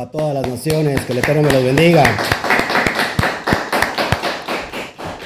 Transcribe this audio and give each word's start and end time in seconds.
a 0.00 0.10
todas 0.10 0.34
las 0.34 0.46
naciones, 0.46 1.00
que 1.02 1.12
el 1.12 1.18
Eterno 1.18 1.42
me 1.42 1.52
los 1.52 1.64
bendiga. 1.64 2.04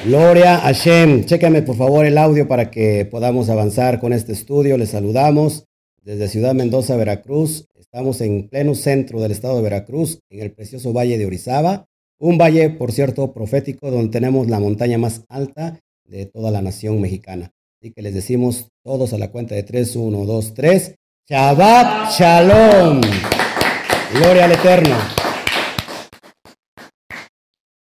Gloria 0.05 0.65
a 0.65 0.71
Shem. 0.71 1.25
Chécame 1.25 1.61
por 1.61 1.77
favor 1.77 2.05
el 2.05 2.17
audio 2.17 2.47
para 2.47 2.69
que 2.69 3.05
podamos 3.05 3.49
avanzar 3.49 3.99
con 3.99 4.13
este 4.13 4.33
estudio. 4.33 4.77
Les 4.77 4.89
saludamos 4.89 5.65
desde 6.01 6.27
Ciudad 6.27 6.53
Mendoza, 6.53 6.97
Veracruz. 6.97 7.67
Estamos 7.75 8.21
en 8.21 8.49
pleno 8.49 8.75
centro 8.75 9.21
del 9.21 9.31
estado 9.31 9.57
de 9.57 9.61
Veracruz, 9.61 10.19
en 10.29 10.41
el 10.41 10.51
precioso 10.51 10.91
valle 10.91 11.17
de 11.17 11.25
Orizaba. 11.25 11.85
Un 12.19 12.37
valle, 12.37 12.69
por 12.69 12.91
cierto, 12.91 13.33
profético, 13.33 13.91
donde 13.91 14.11
tenemos 14.11 14.49
la 14.49 14.59
montaña 14.59 14.97
más 14.97 15.23
alta 15.29 15.79
de 16.05 16.25
toda 16.25 16.51
la 16.51 16.61
nación 16.61 16.99
mexicana. 16.99 17.51
Así 17.81 17.91
que 17.91 18.01
les 18.01 18.13
decimos 18.13 18.69
todos 18.83 19.13
a 19.13 19.17
la 19.17 19.31
cuenta 19.31 19.55
de 19.55 19.63
3, 19.63 19.95
1, 19.95 20.25
2, 20.25 20.53
3. 20.53 20.95
Shabbat 21.29 22.11
Shalom. 22.11 23.01
Gloria 24.13 24.45
al 24.45 24.51
Eterno. 24.51 24.95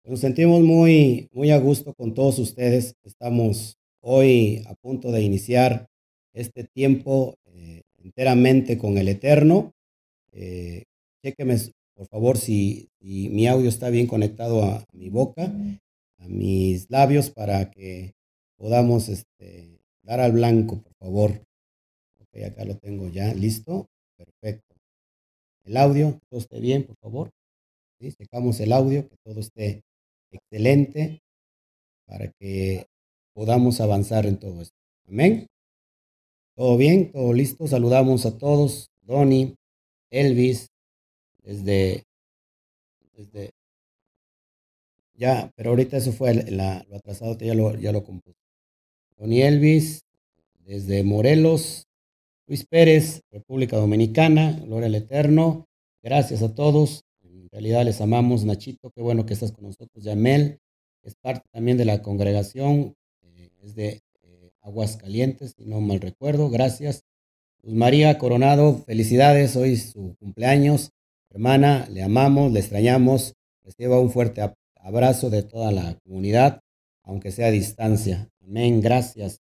Nos 0.07 0.21
sentimos 0.21 0.63
muy, 0.63 1.29
muy 1.31 1.51
a 1.51 1.59
gusto 1.59 1.93
con 1.93 2.15
todos 2.15 2.39
ustedes. 2.39 2.97
Estamos 3.05 3.77
hoy 4.01 4.65
a 4.67 4.75
punto 4.77 5.13
de 5.13 5.21
iniciar 5.21 5.91
este 6.33 6.65
tiempo 6.65 7.37
eh, 7.45 7.83
enteramente 7.99 8.79
con 8.79 8.97
el 8.97 9.09
Eterno. 9.09 9.75
Eh, 10.33 10.85
por 11.95 12.07
favor, 12.09 12.39
si, 12.39 12.89
mi 13.01 13.47
audio 13.47 13.69
está 13.69 13.91
bien 13.91 14.07
conectado 14.07 14.65
a, 14.65 14.87
mi 14.95 15.11
boca, 15.11 15.53
a 16.19 16.29
mis 16.29 16.89
labios, 16.89 17.29
para 17.29 17.71
que 17.71 18.15
podamos 18.57 19.11
este, 19.11 19.83
dar 20.03 20.21
al 20.21 20.33
blanco, 20.33 20.81
por 20.81 20.95
favor. 20.95 21.43
Ok, 22.21 22.43
acá 22.47 22.65
lo 22.65 22.79
tengo 22.79 23.09
ya 23.09 23.35
listo. 23.35 23.92
El 25.65 25.77
audio, 25.77 26.21
todo 26.29 26.41
esté 26.41 26.61
bien, 26.61 26.85
por 26.85 26.97
favor. 26.97 27.31
¿Sí? 27.99 28.11
Secamos 28.11 28.59
el 28.61 28.73
audio, 28.73 29.09
que 29.09 29.17
todo 29.25 29.41
esté 29.41 29.83
excelente 30.31 31.23
para 32.07 32.29
que 32.39 32.87
podamos 33.35 33.81
avanzar 33.81 34.27
en 34.27 34.39
todo 34.39 34.61
esto. 34.61 34.77
Amén. 35.09 35.47
¿Todo 36.57 36.77
bien? 36.77 37.13
¿Todo 37.13 37.33
listo? 37.33 37.67
Saludamos 37.67 38.27
a 38.27 38.37
todos. 38.37 38.91
Donny, 39.03 39.55
Elvis, 40.11 40.69
desde, 41.43 42.05
desde, 43.15 43.51
ya, 45.15 45.51
pero 45.57 45.71
ahorita 45.71 45.97
eso 45.97 46.13
fue 46.13 46.35
lo 46.35 46.97
atrasado, 46.97 47.37
ya 47.39 47.55
lo, 47.55 47.75
ya 47.77 47.93
lo 47.93 48.05
compuse. 48.05 48.39
Donny 49.17 49.43
Elvis, 49.43 50.03
desde 50.61 51.03
Morelos, 51.03 51.87
Luis 52.53 52.67
Pérez, 52.67 53.23
República 53.31 53.79
Dominicana, 53.79 54.61
Gloria 54.67 54.89
al 54.89 54.95
Eterno. 54.95 55.65
Gracias 56.03 56.43
a 56.43 56.55
todos 56.55 57.07
realidad 57.53 57.85
les 57.85 58.01
amamos, 58.01 58.45
Nachito, 58.45 58.91
qué 58.91 59.03
bueno 59.03 59.27
que 59.27 59.35
estás 59.35 59.53
con 59.53 59.65
nosotros. 59.65 60.03
Yamel, 60.03 60.59
es 61.03 61.15
parte 61.15 61.47
también 61.53 61.77
de 61.77 61.85
la 61.85 62.03
congregación, 62.03 62.95
eh, 63.23 63.51
es 63.63 63.75
de 63.75 64.03
eh, 64.23 64.51
Aguascalientes, 64.63 65.55
si 65.57 65.65
no 65.67 65.81
mal 65.81 66.01
recuerdo, 66.01 66.49
gracias. 66.49 67.05
Luz 67.63 67.75
María 67.75 68.19
Coronado, 68.19 68.79
felicidades, 68.85 69.55
hoy 69.57 69.73
es 69.73 69.91
su 69.93 70.17
cumpleaños. 70.19 70.91
Hermana, 71.31 71.87
le 71.91 72.03
amamos, 72.03 72.53
le 72.53 72.61
extrañamos, 72.61 73.35
reciba 73.63 74.01
un 74.01 74.11
fuerte 74.11 74.43
abrazo 74.77 75.31
de 75.31 75.43
toda 75.43 75.73
la 75.73 75.99
comunidad, 76.05 76.61
aunque 77.03 77.33
sea 77.33 77.49
a 77.49 77.51
distancia. 77.51 78.29
Amén, 78.43 78.81
gracias. 78.81 79.41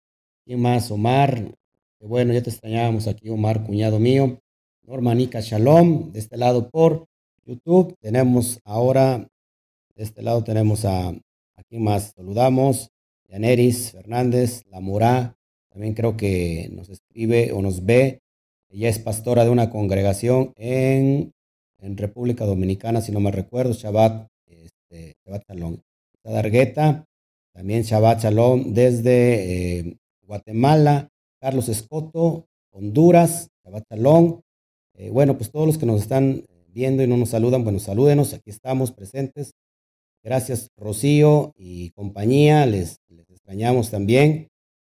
¿Quién 0.45 0.61
más? 0.61 0.91
Omar, 0.91 1.55
bueno, 2.07 2.33
ya 2.33 2.43
te 2.43 2.49
extrañábamos 2.49 3.07
aquí, 3.07 3.29
Omar, 3.29 3.63
cuñado 3.63 3.99
mío. 3.99 4.39
Normanica 4.83 5.39
Shalom, 5.41 6.11
de 6.11 6.19
este 6.19 6.38
lado 6.38 6.69
por 6.69 7.07
YouTube. 7.45 7.95
Tenemos 7.99 8.59
ahora, 8.63 9.27
de 9.95 10.03
este 10.03 10.21
lado 10.21 10.44
tenemos 10.44 10.85
a, 10.85 11.13
aquí 11.55 11.79
más, 11.79 12.13
saludamos, 12.15 12.89
Yaneris 13.27 13.91
Fernández, 13.91 14.63
La 14.69 14.79
Murá, 14.79 15.35
también 15.69 15.94
creo 15.94 16.15
que 16.15 16.69
nos 16.71 16.89
escribe 16.89 17.51
o 17.51 17.61
nos 17.61 17.85
ve. 17.85 18.21
Ella 18.69 18.89
es 18.89 18.99
pastora 18.99 19.44
de 19.44 19.49
una 19.49 19.69
congregación 19.69 20.53
en, 20.55 21.33
República 21.79 22.45
Dominicana, 22.45 22.99
si 23.01 23.11
no 23.11 23.19
me 23.19 23.29
recuerdo, 23.29 23.73
Shabbat, 23.73 24.27
este, 24.47 25.17
Shabbat 25.23 25.44
Shalom. 25.47 25.77
También 27.53 27.83
Shabbat 27.83 28.23
Shalom 28.23 28.73
desde 28.73 29.79
eh, 29.79 29.97
Guatemala, 30.23 31.09
Carlos 31.45 31.69
Escoto, 31.69 32.47
Honduras, 32.72 33.51
Shabbat 33.63 33.83
Shalom. 33.91 34.41
Eh, 34.95 35.11
bueno, 35.11 35.38
pues 35.38 35.51
todos 35.51 35.67
los 35.67 35.78
que 35.78 35.85
nos 35.85 36.01
están 36.01 36.44
viendo 36.69 37.03
y 37.03 37.07
no 37.07 37.17
nos 37.17 37.29
saludan, 37.29 37.63
bueno, 37.63 37.78
salúdenos, 37.78 38.33
aquí 38.33 38.50
estamos 38.50 38.91
presentes. 38.91 39.51
Gracias, 40.23 40.72
Rocío 40.75 41.53
y 41.56 41.91
compañía, 41.91 42.66
les, 42.66 42.97
les 43.09 43.29
extrañamos 43.29 43.91
también. 43.91 44.47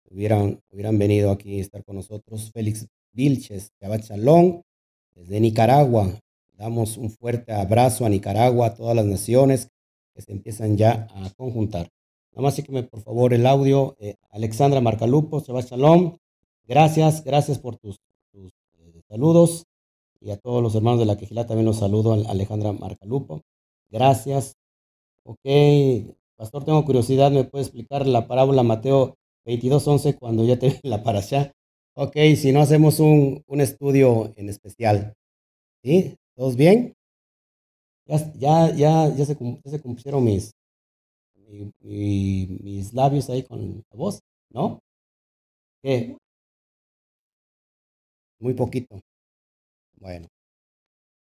Hubieran, 0.08 0.60
hubieran 0.70 1.00
venido 1.00 1.32
aquí 1.32 1.58
a 1.58 1.62
estar 1.62 1.82
con 1.82 1.96
nosotros. 1.96 2.52
Félix 2.52 2.86
Vilches, 3.12 3.72
Chabat 3.80 4.04
Chalón, 4.04 4.62
desde 5.16 5.40
Nicaragua. 5.40 6.16
Damos 6.52 6.96
un 6.96 7.10
fuerte 7.10 7.50
abrazo 7.50 8.06
a 8.06 8.08
Nicaragua, 8.08 8.68
a 8.68 8.74
todas 8.74 8.94
las 8.94 9.04
naciones 9.04 9.66
que 10.14 10.22
se 10.22 10.30
empiezan 10.30 10.76
ya 10.76 11.08
a 11.10 11.28
conjuntar. 11.30 11.88
Nada 12.30 12.42
más 12.42 12.54
sígueme 12.54 12.84
por 12.84 13.00
favor 13.00 13.34
el 13.34 13.48
audio. 13.48 13.96
Eh, 13.98 14.14
Alexandra 14.30 14.80
Marcalupo, 14.80 15.40
Chabat 15.40 15.70
Chalón. 15.70 16.20
Gracias, 16.66 17.22
gracias 17.24 17.58
por 17.60 17.76
tus, 17.76 17.98
tus 18.32 18.52
eh, 18.78 19.00
saludos 19.08 19.66
y 20.20 20.30
a 20.30 20.36
todos 20.36 20.60
los 20.62 20.74
hermanos 20.74 20.98
de 20.98 21.06
la 21.06 21.16
Quejilá 21.16 21.46
también 21.46 21.66
los 21.66 21.78
saludo, 21.78 22.14
a 22.14 22.30
Alejandra 22.30 22.72
Marcalupo. 22.72 23.42
Gracias. 23.88 24.54
Ok, 25.24 25.38
pastor, 26.36 26.64
tengo 26.64 26.84
curiosidad, 26.84 27.30
¿me 27.30 27.44
puede 27.44 27.64
explicar 27.64 28.06
la 28.06 28.26
parábola 28.26 28.64
Mateo 28.64 29.16
22.11 29.44 30.18
cuando 30.18 30.44
ya 30.44 30.58
te 30.58 30.80
la 30.82 30.96
allá? 30.96 31.52
Ok, 31.94 32.16
si 32.36 32.52
no 32.52 32.60
hacemos 32.60 32.98
un, 33.00 33.42
un, 33.46 33.60
estudio 33.60 34.32
en 34.36 34.48
especial. 34.48 35.14
¿Sí? 35.84 36.16
¿Todos 36.34 36.56
bien? 36.56 36.94
Ya, 38.06 38.74
ya, 38.74 39.08
ya, 39.14 39.24
se, 39.24 39.36
ya 39.64 39.70
se 39.70 39.80
cumplieron 39.80 40.24
mis, 40.24 40.52
mis 41.80 42.92
labios 42.92 43.30
ahí 43.30 43.42
con 43.44 43.84
la 43.90 43.96
voz, 43.96 44.20
¿no? 44.50 44.80
¿Qué? 45.82 46.16
Muy 48.38 48.54
poquito. 48.54 49.00
Bueno, 49.98 50.28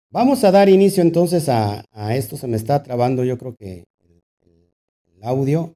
vamos 0.09 0.43
a 0.43 0.51
dar 0.51 0.69
inicio 0.69 1.03
entonces 1.03 1.47
a, 1.49 1.85
esto. 2.15 2.37
Se 2.37 2.47
me 2.47 2.57
está 2.57 2.81
trabando 2.81 3.23
yo 3.23 3.37
creo 3.37 3.55
que 3.55 3.85
el, 4.41 5.23
audio. 5.23 5.73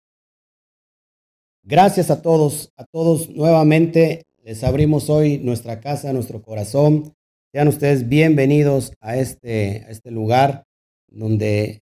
Gracias 1.64 2.10
a 2.12 2.22
todos, 2.22 2.72
a 2.78 2.86
todos 2.86 3.30
nuevamente. 3.30 4.24
Les 4.44 4.64
abrimos 4.64 5.10
hoy 5.10 5.38
nuestra 5.40 5.80
casa, 5.80 6.14
nuestro 6.14 6.42
corazón. 6.42 7.14
Sean 7.52 7.68
ustedes 7.68 8.08
bienvenidos 8.08 8.94
a 9.00 9.18
este, 9.18 9.90
este 9.92 10.12
lugar 10.12 10.66
donde 11.08 11.82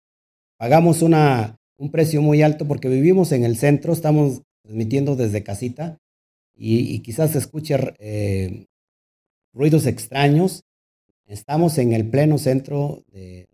pagamos 0.59 1.03
una, 1.03 1.57
un 1.77 1.91
precio 1.91 2.23
muy 2.23 2.43
alto 2.43 2.67
porque 2.67 2.89
vivimos 2.89 3.33
en 3.33 3.45
el 3.45 3.57
centro, 3.57 3.93
estamos 3.93 4.43
transmitiendo 4.63 5.17
desde 5.17 5.43
casita 5.43 5.99
y, 6.57 7.01
quizás 7.01 7.33
se 7.33 7.39
escuche 7.39 7.77
eh, 7.99 8.67
ruidos 9.57 9.87
extraños, 9.87 10.67
Estamos 11.27 11.77
en 11.79 11.93
el 11.93 12.09
pleno 12.09 12.39
centro 12.39 13.03
de, 13.13 13.49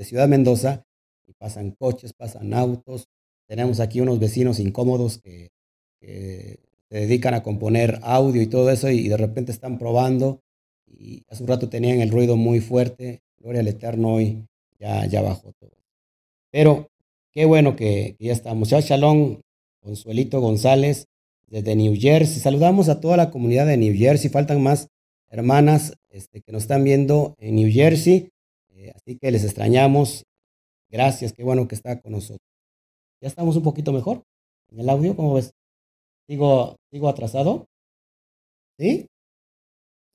Ciudad 0.00 0.28
Mendoza 0.28 0.86
y 1.26 1.34
pasan 1.34 1.72
coches, 1.72 2.14
pasan 2.14 2.54
autos. 2.54 3.08
Tenemos 3.46 3.78
aquí 3.80 4.00
unos 4.00 4.18
vecinos 4.18 4.58
incómodos 4.58 5.18
que, 5.18 5.50
se 6.00 6.96
dedican 6.96 7.34
a 7.34 7.42
componer 7.42 8.00
audio 8.02 8.40
y 8.40 8.46
todo 8.46 8.70
eso 8.70 8.88
y, 8.88 9.06
de 9.08 9.18
repente 9.18 9.52
están 9.52 9.78
probando 9.78 10.40
y 10.86 11.22
hace 11.28 11.42
un 11.42 11.48
rato 11.50 11.68
tenían 11.68 12.00
el 12.00 12.10
ruido 12.10 12.36
muy 12.36 12.60
fuerte. 12.60 13.20
Gloria 13.38 13.60
al 13.60 13.68
Eterno 13.68 14.14
hoy 14.14 14.46
ya, 14.78 15.04
ya 15.04 15.20
bajó 15.20 15.52
todo. 15.52 15.76
Pero 16.50 16.88
qué 17.32 17.44
bueno 17.44 17.76
que, 17.76 18.16
ya 18.18 18.32
estamos. 18.32 18.70
Ya 18.70 18.80
Shalom, 18.80 19.42
Consuelito 19.80 20.40
González 20.40 21.06
desde 21.46 21.76
New 21.76 21.94
Jersey. 22.00 22.40
Saludamos 22.40 22.88
a 22.88 23.00
toda 23.00 23.18
la 23.18 23.30
comunidad 23.30 23.66
de 23.66 23.76
New 23.76 23.94
Jersey. 23.94 24.30
Faltan 24.30 24.62
más 24.62 24.88
hermanas 25.30 25.94
este, 26.10 26.42
que 26.42 26.52
nos 26.52 26.62
están 26.62 26.84
viendo 26.84 27.34
en 27.38 27.54
New 27.54 27.70
Jersey. 27.72 28.30
Eh, 28.70 28.92
así 28.94 29.16
que 29.16 29.30
les 29.30 29.44
extrañamos. 29.44 30.24
Gracias, 30.90 31.32
qué 31.32 31.44
bueno 31.44 31.68
que 31.68 31.76
está 31.76 32.00
con 32.00 32.12
nosotros. 32.12 32.46
Ya 33.20 33.28
estamos 33.28 33.56
un 33.56 33.62
poquito 33.62 33.92
mejor 33.92 34.24
en 34.70 34.80
el 34.80 34.88
audio, 34.88 35.14
¿cómo 35.16 35.34
ves? 35.34 35.52
¿Sigo, 36.26 36.76
sigo 36.90 37.08
atrasado? 37.08 37.66
¿Sí? 38.78 39.06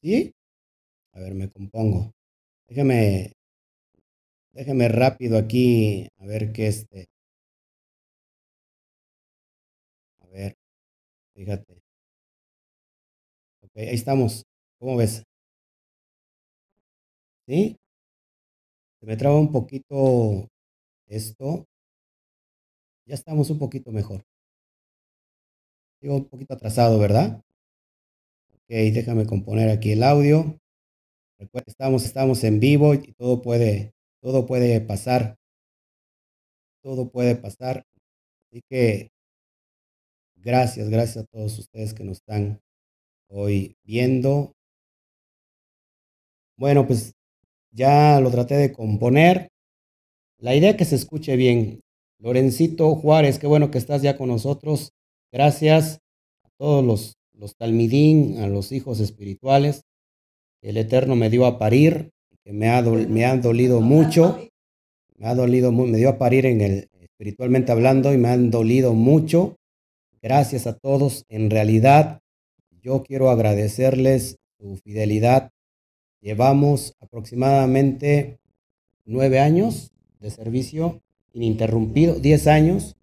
¿Sí? 0.01 0.33
A 1.13 1.19
ver, 1.19 1.33
me 1.35 1.49
compongo. 1.49 2.11
Déjeme, 2.67 3.33
déjeme 4.53 4.87
rápido 4.89 5.37
aquí, 5.37 6.07
a 6.17 6.25
ver 6.25 6.51
qué 6.51 6.67
este. 6.67 7.07
A 10.19 10.27
ver, 10.27 10.55
fíjate. 11.35 11.81
Ok, 13.61 13.77
ahí 13.77 13.95
estamos. 13.95 14.45
¿Cómo 14.79 14.95
ves? 14.97 15.23
¿Sí? 17.47 17.77
se 19.05 19.05
me 19.05 19.17
traba 19.17 19.39
un 19.39 19.51
poquito 19.51 20.49
esto. 21.07 21.67
Ya 23.05 23.13
estamos 23.13 23.51
un 23.51 23.59
poquito 23.59 23.91
mejor. 23.91 24.25
Sigo 26.01 26.15
un 26.15 26.27
poquito 26.27 26.55
atrasado, 26.55 26.97
¿verdad? 26.97 27.41
Ok, 28.53 28.69
déjame 28.69 29.27
componer 29.27 29.69
aquí 29.69 29.91
el 29.91 30.01
audio. 30.01 30.59
Recuerda, 31.37 31.65
estamos, 31.67 32.05
estamos 32.05 32.43
en 32.43 32.59
vivo 32.59 32.95
y 32.95 33.13
todo 33.13 33.43
puede, 33.43 33.93
todo 34.21 34.47
puede 34.47 34.81
pasar. 34.81 35.37
Todo 36.81 37.11
puede 37.11 37.35
pasar. 37.35 37.85
Así 38.49 38.63
que 38.67 39.11
gracias, 40.35 40.89
gracias 40.89 41.25
a 41.25 41.27
todos 41.27 41.59
ustedes 41.59 41.93
que 41.93 42.03
nos 42.03 42.17
están 42.17 42.59
hoy 43.29 43.77
viendo. 43.83 44.54
Bueno, 46.57 46.87
pues 46.87 47.13
ya 47.71 48.19
lo 48.21 48.31
traté 48.31 48.55
de 48.55 48.71
componer. 48.71 49.49
La 50.37 50.55
idea 50.55 50.71
es 50.71 50.77
que 50.77 50.85
se 50.85 50.95
escuche 50.95 51.35
bien. 51.35 51.81
Lorencito 52.19 52.95
Juárez, 52.95 53.39
qué 53.39 53.47
bueno 53.47 53.71
que 53.71 53.77
estás 53.77 54.01
ya 54.01 54.17
con 54.17 54.29
nosotros. 54.29 54.93
Gracias 55.31 55.99
a 56.43 56.49
todos 56.57 56.83
los, 56.83 57.17
los 57.33 57.55
talmidín, 57.57 58.39
a 58.39 58.47
los 58.47 58.71
hijos 58.71 58.99
espirituales. 59.01 59.81
El 60.61 60.77
Eterno 60.77 61.15
me 61.15 61.29
dio 61.29 61.45
a 61.45 61.59
parir, 61.59 62.11
que 62.43 62.53
me 62.53 62.69
ha, 62.69 62.81
me 62.81 63.25
ha 63.25 63.35
dolido 63.37 63.81
mucho. 63.81 64.39
Me 65.17 65.27
ha 65.27 65.35
dolido, 65.35 65.71
me 65.71 65.97
dio 65.97 66.09
a 66.09 66.17
parir 66.17 66.45
en 66.45 66.61
el, 66.61 66.89
espiritualmente 66.99 67.71
hablando 67.71 68.13
y 68.13 68.17
me 68.17 68.29
han 68.29 68.49
dolido 68.49 68.93
mucho. 68.93 69.57
Gracias 70.21 70.67
a 70.67 70.77
todos. 70.77 71.25
En 71.27 71.49
realidad, 71.49 72.19
yo 72.81 73.03
quiero 73.03 73.29
agradecerles 73.29 74.37
su 74.57 74.77
fidelidad 74.77 75.51
Llevamos 76.25 76.95
aproximadamente 77.01 78.39
nueve 79.05 79.39
años 79.39 79.91
de 80.19 80.31
servicio 80.31 81.03
ininterrumpido, 81.33 82.15
diez 82.15 82.47
años, 82.47 82.95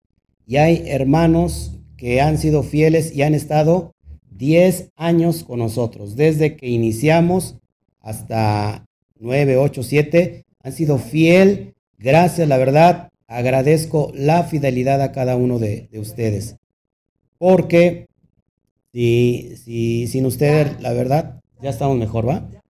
y 0.45 0.57
hay 0.57 0.83
hermanos 0.87 1.79
que 1.97 2.21
han 2.21 2.37
sido 2.37 2.65
fieles 2.65 3.15
y 3.15 3.23
han 3.23 3.37
estado 3.37 3.95
diez 4.29 4.91
años 4.97 5.45
con 5.45 5.61
nosotros, 5.61 6.17
desde 6.17 6.57
que 6.57 6.67
iniciamos 6.67 7.59
hasta 8.01 8.87
nueve, 9.21 9.57
ocho, 9.57 9.85
siete, 9.85 10.45
han 10.61 10.73
sido 10.73 10.99
fiel. 10.99 11.75
Gracias, 11.99 12.49
la 12.49 12.59
verdad, 12.59 13.11
agradezco 13.29 14.11
la 14.17 14.43
fidelidad 14.43 15.01
a 15.01 15.13
cada 15.13 15.37
uno 15.37 15.61
de, 15.61 15.89
ustedes, 15.93 16.57
porque 17.39 18.09
si, 18.93 19.55
si, 19.63 20.09
sin 20.09 20.27
ustedes, 20.27 20.83
la 20.83 20.93
verdad, 20.93 21.41
ya 21.61 21.71
estamos 21.71 21.97
mejor, 21.97 22.29
¿va? 22.29 22.62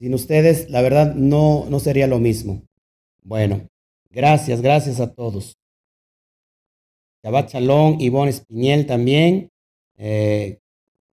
Sin 0.00 0.14
ustedes, 0.14 0.70
la 0.70 0.80
verdad, 0.80 1.14
no, 1.14 1.66
no 1.68 1.78
sería 1.78 2.06
lo 2.06 2.18
mismo. 2.18 2.62
Bueno, 3.22 3.68
gracias, 4.10 4.62
gracias 4.62 4.98
a 4.98 5.12
todos. 5.12 5.58
Shabbat 7.22 7.52
Shalom, 7.52 8.00
Ivonne 8.00 8.30
Espiñel 8.30 8.86
también. 8.86 9.50
Eh, 9.98 10.56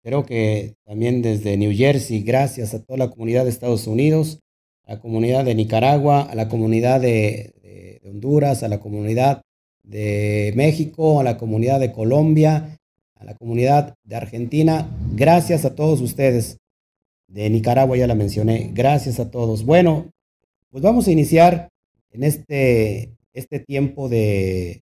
creo 0.03 0.27
que 0.27 0.75
también 0.85 1.23
desde 1.23 1.57
New 1.57 1.73
Jersey, 1.73 2.25
gracias 2.25 2.75
a 2.75 2.83
toda 2.83 2.99
la 2.99 3.11
comunidad 3.11 3.45
de 3.45 3.51
Estados 3.51 3.87
Unidos, 3.87 4.41
a 4.85 4.95
la 4.95 5.01
comunidad 5.01 5.45
de 5.45 5.55
Nicaragua, 5.55 6.23
a 6.23 6.35
la 6.35 6.49
comunidad 6.49 7.01
de 7.01 8.01
Honduras, 8.05 8.65
a 8.65 8.69
la 8.69 8.81
comunidad 8.81 9.43
de 9.85 10.53
México, 10.57 11.21
a 11.21 11.23
la 11.23 11.39
comunidad 11.39 11.79
de 11.79 11.93
Colombia, 11.93 12.81
a 13.15 13.25
la 13.25 13.37
comunidad 13.37 13.95
de 14.03 14.17
Argentina. 14.17 14.91
Gracias 15.15 15.65
a 15.65 15.77
todos 15.77 16.01
ustedes 16.01 16.59
de 17.33 17.49
Nicaragua, 17.49 17.97
ya 17.97 18.07
la 18.07 18.15
mencioné. 18.15 18.71
Gracias 18.75 19.19
a 19.19 19.31
todos. 19.31 19.65
Bueno, 19.65 20.11
pues 20.71 20.83
vamos 20.83 21.09
a 21.09 21.13
iniciar 21.13 21.71
en 22.11 22.25
este, 22.25 23.17
este 23.33 23.59
tiempo 23.59 24.09
de, 24.09 24.83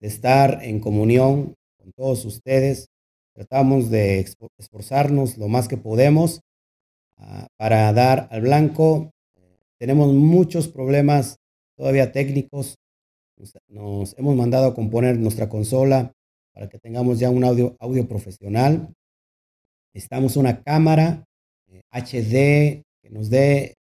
estar 0.00 0.62
en 0.62 0.80
comunión 0.80 1.54
con 1.78 1.92
todos 1.92 2.24
ustedes. 2.24 2.88
Tratamos 3.32 3.90
de 3.90 4.20
esforzarnos 4.58 5.38
lo 5.38 5.48
más 5.48 5.66
que 5.66 5.78
podemos 5.78 6.40
ah, 7.16 7.46
para 7.56 7.90
dar 7.92 8.28
al 8.30 8.42
blanco. 8.42 9.12
Tenemos 9.78 10.12
muchos 10.12 10.68
problemas 10.68 11.38
todavía 11.76 12.12
técnicos. 12.12 12.76
Nos, 13.68 14.14
hemos 14.18 14.36
mandado 14.36 14.66
a 14.66 14.74
componer 14.74 15.18
nuestra 15.18 15.48
consola 15.48 16.12
para 16.52 16.68
que 16.68 16.78
tengamos 16.78 17.18
ya 17.18 17.30
un 17.30 17.44
audio, 17.44 17.76
audio 17.80 18.06
profesional. 18.06 18.92
Necesitamos 19.94 20.36
una 20.36 20.62
cámara 20.62 21.24
HD, 21.94 22.82
que 23.02 23.10
nos 23.10 23.30
dé 23.30 23.76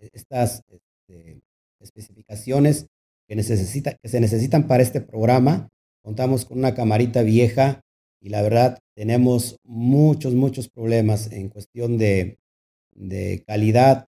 eh, 0.00 0.10
estas 0.12 0.62
este, 0.68 1.40
especificaciones 1.80 2.86
que, 3.28 3.34
necesita, 3.34 3.96
que 4.00 4.08
se 4.08 4.20
necesitan 4.20 4.68
para 4.68 4.82
este 4.82 5.00
programa. 5.00 5.68
Contamos 6.02 6.44
con 6.44 6.58
una 6.58 6.74
camarita 6.74 7.22
vieja 7.22 7.80
y 8.20 8.28
la 8.28 8.42
verdad 8.42 8.78
tenemos 8.94 9.56
muchos, 9.64 10.34
muchos 10.34 10.68
problemas 10.68 11.32
en 11.32 11.48
cuestión 11.48 11.98
de, 11.98 12.38
de 12.94 13.42
calidad. 13.46 14.06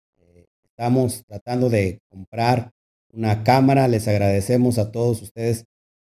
Estamos 0.63 1.25
tratando 1.25 1.69
de 1.69 1.99
comprar 2.09 2.71
una 3.11 3.43
cámara. 3.43 3.89
Les 3.89 4.07
agradecemos 4.07 4.77
a 4.77 4.91
todos 4.91 5.21
ustedes 5.21 5.65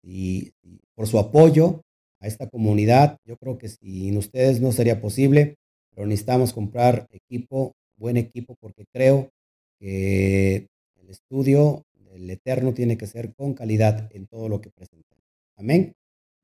y, 0.02 0.52
y 0.62 0.80
por 0.94 1.06
su 1.06 1.18
apoyo 1.18 1.80
a 2.20 2.26
esta 2.26 2.48
comunidad. 2.50 3.16
Yo 3.24 3.38
creo 3.38 3.56
que 3.56 3.70
sin 3.70 4.18
ustedes 4.18 4.60
no 4.60 4.72
sería 4.72 5.00
posible 5.00 5.56
pero 5.94 6.06
necesitamos 6.06 6.52
comprar 6.52 7.06
equipo, 7.12 7.72
buen 7.96 8.16
equipo, 8.16 8.56
porque 8.60 8.84
creo 8.92 9.30
que 9.78 10.66
el 11.00 11.10
estudio 11.10 11.84
del 12.12 12.30
Eterno 12.30 12.74
tiene 12.74 12.96
que 12.96 13.06
ser 13.06 13.34
con 13.34 13.54
calidad 13.54 14.08
en 14.14 14.26
todo 14.26 14.48
lo 14.48 14.60
que 14.60 14.70
presenta. 14.70 15.16
Amén. 15.56 15.94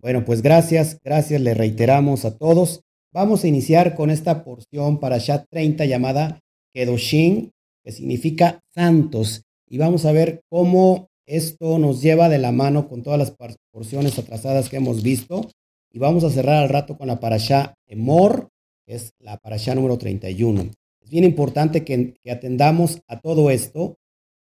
Bueno, 0.00 0.24
pues 0.24 0.42
gracias, 0.42 1.00
gracias, 1.02 1.40
le 1.40 1.54
reiteramos 1.54 2.24
a 2.24 2.36
todos. 2.36 2.82
Vamos 3.12 3.44
a 3.44 3.48
iniciar 3.48 3.94
con 3.94 4.10
esta 4.10 4.44
porción 4.44 5.00
para 5.00 5.18
Shat 5.18 5.46
30 5.50 5.86
llamada 5.86 6.40
Kedoshin, 6.74 7.52
que 7.82 7.92
significa 7.92 8.60
santos. 8.74 9.42
Y 9.68 9.78
vamos 9.78 10.04
a 10.04 10.12
ver 10.12 10.42
cómo 10.50 11.08
esto 11.26 11.78
nos 11.78 12.02
lleva 12.02 12.28
de 12.28 12.38
la 12.38 12.52
mano 12.52 12.88
con 12.88 13.02
todas 13.02 13.18
las 13.18 13.34
porciones 13.72 14.18
atrasadas 14.18 14.68
que 14.68 14.76
hemos 14.76 15.02
visto. 15.02 15.50
Y 15.90 15.98
vamos 15.98 16.24
a 16.24 16.30
cerrar 16.30 16.62
al 16.62 16.68
rato 16.68 16.98
con 16.98 17.06
la 17.06 17.18
parasha 17.18 17.74
Emor, 17.86 18.48
es 18.86 19.12
la 19.18 19.36
parasha 19.38 19.74
número 19.74 19.98
31. 19.98 20.70
Es 21.00 21.10
bien 21.10 21.24
importante 21.24 21.84
que, 21.84 22.14
atendamos 22.30 23.02
a 23.06 23.20
todo 23.20 23.50
esto 23.50 23.98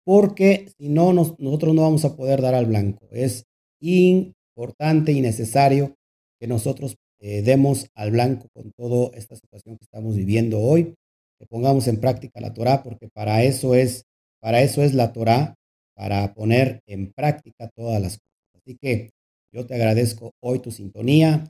porque 0.05 0.69
si 0.77 0.89
no, 0.89 1.13
nosotros 1.13 1.75
no 1.75 1.83
vamos 1.83 2.05
a 2.05 2.17
poder 2.17 2.43
dar 2.43 2.55
al 2.55 2.67
blanco. 2.67 3.07
Es 3.11 3.47
importante 3.81 5.13
y 5.13 5.21
necesario 5.21 5.97
que 6.41 6.47
nosotros 6.47 6.97
eh, 7.21 7.43
demos 7.43 7.87
al 7.95 8.11
blanco 8.11 8.49
con 8.53 8.73
toda 8.73 9.17
esta 9.17 9.37
situación 9.37 9.79
que 9.79 9.85
estamos 9.85 10.17
viviendo 10.17 10.61
hoy, 10.61 10.95
que 11.39 11.47
pongamos 11.47 11.87
en 11.87 12.01
práctica 12.01 12.41
la 12.41 12.53
Torah, 12.53 12.83
porque 12.83 13.09
para 13.09 13.45
eso 13.45 13.75
es, 13.75 14.05
para 14.41 14.61
eso 14.63 14.83
es 14.83 14.95
la 14.95 15.13
Torah, 15.13 15.55
para 15.95 16.35
poner 16.35 16.81
en 16.87 17.13
práctica 17.13 17.69
todas 17.69 18.03
las 18.03 18.19
cosas. 18.19 18.63
Así 18.63 18.77
que 18.77 19.11
yo 19.53 19.67
te 19.67 19.75
agradezco 19.75 20.33
hoy 20.41 20.59
tu 20.59 20.71
sintonía, 20.71 21.45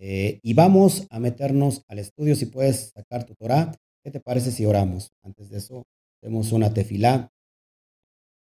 eh, 0.00 0.38
y 0.42 0.54
vamos 0.54 1.06
a 1.10 1.18
meternos 1.18 1.82
al 1.88 1.98
estudio. 1.98 2.36
Si 2.36 2.46
puedes 2.46 2.92
sacar 2.94 3.24
tu 3.24 3.34
Torah, 3.34 3.74
¿qué 4.04 4.10
te 4.10 4.20
parece 4.20 4.52
si 4.52 4.64
oramos? 4.64 5.10
Antes 5.22 5.50
de 5.50 5.58
eso, 5.58 5.86
hacemos 6.16 6.52
una 6.52 6.72
tefilá. 6.72 7.32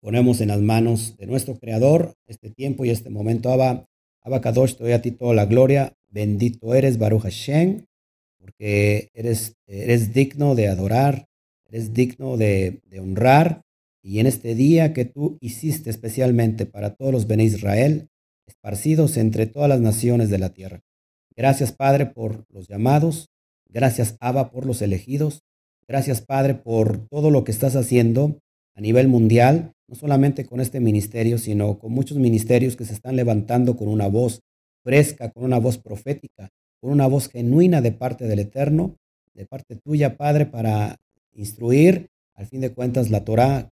Ponemos 0.01 0.41
en 0.41 0.49
las 0.49 0.59
manos 0.59 1.15
de 1.17 1.25
nuestro 1.25 1.57
Creador 1.57 2.15
este 2.27 2.49
tiempo 2.49 2.83
y 2.83 2.89
este 2.89 3.09
momento. 3.09 3.49
Abba, 3.49 3.85
Abba 4.21 4.41
Kadosh, 4.41 4.75
a 4.93 5.01
ti 5.01 5.11
toda 5.11 5.33
la 5.33 5.45
gloria. 5.45 5.93
Bendito 6.09 6.73
eres, 6.73 6.97
Baruch 6.97 7.23
Hashem, 7.23 7.85
porque 8.37 9.09
eres, 9.13 9.55
eres 9.67 10.13
digno 10.13 10.55
de 10.55 10.67
adorar, 10.67 11.27
eres 11.65 11.93
digno 11.93 12.37
de, 12.37 12.81
de 12.85 12.99
honrar. 12.99 13.61
Y 14.01 14.19
en 14.19 14.27
este 14.27 14.53
día 14.53 14.93
que 14.93 15.05
tú 15.05 15.37
hiciste 15.41 15.89
especialmente 15.89 16.65
para 16.65 16.93
todos 16.95 17.11
los 17.11 17.27
Ben 17.27 17.41
Israel, 17.41 18.09
esparcidos 18.45 19.17
entre 19.17 19.47
todas 19.47 19.67
las 19.67 19.81
naciones 19.81 20.29
de 20.29 20.37
la 20.37 20.53
tierra. 20.53 20.81
Gracias, 21.37 21.71
Padre, 21.71 22.07
por 22.07 22.45
los 22.49 22.67
llamados. 22.67 23.29
Gracias, 23.69 24.17
Abba, 24.19 24.49
por 24.49 24.65
los 24.65 24.81
elegidos. 24.81 25.43
Gracias, 25.87 26.21
Padre, 26.21 26.55
por 26.55 27.07
todo 27.09 27.29
lo 27.29 27.43
que 27.43 27.51
estás 27.51 27.75
haciendo 27.75 28.39
a 28.75 28.81
nivel 28.81 29.07
mundial, 29.07 29.73
no 29.87 29.95
solamente 29.95 30.47
con 30.47 30.61
este 30.61 30.79
ministerio, 30.79 31.37
sino 31.37 31.77
con 31.77 31.91
muchos 31.91 32.17
ministerios 32.17 32.75
que 32.75 32.85
se 32.85 32.93
están 32.93 33.15
levantando 33.15 33.77
con 33.77 33.87
una 33.87 34.07
voz 34.07 34.41
fresca, 34.83 35.29
con 35.29 35.43
una 35.43 35.59
voz 35.59 35.77
profética, 35.77 36.49
con 36.81 36.91
una 36.91 37.05
voz 37.05 37.29
genuina 37.29 37.81
de 37.81 37.91
parte 37.91 38.25
del 38.25 38.39
Eterno, 38.39 38.95
de 39.35 39.45
parte 39.45 39.75
tuya, 39.75 40.17
Padre, 40.17 40.47
para 40.47 40.97
instruir, 41.33 42.07
al 42.33 42.47
fin 42.47 42.61
de 42.61 42.73
cuentas, 42.73 43.11
la 43.11 43.23
Torah, 43.23 43.69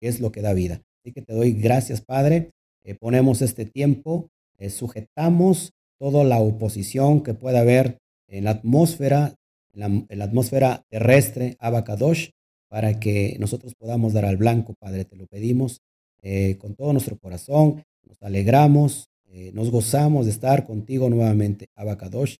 que 0.00 0.08
es 0.08 0.20
lo 0.20 0.32
que 0.32 0.42
da 0.42 0.52
vida. 0.52 0.82
Así 1.00 1.12
que 1.12 1.22
te 1.22 1.32
doy 1.32 1.52
gracias, 1.52 2.02
Padre. 2.02 2.50
Eh, 2.84 2.94
ponemos 2.94 3.40
este 3.40 3.64
tiempo, 3.64 4.28
eh, 4.58 4.68
sujetamos 4.68 5.72
toda 5.98 6.24
la 6.24 6.40
oposición 6.40 7.22
que 7.22 7.34
pueda 7.34 7.60
haber 7.60 7.98
en 8.28 8.44
la 8.44 8.50
atmósfera, 8.50 9.34
en 9.74 10.06
la, 10.18 10.24
atmósfera 10.24 10.84
terrestre, 10.88 11.56
Abacadosh, 11.58 12.30
para 12.68 12.98
que 12.98 13.36
nosotros 13.38 13.74
podamos 13.74 14.12
dar 14.12 14.24
al 14.24 14.36
blanco, 14.36 14.74
Padre, 14.78 15.04
te 15.04 15.16
lo 15.16 15.26
pedimos 15.26 15.80
eh, 16.22 16.56
con 16.58 16.74
todo 16.74 16.92
nuestro 16.92 17.16
corazón, 17.18 17.84
nos 18.02 18.20
alegramos, 18.22 19.08
eh, 19.26 19.50
nos 19.54 19.70
gozamos 19.70 20.26
de 20.26 20.32
estar 20.32 20.66
contigo 20.66 21.08
nuevamente, 21.08 21.68
Abacadosh, 21.74 22.36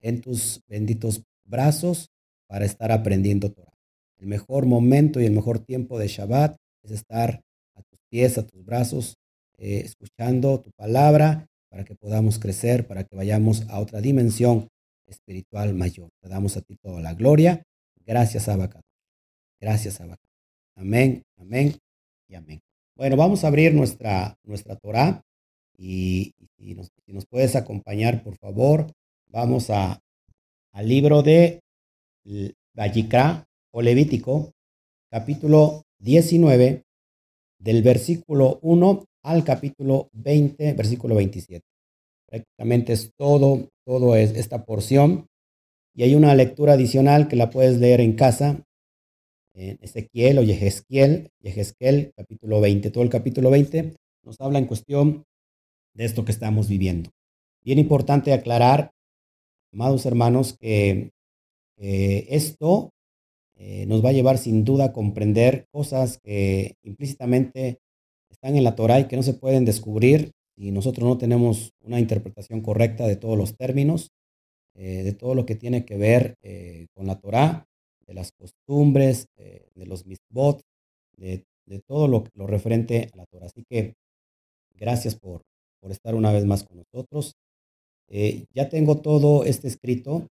en 0.00 0.20
tus 0.20 0.62
benditos 0.68 1.22
brazos 1.44 2.10
para 2.46 2.64
estar 2.64 2.92
aprendiendo 2.92 3.50
Torah. 3.50 3.76
El 4.18 4.26
mejor 4.26 4.66
momento 4.66 5.20
y 5.20 5.24
el 5.24 5.32
mejor 5.32 5.60
tiempo 5.60 5.98
de 5.98 6.08
Shabbat 6.08 6.56
es 6.82 6.90
estar 6.90 7.42
a 7.74 7.82
tus 7.82 7.98
pies, 8.10 8.36
a 8.36 8.46
tus 8.46 8.64
brazos, 8.64 9.16
eh, 9.56 9.82
escuchando 9.84 10.60
tu 10.60 10.70
palabra 10.72 11.46
para 11.70 11.84
que 11.84 11.94
podamos 11.94 12.38
crecer, 12.38 12.86
para 12.86 13.04
que 13.04 13.16
vayamos 13.16 13.68
a 13.68 13.78
otra 13.78 14.00
dimensión 14.00 14.68
espiritual 15.06 15.74
mayor. 15.74 16.10
Te 16.20 16.28
damos 16.28 16.56
a 16.56 16.60
ti 16.62 16.76
toda 16.76 17.00
la 17.00 17.14
gloria. 17.14 17.62
Gracias, 18.04 18.48
Abacadosh. 18.48 18.84
Gracias, 19.60 20.00
Abacadosh. 20.00 20.30
Amén, 20.76 21.22
amén 21.36 21.76
y 22.28 22.34
amén. 22.34 22.60
Bueno, 22.96 23.16
vamos 23.16 23.44
a 23.44 23.48
abrir 23.48 23.72
nuestra, 23.72 24.36
nuestra 24.44 24.76
Torah 24.76 25.22
y, 25.78 26.34
si, 26.58 26.74
nos, 26.74 27.26
puedes 27.26 27.56
acompañar, 27.56 28.22
por 28.22 28.36
favor, 28.36 28.92
vamos 29.28 29.70
a, 29.70 30.00
al 30.72 30.88
libro 30.88 31.22
de 31.22 31.60
Vallicra 32.74 33.46
o 33.72 33.80
Levítico, 33.80 34.52
capítulo 35.10 35.82
19, 36.00 36.82
del 37.58 37.82
versículo 37.82 38.58
1 38.62 39.04
al 39.22 39.44
capítulo 39.44 40.08
20, 40.12 40.72
versículo 40.74 41.14
27. 41.16 41.64
Prácticamente 42.26 42.92
es 42.92 43.12
todo, 43.16 43.68
todo 43.84 44.16
es 44.16 44.32
esta 44.36 44.64
porción. 44.64 45.26
Y 45.94 46.04
hay 46.04 46.14
una 46.14 46.34
lectura 46.34 46.74
adicional 46.74 47.28
que 47.28 47.36
la 47.36 47.50
puedes 47.50 47.78
leer 47.78 48.00
en 48.00 48.14
casa 48.14 48.64
en 49.54 49.78
Ezequiel 49.82 50.38
o 50.38 50.42
Yehezquiel, 50.42 51.28
Yehezquiel, 51.40 52.12
capítulo 52.16 52.60
20, 52.60 52.90
todo 52.90 53.02
el 53.02 53.10
capítulo 53.10 53.50
20 53.50 53.94
nos 54.24 54.40
habla 54.40 54.58
en 54.58 54.66
cuestión 54.66 55.24
de 55.94 56.04
esto 56.04 56.24
que 56.24 56.32
estamos 56.32 56.68
viviendo. 56.68 57.10
Bien 57.64 57.78
importante 57.78 58.32
aclarar, 58.32 58.92
amados 59.72 60.06
hermanos, 60.06 60.56
que 60.58 61.10
esto 61.76 62.90
eh, 63.56 63.86
nos 63.86 64.04
va 64.04 64.10
a 64.10 64.12
llevar 64.12 64.38
sin 64.38 64.64
duda 64.64 64.86
a 64.86 64.92
comprender 64.92 65.66
cosas 65.72 66.18
que 66.22 66.74
implícitamente 66.82 67.78
están 68.30 68.56
en 68.56 68.64
la 68.64 68.76
Torah 68.76 69.00
y 69.00 69.08
que 69.08 69.16
no 69.16 69.22
se 69.22 69.34
pueden 69.34 69.64
descubrir 69.64 70.32
si 70.56 70.70
nosotros 70.70 71.08
no 71.08 71.18
tenemos 71.18 71.72
una 71.82 72.00
interpretación 72.00 72.60
correcta 72.60 73.06
de 73.06 73.16
todos 73.16 73.36
los 73.36 73.56
términos, 73.56 74.10
eh, 74.74 75.02
de 75.02 75.12
todo 75.12 75.34
lo 75.34 75.46
que 75.46 75.54
tiene 75.54 75.84
que 75.84 75.96
ver 75.96 76.34
eh, 76.42 76.86
con 76.94 77.06
la 77.06 77.18
Torah 77.18 77.66
de 78.06 78.14
las 78.14 78.32
costumbres, 78.32 79.26
de 79.36 79.86
los 79.86 80.04
misbot, 80.04 80.60
de, 81.16 81.44
de 81.66 81.80
todo 81.80 82.08
lo, 82.08 82.24
lo, 82.34 82.48
referente 82.48 83.08
a 83.12 83.16
la 83.16 83.26
Torah. 83.26 83.46
Así 83.46 83.62
que 83.68 83.94
gracias 84.74 85.14
por, 85.14 85.42
por 85.80 85.90
estar 85.90 86.14
una 86.14 86.32
vez 86.32 86.44
más 86.44 86.64
con 86.64 86.78
nosotros. 86.78 87.34
Eh, 88.08 88.44
ya 88.52 88.68
tengo 88.68 88.98
todo 88.98 89.44
este 89.44 89.68
escrito, 89.68 90.26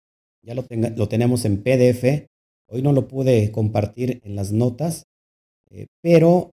ya 0.42 0.56
lo, 0.56 0.64
tenga, 0.64 0.90
lo 0.90 1.08
tenemos 1.08 1.46
en 1.46 1.62
PDF. 1.62 2.28
Hoy 2.68 2.82
no 2.82 2.94
lo 2.94 3.08
pude 3.08 3.52
compartir 3.52 4.22
en 4.24 4.36
las 4.36 4.52
notas, 4.52 5.04
eh, 5.70 5.88
pero 6.02 6.52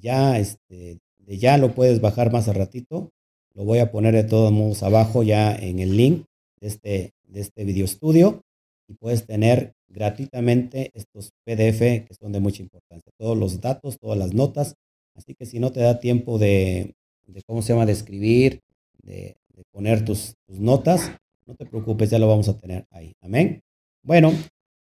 ya, 0.00 0.38
este, 0.38 0.98
ya 1.26 1.58
lo 1.58 1.74
puedes 1.74 2.00
bajar 2.00 2.32
más 2.32 2.48
a 2.48 2.52
ratito. 2.52 3.10
Lo 3.54 3.64
voy 3.64 3.78
a 3.78 3.90
poner 3.90 4.14
de 4.14 4.24
todos 4.24 4.52
modos 4.52 4.82
abajo 4.82 5.22
ya 5.22 5.54
en 5.54 5.78
el 5.78 5.96
link 5.96 6.26
de 6.60 6.68
este, 6.68 7.14
de 7.24 7.40
este 7.40 7.64
video 7.64 7.84
estudio 7.84 8.42
y 8.88 8.94
puedes 8.94 9.26
tener 9.26 9.74
gratuitamente 9.88 10.90
estos 10.94 11.32
PDF 11.44 12.06
que 12.06 12.14
son 12.18 12.32
de 12.32 12.40
mucha 12.40 12.62
importancia. 12.62 13.12
Todos 13.18 13.36
los 13.36 13.60
datos, 13.60 13.98
todas 13.98 14.18
las 14.18 14.34
notas. 14.34 14.74
Así 15.14 15.34
que 15.34 15.46
si 15.46 15.58
no 15.58 15.72
te 15.72 15.80
da 15.80 15.98
tiempo 15.98 16.38
de, 16.38 16.94
cómo 17.46 17.62
se 17.62 17.72
llama, 17.72 17.86
de 17.86 17.92
escribir, 17.92 18.60
de, 19.02 19.36
poner 19.72 20.04
tus, 20.04 20.34
notas, 20.48 21.12
no 21.46 21.54
te 21.54 21.64
preocupes, 21.64 22.10
ya 22.10 22.18
lo 22.18 22.28
vamos 22.28 22.48
a 22.48 22.58
tener 22.58 22.86
ahí. 22.90 23.14
Amén. 23.22 23.62
Bueno, 24.02 24.32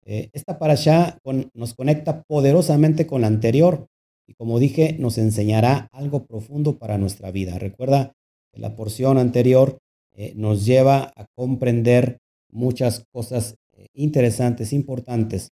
eh, 0.05 0.29
esta 0.33 0.59
para 0.59 0.73
allá 0.73 1.17
nos 1.53 1.73
conecta 1.73 2.23
poderosamente 2.23 3.07
con 3.07 3.21
la 3.21 3.27
anterior 3.27 3.87
y 4.27 4.33
como 4.33 4.59
dije, 4.59 4.95
nos 4.99 5.17
enseñará 5.17 5.87
algo 5.91 6.25
profundo 6.25 6.77
para 6.77 6.97
nuestra 6.97 7.31
vida. 7.31 7.59
Recuerda 7.59 8.13
que 8.51 8.59
la 8.59 8.75
porción 8.75 9.17
anterior 9.17 9.79
eh, 10.15 10.33
nos 10.35 10.65
lleva 10.65 11.13
a 11.15 11.25
comprender 11.35 12.19
muchas 12.49 13.05
cosas 13.11 13.55
interesantes, 13.93 14.73
importantes. 14.73 15.51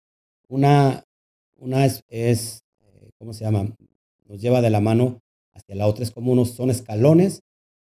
Una, 0.47 1.03
una 1.57 1.85
es, 1.85 2.03
es, 2.07 2.63
eh, 2.81 3.11
¿cómo 3.17 3.33
se 3.33 3.43
llama? 3.43 3.75
Nos 4.25 4.41
lleva 4.41 4.61
de 4.61 4.69
la 4.69 4.81
mano 4.81 5.19
hacia 5.53 5.75
la 5.75 5.87
otra. 5.87 6.03
Es 6.03 6.11
como 6.11 6.31
unos, 6.31 6.51
son 6.51 6.69
escalones 6.69 7.41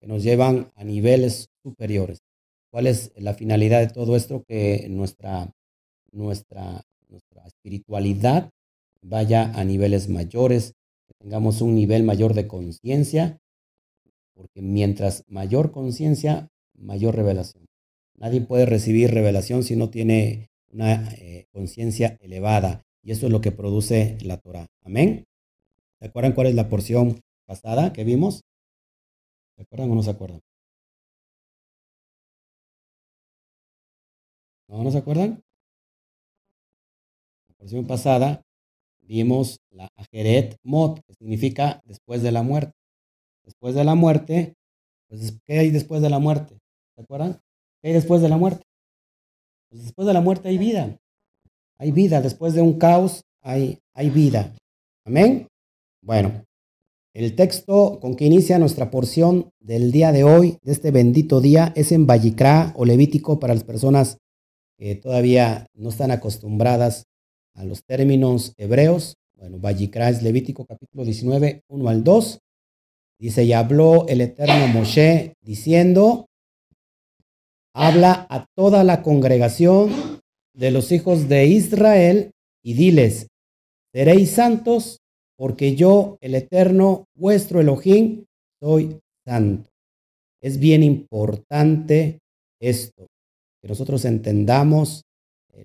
que 0.00 0.06
nos 0.06 0.22
llevan 0.22 0.72
a 0.74 0.84
niveles 0.84 1.48
superiores. 1.62 2.18
¿Cuál 2.70 2.86
es 2.86 3.12
la 3.16 3.34
finalidad 3.34 3.80
de 3.80 3.92
todo 3.92 4.16
esto? 4.16 4.44
Que 4.46 4.86
nuestra, 4.88 5.52
nuestra, 6.12 6.82
nuestra 7.08 7.46
espiritualidad 7.46 8.50
vaya 9.02 9.52
a 9.54 9.64
niveles 9.64 10.08
mayores, 10.08 10.74
que 11.06 11.14
tengamos 11.18 11.60
un 11.60 11.74
nivel 11.74 12.02
mayor 12.02 12.34
de 12.34 12.46
conciencia, 12.46 13.38
porque 14.34 14.62
mientras 14.62 15.24
mayor 15.28 15.70
conciencia, 15.72 16.48
mayor 16.74 17.14
revelación. 17.14 17.66
Nadie 18.14 18.40
puede 18.40 18.66
recibir 18.66 19.10
revelación 19.12 19.62
si 19.62 19.76
no 19.76 19.90
tiene 19.90 20.50
una 20.70 21.10
eh, 21.14 21.46
conciencia 21.52 22.16
elevada. 22.20 22.82
Y 23.02 23.12
eso 23.12 23.26
es 23.26 23.32
lo 23.32 23.40
que 23.40 23.52
produce 23.52 24.18
la 24.22 24.36
Torah. 24.36 24.66
Amén. 24.84 25.24
¿Se 25.98 26.06
acuerdan 26.06 26.32
cuál 26.32 26.48
es 26.48 26.54
la 26.54 26.68
porción 26.68 27.20
pasada 27.46 27.92
que 27.92 28.04
vimos? 28.04 28.42
¿Se 29.56 29.62
acuerdan 29.62 29.90
o 29.90 29.94
no 29.94 30.02
se 30.02 30.10
acuerdan? 30.10 30.40
¿No, 34.68 34.84
no 34.84 34.90
se 34.90 34.98
acuerdan? 34.98 35.42
La 37.48 37.54
porción 37.56 37.86
pasada 37.86 38.42
vimos 39.10 39.60
la 39.70 39.88
Ajeret 39.96 40.56
Mot, 40.62 41.00
que 41.04 41.14
significa 41.14 41.82
después 41.84 42.22
de 42.22 42.30
la 42.30 42.42
muerte. 42.44 42.72
Después 43.44 43.74
de 43.74 43.82
la 43.82 43.96
muerte, 43.96 44.54
pues, 45.08 45.36
¿qué 45.46 45.58
hay 45.58 45.70
después 45.70 46.00
de 46.00 46.10
la 46.10 46.20
muerte? 46.20 46.58
¿Se 46.94 47.02
acuerdan? 47.02 47.40
¿Qué 47.82 47.88
hay 47.88 47.94
después 47.94 48.22
de 48.22 48.28
la 48.28 48.36
muerte? 48.36 48.62
Pues 49.68 49.82
después 49.82 50.06
de 50.06 50.14
la 50.14 50.20
muerte 50.20 50.48
hay 50.48 50.58
vida. 50.58 50.96
Hay 51.78 51.90
vida. 51.90 52.20
Después 52.20 52.54
de 52.54 52.62
un 52.62 52.78
caos 52.78 53.24
hay, 53.42 53.80
hay 53.94 54.10
vida. 54.10 54.54
Amén. 55.04 55.48
Bueno, 56.02 56.44
el 57.12 57.34
texto 57.34 57.98
con 58.00 58.14
que 58.14 58.26
inicia 58.26 58.60
nuestra 58.60 58.92
porción 58.92 59.50
del 59.58 59.90
día 59.90 60.12
de 60.12 60.22
hoy, 60.22 60.58
de 60.62 60.70
este 60.70 60.92
bendito 60.92 61.40
día, 61.40 61.72
es 61.74 61.90
en 61.90 62.06
Vallicrá 62.06 62.72
o 62.76 62.84
Levítico 62.84 63.40
para 63.40 63.54
las 63.54 63.64
personas 63.64 64.18
que 64.78 64.94
todavía 64.94 65.66
no 65.74 65.88
están 65.88 66.12
acostumbradas 66.12 67.09
a 67.54 67.64
los 67.64 67.84
términos 67.84 68.54
hebreos. 68.56 69.16
Bueno, 69.36 69.58
Vallicrá 69.58 70.10
es 70.10 70.22
Levítico 70.22 70.66
capítulo 70.66 71.04
19, 71.04 71.62
1 71.68 71.88
al 71.88 72.04
2. 72.04 72.38
Dice, 73.18 73.44
y 73.44 73.52
habló 73.52 74.06
el 74.08 74.20
eterno 74.20 74.66
Moshe 74.68 75.34
diciendo, 75.42 76.26
habla 77.74 78.26
a 78.30 78.46
toda 78.56 78.82
la 78.84 79.02
congregación 79.02 80.20
de 80.54 80.70
los 80.70 80.92
hijos 80.92 81.28
de 81.28 81.46
Israel 81.46 82.32
y 82.62 82.74
diles, 82.74 83.28
seréis 83.92 84.30
santos 84.30 85.00
porque 85.40 85.74
yo, 85.74 86.18
el 86.20 86.34
eterno, 86.34 87.06
vuestro 87.14 87.60
Elohim, 87.60 88.26
soy 88.62 89.00
santo. 89.26 89.70
Es 90.42 90.58
bien 90.58 90.82
importante 90.82 92.18
esto, 92.60 93.06
que 93.62 93.68
nosotros 93.68 94.04
entendamos 94.04 95.02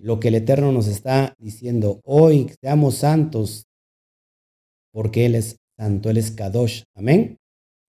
lo 0.00 0.20
que 0.20 0.28
el 0.28 0.36
Eterno 0.36 0.72
nos 0.72 0.86
está 0.88 1.34
diciendo 1.38 2.00
hoy, 2.04 2.52
seamos 2.60 2.96
santos, 2.96 3.66
porque 4.92 5.26
Él 5.26 5.34
es 5.34 5.56
santo, 5.76 6.10
Él 6.10 6.16
es 6.16 6.30
Kadosh. 6.30 6.84
Amén. 6.94 7.38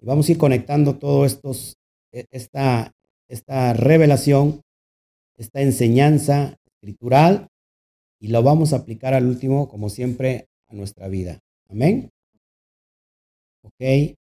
Vamos 0.01 0.29
a 0.29 0.33
ir 0.33 0.39
conectando 0.39 0.99
todos 0.99 1.33
estos, 1.33 1.77
e, 2.13 2.27
esta, 2.31 2.93
esta 3.29 3.73
revelación, 3.73 4.61
esta 5.37 5.63
enseñanza 5.63 6.57
escritural 6.67 7.49
y 8.21 8.29
lo 8.29 8.43
vamos 8.43 8.73
a 8.73 8.77
aplicar 8.77 9.15
al 9.15 9.27
último, 9.27 9.69
como 9.69 9.89
siempre, 9.89 10.49
a 10.69 10.75
nuestra 10.75 11.09
vida. 11.09 11.41
Amén. 11.69 12.11
Ok. 13.63 14.17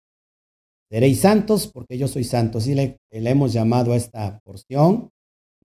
Seréis 0.91 1.21
santos 1.21 1.67
porque 1.67 1.99
yo 1.99 2.09
soy 2.09 2.25
santo. 2.25 2.59
Así 2.59 2.75
le, 2.75 2.99
hemos 3.11 3.53
llamado 3.53 3.93
a 3.93 3.97
esta 3.97 4.41
porción. 4.41 5.11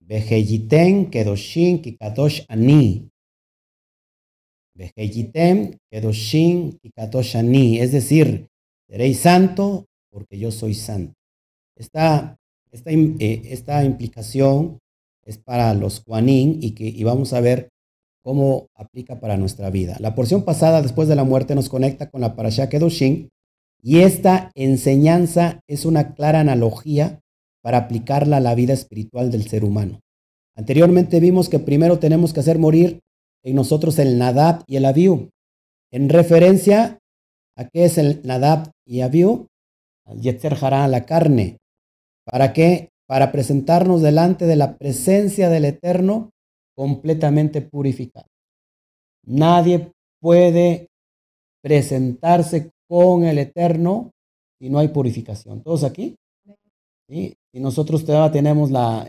Vejeyiten 0.06 1.10
kedoshin 1.10 1.82
kikadosh 1.82 2.44
ani. 2.48 3.08
Vejeyiten 4.74 5.78
kedoshin 5.90 6.78
kikadosh 6.80 7.36
ani. 7.36 7.80
Es 7.80 7.92
decir, 7.92 8.46
seréis 8.88 9.20
santo 9.20 9.86
porque 10.10 10.38
yo 10.38 10.50
soy 10.50 10.74
santo. 10.74 11.14
Esta 11.76 12.36
esta, 12.74 12.90
eh, 12.90 13.42
esta 13.50 13.84
implicación 13.84 14.80
es 15.24 15.38
para 15.38 15.72
los 15.74 16.02
Juanín 16.04 16.58
y, 16.60 16.72
que, 16.72 16.84
y 16.84 17.04
vamos 17.04 17.32
a 17.32 17.40
ver 17.40 17.70
cómo 18.22 18.66
aplica 18.74 19.20
para 19.20 19.36
nuestra 19.36 19.70
vida. 19.70 19.96
La 20.00 20.14
porción 20.14 20.42
pasada, 20.42 20.82
después 20.82 21.06
de 21.06 21.14
la 21.14 21.24
muerte, 21.24 21.54
nos 21.54 21.68
conecta 21.68 22.10
con 22.10 22.20
la 22.20 22.34
Parashá 22.34 22.68
Kedoshin, 22.68 23.30
Y 23.80 24.00
esta 24.00 24.50
enseñanza 24.54 25.60
es 25.68 25.84
una 25.84 26.14
clara 26.14 26.40
analogía 26.40 27.20
para 27.64 27.78
aplicarla 27.78 28.36
a 28.36 28.40
la 28.40 28.54
vida 28.54 28.74
espiritual 28.74 29.30
del 29.30 29.48
ser 29.48 29.64
humano. 29.64 30.00
Anteriormente 30.54 31.18
vimos 31.18 31.48
que 31.48 31.58
primero 31.58 31.98
tenemos 31.98 32.34
que 32.34 32.40
hacer 32.40 32.58
morir 32.58 33.00
en 33.42 33.56
nosotros 33.56 33.98
el 33.98 34.18
Nadab 34.18 34.62
y 34.66 34.76
el 34.76 34.84
Abiú. 34.84 35.30
En 35.90 36.10
referencia 36.10 36.98
a 37.56 37.68
qué 37.68 37.86
es 37.86 37.96
el 37.96 38.20
Nadab 38.22 38.70
y 38.86 39.00
Abiú, 39.00 39.46
al 40.04 40.20
Yetzer 40.20 40.58
Hará, 40.60 40.86
la 40.88 41.06
carne. 41.06 41.56
¿Para 42.26 42.52
qué? 42.52 42.90
Para 43.06 43.32
presentarnos 43.32 44.02
delante 44.02 44.44
de 44.44 44.56
la 44.56 44.76
presencia 44.76 45.48
del 45.48 45.64
Eterno 45.64 46.32
completamente 46.76 47.62
purificado. 47.62 48.26
Nadie 49.26 49.90
puede 50.20 50.88
presentarse 51.62 52.72
con 52.88 53.24
el 53.24 53.38
Eterno 53.38 54.10
si 54.60 54.68
no 54.68 54.80
hay 54.80 54.88
purificación. 54.88 55.62
¿Todos 55.62 55.82
aquí? 55.82 56.14
¿Sí? 57.08 57.34
Y 57.54 57.60
nosotros 57.60 58.04
todavía 58.04 58.32
tenemos 58.32 58.72
la, 58.72 59.06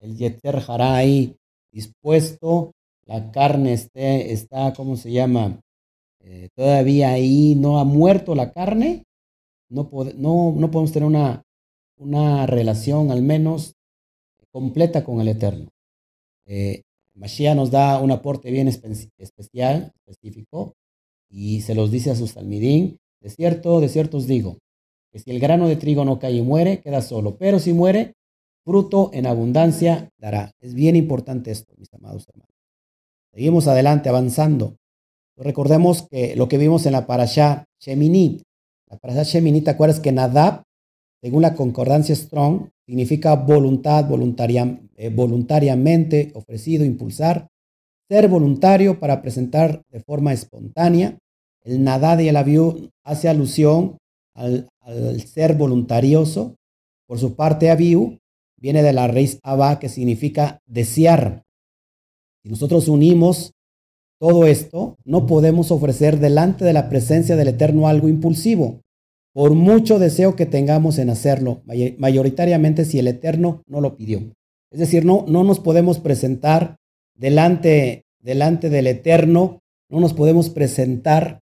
el 0.00 0.16
Yeter 0.16 0.56
Hará 0.66 0.96
ahí 0.96 1.36
dispuesto, 1.70 2.72
la 3.04 3.30
carne 3.30 3.74
esté, 3.74 4.32
está, 4.32 4.72
¿cómo 4.72 4.96
se 4.96 5.12
llama? 5.12 5.60
Eh, 6.20 6.48
todavía 6.56 7.10
ahí 7.10 7.56
no 7.56 7.78
ha 7.78 7.84
muerto 7.84 8.34
la 8.34 8.52
carne, 8.52 9.04
no, 9.68 9.90
no, 10.16 10.54
no 10.56 10.70
podemos 10.70 10.92
tener 10.92 11.06
una, 11.06 11.42
una 11.98 12.46
relación 12.46 13.10
al 13.10 13.20
menos 13.20 13.74
completa 14.50 15.04
con 15.04 15.20
el 15.20 15.28
Eterno. 15.28 15.68
Eh, 16.46 16.84
Mashiach 17.12 17.54
nos 17.54 17.70
da 17.70 18.00
un 18.00 18.12
aporte 18.12 18.50
bien 18.50 18.66
especial, 18.66 19.92
específico, 20.06 20.72
y 21.28 21.60
se 21.60 21.74
los 21.74 21.90
dice 21.90 22.12
a 22.12 22.16
sus 22.16 22.32
talmidín, 22.32 22.96
de 23.20 23.28
cierto, 23.28 23.82
de 23.82 23.90
cierto 23.90 24.16
os 24.16 24.26
digo, 24.26 24.56
que 25.10 25.18
si 25.18 25.30
el 25.30 25.40
grano 25.40 25.68
de 25.68 25.76
trigo 25.76 26.04
no 26.04 26.18
cae 26.18 26.32
y 26.32 26.42
muere, 26.42 26.80
queda 26.80 27.02
solo, 27.02 27.36
pero 27.36 27.58
si 27.58 27.72
muere, 27.72 28.14
fruto 28.64 29.10
en 29.12 29.26
abundancia 29.26 30.10
dará. 30.18 30.52
Es 30.60 30.74
bien 30.74 30.96
importante 30.96 31.50
esto, 31.50 31.74
mis 31.76 31.92
amados 31.92 32.28
hermanos. 32.28 32.54
Seguimos 33.32 33.66
adelante, 33.68 34.08
avanzando. 34.08 34.76
Recordemos 35.36 36.06
que 36.10 36.36
lo 36.36 36.48
que 36.48 36.58
vimos 36.58 36.86
en 36.86 36.92
la 36.92 37.06
parasha 37.06 37.64
Shemini, 37.80 38.42
la 38.88 38.98
parasha 38.98 39.22
Shemini, 39.22 39.62
¿te 39.62 39.70
acuerdas 39.70 40.00
que 40.00 40.12
Nadab, 40.12 40.62
según 41.22 41.42
la 41.42 41.54
concordancia 41.54 42.14
Strong, 42.14 42.68
significa 42.86 43.36
voluntad, 43.36 44.04
voluntaria, 44.06 44.80
eh, 44.96 45.10
voluntariamente 45.10 46.32
ofrecido, 46.34 46.84
impulsar, 46.84 47.48
ser 48.08 48.28
voluntario 48.28 48.98
para 48.98 49.22
presentar 49.22 49.82
de 49.90 50.00
forma 50.00 50.32
espontánea. 50.32 51.16
El 51.62 51.84
Nadab 51.84 52.20
y 52.20 52.28
el 52.28 52.36
Abiú 52.36 52.90
hace 53.04 53.28
alusión 53.28 53.98
al, 54.34 54.68
ser 55.26 55.54
voluntarioso. 55.54 56.56
Por 57.06 57.18
su 57.18 57.34
parte, 57.34 57.70
Abiú 57.70 58.18
viene 58.60 58.82
de 58.82 58.92
la 58.92 59.08
raíz 59.08 59.38
Abba, 59.42 59.78
que 59.78 59.88
significa 59.88 60.60
desear. 60.66 61.42
Si 62.42 62.50
nosotros 62.50 62.88
unimos 62.88 63.52
todo 64.18 64.46
esto, 64.46 64.96
no 65.04 65.26
podemos 65.26 65.70
ofrecer 65.70 66.18
delante 66.18 66.64
de 66.64 66.72
la 66.72 66.88
presencia 66.88 67.36
del 67.36 67.48
Eterno 67.48 67.88
algo 67.88 68.08
impulsivo, 68.08 68.82
por 69.32 69.54
mucho 69.54 69.98
deseo 69.98 70.36
que 70.36 70.46
tengamos 70.46 70.98
en 70.98 71.08
hacerlo, 71.08 71.62
mayoritariamente 71.98 72.84
si 72.84 72.98
el 72.98 73.08
Eterno 73.08 73.62
no 73.66 73.80
lo 73.80 73.96
pidió. 73.96 74.20
Es 74.70 74.78
decir, 74.78 75.04
no, 75.04 75.24
no 75.26 75.42
nos 75.42 75.58
podemos 75.58 75.98
presentar 76.00 76.76
delante, 77.16 78.04
delante 78.20 78.68
del 78.68 78.86
Eterno, 78.86 79.60
no 79.88 80.00
nos 80.00 80.12
podemos 80.12 80.50
presentar 80.50 81.40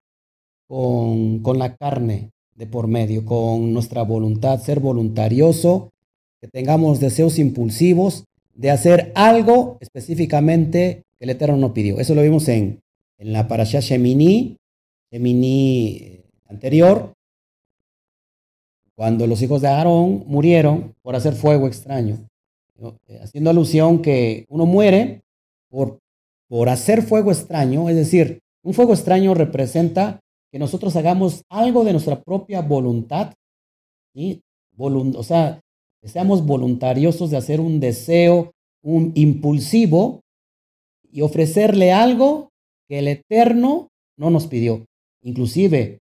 con, 0.67 1.39
con 1.39 1.57
la 1.57 1.75
carne 1.75 2.31
de 2.57 2.65
por 2.65 2.87
medio, 2.87 3.23
con 3.23 3.71
nuestra 3.71 4.01
voluntad, 4.01 4.59
ser 4.59 4.79
voluntarioso, 4.79 5.91
que 6.41 6.47
tengamos 6.47 6.99
deseos 6.99 7.39
impulsivos 7.39 8.25
de 8.53 8.71
hacer 8.71 9.11
algo 9.15 9.77
específicamente 9.79 11.03
que 11.17 11.25
el 11.25 11.29
Eterno 11.29 11.57
no 11.57 11.73
pidió. 11.73 11.99
Eso 11.99 12.15
lo 12.15 12.23
vimos 12.23 12.47
en, 12.47 12.79
en 13.19 13.31
la 13.31 13.47
parasha 13.47 13.79
Shemini, 13.79 14.57
Shemini 15.11 15.97
eh, 16.01 16.25
anterior, 16.47 17.13
cuando 18.95 19.27
los 19.27 19.41
hijos 19.43 19.61
de 19.61 19.67
Aarón 19.67 20.23
murieron 20.25 20.95
por 21.03 21.15
hacer 21.15 21.33
fuego 21.33 21.67
extraño, 21.67 22.27
eh, 23.07 23.19
haciendo 23.21 23.51
alusión 23.51 24.01
que 24.01 24.45
uno 24.49 24.65
muere 24.65 25.21
por, 25.69 25.99
por 26.47 26.69
hacer 26.69 27.03
fuego 27.03 27.31
extraño, 27.31 27.87
es 27.89 27.95
decir, 27.95 28.39
un 28.63 28.73
fuego 28.73 28.93
extraño 28.93 29.35
representa 29.35 30.19
que 30.51 30.59
nosotros 30.59 30.95
hagamos 30.95 31.43
algo 31.49 31.83
de 31.83 31.91
nuestra 31.91 32.21
propia 32.21 32.61
voluntad, 32.61 33.33
¿sí? 34.13 34.41
o 34.77 35.23
sea, 35.23 35.59
seamos 36.03 36.45
voluntariosos 36.45 37.31
de 37.31 37.37
hacer 37.37 37.59
un 37.59 37.79
deseo, 37.79 38.51
un 38.83 39.11
impulsivo 39.15 40.21
y 41.11 41.21
ofrecerle 41.21 41.91
algo 41.91 42.49
que 42.87 42.99
el 42.99 43.07
Eterno 43.07 43.89
no 44.17 44.29
nos 44.29 44.47
pidió, 44.47 44.85
inclusive 45.21 45.99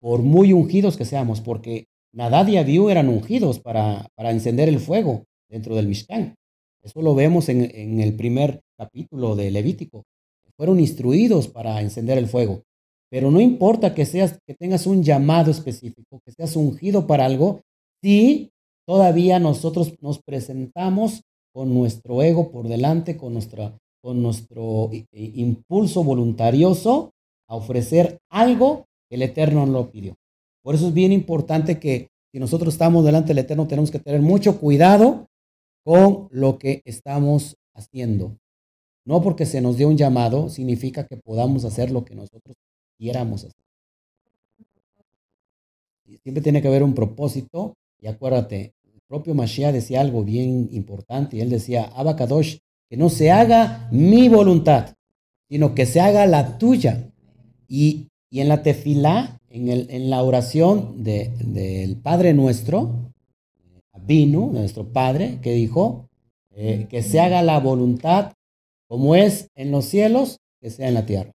por 0.00 0.22
muy 0.22 0.52
ungidos 0.52 0.96
que 0.96 1.04
seamos, 1.04 1.40
porque 1.40 1.86
Nadad 2.12 2.46
y 2.48 2.56
Abiú 2.56 2.90
eran 2.90 3.08
ungidos 3.08 3.58
para, 3.58 4.08
para 4.14 4.30
encender 4.30 4.68
el 4.68 4.78
fuego 4.78 5.24
dentro 5.48 5.74
del 5.74 5.88
Mishkan. 5.88 6.34
Eso 6.82 7.02
lo 7.02 7.14
vemos 7.14 7.48
en, 7.48 7.62
en 7.74 8.00
el 8.00 8.14
primer 8.14 8.60
capítulo 8.76 9.34
de 9.36 9.50
Levítico. 9.50 10.04
Fueron 10.56 10.80
instruidos 10.80 11.48
para 11.48 11.80
encender 11.82 12.16
el 12.16 12.28
fuego. 12.28 12.62
Pero 13.16 13.30
no 13.30 13.40
importa 13.40 13.94
que, 13.94 14.04
seas, 14.04 14.38
que 14.46 14.52
tengas 14.52 14.86
un 14.86 15.02
llamado 15.02 15.50
específico, 15.50 16.20
que 16.22 16.32
seas 16.32 16.54
ungido 16.54 17.06
para 17.06 17.24
algo, 17.24 17.62
si 18.02 18.50
todavía 18.86 19.38
nosotros 19.38 19.94
nos 20.02 20.20
presentamos 20.22 21.22
con 21.54 21.72
nuestro 21.72 22.22
ego 22.22 22.50
por 22.50 22.68
delante, 22.68 23.16
con, 23.16 23.32
nuestra, 23.32 23.74
con 24.02 24.20
nuestro 24.20 24.90
impulso 25.12 26.04
voluntarioso 26.04 27.12
a 27.48 27.56
ofrecer 27.56 28.18
algo 28.30 28.84
que 29.08 29.16
el 29.16 29.22
Eterno 29.22 29.64
no 29.64 29.72
lo 29.72 29.90
pidió. 29.90 30.14
Por 30.62 30.74
eso 30.74 30.88
es 30.88 30.92
bien 30.92 31.10
importante 31.10 31.80
que 31.80 32.08
si 32.34 32.38
nosotros 32.38 32.74
estamos 32.74 33.02
delante 33.02 33.28
del 33.28 33.38
Eterno 33.38 33.66
tenemos 33.66 33.90
que 33.90 33.98
tener 33.98 34.20
mucho 34.20 34.60
cuidado 34.60 35.24
con 35.86 36.28
lo 36.32 36.58
que 36.58 36.82
estamos 36.84 37.56
haciendo. 37.74 38.36
No 39.06 39.22
porque 39.22 39.46
se 39.46 39.62
nos 39.62 39.78
dio 39.78 39.88
un 39.88 39.96
llamado 39.96 40.50
significa 40.50 41.06
que 41.06 41.16
podamos 41.16 41.64
hacer 41.64 41.90
lo 41.90 42.04
que 42.04 42.14
nosotros 42.14 42.56
quiéramos 42.98 43.44
hacer. 43.44 43.56
Siempre 46.22 46.42
tiene 46.42 46.62
que 46.62 46.68
haber 46.68 46.82
un 46.82 46.94
propósito 46.94 47.74
y 48.00 48.06
acuérdate, 48.06 48.74
el 48.92 49.00
propio 49.08 49.34
Mashiach 49.34 49.72
decía 49.72 50.00
algo 50.00 50.24
bien 50.24 50.68
importante 50.72 51.36
y 51.36 51.40
él 51.40 51.50
decía, 51.50 51.84
Abacadosh, 51.94 52.58
que 52.88 52.96
no 52.96 53.08
se 53.08 53.30
haga 53.30 53.88
mi 53.90 54.28
voluntad, 54.28 54.94
sino 55.48 55.74
que 55.74 55.86
se 55.86 56.00
haga 56.00 56.26
la 56.26 56.58
tuya. 56.58 57.10
Y, 57.68 58.08
y 58.30 58.40
en 58.40 58.48
la 58.48 58.62
tefilá 58.62 59.36
en, 59.64 60.10
la 60.10 60.22
oración 60.22 61.02
del 61.02 61.96
Padre 61.96 62.34
nuestro, 62.34 63.12
vino, 64.02 64.50
nuestro 64.52 64.92
Padre, 64.92 65.38
que 65.42 65.52
dijo, 65.52 66.08
eh, 66.50 66.86
que 66.88 67.02
se 67.02 67.20
haga 67.20 67.42
la 67.42 67.58
voluntad 67.58 68.32
como 68.88 69.14
es 69.16 69.48
en 69.54 69.70
los 69.72 69.86
cielos, 69.86 70.38
que 70.60 70.70
sea 70.70 70.88
en 70.88 70.94
la 70.94 71.06
tierra. 71.06 71.32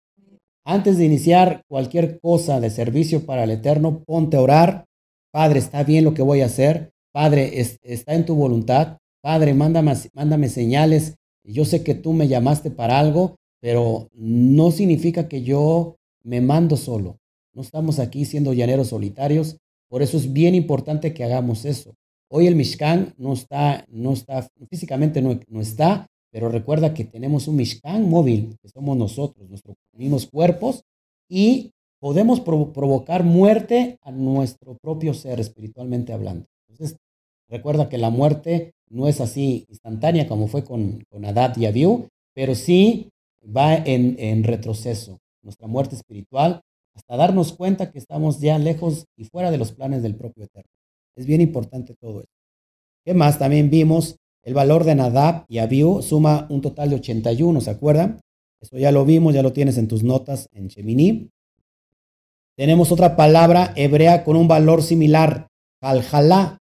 Antes 0.64 0.98
de 0.98 1.06
iniciar 1.06 1.64
cualquier 1.68 2.20
cosa 2.20 2.60
de 2.60 2.70
servicio 2.70 3.24
para 3.24 3.44
el 3.44 3.50
Eterno, 3.50 4.02
ponte 4.04 4.36
a 4.36 4.42
orar. 4.42 4.84
Padre, 5.32 5.58
está 5.58 5.84
bien 5.84 6.04
lo 6.04 6.14
que 6.14 6.22
voy 6.22 6.42
a 6.42 6.46
hacer. 6.46 6.90
Padre, 7.12 7.60
está 7.82 8.14
en 8.14 8.26
tu 8.26 8.34
voluntad. 8.34 8.98
Padre, 9.22 9.54
mándame, 9.54 9.94
mándame 10.12 10.48
señales. 10.48 11.16
Yo 11.44 11.64
sé 11.64 11.82
que 11.82 11.94
tú 11.94 12.12
me 12.12 12.28
llamaste 12.28 12.70
para 12.70 12.98
algo, 12.98 13.36
pero 13.60 14.08
no 14.12 14.70
significa 14.70 15.28
que 15.28 15.42
yo 15.42 15.96
me 16.22 16.40
mando 16.40 16.76
solo. 16.76 17.18
No 17.54 17.62
estamos 17.62 17.98
aquí 17.98 18.24
siendo 18.24 18.52
llaneros 18.52 18.88
solitarios. 18.88 19.56
Por 19.88 20.02
eso 20.02 20.16
es 20.16 20.32
bien 20.32 20.54
importante 20.54 21.14
que 21.14 21.24
hagamos 21.24 21.64
eso. 21.64 21.94
Hoy 22.28 22.46
el 22.46 22.54
Mishkan 22.54 23.14
no 23.18 23.32
está, 23.32 23.84
no 23.88 24.12
está, 24.12 24.48
físicamente 24.68 25.20
no, 25.20 25.40
no 25.48 25.60
está, 25.60 26.06
pero 26.30 26.48
recuerda 26.48 26.94
que 26.94 27.04
tenemos 27.04 27.48
un 27.48 27.56
Mishkan 27.56 28.08
móvil, 28.08 28.56
que 28.62 28.68
somos 28.68 28.96
nosotros, 28.96 29.48
nuestros 29.48 29.76
mismos 29.92 30.26
cuerpos, 30.26 30.84
y 31.28 31.72
podemos 32.00 32.40
provocar 32.40 33.24
muerte 33.24 33.98
a 34.02 34.10
nuestro 34.10 34.76
propio 34.78 35.14
ser, 35.14 35.40
espiritualmente 35.40 36.12
hablando. 36.12 36.46
Entonces, 36.68 36.98
recuerda 37.48 37.88
que 37.88 37.98
la 37.98 38.10
muerte 38.10 38.72
no 38.88 39.06
es 39.06 39.20
así 39.20 39.64
instantánea 39.68 40.26
como 40.26 40.48
fue 40.48 40.64
con, 40.64 41.04
con 41.10 41.24
Adad 41.24 41.56
y 41.56 41.66
Abiú, 41.66 42.08
pero 42.34 42.54
sí 42.54 43.10
va 43.44 43.74
en, 43.74 44.16
en 44.18 44.44
retroceso. 44.44 45.18
Nuestra 45.42 45.68
muerte 45.68 45.96
espiritual 45.96 46.60
hasta 46.94 47.16
darnos 47.16 47.52
cuenta 47.52 47.90
que 47.90 47.98
estamos 47.98 48.40
ya 48.40 48.58
lejos 48.58 49.06
y 49.16 49.24
fuera 49.24 49.50
de 49.50 49.58
los 49.58 49.72
planes 49.72 50.02
del 50.02 50.16
propio 50.16 50.44
Eterno. 50.44 50.70
Es 51.16 51.26
bien 51.26 51.40
importante 51.40 51.94
todo 52.00 52.20
eso. 52.20 52.32
¿Qué 53.04 53.14
más? 53.14 53.38
También 53.38 53.70
vimos 53.70 54.16
el 54.42 54.54
valor 54.54 54.84
de 54.84 54.94
Nadab 54.94 55.44
y 55.48 55.58
Abiú 55.58 56.02
suma 56.02 56.46
un 56.50 56.60
total 56.60 56.90
de 56.90 56.96
81, 56.96 57.60
¿se 57.60 57.70
acuerdan? 57.70 58.20
Eso 58.60 58.76
ya 58.78 58.92
lo 58.92 59.04
vimos, 59.04 59.34
ya 59.34 59.42
lo 59.42 59.52
tienes 59.52 59.78
en 59.78 59.88
tus 59.88 60.02
notas 60.02 60.48
en 60.52 60.68
Shemini. 60.68 61.30
Tenemos 62.56 62.92
otra 62.92 63.16
palabra 63.16 63.72
hebrea 63.76 64.24
con 64.24 64.36
un 64.36 64.48
valor 64.48 64.82
similar, 64.82 65.48
jaljalá. 65.82 66.58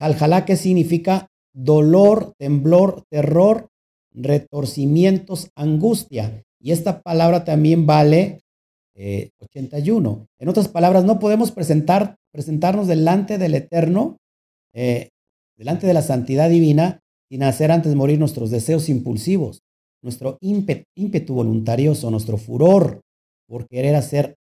Jaljalá 0.00 0.44
que 0.44 0.56
significa 0.56 1.28
dolor, 1.52 2.32
temblor, 2.38 3.04
terror, 3.10 3.68
retorcimientos, 4.12 5.50
angustia. 5.54 6.42
Y 6.58 6.72
esta 6.72 7.02
palabra 7.02 7.44
también 7.44 7.86
vale 7.86 8.40
81. 8.96 10.18
Eh, 10.22 10.26
en 10.38 10.48
otras 10.48 10.68
palabras, 10.68 11.04
no 11.04 11.18
podemos 11.18 11.52
presentar, 11.52 12.16
presentarnos 12.32 12.86
delante 12.86 13.38
del 13.38 13.54
Eterno, 13.54 14.16
eh, 14.72 15.10
delante 15.56 15.86
de 15.86 15.94
la 15.94 16.02
santidad 16.02 16.48
divina, 16.48 17.00
sin 17.28 17.42
hacer 17.42 17.70
antes 17.70 17.94
morir 17.94 18.18
nuestros 18.18 18.50
deseos 18.50 18.88
impulsivos, 18.88 19.62
nuestro 20.02 20.38
ímpetu, 20.40 20.84
ímpetu 20.94 21.34
voluntarioso, 21.34 22.10
nuestro 22.10 22.36
furor 22.36 23.00
por 23.46 23.66
querer 23.68 23.94
hacer 23.94 24.36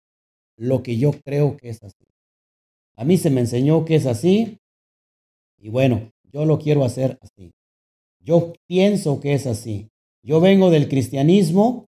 lo 0.57 0.83
que 0.83 0.97
yo 0.97 1.11
creo 1.23 1.57
que 1.57 1.69
es 1.69 1.83
así. 1.83 2.05
A 2.95 3.05
mí 3.05 3.17
se 3.17 3.29
me 3.29 3.41
enseñó 3.41 3.85
que 3.85 3.95
es 3.95 4.05
así 4.05 4.59
y 5.57 5.69
bueno, 5.69 6.11
yo 6.31 6.45
lo 6.45 6.59
quiero 6.59 6.83
hacer 6.83 7.17
así. 7.21 7.51
Yo 8.19 8.53
pienso 8.67 9.19
que 9.19 9.33
es 9.33 9.47
así. 9.47 9.89
Yo 10.23 10.41
vengo 10.41 10.69
del 10.69 10.89
cristianismo 10.89 11.85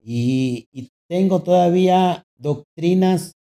y, 0.00 0.68
tengo 1.08 1.40
todavía 1.44 2.24
doctrinas 2.36 3.36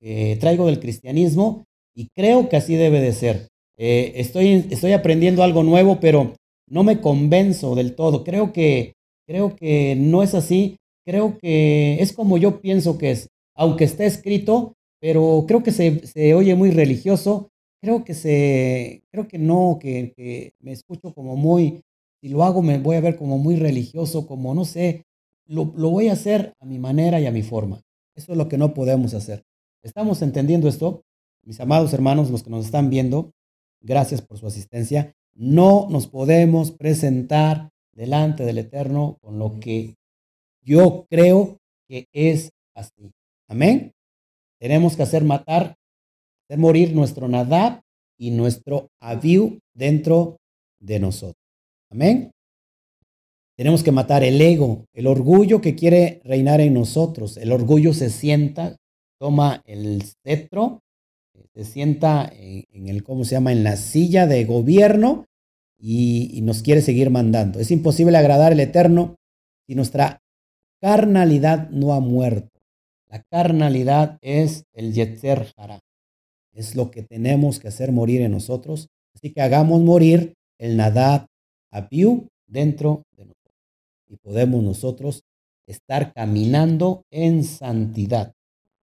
que 0.00 0.36
traigo 0.38 0.66
del 0.66 0.80
cristianismo 0.80 1.64
y 1.94 2.08
creo 2.14 2.50
que 2.50 2.56
así 2.56 2.74
debe 2.74 3.00
de 3.00 3.14
ser. 3.14 3.48
Eh, 3.82 4.12
estoy, 4.16 4.66
estoy 4.70 4.92
aprendiendo 4.92 5.42
algo 5.42 5.62
nuevo, 5.62 6.00
pero 6.00 6.34
no 6.68 6.84
me 6.84 7.00
convenzo 7.00 7.74
del 7.74 7.94
todo. 7.94 8.24
Creo 8.24 8.52
que, 8.52 8.92
creo 9.26 9.56
que 9.56 9.96
no 9.96 10.22
es 10.22 10.34
así. 10.34 10.76
Creo 11.06 11.38
que 11.38 11.96
es 12.02 12.12
como 12.12 12.36
yo 12.36 12.60
pienso 12.60 12.98
que 12.98 13.12
es, 13.12 13.28
aunque 13.54 13.84
esté 13.84 14.04
escrito, 14.04 14.74
pero 15.00 15.46
creo 15.48 15.62
que 15.62 15.72
se, 15.72 16.06
se 16.06 16.34
oye 16.34 16.54
muy 16.54 16.70
religioso. 16.70 17.48
Creo 17.82 18.04
que 18.04 18.12
se, 18.12 19.02
creo 19.10 19.26
que 19.26 19.38
no, 19.38 19.78
que, 19.80 20.12
que 20.14 20.52
me 20.60 20.72
escucho 20.72 21.14
como 21.14 21.36
muy, 21.36 21.80
si 22.20 22.28
lo 22.28 22.44
hago 22.44 22.60
me 22.60 22.78
voy 22.78 22.96
a 22.96 23.00
ver 23.00 23.16
como 23.16 23.38
muy 23.38 23.56
religioso, 23.56 24.26
como 24.26 24.54
no 24.54 24.66
sé, 24.66 25.06
lo, 25.46 25.64
voy 25.64 26.08
a 26.08 26.12
hacer 26.12 26.54
a 26.60 26.66
mi 26.66 26.78
manera 26.78 27.18
y 27.20 27.26
a 27.26 27.32
mi 27.32 27.42
forma. 27.42 27.80
Eso 28.14 28.32
es 28.32 28.38
lo 28.38 28.48
que 28.48 28.58
no 28.58 28.74
podemos 28.74 29.14
hacer. 29.14 29.42
¿Estamos 29.82 30.20
entendiendo 30.20 30.68
esto? 30.68 31.02
Mis 31.44 31.58
amados 31.60 31.94
hermanos, 31.94 32.30
los 32.30 32.42
que 32.42 32.50
nos 32.50 32.66
están 32.66 32.90
viendo, 32.90 33.32
gracias 33.80 34.22
por 34.22 34.38
su 34.38 34.46
asistencia. 34.46 35.14
No 35.34 35.88
nos 35.90 36.06
podemos 36.06 36.72
presentar 36.72 37.70
delante 37.92 38.44
del 38.44 38.58
Eterno 38.58 39.18
con 39.20 39.38
lo 39.38 39.58
que 39.60 39.96
yo 40.62 41.06
creo 41.08 41.58
que 41.88 42.06
es 42.12 42.50
así. 42.74 43.12
Amén. 43.48 43.92
Tenemos 44.58 44.96
que 44.96 45.02
hacer 45.02 45.24
matar, 45.24 45.76
hacer 46.44 46.58
morir 46.58 46.94
nuestro 46.94 47.28
Nadab 47.28 47.80
y 48.18 48.30
nuestro 48.30 48.88
Abiu 49.00 49.58
dentro 49.74 50.36
de 50.78 51.00
nosotros. 51.00 51.42
Amén. 51.90 52.30
Tenemos 53.56 53.82
que 53.82 53.92
matar 53.92 54.24
el 54.24 54.40
ego, 54.40 54.86
el 54.94 55.06
orgullo 55.06 55.60
que 55.60 55.74
quiere 55.74 56.20
reinar 56.24 56.60
en 56.60 56.74
nosotros. 56.74 57.36
El 57.36 57.52
orgullo 57.52 57.92
se 57.92 58.08
sienta, 58.08 58.76
toma 59.18 59.62
el 59.66 60.02
cetro, 60.24 60.80
se 61.60 61.70
sienta 61.70 62.32
en, 62.32 62.88
el, 62.88 63.02
¿cómo 63.02 63.24
se 63.24 63.32
llama?, 63.32 63.52
en 63.52 63.64
la 63.64 63.76
silla 63.76 64.26
de 64.26 64.46
gobierno 64.46 65.26
y, 65.78 66.40
nos 66.42 66.62
quiere 66.62 66.80
seguir 66.80 67.10
mandando. 67.10 67.60
Es 67.60 67.70
imposible 67.70 68.16
agradar 68.16 68.52
al 68.52 68.60
Eterno 68.60 69.16
si 69.66 69.74
nuestra 69.74 70.22
carnalidad 70.80 71.68
no 71.68 71.92
ha 71.92 72.00
muerto. 72.00 72.48
La 73.10 73.22
carnalidad 73.30 74.16
es 74.22 74.64
el 74.72 74.94
Yetzer 74.94 75.52
Hara. 75.54 75.80
Es 76.54 76.76
lo 76.76 76.90
que 76.90 77.02
tenemos 77.02 77.60
que 77.60 77.68
hacer 77.68 77.92
morir 77.92 78.22
en 78.22 78.32
nosotros. 78.32 78.88
Así 79.14 79.30
que 79.30 79.42
hagamos 79.42 79.82
morir 79.82 80.32
el 80.58 80.78
Nadab 80.78 81.26
Abiu 81.70 82.28
dentro 82.46 83.02
de 83.18 83.26
nosotros 83.26 83.54
y 84.08 84.16
podemos 84.16 84.62
nosotros 84.62 85.24
estar 85.66 86.14
caminando 86.14 87.02
en 87.10 87.44
santidad. 87.44 88.32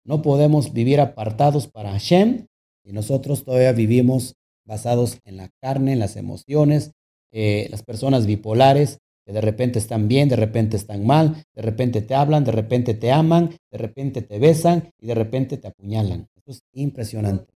No 0.06 0.21
podemos 0.21 0.71
vivir 0.71 1.02
apartados 1.02 1.67
para 1.67 1.91
Hashem 1.91 2.45
y 2.83 2.93
nosotros 2.93 3.43
todavía 3.43 3.71
vivimos 3.71 4.35
basados 4.65 5.19
en 5.25 5.37
la 5.37 5.49
carne, 5.61 5.93
en 5.93 5.99
las 5.99 6.15
emociones, 6.15 6.91
eh, 7.31 7.67
las 7.69 7.83
personas 7.83 8.25
bipolares 8.25 8.99
que 9.25 9.33
de 9.33 9.41
repente 9.41 9.79
están 9.79 10.07
bien, 10.07 10.27
de 10.29 10.35
repente 10.35 10.75
están 10.75 11.05
mal, 11.05 11.43
de 11.55 11.61
repente 11.61 12.01
te 12.01 12.13
hablan, 12.13 12.43
de 12.43 12.51
repente 12.51 12.93
te 12.93 13.11
aman, 13.11 13.55
de 13.71 13.77
repente 13.77 14.21
te 14.21 14.37
besan 14.37 14.91
y 14.99 15.07
de 15.07 15.15
repente 15.15 15.57
te 15.57 15.67
apuñalan. 15.67 16.27
Eso 16.35 16.51
es 16.51 16.63
impresionante. 16.73 17.53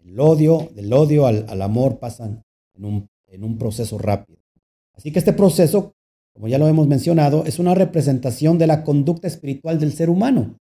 El 0.00 0.18
odio, 0.18 0.68
del 0.74 0.92
odio 0.92 1.26
al, 1.26 1.46
al 1.48 1.62
amor 1.62 1.98
pasan 1.98 2.42
en 2.74 2.84
un, 2.84 3.08
en 3.28 3.44
un 3.44 3.56
proceso 3.56 3.98
rápido. 3.98 4.40
Así 4.94 5.12
que 5.12 5.20
este 5.20 5.32
proceso 5.32 5.96
como 6.36 6.48
ya 6.48 6.58
lo 6.58 6.68
hemos 6.68 6.86
mencionado, 6.86 7.46
es 7.46 7.58
una 7.58 7.74
representación 7.74 8.58
de 8.58 8.66
la 8.66 8.84
conducta 8.84 9.26
espiritual 9.26 9.80
del 9.80 9.94
ser 9.94 10.10
humano, 10.10 10.58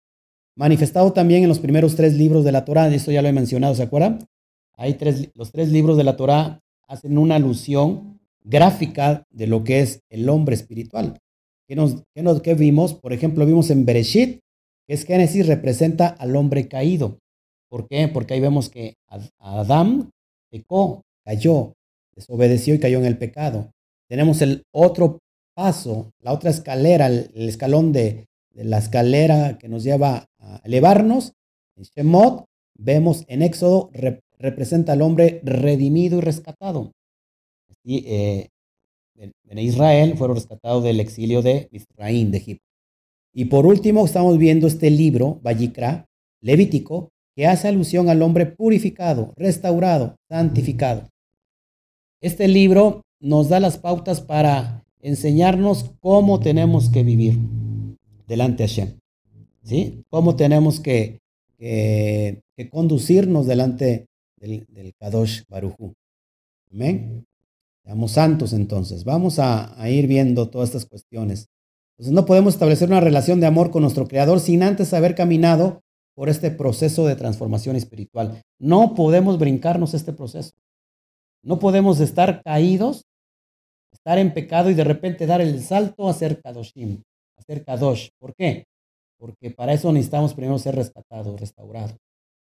manifestado 0.55 1.13
también 1.13 1.43
en 1.43 1.49
los 1.49 1.59
primeros 1.59 1.95
tres 1.95 2.13
libros 2.13 2.43
de 2.43 2.51
la 2.51 2.65
Torah, 2.65 2.93
esto 2.93 3.11
ya 3.11 3.21
lo 3.21 3.27
he 3.27 3.33
mencionado, 3.33 3.75
¿se 3.75 3.83
acuerdan? 3.83 4.25
Hay 4.75 4.95
tres, 4.95 5.29
los 5.35 5.51
tres 5.51 5.69
libros 5.69 5.97
de 5.97 6.03
la 6.03 6.15
Torah 6.15 6.59
hacen 6.87 7.17
una 7.17 7.35
alusión 7.35 8.19
gráfica 8.43 9.23
de 9.31 9.47
lo 9.47 9.63
que 9.63 9.81
es 9.81 10.01
el 10.09 10.29
hombre 10.29 10.55
espiritual. 10.55 11.19
¿Qué, 11.67 11.75
nos, 11.75 12.03
qué, 12.13 12.23
nos, 12.23 12.41
vimos? 12.41 12.93
Por 12.93 13.13
ejemplo, 13.13 13.45
vimos 13.45 13.69
en 13.69 13.85
Bereshit, 13.85 14.39
que 14.85 14.93
es 14.93 15.05
Génesis 15.05 15.47
representa 15.47 16.07
al 16.07 16.35
hombre 16.35 16.67
caído. 16.67 17.19
¿Por 17.69 17.87
qué? 17.87 18.07
Porque 18.07 18.33
ahí 18.33 18.39
vemos 18.39 18.69
que 18.69 18.95
Adán 19.39 20.11
pecó, 20.51 21.01
cayó, 21.25 21.73
desobedeció 22.15 22.75
y 22.75 22.79
cayó 22.79 22.99
en 22.99 23.05
el 23.05 23.17
pecado. 23.17 23.71
Tenemos 24.07 24.41
el 24.41 24.63
otro 24.71 25.19
paso, 25.55 26.11
la 26.19 26.33
otra 26.33 26.49
escalera, 26.49 27.07
el, 27.07 27.49
escalón 27.49 27.91
de, 27.91 28.25
la 28.53 28.77
escalera 28.77 29.57
que 29.57 29.69
nos 29.69 29.83
lleva 29.83 30.25
elevarnos, 30.63 31.33
en 31.75 31.83
Shemot, 31.83 32.45
vemos 32.77 33.25
en 33.27 33.41
Éxodo, 33.41 33.89
representa 34.37 34.93
al 34.93 35.01
hombre 35.01 35.41
redimido 35.43 36.17
y 36.17 36.21
rescatado. 36.21 36.91
Y, 37.83 38.05
eh, 38.07 38.49
en 39.15 39.59
Israel 39.59 40.17
fueron 40.17 40.35
rescatados 40.35 40.83
del 40.83 40.99
exilio 40.99 41.41
de 41.41 41.67
Israel, 41.71 42.31
de 42.31 42.37
Egipto. 42.37 42.65
Y 43.33 43.45
por 43.45 43.65
último, 43.65 44.05
estamos 44.05 44.37
viendo 44.37 44.67
este 44.67 44.89
libro, 44.89 45.39
Vallicra, 45.43 46.05
Levítico, 46.41 47.09
que 47.35 47.47
hace 47.47 47.67
alusión 47.67 48.09
al 48.09 48.21
hombre 48.21 48.45
purificado, 48.45 49.33
restaurado, 49.35 50.15
santificado. 50.29 51.09
Este 52.21 52.47
libro 52.47 53.01
nos 53.19 53.49
da 53.49 53.59
las 53.59 53.77
pautas 53.77 54.21
para 54.21 54.83
enseñarnos 55.01 55.91
cómo 55.99 56.39
tenemos 56.39 56.89
que 56.89 57.03
vivir 57.03 57.39
delante 58.27 58.63
de 58.63 58.69
Hashem. 58.69 59.02
¿Sí? 59.63 60.03
Cómo 60.09 60.35
tenemos 60.35 60.79
que, 60.79 61.21
conducirnos 62.69 63.47
delante 63.47 64.07
del, 64.37 64.93
Kadosh 64.99 65.43
Baruchu. 65.47 65.93
Amén. 66.71 67.25
Seamos 67.83 68.11
santos 68.11 68.53
entonces. 68.53 69.03
Vamos 69.03 69.39
a, 69.39 69.79
a, 69.81 69.89
ir 69.89 70.07
viendo 70.07 70.49
todas 70.49 70.69
estas 70.69 70.85
cuestiones. 70.85 71.49
Entonces 71.93 72.13
no 72.13 72.25
podemos 72.25 72.53
establecer 72.53 72.87
una 72.87 72.99
relación 72.99 73.39
de 73.39 73.47
amor 73.47 73.71
con 73.71 73.81
nuestro 73.81 74.07
Creador 74.07 74.39
sin 74.39 74.63
antes 74.63 74.93
haber 74.93 75.15
caminado 75.15 75.81
por 76.15 76.29
este 76.29 76.51
proceso 76.51 77.07
de 77.07 77.15
transformación 77.15 77.75
espiritual. 77.75 78.41
No 78.59 78.95
podemos 78.95 79.39
brincarnos 79.39 79.93
este 79.93 80.13
proceso. 80.13 80.53
No 81.43 81.59
podemos 81.59 81.99
estar 81.99 82.41
caídos 82.43 83.05
estar 84.03 84.17
en 84.17 84.33
pecado 84.33 84.69
y 84.69 84.73
de 84.73 84.83
repente 84.83 85.25
dar 85.25 85.39
el 85.39 85.61
salto 85.63 86.09
a 86.09 86.13
ser 86.13 86.41
Kadoshim, 86.41 87.03
a 87.37 87.41
ser 87.41 87.63
Kadosh. 87.63 88.09
¿Por 88.19 88.35
qué? 88.35 88.65
Porque 89.23 89.51
para 89.51 89.71
eso 89.71 89.89
necesitamos 89.93 90.33
primero 90.33 90.59
ser 90.59 90.75
rescatados, 90.75 91.39
restaurados, 91.39 91.95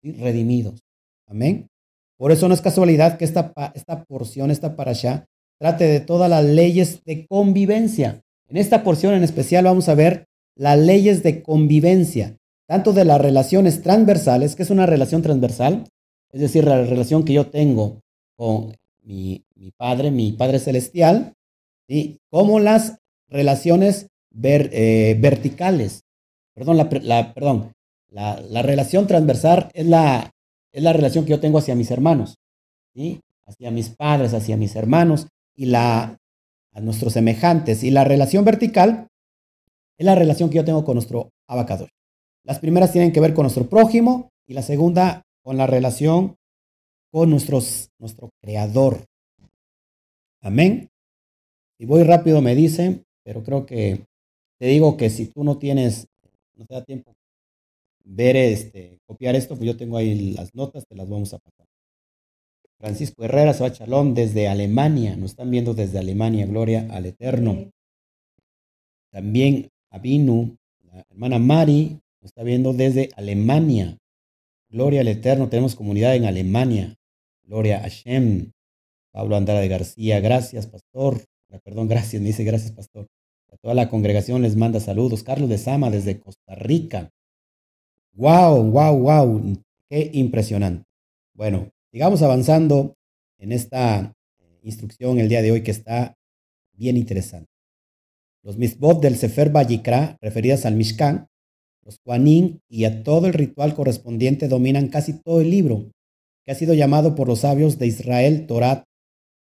redimidos. 0.04 0.84
Amén. 1.26 1.72
Por 2.20 2.32
eso 2.32 2.48
no 2.48 2.54
es 2.54 2.62
casualidad 2.62 3.18
que 3.18 3.26
esta, 3.26 3.52
esta 3.74 4.04
porción, 4.04 4.52
esta 4.52 4.76
parasha, 4.76 5.26
trate 5.60 5.86
de 5.86 6.02
todas 6.02 6.30
las 6.30 6.46
leyes 6.46 7.04
de 7.04 7.26
convivencia. 7.26 8.22
En 8.48 8.58
esta 8.58 8.84
porción 8.84 9.16
en 9.16 9.24
especial 9.24 9.66
vamos 9.66 9.90
a 9.90 9.96
ver 9.96 10.28
las 10.56 10.78
leyes 10.78 11.24
de 11.24 11.42
convivencia, 11.42 12.38
tanto 12.68 12.94
de 12.94 13.06
las 13.06 13.20
relaciones 13.20 13.82
transversales, 13.82 14.56
que 14.56 14.62
es 14.62 14.70
una 14.70 14.86
relación 14.86 15.24
transversal, 15.24 15.90
es 16.32 16.42
decir, 16.42 16.66
la 16.66 16.84
relación 16.84 17.26
que 17.26 17.34
yo 17.34 17.48
tengo 17.48 18.02
con 18.36 18.78
mi, 19.02 19.44
mi 19.56 19.72
Padre, 19.72 20.12
mi 20.12 20.32
Padre 20.32 20.60
Celestial, 20.60 21.34
¿sí? 21.90 22.20
como 22.30 22.60
las 22.60 23.00
relaciones 23.30 24.12
eh, 24.44 25.18
verticales. 25.20 26.04
Perdón, 26.58 26.78
la, 26.78 27.34
perdón 27.36 27.72
la, 28.10 28.42
la, 28.42 28.64
relación 28.64 29.06
transversal 29.06 29.70
es 29.76 29.86
la, 29.86 30.32
es 30.72 30.82
la 30.82 30.92
relación 30.92 31.24
que 31.24 31.30
yo 31.30 31.40
tengo 31.40 31.60
hacia 31.60 31.76
mis 31.76 31.92
hermanos, 31.92 32.40
¿sí? 32.96 33.20
hacia 33.46 33.70
mis 33.70 33.90
padres, 33.90 34.34
hacia 34.34 34.58
mis 34.58 34.76
hermanos 34.76 35.28
y 35.56 35.68
la, 35.68 36.18
a 36.74 36.82
nuestros 36.82 37.14
semejantes. 37.14 37.84
Y 37.84 37.92
la 37.92 38.06
relación 38.06 38.44
vertical 38.44 39.08
es 40.00 40.06
la 40.06 40.16
relación 40.16 40.50
que 40.50 40.56
yo 40.56 40.66
tengo 40.66 40.84
con 40.84 40.96
nuestro 40.96 41.30
abacador. 41.48 41.90
Las 42.44 42.58
primeras 42.58 42.92
tienen 42.92 43.12
que 43.12 43.20
ver 43.20 43.36
con 43.36 43.44
nuestro 43.44 43.70
prójimo 43.70 44.30
y 44.48 44.56
la 44.56 44.64
segunda 44.64 45.22
con 45.44 45.58
la 45.58 45.68
relación 45.68 46.38
con 47.12 47.30
nuestros, 47.30 47.92
nuestro 48.00 48.32
creador. 48.42 49.06
Amén. 50.42 50.90
Si 51.78 51.86
voy 51.86 52.02
rápido 52.02 52.42
me 52.42 52.56
dicen, 52.56 53.04
pero 53.24 53.44
creo 53.44 53.68
que 53.68 54.06
te 54.60 54.66
digo 54.66 54.98
que 54.98 55.12
si 55.12 55.28
tú 55.28 55.44
no 55.44 55.60
tienes, 55.60 56.08
no 56.58 56.66
te 56.66 56.76
da 56.76 56.84
tiempo 56.84 57.14
ver, 58.08 58.36
este, 58.36 59.00
copiar 59.06 59.36
esto, 59.36 59.56
pues 59.56 59.68
yo 59.68 59.78
tengo 59.78 59.98
ahí 59.98 60.32
las 60.32 60.56
notas, 60.56 60.86
te 60.88 60.96
las 60.96 61.10
vamos 61.10 61.34
a 61.34 61.40
pasar. 61.40 61.68
Francisco 62.80 63.24
Herrera, 63.24 63.54
Chalón, 63.72 64.14
desde 64.14 64.48
Alemania, 64.48 65.16
nos 65.18 65.32
están 65.32 65.50
viendo 65.50 65.74
desde 65.74 66.00
Alemania, 66.00 66.46
gloria 66.46 66.88
al 66.92 67.08
Eterno. 67.08 67.72
También 69.12 69.70
Abinu, 69.90 70.58
la 70.84 71.04
hermana 71.10 71.40
Mari, 71.40 72.00
nos 72.22 72.32
está 72.32 72.44
viendo 72.44 72.74
desde 72.74 73.10
Alemania. 73.16 73.98
Gloria 74.70 75.02
al 75.02 75.08
Eterno, 75.08 75.50
tenemos 75.50 75.76
comunidad 75.76 76.16
en 76.16 76.26
Alemania. 76.26 76.96
Gloria 77.44 77.84
a 77.84 77.88
Shem. 77.88 78.52
Pablo 79.12 79.36
Andrade 79.36 79.68
García, 79.68 80.20
gracias, 80.20 80.68
pastor. 80.68 81.24
Perdón, 81.64 81.88
gracias, 81.88 82.22
me 82.22 82.28
dice 82.28 82.44
gracias, 82.44 82.74
pastor. 82.74 83.08
A 83.52 83.58
toda 83.58 83.74
la 83.74 83.90
congregación 83.90 84.42
les 84.42 84.56
manda 84.56 84.80
saludos. 84.80 85.24
Carlos 85.24 85.50
de 85.50 85.58
Sama 85.58 85.90
desde 85.90 86.20
Costa 86.20 86.56
Rica. 86.56 87.10
Wow, 88.14 88.72
wow, 88.72 88.98
wow. 88.98 89.58
Qué 89.90 90.10
impresionante. 90.14 90.84
Bueno, 91.34 91.70
sigamos 91.92 92.22
avanzando 92.22 92.96
en 93.38 93.52
esta 93.52 94.14
eh, 94.40 94.60
instrucción 94.64 95.20
el 95.20 95.30
día 95.30 95.42
de 95.42 95.52
hoy 95.52 95.64
que 95.64 95.72
está 95.72 96.16
bien 96.74 96.98
interesante. 96.98 97.50
Los 98.44 98.58
misbot 98.58 99.02
del 99.02 99.16
Sefer 99.16 99.50
Bayikra, 99.50 100.18
referidas 100.22 100.66
al 100.66 100.76
Mishkan, 100.76 101.28
los 101.84 102.00
Juanín 102.04 102.60
y 102.68 102.86
a 102.86 103.04
todo 103.04 103.28
el 103.28 103.34
ritual 103.34 103.74
correspondiente 103.74 104.48
dominan 104.48 104.90
casi 104.90 105.14
todo 105.14 105.42
el 105.42 105.50
libro, 105.50 105.92
que 106.46 106.52
ha 106.52 106.56
sido 106.56 106.74
llamado 106.74 107.16
por 107.16 107.28
los 107.28 107.40
sabios 107.40 107.78
de 107.78 107.88
Israel 107.88 108.46
Torat 108.46 108.84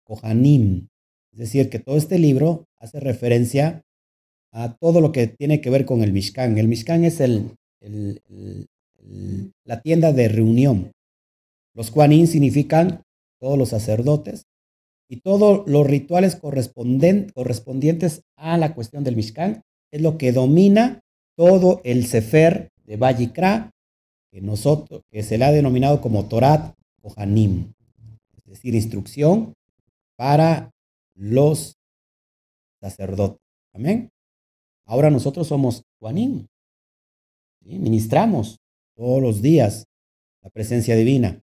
Kohanim. 0.04 0.88
Es 1.32 1.40
decir, 1.40 1.70
que 1.70 1.80
todo 1.80 1.98
este 1.98 2.18
libro 2.18 2.66
hace 2.84 3.00
referencia 3.00 3.82
a 4.52 4.76
todo 4.76 5.00
lo 5.00 5.12
que 5.12 5.28
tiene 5.28 5.62
que 5.62 5.70
ver 5.70 5.86
con 5.86 6.04
el 6.04 6.12
Mishkan. 6.12 6.58
El 6.58 6.68
Mishkan 6.68 7.06
es 7.06 7.22
el, 7.22 7.56
la 9.64 9.82
tienda 9.82 10.12
de 10.12 10.28
reunión. 10.28 10.92
Los 11.74 11.90
Juanín 11.90 12.28
significan 12.28 13.02
todos 13.40 13.58
los 13.58 13.70
sacerdotes 13.70 14.44
y 15.10 15.22
todos 15.22 15.68
los 15.68 15.88
rituales 15.88 16.36
correspondientes 16.36 18.22
a 18.36 18.58
la 18.58 18.76
cuestión 18.76 19.04
del 19.04 19.16
Mishkan 19.16 19.62
es 19.92 20.02
lo 20.02 20.18
que 20.18 20.32
domina 20.34 21.00
todo 21.36 21.82
el 21.84 22.06
Sefer 22.06 22.70
de 22.86 22.98
Vallicra, 22.98 23.72
que, 24.32 24.42
nosotros, 24.42 25.02
que 25.10 25.24
se 25.24 25.38
le 25.38 25.46
ha 25.46 25.52
denominado 25.52 26.02
como 26.02 26.28
Torat 26.28 26.76
o 27.02 27.14
Hanim, 27.16 27.74
es 28.38 28.44
decir, 28.46 28.76
instrucción 28.76 29.54
para 30.16 30.72
los 31.16 31.76
sacerdotes. 32.84 33.40
Amén. 33.74 34.12
Ahora 34.86 35.10
nosotros 35.10 35.48
somos 35.48 35.84
Juanim. 36.00 36.48
Ministramos 37.62 38.60
todos 38.96 39.22
los 39.22 39.42
días 39.42 39.86
la 40.42 40.50
presencia 40.50 40.96
divina. 40.96 41.42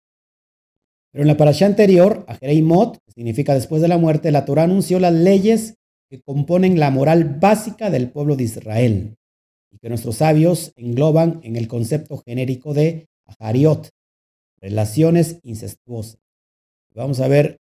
Pero 1.11 1.23
en 1.23 1.27
la 1.27 1.37
parasha 1.37 1.67
anterior, 1.67 2.25
a 2.27 2.37
Mot, 2.63 2.97
que 3.05 3.11
significa 3.11 3.53
después 3.53 3.81
de 3.81 3.87
la 3.87 3.97
muerte, 3.99 4.31
la 4.31 4.45
Torah 4.45 4.63
anunció 4.63 4.99
las 4.99 5.13
leyes 5.13 5.75
que 6.09 6.21
componen 6.21 6.79
la 6.79 6.89
moral 6.89 7.37
básica 7.39 7.89
del 7.89 8.09
pueblo 8.09 8.35
de 8.35 8.43
Israel 8.43 9.17
y 9.71 9.77
que 9.77 9.89
nuestros 9.89 10.17
sabios 10.17 10.73
engloban 10.75 11.39
en 11.43 11.55
el 11.55 11.67
concepto 11.67 12.17
genérico 12.17 12.73
de 12.73 13.07
Ahariot, 13.25 13.89
relaciones 14.59 15.39
incestuosas. 15.43 16.19
Vamos 16.95 17.19
a 17.19 17.27
ver 17.27 17.57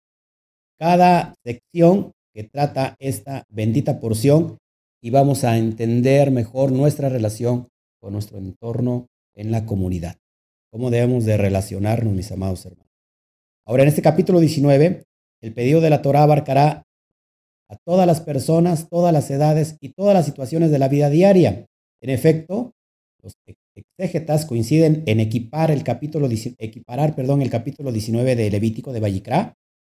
cada 0.78 1.34
sección 1.42 2.12
que 2.34 2.44
trata 2.44 2.96
esta 2.98 3.44
bendita 3.48 4.00
porción 4.00 4.58
y 5.00 5.10
vamos 5.10 5.44
a 5.44 5.56
entender 5.56 6.30
mejor 6.30 6.72
nuestra 6.72 7.08
relación 7.08 7.68
con 8.00 8.12
nuestro 8.12 8.38
entorno 8.38 9.06
en 9.34 9.52
la 9.52 9.64
comunidad. 9.66 10.16
Cómo 10.72 10.90
debemos 10.90 11.24
de 11.24 11.36
relacionarnos, 11.36 12.12
mis 12.12 12.32
amados 12.32 12.66
hermanos. 12.66 12.90
Ahora, 13.66 13.84
en 13.84 13.88
este 13.88 14.02
capítulo 14.02 14.40
19, 14.40 15.04
el 15.42 15.54
pedido 15.54 15.80
de 15.80 15.90
la 15.90 16.02
Torah 16.02 16.24
abarcará 16.24 16.82
a 17.70 17.76
todas 17.86 18.06
las 18.06 18.20
personas, 18.20 18.88
todas 18.90 19.12
las 19.12 19.30
edades 19.30 19.76
y 19.80 19.90
todas 19.90 20.14
las 20.14 20.26
situaciones 20.26 20.70
de 20.70 20.78
la 20.78 20.88
vida 20.88 21.10
diaria. 21.10 21.66
En 22.02 22.10
efecto, 22.10 22.72
los 23.22 23.34
exégetas 23.74 24.44
coinciden 24.44 25.02
en 25.06 25.20
equipar 25.20 25.70
el 25.70 25.84
capítulo, 25.84 26.28
equiparar 26.58 27.14
perdón, 27.14 27.42
el 27.42 27.50
capítulo 27.50 27.92
19 27.92 28.36
de 28.36 28.50
Levítico 28.50 28.92
de 28.92 29.00
Vallicrá 29.00 29.54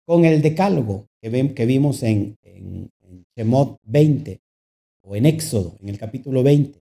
con 0.07 0.25
el 0.25 0.43
decálogo 0.43 1.07
que, 1.21 1.55
que 1.55 1.67
vimos 1.67 2.03
en, 2.03 2.37
en, 2.43 2.91
20 3.37 4.41
o 5.03 5.17
en 5.17 5.27
Éxodo, 5.27 5.77
en 5.81 5.89
el 5.89 5.99
capítulo 5.99 6.43
20. 6.43 6.81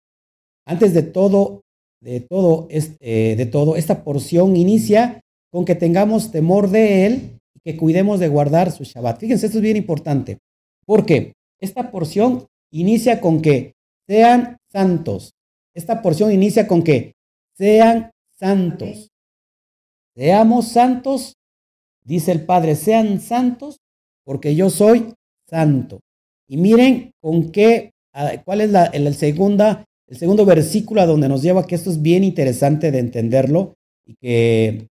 Antes 0.65 0.93
de 0.93 1.01
todo, 1.03 1.63
de 1.99 2.19
todo, 2.21 2.67
este, 2.69 3.35
de 3.35 3.45
todo, 3.45 3.75
esta 3.75 4.03
porción 4.03 4.55
inicia 4.55 5.21
con 5.51 5.65
que 5.65 5.75
tengamos 5.75 6.31
temor 6.31 6.69
de 6.69 7.05
Él 7.05 7.39
y 7.55 7.59
que 7.59 7.77
cuidemos 7.77 8.19
de 8.19 8.27
guardar 8.27 8.71
su 8.71 8.83
Shabbat. 8.83 9.19
Fíjense, 9.19 9.47
esto 9.47 9.57
es 9.57 9.63
bien 9.63 9.77
importante, 9.77 10.39
porque 10.85 11.33
esta 11.59 11.91
porción 11.91 12.45
inicia 12.71 13.21
con 13.21 13.41
que 13.41 13.73
sean 14.07 14.57
santos. 14.71 15.33
Esta 15.73 16.01
porción 16.01 16.31
inicia 16.31 16.67
con 16.67 16.83
que 16.83 17.13
sean 17.55 18.11
santos. 18.37 19.09
Seamos 20.15 20.67
santos, 20.67 21.33
dice 22.03 22.31
el 22.31 22.45
Padre, 22.45 22.75
sean 22.75 23.19
santos 23.19 23.79
porque 24.23 24.55
yo 24.55 24.69
soy 24.69 25.13
santo. 25.49 25.99
Y 26.47 26.57
miren 26.57 27.11
con 27.21 27.51
qué, 27.51 27.91
cuál 28.45 28.61
es 28.61 28.71
la, 28.71 28.85
el, 28.85 29.13
segunda, 29.13 29.85
el 30.07 30.17
segundo 30.17 30.45
versículo 30.45 31.01
a 31.01 31.05
donde 31.05 31.29
nos 31.29 31.41
lleva, 31.41 31.65
que 31.65 31.75
esto 31.75 31.89
es 31.89 32.01
bien 32.01 32.23
interesante 32.23 32.91
de 32.91 32.99
entenderlo 32.99 33.75
y 34.05 34.15
que, 34.15 34.87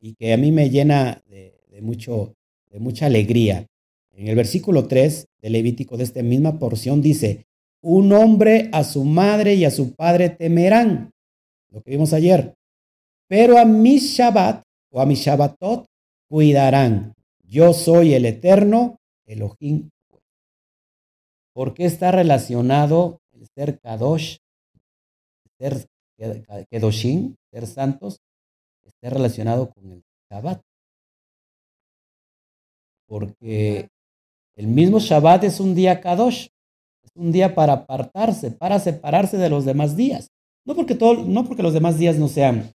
y 0.00 0.14
que 0.14 0.32
a 0.32 0.36
mí 0.36 0.52
me 0.52 0.70
llena 0.70 1.22
de, 1.28 1.54
mucho, 1.82 2.34
de 2.70 2.78
mucha 2.78 3.06
alegría. 3.06 3.66
En 4.12 4.28
el 4.28 4.36
versículo 4.36 4.86
3 4.86 5.26
de 5.42 5.50
Levítico 5.50 5.96
de 5.96 6.04
esta 6.04 6.22
misma 6.22 6.58
porción 6.58 7.02
dice, 7.02 7.46
un 7.82 8.12
hombre 8.12 8.70
a 8.72 8.84
su 8.84 9.04
madre 9.04 9.54
y 9.54 9.64
a 9.64 9.70
su 9.70 9.94
padre 9.94 10.30
temerán, 10.30 11.10
lo 11.70 11.82
que 11.82 11.90
vimos 11.90 12.12
ayer, 12.12 12.54
pero 13.28 13.58
a 13.58 13.64
mi 13.64 13.98
Shabbat 13.98 14.62
o 14.90 15.00
a 15.00 15.06
mi 15.06 15.14
Shabbatot 15.14 15.84
cuidarán. 16.34 17.14
Yo 17.44 17.72
soy 17.72 18.12
el 18.12 18.26
eterno 18.26 18.98
Elohim. 19.24 19.90
¿Por 21.54 21.74
qué 21.74 21.84
está 21.84 22.10
relacionado 22.10 23.20
el 23.30 23.46
ser 23.54 23.78
Kadosh, 23.78 24.38
ser 25.60 25.86
Kedoshim, 26.68 27.36
ser 27.52 27.68
santos, 27.68 28.18
está 28.84 29.10
relacionado 29.10 29.70
con 29.70 29.92
el 29.92 30.02
Shabbat? 30.28 30.60
Porque 33.06 33.86
el 34.56 34.66
mismo 34.66 34.98
Shabbat 34.98 35.44
es 35.44 35.60
un 35.60 35.76
día 35.76 36.00
Kadosh 36.00 36.48
un 37.14 37.30
día 37.30 37.54
para 37.54 37.74
apartarse, 37.74 38.50
para 38.50 38.80
separarse 38.80 39.36
de 39.36 39.50
los 39.50 39.64
demás 39.64 39.96
días. 39.96 40.26
No 40.66 40.74
porque, 40.74 40.96
todo, 40.96 41.24
no 41.24 41.44
porque 41.44 41.62
los 41.62 41.74
demás 41.74 41.96
días 41.96 42.18
no 42.18 42.26
sean 42.26 42.72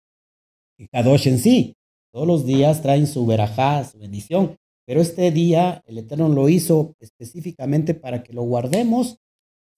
Kadosh 0.91 1.29
en 1.29 1.39
sí. 1.39 1.75
Todos 2.15 2.27
los 2.27 2.45
días 2.45 2.81
traen 2.81 3.07
su 3.07 3.25
verajá, 3.25 3.83
su 3.83 3.99
bendición. 3.99 4.55
Pero 4.85 5.01
este 5.01 5.31
día 5.31 5.83
el 5.85 5.97
Eterno 5.97 6.29
lo 6.29 6.47
hizo 6.47 6.95
específicamente 7.01 7.93
para 7.93 8.23
que 8.23 8.31
lo 8.31 8.43
guardemos 8.43 9.17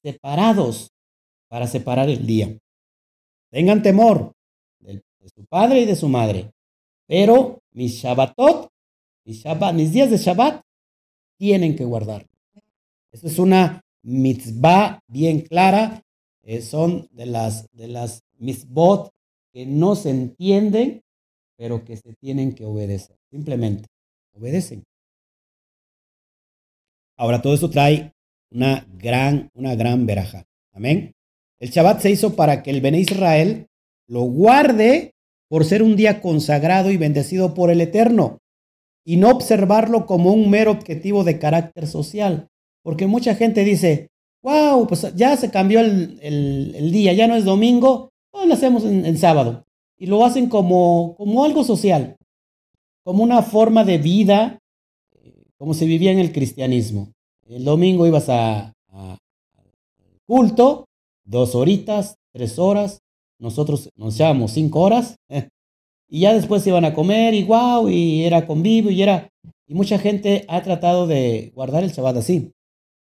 separados, 0.03 0.91
para 1.49 1.65
separar 1.65 2.09
el 2.09 2.27
día. 2.27 2.55
Tengan 3.49 3.81
temor 3.81 4.33
de, 4.77 5.01
su 5.33 5.45
padre 5.47 5.79
y 5.79 5.85
de 5.85 5.95
su 5.95 6.09
madre. 6.09 6.51
Pero 7.07 7.57
mis 7.71 8.03
Shabbatot, 8.03 8.69
mis, 9.25 9.43
mis 9.73 9.91
días 9.91 10.11
de 10.11 10.17
Shabbat, 10.17 10.61
tienen 11.39 11.75
que 11.75 11.85
guardar. 11.85 12.27
Eso 13.11 13.25
es 13.25 13.39
una 13.39 13.81
mitzvah 14.03 14.99
bien 15.07 15.41
clara, 15.41 16.03
eh, 16.43 16.61
son 16.61 17.07
de 17.09 17.25
las, 17.25 17.67
de 17.71 17.87
las 17.87 18.21
mitzvot 18.37 19.09
que 19.51 19.65
no 19.65 19.95
se 19.95 20.11
entienden, 20.11 21.01
pero 21.57 21.83
que 21.83 21.97
se 21.97 22.13
tienen 22.13 22.53
que 22.53 22.65
obedecer. 22.65 23.17
Simplemente, 23.29 23.87
obedecen. 24.33 24.83
Ahora, 27.17 27.41
todo 27.41 27.53
esto 27.55 27.69
trae 27.69 28.13
una 28.51 28.85
gran, 28.93 29.49
una 29.53 29.75
gran 29.75 30.05
veraja. 30.05 30.45
Amén. 30.71 31.13
El 31.59 31.69
Shabbat 31.69 32.01
se 32.01 32.11
hizo 32.11 32.35
para 32.35 32.61
que 32.61 32.69
el 32.69 32.81
Bene 32.81 32.99
Israel 32.99 33.67
lo 34.07 34.21
guarde 34.21 35.11
por 35.49 35.65
ser 35.65 35.81
un 35.81 35.95
día 35.95 36.21
consagrado 36.21 36.91
y 36.91 36.97
bendecido 36.97 37.53
por 37.53 37.71
el 37.71 37.81
Eterno 37.81 38.37
y 39.05 39.15
no 39.15 39.29
observarlo 39.29 40.05
como 40.05 40.33
un 40.33 40.49
mero 40.49 40.71
objetivo 40.71 41.23
de 41.23 41.39
carácter 41.39 41.87
social. 41.87 42.49
Porque 42.83 43.07
mucha 43.07 43.35
gente 43.35 43.63
dice, 43.63 44.09
wow, 44.43 44.85
pues 44.87 45.15
ya 45.15 45.35
se 45.37 45.49
cambió 45.49 45.79
el, 45.79 46.91
día, 46.91 47.13
ya 47.13 47.27
no 47.27 47.35
es 47.35 47.45
domingo, 47.45 48.11
Todos 48.31 48.47
lo 48.47 48.53
hacemos 48.53 48.83
en, 48.83 49.17
sábado. 49.17 49.65
Y 49.97 50.05
lo 50.05 50.23
hacen 50.23 50.47
como, 50.47 51.15
como 51.17 51.43
algo 51.43 51.63
social, 51.63 52.17
como 53.03 53.23
una 53.23 53.41
forma 53.41 53.83
de 53.83 53.97
vida, 53.97 54.59
como 55.57 55.73
se 55.73 55.85
vivía 55.85 56.11
en 56.11 56.19
el 56.19 56.31
cristianismo. 56.31 57.11
El 57.47 57.63
domingo 57.63 58.05
ibas 58.05 58.29
a, 58.29 58.73
culto, 60.27 60.85
dos 61.23 61.55
horitas, 61.55 62.15
tres 62.33 62.59
horas, 62.59 62.99
nosotros 63.39 63.89
nos 63.95 64.17
llevamos 64.17 64.51
cinco 64.51 64.81
horas, 64.81 65.15
y 66.09 66.21
ya 66.21 66.33
después 66.33 66.63
se 66.63 66.69
iban 66.69 66.85
a 66.85 66.93
comer 66.93 67.33
y 67.33 67.43
wow, 67.43 67.89
y 67.89 68.23
era 68.23 68.45
convivio 68.45 68.91
y 68.91 69.01
era... 69.01 69.29
Y 69.69 69.73
mucha 69.73 69.99
gente 69.99 70.45
ha 70.47 70.61
tratado 70.63 71.07
de 71.07 71.51
guardar 71.53 71.83
el 71.83 71.91
Shabbat 71.91 72.17
así. 72.17 72.53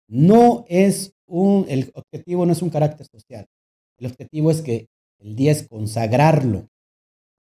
No 0.08 0.66
es 0.68 1.14
un, 1.28 1.66
el 1.70 1.92
objetivo 1.94 2.46
no 2.46 2.54
es 2.54 2.64
un 2.64 2.72
carácter 2.72 3.06
social. 3.06 3.46
El 4.00 4.08
objetivo 4.08 4.50
es 4.50 4.62
que 4.62 4.88
el 5.20 5.36
día 5.36 5.52
es 5.52 5.68
consagrarlo. 5.68 6.68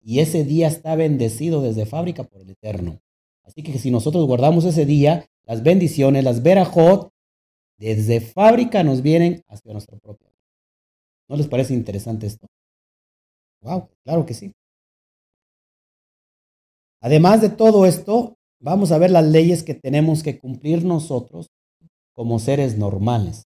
Y 0.02 0.20
ese 0.20 0.44
día 0.44 0.68
está 0.68 0.96
bendecido 0.96 1.62
desde 1.62 1.86
fábrica 1.86 2.24
por 2.24 2.40
el 2.42 2.50
Eterno. 2.50 3.00
Así 3.44 3.62
que 3.62 3.78
si 3.78 3.90
nosotros 3.90 4.26
guardamos 4.26 4.64
ese 4.64 4.86
día, 4.86 5.26
las 5.44 5.62
bendiciones, 5.62 6.24
las 6.24 6.42
verajot, 6.42 7.10
desde 7.78 8.20
fábrica 8.20 8.82
nos 8.84 9.02
vienen 9.02 9.42
hacia 9.48 9.72
nuestra 9.72 9.98
propia 9.98 10.28
vida. 10.28 10.38
¿No 11.28 11.36
les 11.36 11.48
parece 11.48 11.74
interesante 11.74 12.26
esto? 12.26 12.46
Wow, 13.62 13.88
claro 14.04 14.26
que 14.26 14.34
sí. 14.34 14.52
Además 17.02 17.40
de 17.40 17.48
todo 17.48 17.86
esto, 17.86 18.36
vamos 18.60 18.92
a 18.92 18.98
ver 18.98 19.10
las 19.10 19.24
leyes 19.24 19.62
que 19.62 19.74
tenemos 19.74 20.22
que 20.22 20.38
cumplir 20.38 20.84
nosotros 20.84 21.48
como 22.14 22.38
seres 22.38 22.76
normales. 22.76 23.44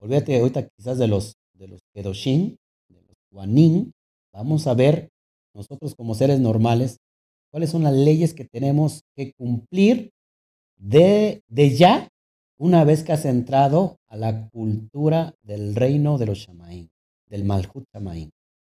Olvídate 0.00 0.38
ahorita 0.38 0.68
quizás 0.68 0.98
de 0.98 1.08
los, 1.08 1.36
de 1.54 1.68
los 1.68 1.80
Kedoshim, 1.94 2.56
de 2.88 3.02
los 3.02 3.16
Guanin. 3.30 3.92
Vamos 4.32 4.66
a 4.66 4.74
ver 4.74 5.10
nosotros 5.54 5.94
como 5.94 6.14
seres 6.14 6.40
normales 6.40 6.98
cuáles 7.50 7.70
son 7.70 7.84
las 7.84 7.94
leyes 7.94 8.34
que 8.34 8.44
tenemos 8.44 9.04
que 9.14 9.32
cumplir 9.32 10.12
de, 10.76 11.44
de 11.46 11.76
ya 11.76 12.08
una 12.58 12.82
vez 12.82 13.04
que 13.04 13.12
has 13.12 13.24
entrado 13.24 13.98
a 14.08 14.16
la 14.16 14.48
cultura 14.50 15.34
del 15.42 15.76
reino 15.76 16.18
de 16.18 16.26
los 16.26 16.38
Shamaín, 16.38 16.90
del 17.28 17.44
Malhut 17.44 17.86
Shamaín. 17.92 18.32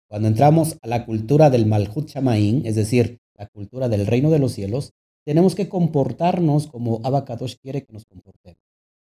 Cuando 0.07 0.29
entramos 0.29 0.77
a 0.81 0.87
la 0.87 1.05
cultura 1.05 1.49
del 1.49 1.65
Malhut 1.65 2.07
Shamaín, 2.07 2.65
es 2.65 2.75
decir, 2.75 3.19
la 3.35 3.47
cultura 3.47 3.89
del 3.89 4.07
reino 4.07 4.29
de 4.31 4.39
los 4.39 4.53
cielos, 4.53 4.93
tenemos 5.25 5.55
que 5.55 5.69
comportarnos 5.69 6.67
como 6.67 7.01
Abacadosh 7.03 7.57
quiere 7.61 7.83
que 7.83 7.93
nos 7.93 8.05
comportemos, 8.05 8.63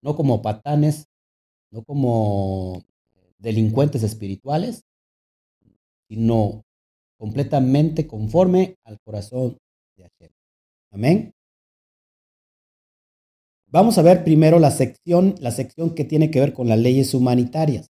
no 0.02 0.16
como 0.16 0.42
patanes, 0.42 1.08
no 1.72 1.84
como 1.84 2.84
delincuentes 3.38 4.04
espirituales, 4.04 4.86
sino 6.08 6.64
completamente 7.18 8.08
conforme 8.08 8.76
al 8.86 9.00
corazón 9.04 9.58
de 9.96 10.04
Hashem. 10.04 10.32
Amén. 10.92 11.32
Vamos 13.70 13.98
a 13.98 14.02
ver 14.02 14.24
primero 14.24 14.60
la 14.60 14.72
sección, 14.72 15.36
la 15.40 15.52
sección 15.52 15.94
que 15.94 16.06
tiene 16.06 16.32
que 16.32 16.40
ver 16.40 16.54
con 16.54 16.70
las 16.70 16.80
leyes 16.80 17.14
humanitarias. 17.14 17.88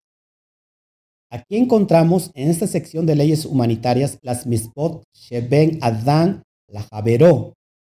Aquí 1.30 1.58
encontramos 1.58 2.32
en 2.34 2.50
esta 2.50 2.68
sección 2.68 3.06
de 3.06 3.16
leyes 3.16 3.46
humanitarias 3.46 4.18
las 4.22 4.48
misbot 4.48 5.04
sheben 5.14 5.78
adán 5.82 6.44
la 6.68 6.84
javeró, 6.84 7.54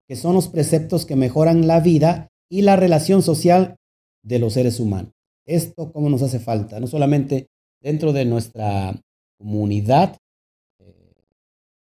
que 0.07 0.15
son 0.15 0.35
los 0.35 0.47
preceptos 0.47 1.05
que 1.05 1.15
mejoran 1.15 1.65
la 1.65 1.79
vida 1.79 2.27
y 2.49 2.61
la 2.61 2.75
relación 2.75 3.23
social 3.23 3.77
de 4.23 4.39
los 4.39 4.53
seres 4.53 4.79
humanos. 4.79 5.13
Esto 5.47 5.91
cómo 5.91 6.09
nos 6.09 6.21
hace 6.21 6.39
falta, 6.39 6.79
no 6.79 6.87
solamente 6.87 7.47
dentro 7.81 8.13
de 8.13 8.25
nuestra 8.25 8.99
comunidad, 9.39 10.17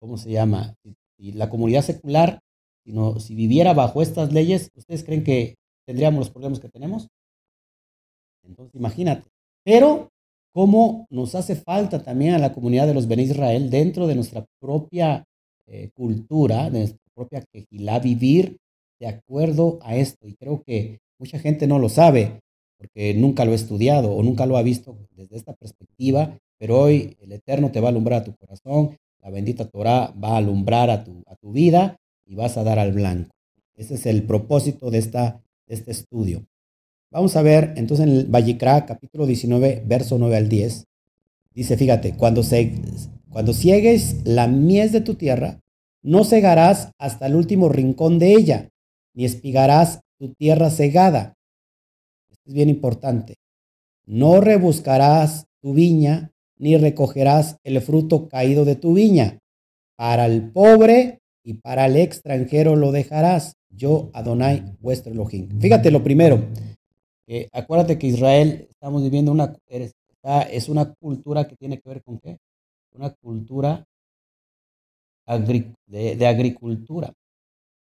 ¿cómo 0.02 0.18
se 0.18 0.32
llama? 0.32 0.76
Y 1.18 1.34
la 1.34 1.50
comunidad 1.50 1.84
secular, 1.84 2.40
si 3.20 3.36
viviera 3.36 3.74
bajo 3.74 4.02
estas 4.02 4.34
leyes, 4.34 4.72
¿ustedes 4.76 5.04
creen 5.04 5.24
que 5.24 5.56
tendríamos 5.86 6.20
los 6.20 6.30
problemas 6.32 6.60
que 6.60 6.70
tenemos? 6.70 7.08
Entonces, 8.44 8.74
imagínate. 8.76 9.30
Pero, 9.64 10.10
¿cómo 10.52 11.06
nos 11.12 11.36
hace 11.36 11.56
falta 11.56 12.04
también 12.04 12.34
a 12.34 12.40
la 12.40 12.52
comunidad 12.54 12.88
de 12.88 12.96
los 12.96 13.08
Ben 13.08 13.20
Israel 13.20 13.70
dentro 13.70 14.08
de 14.08 14.16
nuestra 14.16 14.46
propia 14.60 15.24
eh, 15.68 15.92
cultura, 15.94 16.70
de 16.72 16.80
nuestra 16.80 17.00
propia 17.14 17.44
quejilá, 17.54 18.00
vivir 18.00 18.58
de 19.00 19.08
acuerdo 19.08 19.78
a 19.84 19.96
esto? 19.96 20.28
Y 20.28 20.34
creo 20.34 20.64
que 20.64 21.00
mucha 21.20 21.38
gente 21.38 21.68
no 21.68 21.78
lo 21.78 21.90
sabe 21.90 22.42
porque 22.80 23.14
nunca 23.14 23.46
lo 23.46 23.52
ha 23.52 23.56
estudiado 23.56 24.12
o 24.12 24.24
nunca 24.24 24.48
lo 24.48 24.58
ha 24.58 24.64
visto 24.64 24.98
desde 25.12 25.38
esta 25.38 25.54
perspectiva, 25.54 26.36
pero 26.58 26.80
hoy 26.80 27.16
el 27.20 27.32
Eterno 27.32 27.72
te 27.72 27.80
va 27.80 27.90
a 27.90 27.92
alumbrar 27.92 28.22
a 28.22 28.24
tu 28.24 28.36
corazón, 28.36 28.98
la 29.22 29.30
bendita 29.30 29.70
Torah 29.70 30.14
va 30.22 30.34
a 30.34 30.38
alumbrar 30.38 30.90
a 30.90 31.04
tu, 31.04 31.24
a 31.28 31.36
tu 31.36 31.52
vida 31.52 31.98
y 32.26 32.36
vas 32.36 32.58
a 32.58 32.64
dar 32.64 32.80
al 32.80 32.92
blanco. 32.92 33.32
Ese 33.76 33.96
es 33.96 34.06
el 34.06 34.24
propósito 34.24 34.92
de, 34.92 34.98
esta, 34.98 35.42
este 35.68 35.92
estudio. 35.92 36.46
Vamos 37.12 37.36
a 37.36 37.42
ver 37.42 37.74
entonces 37.76 38.08
en 38.08 38.14
el 38.14 38.26
Vallicra, 38.26 38.86
capítulo 38.86 39.26
19, 39.26 39.84
verso 39.86 40.18
9 40.18 40.38
al 40.38 40.50
10. 40.50 40.86
Dice, 41.54 41.78
fíjate, 41.78 42.16
cuando, 42.16 42.44
se, 42.44 42.74
cuando 43.30 43.54
ciegues 43.54 44.22
la 44.24 44.48
mies 44.48 44.92
de 44.92 45.02
tu 45.02 45.16
tierra, 45.16 45.60
no 46.02 46.24
cegarás 46.24 46.92
hasta 46.98 47.28
el 47.28 47.36
último 47.36 47.70
rincón 47.70 48.18
de 48.18 48.34
ella, 48.34 48.70
ni 49.14 49.26
espigarás 49.26 50.00
tu 50.18 50.34
tierra 50.34 50.70
cegada, 50.70 51.34
es 52.46 52.54
bien 52.54 52.70
importante. 52.70 53.36
No 54.06 54.40
rebuscarás 54.42 55.46
tu 55.62 55.74
viña, 55.74 56.32
ni 56.62 56.78
recogerás 56.78 57.58
el 57.64 57.82
fruto 57.82 58.30
caído 58.30 58.66
de 58.66 58.76
tu 58.76 58.94
viña. 58.94 59.40
Para 59.98 60.28
el 60.28 60.52
pobre 60.52 61.20
y 61.44 61.56
para 61.56 61.88
el 61.88 61.98
extranjero 61.98 62.76
lo 62.76 62.92
dejarás. 62.92 63.56
Yo, 63.70 64.12
Adonai, 64.14 64.78
vuestro 64.80 65.12
Elohim. 65.12 65.50
Fíjate 65.60 65.90
lo 65.92 66.04
primero. 66.04 66.48
acuérdate 67.52 67.98
que 67.98 68.08
Israel, 68.08 68.68
estamos 68.70 69.02
viviendo 69.02 69.32
una, 69.32 69.56
es 70.52 70.70
una 70.70 70.94
cultura 70.94 71.48
que 71.48 71.56
tiene 71.56 71.80
que 71.80 71.90
ver 71.90 72.04
con 72.04 72.20
qué? 72.20 72.38
Una 72.94 73.10
cultura 73.10 73.84
de, 75.88 76.28
agricultura. 76.28 77.12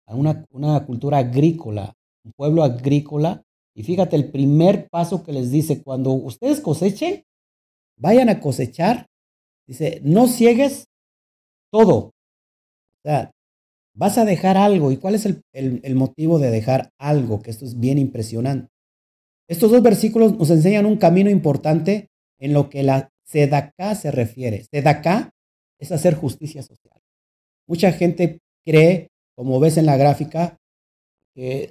Una, 0.08 0.44
una 0.50 0.84
cultura 0.84 1.18
agrícola. 1.18 1.94
Un 2.24 2.32
pueblo 2.32 2.64
agrícola 2.64 3.42
y 3.76 3.82
fíjate, 3.82 4.16
el 4.16 4.30
primer 4.30 4.88
paso 4.88 5.22
que 5.22 5.34
les 5.34 5.50
dice, 5.50 5.82
cuando 5.82 6.12
ustedes 6.12 6.60
cosechen, 6.60 7.25
vayan 7.98 8.28
a 8.28 8.40
cosechar, 8.40 9.06
dice, 9.66 10.00
no 10.04 10.28
ciegues 10.28 10.84
todo. 11.72 11.96
O 11.96 12.12
sea, 13.04 13.30
vas 13.94 14.18
a 14.18 14.24
dejar 14.24 14.56
algo. 14.56 14.92
¿Y 14.92 14.98
cuál 14.98 15.14
es 15.14 15.26
el, 15.26 15.94
motivo 15.94 16.38
de 16.38 16.50
dejar 16.50 16.90
algo? 16.98 17.42
Que 17.42 17.50
esto 17.50 17.64
es 17.64 17.78
bien 17.78 17.98
impresionante. 17.98 18.68
Estos 19.48 19.70
dos 19.70 19.82
versículos 19.82 20.36
nos 20.36 20.50
enseñan 20.50 20.86
un 20.86 20.96
camino 20.96 21.30
importante 21.30 22.08
en 22.38 22.52
lo 22.52 22.68
que 22.68 22.82
la 22.82 23.10
sedacá 23.24 23.94
se 23.94 24.10
refiere. 24.10 24.64
Sedacá 24.70 25.30
es 25.78 25.92
hacer 25.92 26.14
justicia 26.14 26.62
social. 26.62 27.00
Mucha 27.68 27.92
gente 27.92 28.38
cree, 28.64 29.08
como 29.36 29.60
ves 29.60 29.76
en 29.76 29.86
la 29.86 29.96
gráfica, 29.96 30.56
que 31.34 31.70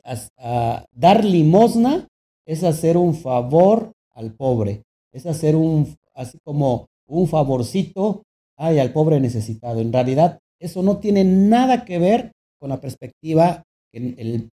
dar 0.94 1.26
limosna 1.26 2.08
es 2.46 2.64
hacer 2.64 2.98
un 2.98 3.16
favor 3.16 3.92
al 4.12 4.34
pobre, 4.34 4.84
es 5.12 5.26
hacer 5.26 5.56
un, 5.56 5.98
así 6.16 6.38
como 6.44 6.88
un 7.08 7.28
favorcito 7.28 8.24
ay, 8.58 8.80
al 8.80 8.92
pobre 8.94 9.20
necesitado. 9.20 9.80
En 9.82 9.92
realidad, 9.92 10.40
eso 10.60 10.82
no 10.82 10.98
tiene 11.00 11.24
nada 11.24 11.86
que 11.86 12.00
ver 12.00 12.32
con 12.60 12.70
la 12.70 12.82
perspectiva 12.82 13.64
que 13.92 13.98
el, 14.18 14.50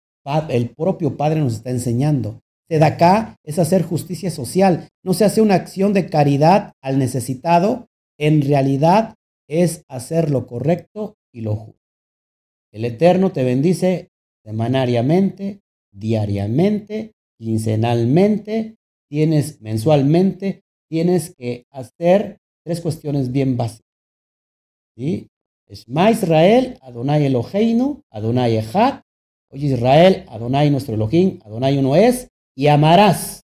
el 0.49 0.71
propio 0.71 1.17
Padre 1.17 1.41
nos 1.41 1.55
está 1.55 1.71
enseñando. 1.71 2.41
Acá 2.83 3.37
es 3.45 3.59
hacer 3.59 3.83
justicia 3.83 4.31
social. 4.31 4.89
No 5.05 5.15
se 5.15 5.25
hace 5.25 5.41
una 5.41 5.55
acción 5.55 5.93
de 5.93 6.09
caridad 6.09 6.73
al 6.83 6.99
necesitado. 6.99 7.87
En 8.19 8.43
realidad 8.43 9.15
es 9.49 9.85
hacer 9.89 10.31
lo 10.31 10.47
correcto 10.47 11.15
y 11.33 11.43
lo 11.43 11.55
justo. 11.55 11.81
El 12.73 12.85
Eterno 12.85 13.31
te 13.31 13.45
bendice 13.45 14.09
semanariamente, 14.45 15.61
diariamente, 15.93 17.13
quincenalmente, 17.39 18.77
tienes 19.09 19.61
mensualmente, 19.61 20.63
tienes 20.89 21.35
que 21.37 21.65
hacer 21.71 22.39
tres 22.65 22.81
cuestiones 22.81 23.31
bien 23.33 23.57
básicas. 23.57 23.87
¿Sí? 24.97 25.29
Esma 25.69 26.11
Israel, 26.11 26.79
Adonai 26.81 27.27
Eloheinu, 27.27 28.03
Adonai 28.11 28.57
Echad. 28.57 29.03
Oye 29.51 29.67
Israel, 29.67 30.25
Adonai 30.29 30.71
nuestro 30.71 30.95
Elohim, 30.95 31.39
Adonai 31.45 31.79
uno 31.79 31.95
es, 31.95 32.29
y 32.57 32.67
amarás 32.67 33.43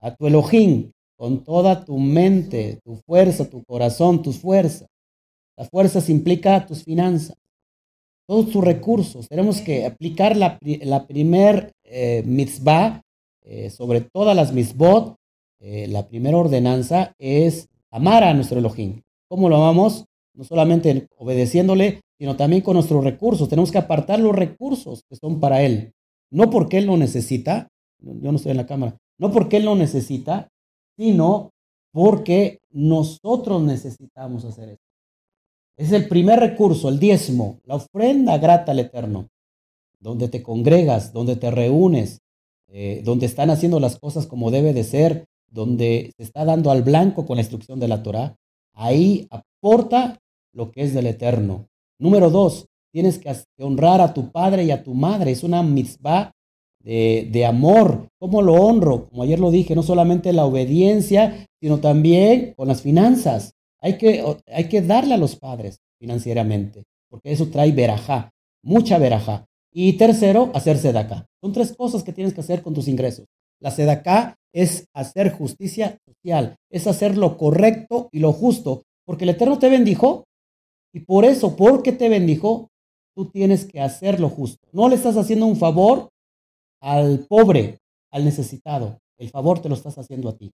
a 0.00 0.14
tu 0.14 0.26
Elohim 0.26 0.92
con 1.16 1.42
toda 1.44 1.84
tu 1.84 1.98
mente, 1.98 2.78
tu 2.84 2.96
fuerza, 2.96 3.48
tu 3.48 3.64
corazón, 3.64 4.22
tus 4.22 4.38
fuerzas. 4.38 4.88
Las 5.56 5.68
fuerzas 5.68 6.08
implica 6.08 6.66
tus 6.66 6.84
finanzas 6.84 7.36
todos 8.26 8.50
tus 8.50 8.64
recursos. 8.64 9.28
Tenemos 9.28 9.60
que 9.60 9.84
aplicar 9.84 10.36
la, 10.36 10.58
la 10.62 11.06
primer 11.06 11.72
eh, 11.84 12.22
mitzvah 12.24 13.02
eh, 13.44 13.70
sobre 13.70 14.00
todas 14.00 14.36
las 14.36 14.52
mitzvot. 14.52 15.16
Eh, 15.64 15.86
la 15.86 16.08
primera 16.08 16.36
ordenanza 16.36 17.14
es 17.18 17.68
amar 17.92 18.24
a 18.24 18.34
nuestro 18.34 18.58
Elohim 18.58 19.00
¿Cómo 19.28 19.48
lo 19.48 19.56
amamos? 19.56 20.06
No 20.34 20.42
solamente 20.42 21.06
obedeciéndole, 21.16 22.00
sino 22.18 22.36
también 22.36 22.62
con 22.62 22.74
nuestros 22.74 23.04
recursos. 23.04 23.48
Tenemos 23.48 23.70
que 23.70 23.78
apartar 23.78 24.18
los 24.18 24.34
recursos 24.34 25.04
que 25.08 25.14
son 25.14 25.38
para 25.38 25.62
Él. 25.62 25.92
No 26.30 26.50
porque 26.50 26.78
Él 26.78 26.86
lo 26.86 26.96
necesita, 26.96 27.68
yo 28.00 28.32
no 28.32 28.36
estoy 28.36 28.50
en 28.50 28.56
la 28.56 28.66
cámara, 28.66 28.98
no 29.18 29.30
porque 29.30 29.58
Él 29.58 29.66
lo 29.66 29.76
necesita, 29.76 30.48
sino 30.98 31.50
porque 31.92 32.58
nosotros 32.70 33.62
necesitamos 33.62 34.44
hacer 34.44 34.70
eso. 34.70 34.82
Es 35.76 35.92
el 35.92 36.08
primer 36.08 36.40
recurso, 36.40 36.88
el 36.88 36.98
diezmo, 36.98 37.60
la 37.64 37.76
ofrenda 37.76 38.36
grata 38.38 38.72
al 38.72 38.80
Eterno, 38.80 39.28
donde 40.00 40.28
te 40.28 40.42
congregas, 40.42 41.12
donde 41.12 41.36
te 41.36 41.50
reúnes, 41.50 42.18
eh, 42.68 43.02
donde 43.04 43.26
están 43.26 43.50
haciendo 43.50 43.78
las 43.78 43.98
cosas 43.98 44.26
como 44.26 44.50
debe 44.50 44.72
de 44.72 44.84
ser, 44.84 45.24
donde 45.52 46.12
se 46.16 46.22
está 46.22 46.44
dando 46.44 46.70
al 46.70 46.82
blanco 46.82 47.26
con 47.26 47.36
la 47.36 47.42
instrucción 47.42 47.78
de 47.78 47.88
la 47.88 48.02
Torah, 48.02 48.36
ahí 48.74 49.28
aporta 49.30 50.18
lo 50.52 50.70
que 50.70 50.82
es 50.82 50.94
del 50.94 51.06
Eterno. 51.06 51.68
Número 51.98 52.30
dos, 52.30 52.66
tienes 52.92 53.18
que 53.18 53.32
honrar 53.58 54.00
a 54.00 54.14
tu 54.14 54.30
padre 54.30 54.64
y 54.64 54.70
a 54.70 54.82
tu 54.82 54.94
madre. 54.94 55.30
Es 55.30 55.44
una 55.44 55.62
mitzvah 55.62 56.32
de, 56.82 57.28
de, 57.30 57.46
amor. 57.46 58.08
¿Cómo 58.18 58.42
lo 58.42 58.54
honro? 58.54 59.08
Como 59.08 59.22
ayer 59.22 59.38
lo 59.38 59.50
dije, 59.50 59.74
no 59.74 59.82
solamente 59.82 60.32
la 60.32 60.44
obediencia, 60.44 61.46
sino 61.60 61.78
también 61.78 62.54
con 62.56 62.68
las 62.68 62.82
finanzas. 62.82 63.54
Hay 63.80 63.98
que, 63.98 64.24
hay 64.46 64.68
que 64.68 64.82
darle 64.82 65.14
a 65.14 65.18
los 65.18 65.36
padres 65.36 65.80
financieramente, 65.98 66.84
porque 67.08 67.32
eso 67.32 67.48
trae 67.48 67.72
verajá, 67.72 68.30
mucha 68.62 68.98
verajá. 68.98 69.46
Y 69.72 69.94
tercero, 69.94 70.50
hacer 70.54 70.78
sedaká. 70.78 71.26
Son 71.40 71.52
tres 71.52 71.74
cosas 71.74 72.02
que 72.02 72.12
tienes 72.12 72.34
que 72.34 72.40
hacer 72.40 72.62
con 72.62 72.74
tus 72.74 72.88
ingresos. 72.88 73.26
La 73.60 73.70
sedaká 73.70 74.36
es 74.52 74.86
hacer 74.94 75.32
justicia 75.32 75.98
social, 76.04 76.56
es 76.70 76.86
hacer 76.86 77.16
lo 77.16 77.36
correcto 77.36 78.08
y 78.12 78.18
lo 78.18 78.32
justo, 78.32 78.82
porque 79.04 79.24
el 79.24 79.30
Eterno 79.30 79.58
te 79.58 79.68
bendijo 79.68 80.24
y 80.92 81.00
por 81.00 81.24
eso, 81.24 81.56
porque 81.56 81.92
te 81.92 82.08
bendijo, 82.08 82.68
tú 83.14 83.30
tienes 83.30 83.64
que 83.64 83.80
hacer 83.80 84.20
lo 84.20 84.28
justo. 84.28 84.68
No 84.72 84.88
le 84.88 84.96
estás 84.96 85.16
haciendo 85.16 85.46
un 85.46 85.56
favor 85.56 86.10
al 86.80 87.26
pobre, 87.28 87.78
al 88.10 88.24
necesitado. 88.24 88.98
El 89.18 89.30
favor 89.30 89.60
te 89.60 89.68
lo 89.68 89.74
estás 89.74 89.96
haciendo 89.98 90.28
a 90.28 90.36
ti. 90.36 90.50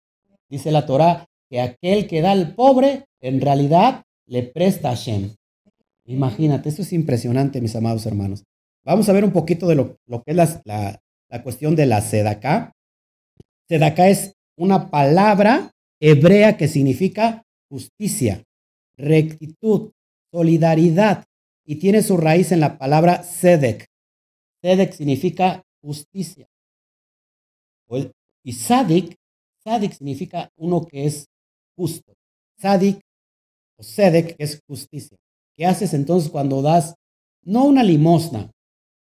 Dice 0.49 0.71
la 0.71 0.85
Torah 0.85 1.25
que 1.49 1.61
aquel 1.61 2.07
que 2.07 2.21
da 2.21 2.31
al 2.31 2.55
pobre, 2.55 3.05
en 3.21 3.39
realidad 3.39 4.03
le 4.27 4.43
presta 4.43 4.91
a 4.91 4.95
Shem. 4.95 5.35
Imagínate, 6.05 6.69
esto 6.69 6.81
es 6.81 6.93
impresionante, 6.93 7.61
mis 7.61 7.75
amados 7.75 8.05
hermanos. 8.05 8.43
Vamos 8.83 9.09
a 9.09 9.13
ver 9.13 9.23
un 9.23 9.31
poquito 9.31 9.67
de 9.67 9.75
lo, 9.75 9.97
que 10.23 10.31
es 10.31 10.35
la, 10.35 11.01
la, 11.29 11.43
cuestión 11.43 11.75
de 11.75 11.87
la 11.87 12.01
sedaká. 12.01 12.71
Sedaká 13.67 14.09
es 14.09 14.33
una 14.57 14.89
palabra 14.89 15.71
hebrea 15.99 16.57
que 16.57 16.67
significa 16.67 17.43
justicia, 17.69 18.43
rectitud, 18.97 19.91
solidaridad 20.31 21.25
y 21.65 21.77
tiene 21.77 22.03
su 22.03 22.17
raíz 22.17 22.51
en 22.51 22.59
la 22.59 22.77
palabra 22.77 23.23
sedek. 23.23 23.87
Sedek 24.61 24.93
significa 24.93 25.63
justicia. 25.81 26.47
Y 28.43 28.53
sadik, 28.53 29.15
sadik 29.63 29.93
significa 29.93 30.49
uno 30.57 30.85
que 30.85 31.05
es 31.05 31.27
justo. 31.75 32.13
Sadik 32.59 33.01
o 33.77 33.83
sedek 33.83 34.35
es 34.37 34.61
justicia. 34.67 35.17
¿Qué 35.57 35.65
haces 35.65 35.93
entonces 35.93 36.29
cuando 36.29 36.61
das 36.61 36.95
no 37.43 37.65
una 37.65 37.83
limosna 37.83 38.51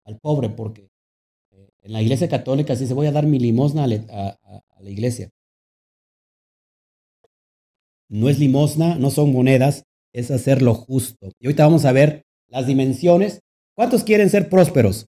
al 0.05 0.19
pobre? 0.19 0.51
Porque 0.51 0.89
en 1.83 1.93
la 1.93 2.03
iglesia 2.03 2.29
católica 2.29 2.75
se 2.75 2.83
dice 2.83 2.95
voy 2.95 3.07
a 3.07 3.13
dar 3.13 3.27
mi 3.27 3.39
limosna 3.39 3.85
a, 3.85 4.39
a 4.47 4.83
la 4.83 4.91
iglesia. 4.91 5.31
No 8.09 8.29
es 8.29 8.39
limosna, 8.39 8.97
no 8.97 9.11
son 9.11 9.33
monedas, 9.33 9.85
es 10.13 10.31
hacer 10.31 10.63
lo 10.63 10.75
justo. 10.75 11.31
Y 11.39 11.47
ahorita 11.47 11.65
vamos 11.65 11.85
a 11.85 11.93
ver 11.93 12.25
las 12.49 12.67
dimensiones. 12.67 13.41
¿Cuántos 13.75 14.03
quieren 14.03 14.31
ser 14.31 14.49
prósperos? 14.49 15.07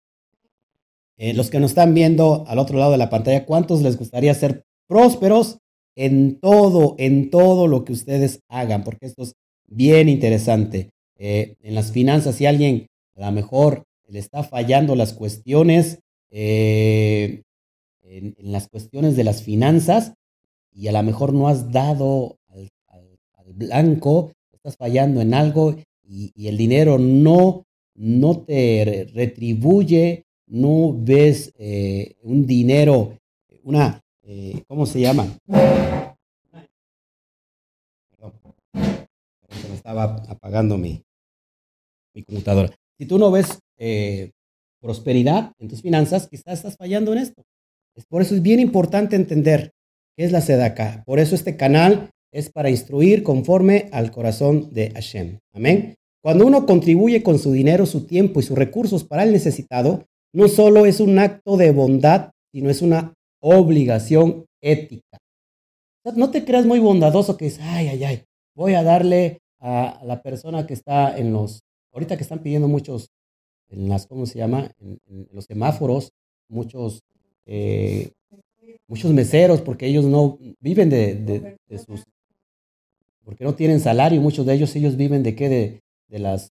Eh, 1.17 1.35
los 1.35 1.51
que 1.51 1.61
nos 1.61 1.73
están 1.73 1.95
viendo 1.95 2.45
al 2.49 2.59
otro 2.59 2.79
lado 2.79 2.93
de 2.93 2.99
la 2.99 3.11
pantalla, 3.11 3.45
¿cuántos 3.45 3.83
les 3.83 3.97
gustaría 3.97 4.35
ser 4.35 4.65
prósperos 4.89 5.59
en 5.95 6.41
todo, 6.41 6.95
en 6.99 7.31
todo 7.31 7.69
lo 7.69 7.85
que 7.85 7.93
ustedes 7.93 8.41
hagan? 8.49 8.83
Porque 8.83 9.07
esto 9.07 9.23
es 9.23 9.35
bien 9.67 10.09
interesante. 10.09 10.91
Eh, 11.19 11.57
en 11.61 11.75
las 11.75 11.93
finanzas, 11.93 12.37
si 12.37 12.47
alguien 12.47 12.87
a 13.17 13.27
lo 13.27 13.33
mejor 13.33 13.85
le 14.09 14.19
está 14.19 14.43
fallando 14.43 14.97
las 14.97 15.13
cuestiones, 15.13 16.01
eh, 16.33 17.43
en, 18.03 18.35
las 18.39 18.69
cuestiones 18.69 19.15
de 19.15 19.25
las 19.25 19.43
finanzas, 19.45 20.15
y 20.73 20.89
a 20.89 20.93
lo 20.93 21.03
mejor 21.05 21.33
no 21.33 21.47
has 21.47 21.71
dado 21.71 22.39
al, 22.89 23.55
blanco, 23.55 24.33
estás 24.51 24.77
fallando 24.77 25.21
en 25.21 25.35
algo 25.35 25.77
y, 26.03 26.33
y 26.35 26.49
el 26.49 26.57
dinero 26.57 26.99
no, 26.99 27.65
no 27.95 28.41
te 28.41 29.07
retribuye 29.13 30.25
no 30.53 30.95
ves 30.95 31.53
eh, 31.59 32.15
un 32.23 32.47
dinero, 32.47 33.19
una, 33.63 34.03
eh, 34.23 34.63
¿cómo 34.69 34.85
se 34.85 35.01
llama? 35.01 35.27
Perdón, 38.11 38.33
se 39.51 39.69
me 39.69 39.75
estaba 39.75 40.23
apagando 40.29 40.77
mi, 40.77 41.03
mi 42.15 42.23
computadora. 42.23 42.71
Si 42.99 43.07
tú 43.07 43.19
no 43.19 43.31
ves 43.31 43.59
eh, 43.79 44.33
prosperidad 44.83 45.53
en 45.59 45.69
tus 45.69 45.81
finanzas, 45.81 46.29
quizás 46.29 46.55
estás 46.59 46.77
fallando 46.77 47.13
en 47.13 47.21
esto. 47.21 47.43
Por 48.09 48.21
eso 48.21 48.35
es 48.35 48.43
bien 48.43 48.61
importante 48.61 49.17
entender 49.17 49.73
qué 50.17 50.25
es 50.25 50.33
la 50.33 50.41
SEDACA. 50.41 51.05
Por 51.07 51.19
eso 51.21 51.35
este 51.35 51.57
canal 51.57 52.11
es 52.33 52.51
para 52.51 52.71
instruir 52.71 53.23
conforme 53.23 53.89
al 53.93 54.11
corazón 54.11 54.71
de 54.73 54.91
Hashem. 54.91 55.39
Amén. 55.55 55.95
Cuando 56.23 56.47
uno 56.47 56.67
contribuye 56.67 57.23
con 57.23 57.39
su 57.39 57.53
dinero, 57.53 57.87
su 57.87 58.07
tiempo 58.07 58.41
y 58.41 58.43
sus 58.43 58.57
recursos 58.57 59.05
para 59.05 59.23
el 59.23 59.33
necesitado, 59.33 60.07
no 60.35 60.49
solo 60.49 60.87
es 60.87 61.01
un 61.01 61.19
acto 61.19 61.57
de 61.57 61.71
bondad, 61.73 62.31
sino 62.53 62.71
es 62.71 62.81
una 62.83 63.15
obligación 63.41 64.47
ética. 64.63 65.19
No 66.17 66.31
te 66.31 66.45
creas 66.45 66.67
muy 66.67 66.79
bondadoso 66.79 67.37
que 67.37 67.47
es, 67.47 67.59
ay, 67.61 67.89
ay, 67.89 68.05
ay, 68.05 68.25
voy 68.57 68.75
a 68.75 68.83
darle 68.83 69.39
a 69.61 70.01
la 70.05 70.23
persona 70.23 70.67
que 70.67 70.75
está 70.75 71.17
en 71.17 71.33
los, 71.33 71.61
ahorita 71.93 72.17
que 72.17 72.23
están 72.23 72.41
pidiendo 72.41 72.69
muchos, 72.69 73.09
en 73.73 73.89
las, 73.89 74.07
¿cómo 74.07 74.27
se 74.27 74.39
llama? 74.39 74.71
En, 74.79 75.29
los 75.33 75.47
semáforos, 75.47 76.13
muchos, 76.49 77.03
eh, 77.47 78.13
muchos 78.87 79.13
meseros, 79.13 79.61
porque 79.63 79.87
ellos 79.87 80.05
no 80.05 80.39
viven 80.61 80.91
de, 80.91 81.57
sus, 81.85 82.05
porque 83.25 83.45
no 83.45 83.55
tienen 83.55 83.81
salario, 83.81 84.21
muchos 84.21 84.47
de 84.47 84.55
ellos, 84.55 84.77
ellos 84.77 84.97
viven 84.97 85.23
de 85.23 85.35
qué, 85.35 85.49
de, 85.49 85.81
de 86.09 86.19
las, 86.19 86.51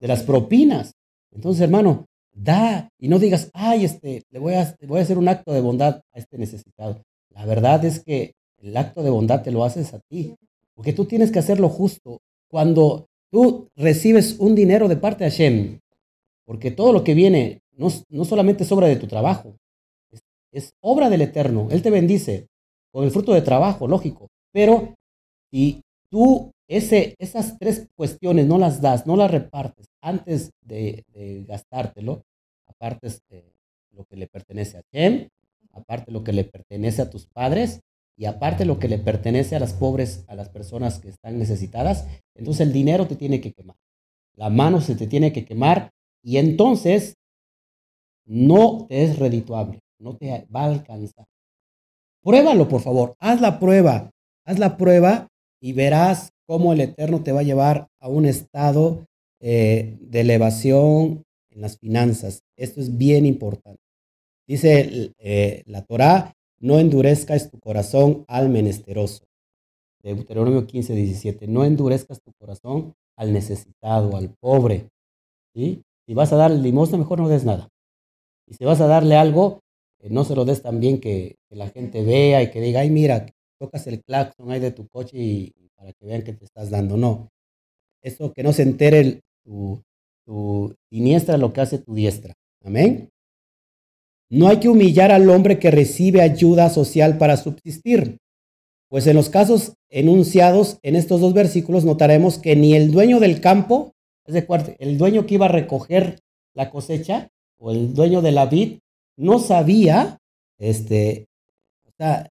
de 0.00 0.08
las 0.08 0.22
propinas. 0.22 0.92
Entonces, 1.30 1.62
hermano, 1.62 2.06
da 2.34 2.88
y 2.98 3.08
no 3.08 3.18
digas, 3.18 3.50
ay, 3.54 3.84
este, 3.84 4.24
le 4.30 4.38
voy 4.38 4.54
a, 4.54 4.76
voy 4.86 4.98
a 4.98 5.02
hacer 5.02 5.18
un 5.18 5.28
acto 5.28 5.52
de 5.52 5.60
bondad 5.60 6.00
a 6.12 6.18
este 6.18 6.38
necesitado. 6.38 7.02
La 7.30 7.46
verdad 7.46 7.84
es 7.84 8.00
que 8.00 8.32
el 8.60 8.76
acto 8.76 9.02
de 9.02 9.10
bondad 9.10 9.42
te 9.42 9.52
lo 9.52 9.64
haces 9.64 9.94
a 9.94 10.00
ti, 10.08 10.34
porque 10.74 10.92
tú 10.92 11.04
tienes 11.04 11.30
que 11.30 11.38
hacerlo 11.38 11.68
justo. 11.68 12.20
Cuando 12.48 13.06
tú 13.30 13.68
recibes 13.76 14.36
un 14.38 14.54
dinero 14.54 14.88
de 14.88 14.96
parte 14.96 15.24
de 15.24 15.30
Hashem, 15.30 15.78
porque 16.48 16.70
todo 16.70 16.94
lo 16.94 17.04
que 17.04 17.12
viene 17.12 17.60
no, 17.76 17.88
no 18.08 18.24
solamente 18.24 18.62
es 18.62 18.72
obra 18.72 18.88
de 18.88 18.96
tu 18.96 19.06
trabajo, 19.06 19.58
es, 20.50 20.72
obra 20.80 21.10
del 21.10 21.20
Eterno. 21.20 21.68
Él 21.70 21.82
te 21.82 21.90
bendice 21.90 22.46
con 22.90 23.04
el 23.04 23.10
fruto 23.10 23.34
de 23.34 23.42
trabajo, 23.42 23.86
lógico. 23.86 24.28
Pero 24.50 24.94
si 25.50 25.82
tú 26.10 26.50
ese, 26.66 27.14
esas 27.18 27.58
tres 27.58 27.86
cuestiones 27.94 28.46
no 28.46 28.56
las 28.56 28.80
das, 28.80 29.06
no 29.06 29.14
las 29.14 29.30
repartes 29.30 29.88
antes 30.00 30.50
de, 30.62 31.04
gastártelo, 31.46 32.22
aparte 32.66 33.08
de 33.28 33.44
lo 33.90 34.06
que 34.06 34.16
le 34.16 34.26
pertenece 34.26 34.78
a 34.78 34.82
Shem, 34.90 35.28
aparte 35.72 36.10
lo 36.10 36.24
que 36.24 36.32
le 36.32 36.44
pertenece 36.44 37.02
a 37.02 37.10
tus 37.10 37.26
padres 37.26 37.80
y 38.16 38.24
aparte 38.24 38.64
lo 38.64 38.78
que 38.78 38.88
le 38.88 38.96
pertenece 38.96 39.54
a 39.54 39.60
las 39.60 39.74
pobres, 39.74 40.24
a 40.28 40.34
las 40.34 40.48
personas 40.48 40.98
que 40.98 41.10
están 41.10 41.38
necesitadas, 41.38 42.06
entonces 42.34 42.66
el 42.66 42.72
dinero 42.72 43.06
te 43.06 43.16
tiene 43.16 43.42
que 43.42 43.52
quemar. 43.52 43.76
La 44.34 44.48
mano 44.48 44.80
se 44.80 44.94
te 44.94 45.06
tiene 45.06 45.30
que 45.30 45.44
quemar 45.44 45.90
y 46.28 46.36
entonces 46.36 47.14
no 48.26 48.84
te 48.86 49.02
es 49.02 49.18
redituable, 49.18 49.80
no 49.98 50.14
te 50.14 50.46
va 50.54 50.64
a 50.64 50.66
alcanzar. 50.66 51.24
Pruébalo, 52.22 52.68
por 52.68 52.82
favor, 52.82 53.14
haz 53.18 53.40
la 53.40 53.58
prueba, 53.58 54.10
haz 54.44 54.58
la 54.58 54.76
prueba 54.76 55.28
y 55.58 55.72
verás 55.72 56.28
cómo 56.46 56.74
el 56.74 56.82
Eterno 56.82 57.22
te 57.22 57.32
va 57.32 57.40
a 57.40 57.44
llevar 57.44 57.88
a 57.98 58.10
un 58.10 58.26
estado 58.26 59.06
eh, 59.40 59.96
de 60.02 60.20
elevación 60.20 61.24
en 61.48 61.62
las 61.62 61.78
finanzas. 61.78 62.42
Esto 62.58 62.82
es 62.82 62.98
bien 62.98 63.24
importante. 63.24 63.80
Dice 64.46 65.14
eh, 65.16 65.62
la 65.64 65.86
Torá, 65.86 66.34
no 66.60 66.78
endurezcas 66.78 67.50
tu 67.50 67.58
corazón 67.58 68.26
al 68.28 68.50
menesteroso. 68.50 69.24
Deuteronomio 70.02 70.66
15, 70.66 70.94
17. 70.94 71.46
No 71.46 71.64
endurezcas 71.64 72.20
tu 72.20 72.32
corazón 72.38 72.92
al 73.16 73.32
necesitado, 73.32 74.14
al 74.14 74.34
pobre. 74.38 74.90
¿sí? 75.54 75.82
Si 76.08 76.14
vas 76.14 76.32
a 76.32 76.36
darle 76.36 76.62
limosna, 76.62 76.96
mejor 76.96 77.20
no 77.20 77.28
des 77.28 77.44
nada. 77.44 77.68
Y 78.46 78.54
si 78.54 78.64
vas 78.64 78.80
a 78.80 78.86
darle 78.86 79.16
algo, 79.16 79.60
eh, 80.00 80.08
no 80.08 80.24
se 80.24 80.34
lo 80.34 80.46
des 80.46 80.62
también 80.62 81.00
que, 81.00 81.36
que, 81.50 81.54
la 81.54 81.68
gente 81.68 82.02
vea 82.02 82.42
y 82.42 82.50
que 82.50 82.62
diga, 82.62 82.80
ay, 82.80 82.88
mira, 82.88 83.26
tocas 83.60 83.86
el 83.88 84.02
claxon 84.02 84.50
ahí 84.50 84.58
de 84.58 84.70
tu 84.70 84.88
coche 84.88 85.18
y, 85.18 85.52
para 85.76 85.92
que 85.92 86.06
vean 86.06 86.22
que 86.22 86.32
te 86.32 86.46
estás 86.46 86.70
dando. 86.70 86.96
No, 86.96 87.28
eso 88.02 88.32
que 88.32 88.42
no 88.42 88.54
se 88.54 88.62
entere 88.62 89.20
tu, 89.44 89.82
tu 90.24 90.74
siniestra 90.90 91.36
lo 91.36 91.52
que 91.52 91.60
hace 91.60 91.76
tu 91.76 91.94
diestra. 91.94 92.32
Amén. 92.64 93.10
No 94.30 94.48
hay 94.48 94.60
que 94.60 94.70
humillar 94.70 95.12
al 95.12 95.28
hombre 95.28 95.58
que 95.58 95.70
recibe 95.70 96.22
ayuda 96.22 96.70
social 96.70 97.18
para 97.18 97.36
subsistir, 97.36 98.16
pues 98.88 99.06
en 99.06 99.16
los 99.16 99.28
casos 99.28 99.74
enunciados 99.90 100.78
en 100.82 100.96
estos 100.96 101.20
dos 101.20 101.34
versículos 101.34 101.84
notaremos 101.84 102.38
que 102.38 102.56
ni 102.56 102.74
el 102.74 102.92
dueño 102.92 103.20
del 103.20 103.42
campo, 103.42 103.92
es 104.28 104.34
decir, 104.34 104.76
el 104.78 104.98
dueño 104.98 105.26
que 105.26 105.34
iba 105.34 105.46
a 105.46 105.50
recoger 105.50 106.20
la 106.54 106.70
cosecha 106.70 107.28
o 107.58 107.70
el 107.70 107.94
dueño 107.94 108.20
de 108.20 108.32
la 108.32 108.44
vid, 108.46 108.78
no 109.16 109.38
sabía, 109.38 110.18
este, 110.58 111.26
o 111.86 111.90
sea, 111.96 112.28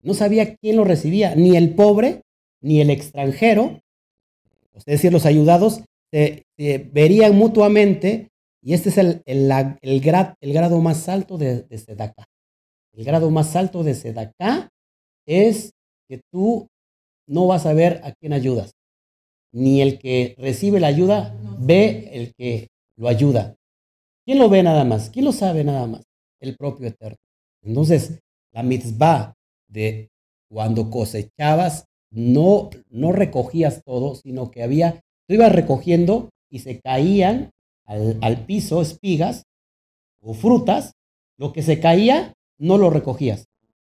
no 0.00 0.14
sabía 0.14 0.54
quién 0.54 0.76
lo 0.76 0.84
recibía, 0.84 1.34
ni 1.34 1.56
el 1.56 1.74
pobre, 1.74 2.22
ni 2.60 2.80
el 2.80 2.90
extranjero, 2.90 3.80
es 4.74 4.84
decir, 4.84 5.12
los 5.12 5.26
ayudados 5.26 5.82
se, 6.12 6.44
verían 6.92 7.36
mutuamente 7.36 8.28
y 8.62 8.74
este 8.74 8.90
es 8.90 8.98
el, 8.98 9.22
el, 9.26 9.50
el, 9.82 10.52
grado 10.52 10.80
más 10.80 11.08
alto 11.08 11.36
de, 11.36 11.62
de 11.62 11.78
Sedacá. 11.78 12.26
El 12.92 13.04
grado 13.04 13.30
más 13.30 13.56
alto 13.56 13.82
de 13.82 13.94
Sedacá 13.94 14.70
es 15.26 15.72
que 16.08 16.20
tú 16.30 16.68
no 17.26 17.46
vas 17.48 17.66
a 17.66 17.74
ver 17.74 18.00
a 18.04 18.12
quién 18.12 18.32
ayudas. 18.32 18.72
Ni 19.54 19.80
el 19.80 20.00
que 20.00 20.34
recibe 20.36 20.80
la 20.80 20.88
ayuda 20.88 21.32
ve 21.60 22.10
el 22.12 22.34
que 22.34 22.68
lo 22.96 23.06
ayuda. 23.06 23.54
¿Quién 24.24 24.38
lo 24.38 24.48
ve 24.48 24.64
nada 24.64 24.84
más? 24.84 25.10
¿Quién 25.10 25.24
lo 25.24 25.32
sabe 25.32 25.62
nada 25.62 25.86
más? 25.86 26.02
El 26.40 26.56
propio 26.56 26.88
Eterno. 26.88 27.16
Entonces, 27.62 28.20
la 28.52 28.64
mitzvah 28.64 29.34
de 29.68 30.10
cuando 30.50 30.90
cosechabas, 30.90 31.84
no, 32.10 32.70
no 32.90 33.12
recogías 33.12 33.82
todo, 33.84 34.16
sino 34.16 34.50
que 34.50 34.62
había, 34.62 35.00
tú 35.26 35.34
ibas 35.34 35.52
recogiendo 35.52 36.30
y 36.50 36.60
se 36.60 36.80
caían 36.80 37.50
al, 37.84 38.18
al 38.22 38.46
piso 38.46 38.82
espigas 38.82 39.44
o 40.20 40.34
frutas, 40.34 40.92
lo 41.36 41.52
que 41.52 41.62
se 41.62 41.78
caía 41.78 42.34
no 42.58 42.78
lo 42.78 42.90
recogías, 42.90 43.46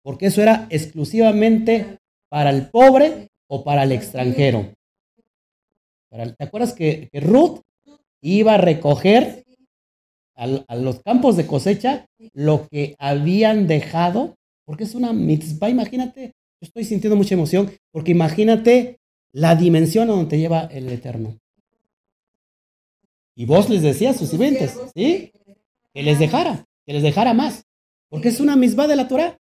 porque 0.03 0.27
eso 0.27 0.43
era 0.43 0.67
exclusivamente 0.71 1.99
para 2.29 2.51
el 2.51 2.71
pobre 2.71 3.29
o 3.49 3.65
para 3.65 3.85
el 3.85 3.93
extranjero. 3.93 4.73
¿Te 6.11 6.45
acuerdas 6.45 6.73
que, 6.73 7.11
Ruth 7.13 7.61
iba 8.23 8.55
a 8.55 8.59
recoger 8.59 9.45
a, 10.35 10.77
los 10.77 11.01
campos 11.03 11.37
de 11.37 11.47
cosecha 11.47 12.07
lo 12.33 12.67
que 12.69 12.97
habían 12.99 13.67
dejado? 13.67 14.37
Porque 14.65 14.85
es 14.85 14.95
una 14.95 15.13
mitzvah, 15.13 15.71
imagínate, 15.71 16.33
yo 16.61 16.67
estoy 16.67 16.85
sintiendo 16.85 17.17
mucha 17.17 17.35
emoción, 17.35 17.71
porque 17.91 18.13
imagínate 18.13 18.99
la 19.33 19.55
dimensión 19.55 20.09
a 20.09 20.13
donde 20.13 20.31
te 20.31 20.39
lleva 20.39 20.63
el 20.73 20.89
Eterno. 20.89 21.39
Y 23.35 23.45
vos 23.45 23.69
les 23.69 23.83
decías 23.83 24.17
sus 24.17 24.31
sirvientes, 24.31 24.77
¿sí? 24.95 25.33
Que 25.95 26.03
les 26.03 26.19
dejara, 26.19 26.65
que 26.85 26.93
les 26.93 27.03
dejara 27.03 27.35
más. 27.35 27.65
Porque 28.09 28.29
es 28.29 28.41
una 28.41 28.57
mitzvah 28.57 28.87
de 28.87 28.97
la 28.97 29.07
Torah. 29.07 29.39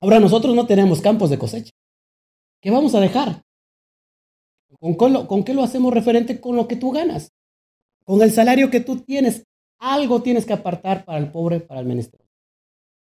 Ahora 0.00 0.20
nosotros 0.20 0.54
no 0.54 0.66
tenemos 0.66 1.00
campos 1.00 1.30
de 1.30 1.38
cosecha. 1.38 1.72
¿Qué 2.62 2.70
vamos 2.70 2.94
a 2.94 3.00
dejar? 3.00 3.42
¿Con, 4.80 5.44
qué 5.44 5.54
lo 5.54 5.62
hacemos 5.62 5.92
referente? 5.92 6.40
Con 6.40 6.56
lo 6.56 6.68
que 6.68 6.76
tú 6.76 6.90
ganas. 6.90 7.32
Con 8.04 8.22
el 8.22 8.32
salario 8.32 8.70
que 8.70 8.80
tú 8.80 9.00
tienes. 9.00 9.44
Algo 9.78 10.22
tienes 10.22 10.46
que 10.46 10.52
apartar 10.52 11.04
para 11.04 11.18
el 11.18 11.30
pobre, 11.30 11.60
para 11.60 11.80
el 11.80 11.86
menester. 11.86 12.20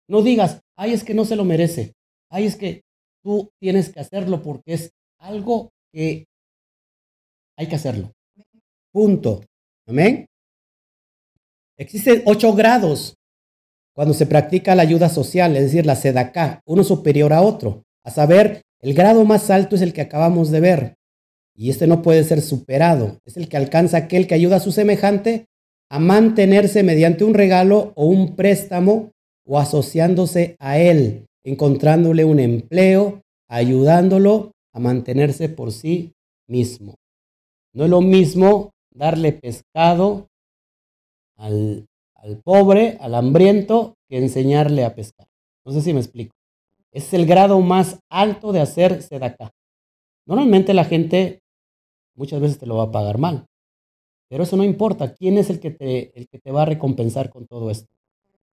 No 0.07 0.22
digas, 0.22 0.61
ay, 0.78 0.93
es 0.93 1.03
que 1.03 1.13
no 1.13 1.26
se 1.26 1.36
lo 1.36 1.43
merece. 1.43 1.93
Ay, 2.30 2.45
es 2.45 2.55
que 2.55 2.84
tú 3.24 3.49
tienes 3.59 3.89
que 3.89 3.99
hacerlo 3.99 4.41
porque 4.41 4.74
es 4.74 4.91
algo 5.19 5.72
que 5.91 6.26
hay 7.57 7.67
que 7.67 7.76
hacerlo. 7.76 8.11
Punto. 8.91 9.43
Amén. 9.88 10.26
Existen 11.78 12.24
ocho 12.26 12.53
grados 12.53 13.15
cuando 13.93 14.13
se 14.13 14.26
practica 14.26 14.76
la 14.76 14.84
ayuda 14.84 15.09
social, 15.09 15.55
es 15.55 15.63
decir, 15.63 15.86
la 15.86 15.95
sedacá, 15.95 16.61
uno 16.65 16.84
superior 16.84 17.34
a 17.34 17.41
otro. 17.41 17.84
A 18.03 18.11
saber, 18.11 18.61
el 18.80 18.93
grado 18.93 19.26
más 19.26 19.49
alto 19.49 19.76
es 19.76 19.82
el 19.82 19.93
que 19.93 20.01
acabamos 20.01 20.49
de 20.51 20.59
ver. 20.59 20.95
Y 21.55 21.69
este 21.69 21.87
no 21.87 22.01
puede 22.01 22.23
ser 22.23 22.41
superado. 22.41 23.19
Es 23.25 23.37
el 23.37 23.49
que 23.49 23.57
alcanza 23.57 23.97
aquel 23.97 24.27
que 24.27 24.35
ayuda 24.35 24.57
a 24.57 24.61
su 24.61 24.71
semejante 24.71 25.45
a 25.89 25.99
mantenerse 25.99 26.83
mediante 26.83 27.23
un 27.23 27.33
regalo 27.33 27.91
o 27.95 28.05
un 28.05 28.35
préstamo 28.35 29.11
o 29.45 29.59
asociándose 29.59 30.55
a 30.59 30.79
él, 30.79 31.27
encontrándole 31.43 32.23
un 32.23 32.39
empleo, 32.39 33.21
ayudándolo 33.49 34.53
a 34.73 34.79
mantenerse 34.79 35.49
por 35.49 35.71
sí 35.71 36.13
mismo. 36.47 36.95
No 37.73 37.85
es 37.85 37.89
lo 37.89 38.01
mismo 38.01 38.71
darle 38.93 39.33
pescado 39.33 40.27
al, 41.37 41.87
pobre, 42.43 42.97
al 43.01 43.15
hambriento, 43.15 43.95
que 44.07 44.17
enseñarle 44.17 44.85
a 44.85 44.93
pescar. 44.93 45.27
No 45.65 45.71
sé 45.71 45.81
si 45.81 45.93
me 45.93 45.99
explico. 45.99 46.33
Es 46.91 47.13
el 47.13 47.25
grado 47.25 47.59
más 47.61 47.99
alto 48.09 48.51
de 48.51 48.61
hacer 48.61 49.01
sedacá. 49.01 49.51
Normalmente 50.26 50.74
la 50.74 50.86
gente 50.86 51.41
muchas 52.15 52.39
veces 52.41 52.59
te 52.59 52.65
lo 52.65 52.78
va 52.78 52.84
a 52.84 52.91
pagar 52.91 53.17
mal, 53.17 53.45
pero 54.30 54.43
eso 54.43 54.57
no 54.57 54.63
importa. 54.63 55.13
¿Quién 55.13 55.38
es 55.38 55.49
el 55.49 55.59
que 55.59 55.72
te, 55.72 56.17
el 56.17 56.28
que 56.28 56.39
te 56.39 56.51
va 56.51 56.63
a 56.63 56.65
recompensar 56.65 57.30
con 57.30 57.47
todo 57.47 57.69
esto? 57.69 57.93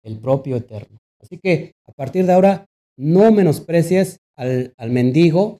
El 0.02 0.18
propio 0.18 0.56
Eterno. 0.56 0.98
Así 1.20 1.38
que 1.38 1.74
a 1.86 1.92
partir 1.92 2.26
de 2.26 2.32
ahora, 2.32 2.66
no 2.96 3.30
menosprecies 3.30 4.20
al, 4.36 4.74
al 4.76 4.90
mendigo 4.90 5.58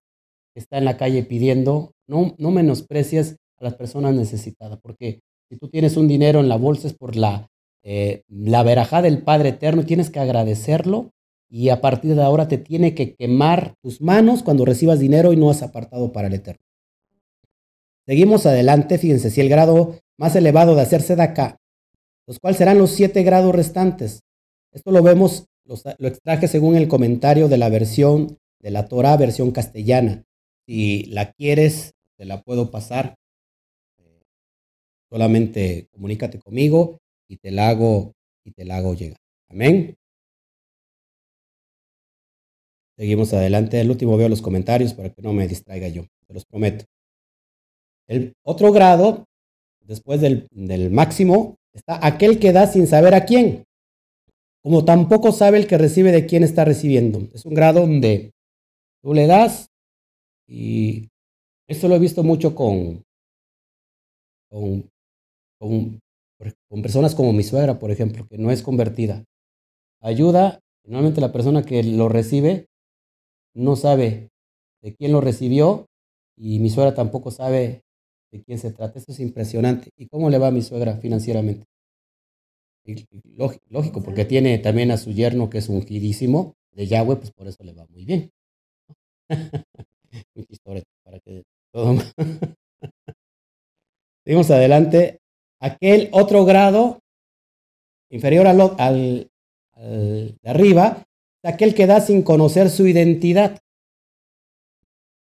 que 0.55 0.61
está 0.61 0.79
en 0.79 0.85
la 0.85 0.97
calle 0.97 1.23
pidiendo, 1.23 1.93
no, 2.07 2.35
no 2.39 2.51
menosprecies 2.51 3.37
a 3.59 3.65
las 3.65 3.75
personas 3.75 4.15
necesitadas, 4.15 4.79
porque 4.81 5.21
si 5.49 5.57
tú 5.57 5.69
tienes 5.69 5.97
un 5.97 6.09
dinero 6.09 6.41
en 6.41 6.49
la 6.49 6.57
bolsa 6.57 6.89
es 6.89 6.95
por 6.95 7.17
la 7.17 7.49
eh, 7.91 8.23
la 8.29 8.63
verajá 8.63 9.03
del 9.03 9.23
Padre 9.23 9.51
Eterno, 9.51 9.85
tienes 9.85 10.11
que 10.11 10.21
agradecerlo 10.21 11.11
y 11.51 11.71
a 11.71 11.81
partir 11.81 12.15
de 12.15 12.23
ahora 12.23 12.49
te 12.49 12.59
tiene 12.59 12.95
que 12.95 13.15
quemar 13.15 13.75
tus 13.83 14.01
manos 14.01 14.43
cuando 14.43 14.65
recibas 14.65 14.99
dinero 14.99 15.33
y 15.33 15.37
no 15.37 15.51
has 15.51 15.63
apartado 15.63 16.13
para 16.13 16.29
el 16.29 16.35
Eterno. 16.35 16.63
Seguimos 18.07 18.47
adelante, 18.47 18.99
fíjense, 18.99 19.31
si 19.31 19.41
el 19.41 19.49
grado 19.49 19.99
más 20.19 20.35
elevado 20.37 20.75
de 20.75 20.83
hacerse 20.83 21.17
de 21.17 21.23
acá, 21.23 21.59
los 22.27 22.39
cuales 22.39 22.59
serán 22.59 22.79
los 22.79 22.91
siete 22.91 23.23
grados 23.23 23.55
restantes. 23.55 24.21
Esto 24.73 24.91
lo 24.91 25.03
vemos, 25.03 25.47
lo 25.65 26.09
extraje 26.09 26.49
según 26.49 26.77
el 26.77 26.89
comentario 26.89 27.49
de 27.49 27.59
la 27.59 27.69
versión 27.69 28.39
de 28.61 28.71
la 28.71 28.87
Torah, 28.89 29.17
versión 29.17 29.51
castellana. 29.51 30.25
Si 30.67 31.05
la 31.05 31.33
quieres, 31.33 31.95
te 32.17 32.25
la 32.25 32.43
puedo 32.43 32.71
pasar. 32.71 33.15
Solamente 35.11 35.89
comunícate 35.93 36.39
conmigo 36.39 36.99
y 37.29 37.39
te 37.39 37.51
la 37.51 37.71
hago 37.71 38.13
y 38.45 38.53
te 38.53 38.65
la 38.65 38.77
hago 38.77 38.95
llegar. 38.95 39.19
Amén. 39.49 39.97
Seguimos 42.99 43.33
adelante. 43.33 43.81
El 43.81 43.91
último 43.91 44.17
veo 44.17 44.29
los 44.29 44.43
comentarios 44.43 44.93
para 44.93 45.11
que 45.11 45.23
no 45.23 45.33
me 45.33 45.47
distraiga 45.47 45.87
yo, 45.87 46.05
te 46.27 46.35
los 46.35 46.45
prometo. 46.45 46.85
El 48.09 48.33
otro 48.43 48.73
grado, 48.73 49.27
después 49.81 50.21
del, 50.21 50.49
del 50.51 50.91
máximo, 50.91 51.57
está 51.73 52.05
aquel 52.05 52.41
que 52.41 52.53
da 52.53 52.67
sin 52.67 52.89
saber 52.89 53.15
a 53.15 53.25
quién, 53.25 53.65
como 54.63 54.85
tampoco 54.85 55.31
sabe 55.31 55.59
el 55.59 55.67
que 55.69 55.79
recibe 55.79 56.11
de 56.11 56.27
quién 56.27 56.43
está 56.43 56.65
recibiendo. 56.65 57.29
Es 57.33 57.45
un 57.45 57.55
grado 57.55 57.81
donde 57.81 58.33
tú 59.03 59.15
le 59.15 59.27
das 59.27 59.69
y 60.49 61.09
esto 61.69 61.87
lo 61.87 61.95
he 61.95 62.01
visto 62.01 62.25
mucho 62.25 62.55
con, 62.55 63.05
con, 64.51 64.91
con 65.61 66.01
con 66.69 66.83
personas 66.83 67.15
como 67.15 67.33
mi 67.33 67.43
suegra, 67.43 67.79
por 67.79 67.91
ejemplo, 67.91 68.27
que 68.29 68.39
no 68.39 68.51
es 68.51 68.63
convertida. 68.63 69.25
Ayuda, 70.01 70.61
normalmente 70.85 71.21
la 71.21 71.33
persona 71.33 71.65
que 71.65 71.83
lo 71.83 72.09
recibe 72.09 72.67
no 73.59 73.77
sabe 73.77 74.31
de 74.83 74.95
quién 74.95 75.13
lo 75.13 75.21
recibió 75.21 75.87
y 76.37 76.61
mi 76.61 76.71
suegra 76.71 76.95
tampoco 76.95 77.31
sabe 77.31 77.83
de 78.31 78.43
quién 78.43 78.59
se 78.59 78.71
trata. 78.73 78.99
Esto 78.99 79.13
es 79.13 79.21
impresionante. 79.21 79.91
¿Y 79.97 80.07
cómo 80.07 80.31
le 80.31 80.39
va 80.39 80.49
a 80.49 80.53
mi 80.53 80.63
suegra 80.63 80.97
financieramente? 80.97 81.67
lógico, 83.69 84.03
porque 84.03 84.25
tiene 84.25 84.59
también 84.59 84.91
a 84.91 84.97
su 84.97 85.13
yerno 85.13 85.51
que 85.51 85.59
es 85.59 85.69
ungidísimo 85.69 86.55
de 86.73 86.87
Yahweh, 86.87 87.17
pues 87.17 87.31
por 87.33 87.47
eso 87.47 87.63
le 87.63 87.75
va 87.75 87.87
muy 87.89 88.07
bien. 88.07 88.31
historia 90.49 90.83
para 91.05 91.21
que 91.21 91.43
todo. 91.71 91.97
Seguimos 94.25 94.51
adelante 94.51 95.21
aquel 95.61 96.09
otro 96.13 96.45
grado 96.45 97.01
inferior 98.11 98.47
al, 98.47 98.61
al, 98.79 99.31
de 99.75 100.51
arriba, 100.51 101.05
aquel 101.43 101.75
que 101.75 101.87
da 101.87 102.01
sin 102.01 102.23
conocer 102.23 102.71
su 102.71 102.87
identidad, 102.87 103.59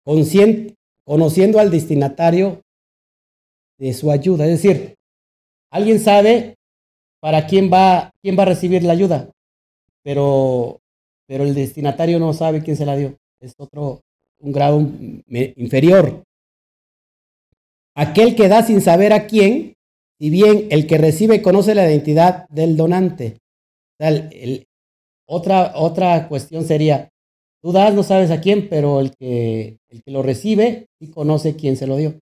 conociendo 0.03 1.59
al 1.59 1.71
destinatario 1.71 2.61
de 3.77 3.93
su 3.93 4.11
ayuda. 4.11 4.45
Es 4.45 4.61
decir, 4.61 4.95
alguien 5.71 5.99
sabe 5.99 6.55
para 7.19 7.47
quién 7.47 7.71
va, 7.71 8.11
quién 8.21 8.37
va 8.37 8.43
a 8.43 8.47
recibir 8.47 8.83
la 8.83 8.93
ayuda, 8.93 9.29
pero, 10.03 10.79
pero 11.27 11.43
el 11.43 11.53
destinatario 11.53 12.19
no 12.19 12.33
sabe 12.33 12.63
quién 12.63 12.77
se 12.77 12.85
la 12.85 12.95
dio. 12.95 13.17
Es 13.39 13.53
otro, 13.57 14.01
un 14.39 14.51
grado 14.51 14.79
inferior. 14.79 16.23
aquel 17.95 18.35
que 18.35 18.47
da 18.47 18.63
sin 18.63 18.81
saber 18.81 19.13
a 19.13 19.27
quién, 19.27 19.75
si 20.19 20.29
bien 20.29 20.67
el 20.71 20.87
que 20.87 20.97
recibe 20.97 21.41
conoce 21.41 21.75
la 21.75 21.89
identidad 21.89 22.47
del 22.49 22.75
donante. 22.75 23.37
Otra, 25.31 25.73
otra 25.75 26.27
cuestión 26.27 26.65
sería, 26.65 27.09
tú 27.61 27.71
das, 27.71 27.93
no 27.93 28.01
sabes 28.01 28.31
a 28.31 28.41
quién, 28.41 28.67
pero 28.67 28.99
el 28.99 29.15
que, 29.15 29.77
el 29.89 30.01
que 30.01 30.11
lo 30.11 30.23
recibe 30.23 30.87
sí 30.99 31.11
conoce 31.11 31.55
quién 31.55 31.77
se 31.77 31.85
lo 31.85 31.97
dio. 31.97 32.19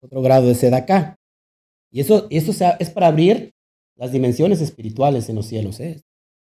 Otro 0.00 0.22
grado 0.22 0.46
de 0.46 0.76
acá. 0.76 1.16
Y 1.90 2.00
eso, 2.00 2.28
eso 2.30 2.52
es 2.78 2.90
para 2.90 3.08
abrir 3.08 3.50
las 3.96 4.12
dimensiones 4.12 4.60
espirituales 4.60 5.28
en 5.28 5.34
los 5.34 5.46
cielos. 5.46 5.80
¿eh? 5.80 6.00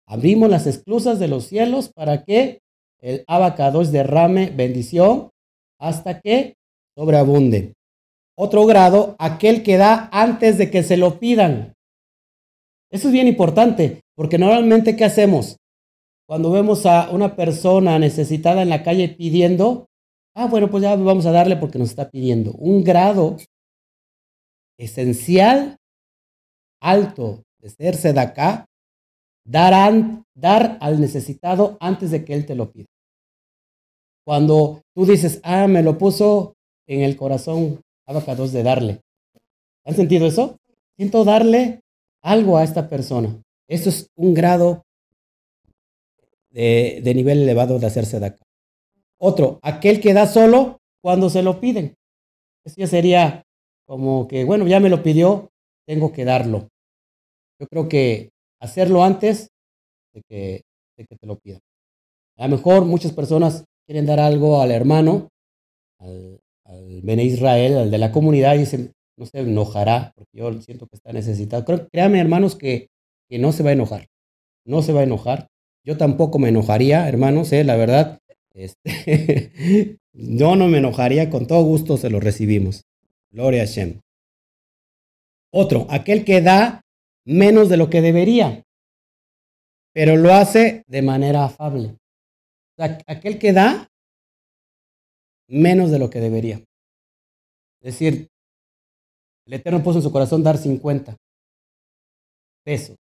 Abrimos 0.05 0.47
las 0.49 0.67
esclusas 0.67 1.17
de 1.17 1.27
los 1.27 1.45
cielos 1.45 1.89
para 1.89 2.23
que 2.23 2.59
el 2.99 3.23
abacados 3.27 3.91
derrame 3.91 4.51
bendición 4.51 5.29
hasta 5.79 6.21
que 6.21 6.55
sobreabunde. 6.95 7.73
Otro 8.35 8.67
grado, 8.67 9.15
aquel 9.17 9.63
que 9.63 9.77
da 9.77 10.07
antes 10.11 10.59
de 10.59 10.69
que 10.69 10.83
se 10.83 10.97
lo 10.97 11.19
pidan. 11.19 11.73
Eso 12.91 13.07
es 13.07 13.13
bien 13.13 13.27
importante, 13.27 14.01
porque 14.17 14.39
normalmente 14.39 14.95
¿qué 14.95 15.05
hacemos? 15.05 15.57
Cuando 16.27 16.51
vemos 16.51 16.85
a 16.87 17.11
una 17.11 17.35
persona 17.35 17.99
necesitada 17.99 18.63
en 18.63 18.69
la 18.69 18.83
calle 18.83 19.09
pidiendo, 19.09 19.85
ah, 20.35 20.47
bueno, 20.47 20.69
pues 20.69 20.81
ya 20.83 20.95
vamos 20.95 21.27
a 21.27 21.31
darle 21.31 21.55
porque 21.55 21.77
nos 21.77 21.91
está 21.91 22.09
pidiendo. 22.09 22.51
Un 22.53 22.83
grado 22.83 23.37
esencial, 24.79 25.77
alto 26.81 27.43
de 27.61 27.69
ser 27.69 27.95
de 27.95 28.19
acá, 28.19 28.65
dar, 29.45 30.23
dar 30.35 30.77
al 30.81 30.99
necesitado 30.99 31.77
antes 31.79 32.09
de 32.09 32.25
que 32.25 32.33
él 32.33 32.45
te 32.47 32.55
lo 32.55 32.71
pida. 32.71 32.87
Cuando 34.25 34.81
tú 34.95 35.05
dices, 35.05 35.39
ah, 35.43 35.67
me 35.67 35.83
lo 35.83 35.97
puso 35.97 36.55
en 36.87 37.01
el 37.01 37.15
corazón, 37.15 37.81
abacados 38.07 38.51
de 38.51 38.63
darle. 38.63 39.01
¿Han 39.85 39.95
sentido 39.95 40.25
eso? 40.25 40.57
Siento 40.97 41.23
darle 41.23 41.81
algo 42.23 42.57
a 42.57 42.63
esta 42.63 42.89
persona. 42.89 43.41
Eso 43.67 43.89
es 43.89 44.09
un 44.15 44.33
grado 44.33 44.83
de, 46.49 47.01
de 47.03 47.13
nivel 47.13 47.41
elevado 47.43 47.79
de 47.79 47.87
hacerse 47.87 48.19
de 48.19 48.27
acá. 48.27 48.45
Otro, 49.19 49.59
aquel 49.61 49.99
que 49.99 50.13
da 50.13 50.27
solo 50.27 50.79
cuando 51.01 51.29
se 51.29 51.43
lo 51.43 51.59
piden. 51.59 51.95
Eso 52.63 52.75
ya 52.77 52.87
sería 52.87 53.43
como 53.85 54.27
que, 54.27 54.43
bueno, 54.43 54.67
ya 54.67 54.79
me 54.79 54.89
lo 54.89 55.01
pidió, 55.01 55.49
tengo 55.85 56.11
que 56.11 56.25
darlo. 56.25 56.69
Yo 57.59 57.67
creo 57.67 57.87
que 57.87 58.31
hacerlo 58.59 59.03
antes 59.03 59.49
de 60.13 60.21
que, 60.27 60.61
de 60.97 61.05
que 61.05 61.15
te 61.15 61.25
lo 61.25 61.37
pidan. 61.37 61.61
A 62.37 62.47
lo 62.47 62.57
mejor 62.57 62.85
muchas 62.85 63.13
personas 63.13 63.65
quieren 63.85 64.05
dar 64.05 64.19
algo 64.19 64.61
al 64.61 64.71
hermano, 64.71 65.29
al, 65.99 66.39
al 66.65 67.01
Bene 67.01 67.23
Israel, 67.23 67.77
al 67.77 67.91
de 67.91 67.97
la 67.97 68.11
comunidad, 68.11 68.55
y 68.55 68.59
dicen, 68.59 68.91
no 69.17 69.25
se 69.25 69.39
enojará, 69.39 70.11
porque 70.15 70.37
yo 70.37 70.61
siento 70.61 70.85
que 70.87 70.97
está 70.97 71.13
necesitado. 71.13 71.65
Creo, 71.65 71.87
hermanos, 71.91 72.55
que, 72.55 72.89
que 73.29 73.39
no 73.39 73.51
se 73.51 73.63
va 73.63 73.71
a 73.71 73.73
enojar. 73.73 74.07
No 74.65 74.81
se 74.81 74.93
va 74.93 75.01
a 75.01 75.03
enojar. 75.03 75.47
Yo 75.83 75.97
tampoco 75.97 76.39
me 76.39 76.49
enojaría, 76.49 77.07
hermanos, 77.07 77.51
eh, 77.53 77.63
la 77.63 77.75
verdad. 77.75 78.19
Este, 78.53 79.97
yo 80.13 80.55
no 80.55 80.67
me 80.67 80.79
enojaría, 80.79 81.29
con 81.29 81.47
todo 81.47 81.63
gusto 81.63 81.97
se 81.97 82.09
lo 82.09 82.19
recibimos. 82.19 82.83
Gloria 83.31 83.63
a 83.63 83.65
Shem. 83.65 84.01
Otro, 85.53 85.87
aquel 85.89 86.25
que 86.25 86.41
da 86.41 86.81
menos 87.25 87.69
de 87.69 87.77
lo 87.77 87.89
que 87.89 88.01
debería, 88.01 88.63
pero 89.93 90.15
lo 90.15 90.33
hace 90.33 90.83
de 90.87 91.01
manera 91.01 91.45
afable. 91.45 91.97
aquel 92.77 93.39
que 93.39 93.53
da 93.53 93.87
menos 95.47 95.91
de 95.91 95.99
lo 95.99 96.09
que 96.09 96.19
debería. 96.19 96.57
Es 97.81 97.93
decir, 97.93 98.27
el 99.45 99.53
Eterno 99.53 99.81
puso 99.81 99.99
en 99.99 100.03
su 100.03 100.11
corazón 100.11 100.43
dar 100.43 100.57
50 100.57 101.15
pesos. 102.63 102.97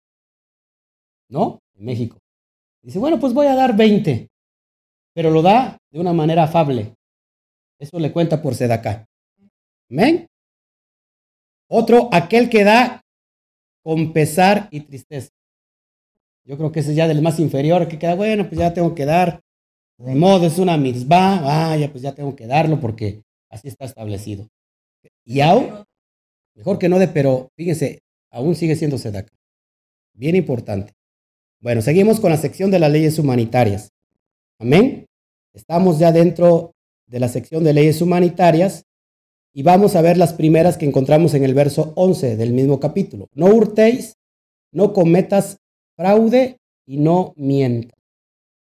¿No? 1.34 1.64
En 1.74 1.86
México. 1.86 2.20
Dice, 2.84 3.00
bueno, 3.00 3.20
pues 3.20 3.34
voy 3.34 3.48
a 3.48 3.56
dar 3.56 3.76
20, 3.76 4.28
pero 5.16 5.32
lo 5.32 5.42
da 5.42 5.80
de 5.92 6.00
una 6.00 6.14
manera 6.14 6.44
afable. 6.44 6.94
Eso 7.80 7.98
le 7.98 8.12
cuenta 8.12 8.40
por 8.40 8.54
acá. 8.72 9.06
Amén. 9.90 10.28
Otro, 11.68 12.08
aquel 12.12 12.52
que 12.52 12.64
da 12.64 13.02
con 13.82 14.14
pesar 14.14 14.68
y 14.70 14.82
tristeza. 14.82 15.32
Yo 16.46 16.56
creo 16.56 16.72
que 16.72 16.82
ese 16.82 16.92
es 16.92 16.98
ya 16.98 17.08
del 17.08 17.24
más 17.24 17.40
inferior, 17.40 17.88
que 17.88 17.98
queda, 17.98 18.14
bueno, 18.14 18.48
pues 18.48 18.60
ya 18.60 18.72
tengo 18.76 18.94
que 18.94 19.06
dar. 19.06 19.42
De 19.98 20.14
modo, 20.14 20.46
es 20.46 20.60
una 20.60 20.78
mitzvah, 20.78 21.42
vaya, 21.42 21.90
pues 21.90 22.04
ya 22.04 22.14
tengo 22.14 22.36
que 22.36 22.46
darlo 22.46 22.80
porque 22.80 23.24
así 23.50 23.70
está 23.70 23.86
establecido. 23.86 24.48
Y 25.26 25.42
aún, 25.42 25.84
mejor 26.54 26.78
que 26.78 26.90
no 26.90 27.00
de, 27.00 27.08
pero 27.08 27.50
fíjense, 27.56 28.04
aún 28.30 28.54
sigue 28.54 28.76
siendo 28.76 29.00
sedaca. 29.00 29.34
Bien 30.14 30.36
importante. 30.36 30.94
Bueno, 31.64 31.82
seguimos 31.82 32.20
con 32.20 32.30
la 32.30 32.36
sección 32.36 32.72
de 32.72 32.80
las 32.80 32.92
leyes 32.92 33.18
humanitarias. 33.18 33.94
Amén. 34.60 35.06
Estamos 35.54 35.98
ya 35.98 36.12
dentro 36.12 36.74
de 37.08 37.22
la 37.22 37.30
sección 37.30 37.64
de 37.64 37.72
leyes 37.72 38.02
humanitarias 38.02 38.84
y 39.54 39.64
vamos 39.64 39.96
a 39.96 40.02
ver 40.02 40.18
las 40.18 40.34
primeras 40.34 40.76
que 40.76 40.86
encontramos 40.86 41.34
en 41.36 41.46
el 41.46 41.54
verso 41.54 41.94
11 41.96 42.36
del 42.36 42.52
mismo 42.52 42.82
capítulo. 42.82 43.30
No 43.34 43.46
hurtéis, 43.46 44.18
no 44.74 44.92
cometas 44.92 45.56
fraude 45.96 46.58
y 46.86 46.98
no 46.98 47.34
mientas. 47.38 47.98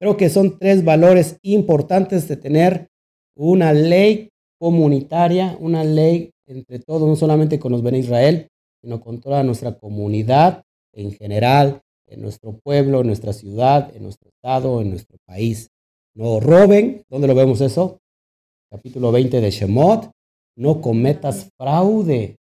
Creo 0.01 0.17
que 0.17 0.29
son 0.29 0.59
tres 0.59 0.85
valores 0.85 1.37
importantes 1.43 2.27
de 2.27 2.39
tener 2.39 2.89
una 3.37 3.73
ley 3.73 4.31
comunitaria, 4.59 5.57
una 5.61 5.85
ley 5.85 6.33
entre 6.45 6.81
todos, 6.81 7.09
no 7.09 7.15
solamente 7.15 7.61
con 7.61 7.71
los 7.71 7.85
Ben 7.85 7.95
Israel, 7.95 8.49
sino 8.83 9.01
con 9.01 9.21
toda 9.21 9.45
nuestra 9.45 9.79
comunidad 9.79 10.65
en 10.93 11.13
general, 11.13 11.83
en 12.11 12.21
nuestro 12.21 12.59
pueblo, 12.59 13.01
en 13.01 13.07
nuestra 13.07 13.33
ciudad, 13.33 13.95
en 13.95 14.03
nuestro 14.03 14.29
estado, 14.29 14.81
en 14.81 14.91
nuestro 14.91 15.17
país. 15.25 15.71
No 16.15 16.41
roben, 16.41 17.05
¿dónde 17.09 17.29
lo 17.29 17.35
vemos 17.35 17.61
eso? 17.61 18.01
Capítulo 18.71 19.13
20 19.13 19.41
de 19.41 19.51
Shemot, 19.51 20.11
no 20.57 20.81
cometas 20.81 21.49
fraude. 21.57 22.37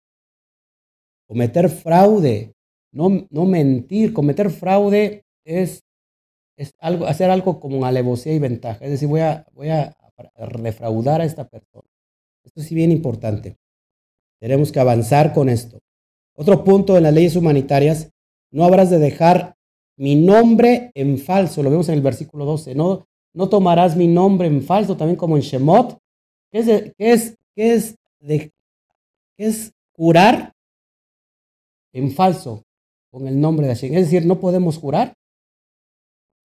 Cometer 1.26 1.68
fraude, 1.68 2.52
no, 2.92 3.26
no 3.30 3.44
mentir, 3.46 4.12
cometer 4.12 4.50
fraude 4.50 5.22
es, 5.44 5.84
es 6.56 6.72
algo, 6.80 7.06
hacer 7.06 7.30
algo 7.30 7.60
como 7.60 7.86
alevosía 7.86 8.34
y 8.34 8.40
ventaja. 8.40 8.84
Es 8.84 8.90
decir, 8.90 9.08
voy 9.08 9.20
a, 9.20 9.46
voy 9.52 9.68
a 9.68 9.96
defraudar 10.60 11.20
a 11.20 11.24
esta 11.24 11.48
persona. 11.48 11.88
Esto 12.44 12.60
es 12.60 12.70
bien 12.72 12.90
importante. 12.90 13.56
Tenemos 14.40 14.72
que 14.72 14.80
avanzar 14.80 15.32
con 15.32 15.48
esto. 15.48 15.78
Otro 16.34 16.64
punto 16.64 16.96
en 16.96 17.04
las 17.04 17.14
leyes 17.14 17.36
humanitarias, 17.36 18.10
no 18.50 18.64
habrás 18.64 18.90
de 18.90 18.98
dejar 18.98 19.56
mi 20.00 20.14
nombre 20.14 20.90
en 20.94 21.18
falso. 21.18 21.62
Lo 21.62 21.68
vemos 21.68 21.90
en 21.90 21.96
el 21.96 22.00
versículo 22.00 22.46
12. 22.46 22.74
No, 22.74 23.06
no 23.34 23.48
tomarás 23.50 23.96
mi 23.96 24.08
nombre 24.08 24.48
en 24.48 24.62
falso, 24.62 24.96
también 24.96 25.16
como 25.16 25.36
en 25.36 25.42
Shemot. 25.42 25.98
¿Qué 26.50 26.58
es, 26.58 26.94
qué 26.96 27.12
es, 27.12 27.36
es 27.54 27.96
de, 28.18 28.50
es 29.36 29.72
jurar 29.92 30.54
en 31.92 32.10
falso 32.12 32.62
con 33.10 33.28
el 33.28 33.38
nombre 33.38 33.66
de 33.66 33.74
Hashem. 33.74 33.92
Es 33.94 34.06
decir, 34.06 34.24
no 34.24 34.40
podemos 34.40 34.78
jurar. 34.78 35.12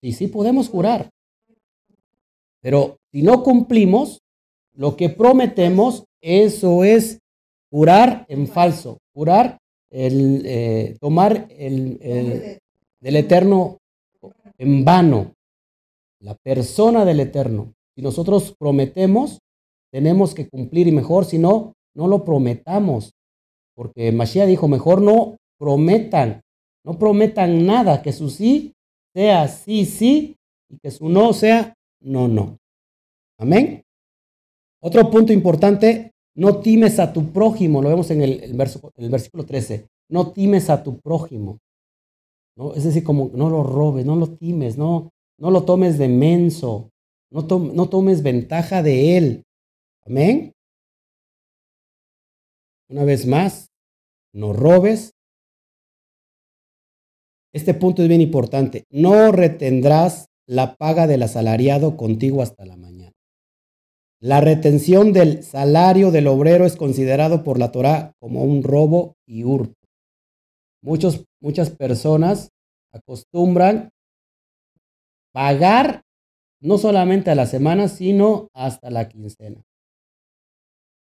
Sí, 0.01 0.11
sí 0.11 0.27
podemos 0.27 0.67
jurar. 0.67 1.09
Pero 2.61 2.97
si 3.13 3.21
no 3.21 3.41
cumplimos 3.41 4.21
lo 4.73 4.97
que 4.97 5.07
prometemos, 5.07 6.03
eso 6.19 6.83
es 6.83 7.19
jurar 7.69 8.25
en 8.27 8.47
falso. 8.47 8.97
Jurar, 9.13 9.59
el, 9.89 10.41
eh, 10.45 10.97
tomar 10.99 11.47
el, 11.51 12.59
del 13.05 13.17
Eterno 13.17 13.77
en 14.57 14.83
vano. 14.83 15.35
La 16.19 16.33
persona 16.33 17.05
del 17.05 17.19
Eterno. 17.19 17.75
Si 17.95 18.01
nosotros 18.01 18.55
prometemos, 18.57 19.37
tenemos 19.91 20.33
que 20.33 20.49
cumplir 20.49 20.87
y 20.87 20.91
mejor, 20.91 21.25
si 21.25 21.37
no, 21.37 21.73
no 21.93 22.07
lo 22.07 22.25
prometamos. 22.25 23.13
Porque 23.75 24.11
Mashiach 24.11 24.47
dijo, 24.47 24.67
mejor 24.67 25.03
no 25.03 25.37
prometan, 25.59 26.41
no 26.83 26.97
prometan 26.97 27.67
nada, 27.67 28.01
que 28.01 28.11
su 28.11 28.31
sí 28.31 28.73
sea 29.13 29.47
sí, 29.49 29.85
sí, 29.85 30.35
y 30.67 30.79
que 30.79 30.89
su 30.89 31.07
no 31.07 31.31
sea 31.33 31.75
no, 32.01 32.27
no. 32.27 32.57
Amén. 33.37 33.83
Otro 34.81 35.11
punto 35.11 35.31
importante, 35.31 36.11
no 36.35 36.59
times 36.59 36.97
a 36.97 37.13
tu 37.13 37.31
prójimo, 37.31 37.83
lo 37.83 37.89
vemos 37.89 38.09
en 38.09 38.23
el, 38.23 38.53
verso, 38.55 38.91
el 38.97 39.09
versículo 39.11 39.45
13, 39.45 39.87
no 40.09 40.31
times 40.31 40.71
a 40.71 40.81
tu 40.81 40.99
prójimo. 40.99 41.59
¿No? 42.55 42.73
Es 42.73 42.83
decir, 42.83 43.03
como 43.03 43.31
no 43.33 43.49
lo 43.49 43.63
robes, 43.63 44.05
no 44.05 44.15
lo 44.15 44.27
times, 44.27 44.77
no, 44.77 45.11
no 45.37 45.51
lo 45.51 45.63
tomes 45.63 45.97
de 45.97 46.07
menso, 46.07 46.91
no, 47.31 47.41
no 47.41 47.89
tomes 47.89 48.23
ventaja 48.23 48.81
de 48.83 49.17
él. 49.17 49.43
Amén. 50.05 50.53
Una 52.89 53.03
vez 53.03 53.25
más, 53.25 53.67
no 54.33 54.53
robes. 54.53 55.11
Este 57.53 57.73
punto 57.73 58.03
es 58.03 58.09
bien 58.09 58.21
importante. 58.21 58.83
No 58.89 59.31
retendrás 59.31 60.27
la 60.47 60.75
paga 60.75 61.07
del 61.07 61.23
asalariado 61.23 61.97
contigo 61.97 62.41
hasta 62.41 62.65
la 62.65 62.77
mañana. 62.77 63.13
La 64.19 64.41
retención 64.41 65.13
del 65.13 65.43
salario 65.43 66.11
del 66.11 66.27
obrero 66.27 66.65
es 66.65 66.75
considerado 66.75 67.43
por 67.43 67.59
la 67.59 67.71
Torá 67.71 68.13
como 68.19 68.43
un 68.43 68.63
robo 68.63 69.15
y 69.25 69.43
hurto. 69.43 69.84
Muchos, 70.85 71.25
muchas 71.41 71.71
personas 71.71 72.51
acostumbran 72.93 73.89
pagar 75.33 76.03
no 76.61 76.77
solamente 76.77 77.31
a 77.31 77.35
la 77.35 77.47
semana, 77.47 77.87
sino 77.87 78.49
hasta 78.53 78.91
la 78.91 79.09
quincena. 79.09 79.63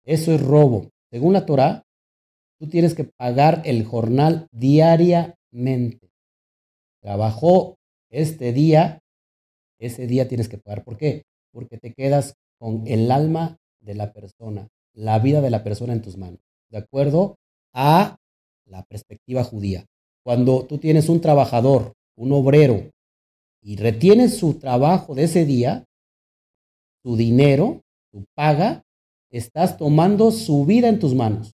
Eso 0.05 0.31
es 0.31 0.41
robo. 0.41 0.89
Según 1.11 1.33
la 1.33 1.45
Torah, 1.45 1.83
tú 2.57 2.69
tienes 2.69 2.95
que 2.95 3.03
pagar 3.03 3.61
el 3.65 3.83
jornal 3.83 4.47
diariamente. 4.51 6.11
Trabajó 7.01 7.75
este 8.09 8.53
día, 8.53 9.01
ese 9.79 10.07
día 10.07 10.29
tienes 10.29 10.47
que 10.47 10.57
pagar. 10.57 10.85
¿Por 10.85 10.97
qué? 10.97 11.23
Porque 11.51 11.77
te 11.77 11.93
quedas 11.93 12.35
con 12.57 12.87
el 12.87 13.11
alma 13.11 13.57
de 13.81 13.95
la 13.95 14.13
persona, 14.13 14.69
la 14.93 15.19
vida 15.19 15.41
de 15.41 15.49
la 15.49 15.65
persona 15.65 15.91
en 15.91 16.01
tus 16.01 16.15
manos, 16.17 16.39
de 16.69 16.77
acuerdo 16.77 17.35
a 17.73 18.17
la 18.67 18.83
perspectiva 18.83 19.43
judía. 19.43 19.85
Cuando 20.23 20.65
tú 20.65 20.77
tienes 20.77 21.09
un 21.09 21.21
trabajador, 21.21 21.93
un 22.15 22.31
obrero, 22.31 22.89
y 23.61 23.75
retienes 23.75 24.37
su 24.37 24.55
trabajo 24.55 25.15
de 25.15 25.23
ese 25.23 25.45
día, 25.45 25.85
su 27.03 27.15
dinero, 27.15 27.81
su 28.11 28.25
paga, 28.35 28.83
estás 29.29 29.77
tomando 29.77 30.31
su 30.31 30.65
vida 30.65 30.87
en 30.87 30.99
tus 30.99 31.13
manos. 31.13 31.53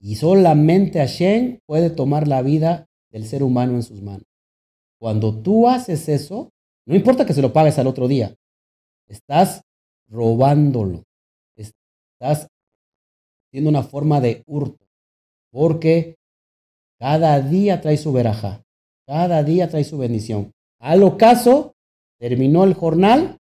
Y 0.00 0.16
solamente 0.16 0.98
Hashem 0.98 1.58
puede 1.66 1.90
tomar 1.90 2.28
la 2.28 2.42
vida 2.42 2.86
del 3.10 3.26
ser 3.26 3.42
humano 3.42 3.74
en 3.74 3.82
sus 3.82 4.02
manos. 4.02 4.26
Cuando 4.98 5.42
tú 5.42 5.68
haces 5.68 6.08
eso, 6.08 6.50
no 6.86 6.94
importa 6.94 7.26
que 7.26 7.34
se 7.34 7.42
lo 7.42 7.52
pagues 7.52 7.78
al 7.78 7.86
otro 7.86 8.08
día, 8.08 8.34
estás 9.08 9.62
robándolo. 10.08 11.04
Estás 11.56 12.48
haciendo 13.48 13.70
una 13.70 13.82
forma 13.82 14.20
de 14.20 14.42
hurto. 14.46 14.85
Porque 15.56 16.16
cada 16.98 17.40
día 17.40 17.80
trae 17.80 17.96
su 17.96 18.12
veraja. 18.12 18.62
Cada 19.06 19.42
día 19.42 19.70
trae 19.70 19.84
su 19.84 19.96
bendición. 19.96 20.52
Al 20.78 21.02
ocaso, 21.02 21.72
terminó 22.18 22.64
el 22.64 22.74
jornal, 22.74 23.38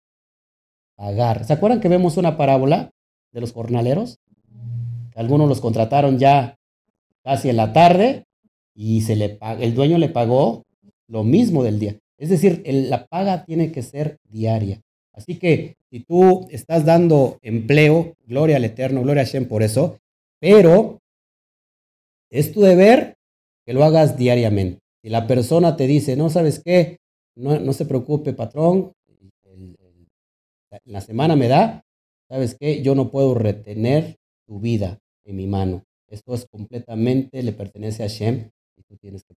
pagar. 0.95 1.45
¿Se 1.45 1.53
acuerdan 1.53 1.81
que 1.81 1.89
vemos 1.89 2.17
una 2.17 2.37
parábola 2.37 2.93
de 3.33 3.41
los 3.41 3.53
jornaleros? 3.53 4.21
Algunos 5.17 5.49
los 5.49 5.61
contrataron 5.61 6.21
ya 6.21 6.57
casi 7.25 7.49
en 7.49 7.57
la 7.57 7.73
tarde 7.73 8.23
y 8.77 9.01
se 9.01 9.17
le 9.17 9.37
el 9.59 9.75
dueño 9.75 9.99
le 9.99 10.09
pagó 10.09 10.63
lo 11.09 11.25
mismo 11.25 11.65
del 11.65 11.81
día. 11.81 11.99
Es 12.17 12.31
decir, 12.31 12.63
la 12.65 13.07
paga 13.07 13.45
tiene 13.45 13.73
que 13.73 13.83
ser 13.83 14.19
diaria. 14.23 14.81
Así 15.13 15.37
que 15.41 15.75
si 15.91 15.99
tú 15.99 16.47
estás 16.53 16.85
dando 16.85 17.39
empleo, 17.43 18.15
gloria 18.25 18.55
al 18.59 18.65
Eterno, 18.65 19.03
gloria 19.03 19.23
a 19.23 19.27
Shem 19.27 19.49
por 19.49 19.65
eso, 19.65 19.99
pero 20.39 21.01
es 22.35 22.53
tu 22.53 22.63
deber 22.63 23.17
que 23.65 23.73
lo 23.73 23.85
hagas 23.85 24.19
diariamente. 24.19 24.81
Si 25.03 25.09
la 25.09 25.27
persona 25.29 25.77
te 25.77 25.87
dice, 25.87 26.17
no 26.17 26.31
sabes 26.31 26.61
qué, 26.65 26.99
no, 27.37 27.61
no 27.61 27.73
se 27.73 27.87
preocupe, 27.87 28.33
patrón, 28.33 28.93
la 30.85 31.01
semana 31.01 31.37
me 31.37 31.47
da, 31.47 31.85
sabes 32.29 32.57
qué, 32.59 32.83
yo 32.83 32.97
no 32.97 33.11
puedo 33.11 33.35
retener 33.35 34.17
tu 34.47 34.59
vida 34.59 34.99
en 35.25 35.37
mi 35.37 35.47
mano. 35.47 35.85
Esto 36.09 36.35
es 36.35 36.47
completamente, 36.51 37.41
le 37.43 37.53
pertenece 37.53 38.03
a 38.03 38.09
Shem 38.09 38.51
y 38.77 38.83
tú 38.83 38.97
tienes 38.97 39.23
que 39.23 39.35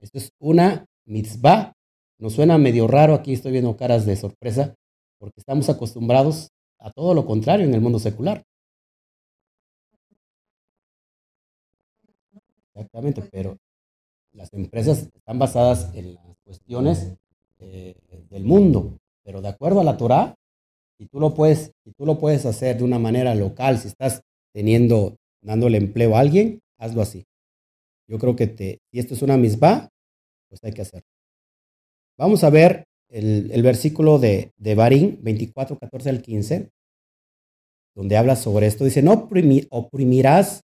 Esto 0.00 0.18
es 0.18 0.30
una 0.38 0.86
mitzvah. 1.04 1.72
Nos 2.20 2.34
suena 2.34 2.58
medio 2.58 2.86
raro, 2.86 3.14
aquí 3.14 3.32
estoy 3.32 3.50
viendo 3.50 3.76
caras 3.76 4.06
de 4.06 4.14
sorpresa, 4.14 4.76
porque 5.18 5.40
estamos 5.40 5.68
acostumbrados 5.68 6.50
a 6.78 6.92
todo 6.92 7.12
lo 7.14 7.26
contrario 7.26 7.66
en 7.66 7.74
el 7.74 7.80
mundo 7.80 7.98
secular. 7.98 8.44
Exactamente, 12.80 13.20
pero 13.30 13.58
las 14.32 14.50
empresas 14.54 15.10
están 15.14 15.38
basadas 15.38 15.94
en 15.94 16.14
las 16.14 16.24
cuestiones 16.44 17.14
eh, 17.58 17.94
del 18.30 18.44
mundo, 18.44 18.98
pero 19.22 19.42
de 19.42 19.48
acuerdo 19.48 19.80
a 19.80 19.84
la 19.84 19.98
Torah, 19.98 20.34
si 20.96 21.06
tú 21.06 21.20
lo 21.20 21.34
puedes, 21.34 21.72
si 21.84 21.92
tú 21.92 22.06
lo 22.06 22.18
puedes 22.18 22.46
hacer 22.46 22.78
de 22.78 22.84
una 22.84 22.98
manera 22.98 23.34
local, 23.34 23.78
si 23.78 23.88
estás 23.88 24.22
teniendo, 24.54 25.16
dándole 25.42 25.76
empleo 25.76 26.16
a 26.16 26.20
alguien, 26.20 26.60
hazlo 26.78 27.02
así. 27.02 27.26
Yo 28.08 28.18
creo 28.18 28.34
que 28.34 28.46
te, 28.46 28.78
si 28.90 28.98
esto 28.98 29.12
es 29.12 29.20
una 29.20 29.36
misma, 29.36 29.90
pues 30.48 30.64
hay 30.64 30.72
que 30.72 30.82
hacerlo. 30.82 31.06
Vamos 32.16 32.44
a 32.44 32.50
ver 32.50 32.84
el, 33.10 33.62
versículo 33.62 34.18
de, 34.18 34.52
de 34.56 34.74
Barín 34.74 35.18
24, 35.20 35.78
14 35.78 36.08
al 36.08 36.22
15, 36.22 36.70
donde 37.94 38.16
habla 38.16 38.36
sobre 38.36 38.68
esto. 38.68 38.84
Dice, 38.84 39.02
no 39.02 39.28
oprimirás 39.70 40.62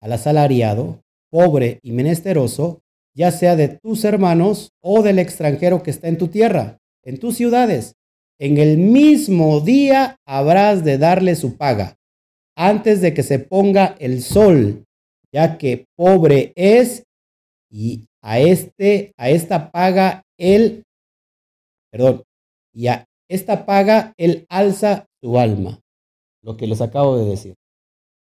al 0.00 0.12
asalariado, 0.12 1.02
pobre 1.36 1.80
y 1.82 1.92
menesteroso, 1.92 2.80
ya 3.14 3.30
sea 3.30 3.56
de 3.56 3.68
tus 3.68 4.06
hermanos 4.06 4.70
o 4.82 5.02
del 5.02 5.18
extranjero 5.18 5.82
que 5.82 5.90
está 5.90 6.08
en 6.08 6.16
tu 6.16 6.28
tierra, 6.28 6.78
en 7.04 7.20
tus 7.20 7.36
ciudades. 7.36 7.94
En 8.40 8.56
el 8.56 8.78
mismo 8.78 9.60
día 9.60 10.16
habrás 10.26 10.82
de 10.82 10.96
darle 10.96 11.34
su 11.34 11.58
paga, 11.58 11.98
antes 12.56 13.02
de 13.02 13.12
que 13.12 13.22
se 13.22 13.38
ponga 13.38 13.96
el 13.98 14.22
sol, 14.22 14.86
ya 15.30 15.58
que 15.58 15.84
pobre 15.94 16.54
es 16.56 17.04
y 17.70 18.06
a 18.22 18.38
este 18.38 19.12
a 19.18 19.28
esta 19.28 19.70
paga 19.70 20.22
él 20.38 20.84
perdón, 21.92 22.22
y 22.72 22.86
a 22.86 23.04
esta 23.28 23.66
paga 23.66 24.14
él 24.16 24.46
alza 24.48 25.04
su 25.20 25.38
alma, 25.38 25.80
lo 26.42 26.56
que 26.56 26.66
les 26.66 26.80
acabo 26.80 27.18
de 27.18 27.26
decir. 27.26 27.56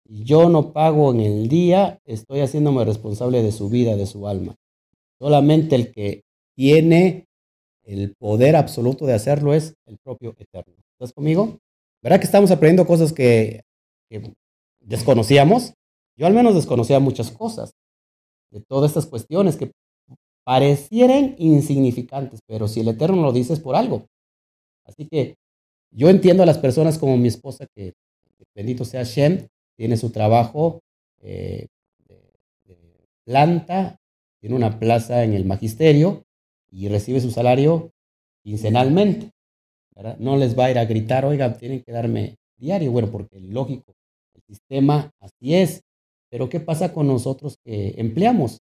Yo 0.06 0.50
no 0.50 0.72
pago 0.72 1.12
en 1.12 1.20
el 1.20 1.48
día, 1.48 1.98
estoy 2.04 2.40
haciéndome 2.40 2.84
responsable 2.84 3.42
de 3.42 3.52
su 3.52 3.70
vida, 3.70 3.96
de 3.96 4.06
su 4.06 4.28
alma. 4.28 4.54
Solamente 5.18 5.76
el 5.76 5.92
que 5.92 6.24
tiene 6.54 7.26
el 7.84 8.14
poder 8.14 8.56
absoluto 8.56 9.06
de 9.06 9.14
hacerlo 9.14 9.54
es 9.54 9.74
el 9.86 9.98
propio 9.98 10.34
Eterno. 10.38 10.74
¿Estás 10.92 11.12
conmigo? 11.12 11.58
¿Verdad 12.02 12.18
que 12.18 12.26
estamos 12.26 12.50
aprendiendo 12.50 12.86
cosas 12.86 13.12
que, 13.12 13.62
que 14.10 14.34
desconocíamos? 14.80 15.72
Yo 16.16 16.26
al 16.26 16.34
menos 16.34 16.54
desconocía 16.54 17.00
muchas 17.00 17.30
cosas 17.30 17.72
de 18.50 18.60
todas 18.60 18.90
estas 18.90 19.06
cuestiones 19.06 19.56
que 19.56 19.72
parecieran 20.44 21.34
insignificantes, 21.38 22.40
pero 22.46 22.68
si 22.68 22.80
el 22.80 22.88
Eterno 22.88 23.22
lo 23.22 23.32
dice 23.32 23.54
es 23.54 23.60
por 23.60 23.74
algo. 23.74 24.06
Así 24.84 25.08
que 25.08 25.36
yo 25.90 26.10
entiendo 26.10 26.42
a 26.42 26.46
las 26.46 26.58
personas 26.58 26.98
como 26.98 27.16
mi 27.16 27.28
esposa, 27.28 27.66
que 27.74 27.94
bendito 28.54 28.84
sea 28.84 29.02
Shem, 29.02 29.48
tiene 29.76 29.96
su 29.96 30.10
trabajo 30.10 30.80
eh, 31.20 31.66
de, 32.06 32.76
planta, 33.24 33.96
tiene 34.40 34.56
una 34.56 34.78
plaza 34.78 35.24
en 35.24 35.32
el 35.32 35.44
magisterio 35.44 36.24
y 36.70 36.88
recibe 36.88 37.20
su 37.20 37.30
salario 37.30 37.92
quincenalmente. 38.42 39.30
No 40.18 40.36
les 40.36 40.58
va 40.58 40.66
a 40.66 40.70
ir 40.70 40.78
a 40.78 40.84
gritar, 40.84 41.24
oiga, 41.24 41.56
tienen 41.56 41.82
que 41.82 41.92
darme 41.92 42.36
diario. 42.56 42.90
Bueno, 42.90 43.10
porque 43.10 43.40
lógico, 43.40 43.94
el 44.34 44.42
sistema 44.42 45.10
así 45.20 45.54
es. 45.54 45.82
Pero 46.30 46.48
¿qué 46.48 46.60
pasa 46.60 46.92
con 46.92 47.06
nosotros 47.06 47.58
que 47.64 47.94
empleamos? 47.96 48.60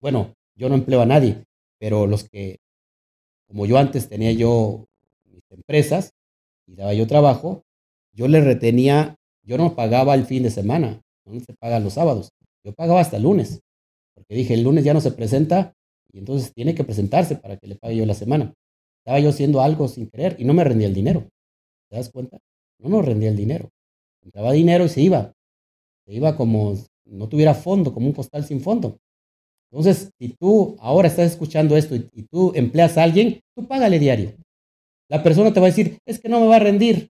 Bueno, 0.00 0.34
yo 0.54 0.68
no 0.68 0.74
empleo 0.74 1.00
a 1.00 1.06
nadie, 1.06 1.44
pero 1.78 2.06
los 2.06 2.28
que, 2.28 2.58
como 3.46 3.64
yo 3.64 3.78
antes 3.78 4.08
tenía 4.08 4.32
yo 4.32 4.86
mis 5.24 5.42
empresas 5.50 6.12
y 6.66 6.74
daba 6.74 6.92
yo 6.92 7.06
trabajo, 7.06 7.64
yo 8.12 8.28
le 8.28 8.40
retenía, 8.40 9.16
yo 9.48 9.56
no 9.56 9.74
pagaba 9.74 10.14
el 10.14 10.26
fin 10.26 10.42
de 10.42 10.50
semana, 10.50 11.00
no 11.24 11.40
se 11.40 11.54
paga 11.54 11.80
los 11.80 11.94
sábados, 11.94 12.30
yo 12.64 12.74
pagaba 12.74 13.00
hasta 13.00 13.16
el 13.16 13.22
lunes, 13.22 13.60
porque 14.14 14.34
dije, 14.34 14.54
el 14.54 14.62
lunes 14.62 14.84
ya 14.84 14.92
no 14.92 15.00
se 15.00 15.10
presenta 15.10 15.72
y 16.12 16.18
entonces 16.18 16.52
tiene 16.52 16.74
que 16.74 16.84
presentarse 16.84 17.36
para 17.36 17.56
que 17.56 17.66
le 17.66 17.76
pague 17.76 17.96
yo 17.96 18.06
la 18.06 18.14
semana. 18.14 18.54
Estaba 18.98 19.20
yo 19.20 19.30
haciendo 19.30 19.62
algo 19.62 19.88
sin 19.88 20.08
querer 20.08 20.36
y 20.38 20.44
no 20.44 20.52
me 20.52 20.64
rendía 20.64 20.86
el 20.86 20.94
dinero. 20.94 21.28
¿Te 21.88 21.96
das 21.96 22.10
cuenta? 22.10 22.38
No 22.78 22.90
nos 22.90 23.04
rendía 23.04 23.30
el 23.30 23.36
dinero. 23.36 23.70
Entraba 24.22 24.52
dinero 24.52 24.84
y 24.84 24.88
se 24.90 25.00
iba. 25.00 25.32
Se 26.06 26.12
iba 26.12 26.36
como 26.36 26.74
no 27.06 27.28
tuviera 27.28 27.54
fondo, 27.54 27.94
como 27.94 28.06
un 28.06 28.12
costal 28.12 28.44
sin 28.44 28.60
fondo. 28.60 28.98
Entonces, 29.70 30.10
si 30.18 30.30
tú 30.30 30.76
ahora 30.80 31.08
estás 31.08 31.32
escuchando 31.32 31.76
esto 31.76 31.94
y, 31.94 32.22
tú 32.30 32.52
empleas 32.54 32.96
a 32.98 33.04
alguien, 33.04 33.40
tú 33.54 33.66
págale 33.66 33.98
diario. 33.98 34.34
La 35.10 35.22
persona 35.22 35.52
te 35.52 35.60
va 35.60 35.66
a 35.66 35.70
decir, 35.70 35.98
es 36.06 36.18
que 36.18 36.28
no 36.28 36.40
me 36.40 36.46
va 36.46 36.56
a 36.56 36.60
rendir, 36.60 37.10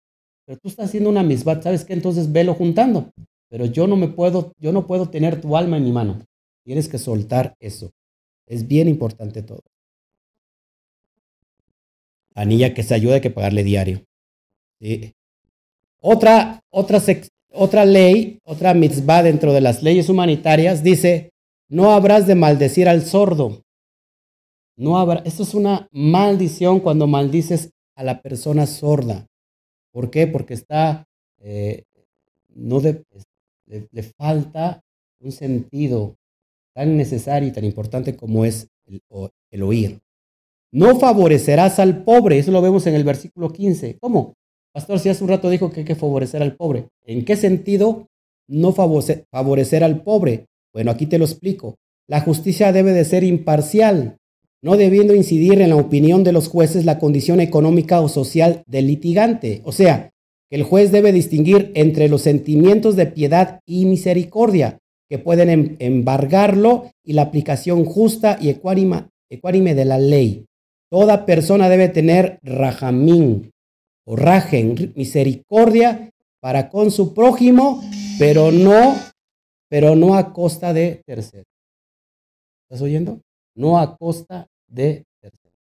pero 0.49 0.61
tú 0.61 0.68
estás 0.68 0.86
haciendo 0.86 1.11
una 1.11 1.22
misma, 1.22 1.61
¿sabes 1.61 1.84
qué? 1.84 1.92
Entonces 1.92 2.32
velo 2.32 2.55
juntando. 2.55 3.12
Pero 3.51 3.66
yo 3.66 3.86
no 3.86 3.96
me 3.96 4.09
puedo, 4.09 4.55
yo 4.59 4.72
no 4.72 4.86
puedo 4.86 5.11
tener 5.11 5.42
tu 5.42 5.59
alma 5.59 5.76
en 5.76 5.84
mi 5.84 5.92
mano. 5.92 6.22
Tienes 6.64 6.88
que 6.88 6.96
soltar 6.96 7.55
eso. 7.61 7.90
Es 8.46 8.66
bien 8.66 8.88
importante 8.88 9.42
todo. 9.42 9.61
Anilla 12.34 12.72
que 12.72 12.82
se 12.82 12.94
ayude 12.94 13.16
hay 13.16 13.20
que 13.20 13.28
pagarle 13.28 13.62
diario. 13.62 14.03
Otra, 16.01 16.62
otra, 16.70 17.03
otra 17.53 17.84
ley, 17.84 18.38
otra 18.42 18.72
mitzvah 18.72 19.22
dentro 19.22 19.53
de 19.53 19.61
las 19.61 19.82
leyes 19.82 20.09
humanitarias 20.09 20.82
dice 20.82 21.30
no 21.68 21.92
habrás 21.92 22.26
de 22.26 22.36
maldecir 22.36 22.88
al 22.88 23.05
sordo. 23.05 23.64
No 24.78 24.96
habrá, 24.96 25.20
esto 25.26 25.42
es 25.42 25.53
una 25.53 25.90
maldición 25.92 26.80
cuando 26.80 27.07
maldices 27.07 27.70
a 27.94 28.03
la 28.03 28.22
persona 28.22 28.66
sorda. 28.66 29.28
¿Por 29.99 30.12
qué? 30.12 30.28
Porque 30.28 30.55
está, 30.55 31.09
eh, 31.40 31.82
no 32.55 32.78
le, 32.78 33.03
falta 34.16 34.80
un 35.18 35.32
sentido 35.32 36.14
tan 36.72 36.96
necesario 36.96 37.49
y 37.49 37.53
tan 37.53 37.64
importante 37.64 38.14
como 38.14 38.44
es 38.44 38.68
el, 38.86 39.03
el 39.51 39.62
oír. 39.64 39.99
No 40.70 41.01
favorecerás 41.01 41.80
al 41.80 42.05
pobre, 42.05 42.38
eso 42.38 42.53
lo 42.53 42.62
vemos 42.62 42.86
en 42.86 42.94
el 42.94 43.03
versículo 43.03 43.53
15. 43.53 43.99
¿Cómo? 43.99 44.34
Pastor, 44.72 45.01
si 45.01 45.09
hace 45.09 45.24
un 45.24 45.30
rato 45.30 45.51
dijo 45.51 45.72
que 45.72 45.80
hay 45.80 45.86
que 45.86 45.96
favorecer 45.96 46.42
al 46.42 46.55
pobre. 46.55 46.86
¿En 47.05 47.24
qué 47.24 47.34
sentido 47.34 48.07
no 48.46 48.70
favorecer 48.70 49.82
al 49.82 50.05
pobre? 50.05 50.46
Bueno, 50.72 50.92
aquí 50.92 51.07
te 51.07 51.18
lo 51.18 51.24
explico. 51.24 51.74
La 52.07 52.20
justicia 52.20 52.70
debe 52.70 52.92
de 52.92 53.05
ser 53.05 53.24
imparcial, 53.24 54.18
no 54.63 54.77
debiendo 54.77 55.15
incidir 55.15 55.61
en 55.61 55.71
la 55.71 55.77
opinión 55.77 56.25
de 56.25 56.33
los 56.33 56.49
jueces 56.49 56.85
la 56.85 56.99
condición 56.99 57.41
económica 57.41 58.01
o 58.01 58.09
social 58.09 58.63
del 58.67 58.87
litigante. 58.89 59.63
O 59.65 59.73
sea, 59.73 60.11
que 60.51 60.57
el 60.57 60.63
juez 60.63 60.91
debe 60.91 61.13
distinguir 61.13 61.73
entre 61.75 62.09
los 62.09 62.23
sentimientos 62.23 62.97
de 62.97 63.07
piedad 63.07 63.61
y 63.67 63.87
misericordia 63.87 64.79
que 65.09 65.19
pueden 65.19 65.49
em-, 65.49 65.77
embargarlo 65.79 66.91
y 67.05 67.13
la 67.15 67.23
aplicación 67.23 67.85
justa 67.85 68.39
y 68.41 68.49
ecuánime 68.49 69.75
de 69.75 69.85
la 69.85 69.99
ley. 69.99 70.47
Toda 70.91 71.27
persona 71.27 71.69
debe 71.69 71.89
tener 71.89 72.39
rajamín 72.43 73.51
o 74.07 74.17
rajen, 74.17 74.93
misericordia 74.97 76.11
para 76.41 76.71
con 76.71 76.91
su 76.91 77.13
prójimo, 77.13 77.83
pero 78.19 78.51
no, 78.51 78.97
pero 79.69 79.97
no 79.97 80.17
a 80.17 80.33
costa 80.33 80.73
de 80.73 81.03
terceros. 81.05 81.47
¿Estás 82.65 82.83
oyendo? 82.83 83.21
No 83.59 83.79
a 83.79 83.97
costa 83.97 84.47
de 84.69 85.05
terceros. 85.21 85.53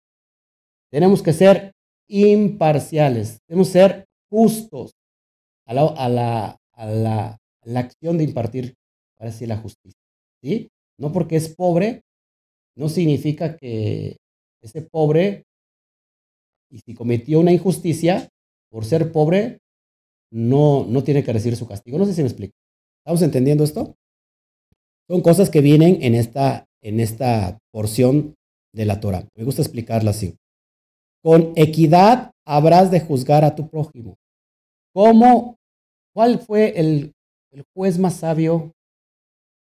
Tenemos 0.91 1.23
que 1.23 1.33
ser 1.33 1.73
imparciales, 2.09 3.39
tenemos 3.49 3.69
que 3.69 3.73
ser 3.73 4.05
justos 4.31 4.93
a 5.67 5.73
la, 5.73 5.87
a 5.87 6.09
la, 6.09 6.57
a 6.73 6.87
la, 6.87 7.39
la 7.65 7.81
acción 7.81 8.19
de 8.19 8.25
impartir, 8.25 8.75
para 9.17 9.31
decir, 9.31 9.49
la 9.49 9.57
justicia. 9.57 9.99
¿sí? 10.43 10.69
No 10.99 11.11
porque 11.11 11.37
es 11.37 11.55
pobre, 11.55 12.03
no 12.77 12.91
significa 12.91 13.57
que 13.57 14.19
ese 14.61 14.83
pobre, 14.83 15.45
y 16.71 16.81
si 16.81 16.95
cometió 16.95 17.41
una 17.41 17.53
injusticia, 17.53 18.29
por 18.71 18.85
ser 18.85 19.11
pobre, 19.11 19.59
no, 20.31 20.85
no 20.85 21.03
tiene 21.03 21.25
que 21.25 21.33
recibir 21.33 21.57
su 21.57 21.67
castigo. 21.67 21.99
No 21.99 22.05
sé 22.05 22.13
si 22.13 22.21
me 22.21 22.29
explico. 22.29 22.53
¿Estamos 23.01 23.23
entendiendo 23.23 23.65
esto? 23.65 23.95
Son 25.09 25.23
cosas 25.23 25.49
que 25.49 25.61
vienen 25.61 26.03
en 26.03 26.15
esta, 26.15 26.67
en 26.83 27.01
esta 27.01 27.59
porción 27.77 28.35
de 28.72 28.87
la 28.87 29.01
Torah. 29.01 29.29
Me 29.37 29.45
gusta 29.45 29.61
explicarla 29.61 30.12
así. 30.12 30.35
Con 31.22 31.53
equidad 31.57 32.31
habrás 32.47 32.91
de 32.91 33.01
juzgar 33.01 33.45
a 33.45 33.55
tu 33.55 33.68
prójimo. 33.68 34.16
¿Cómo? 34.95 35.59
¿Cuál 36.14 36.39
fue 36.39 36.81
el, 36.81 37.12
juez 37.74 37.99
más 37.99 38.16
sabio 38.16 38.72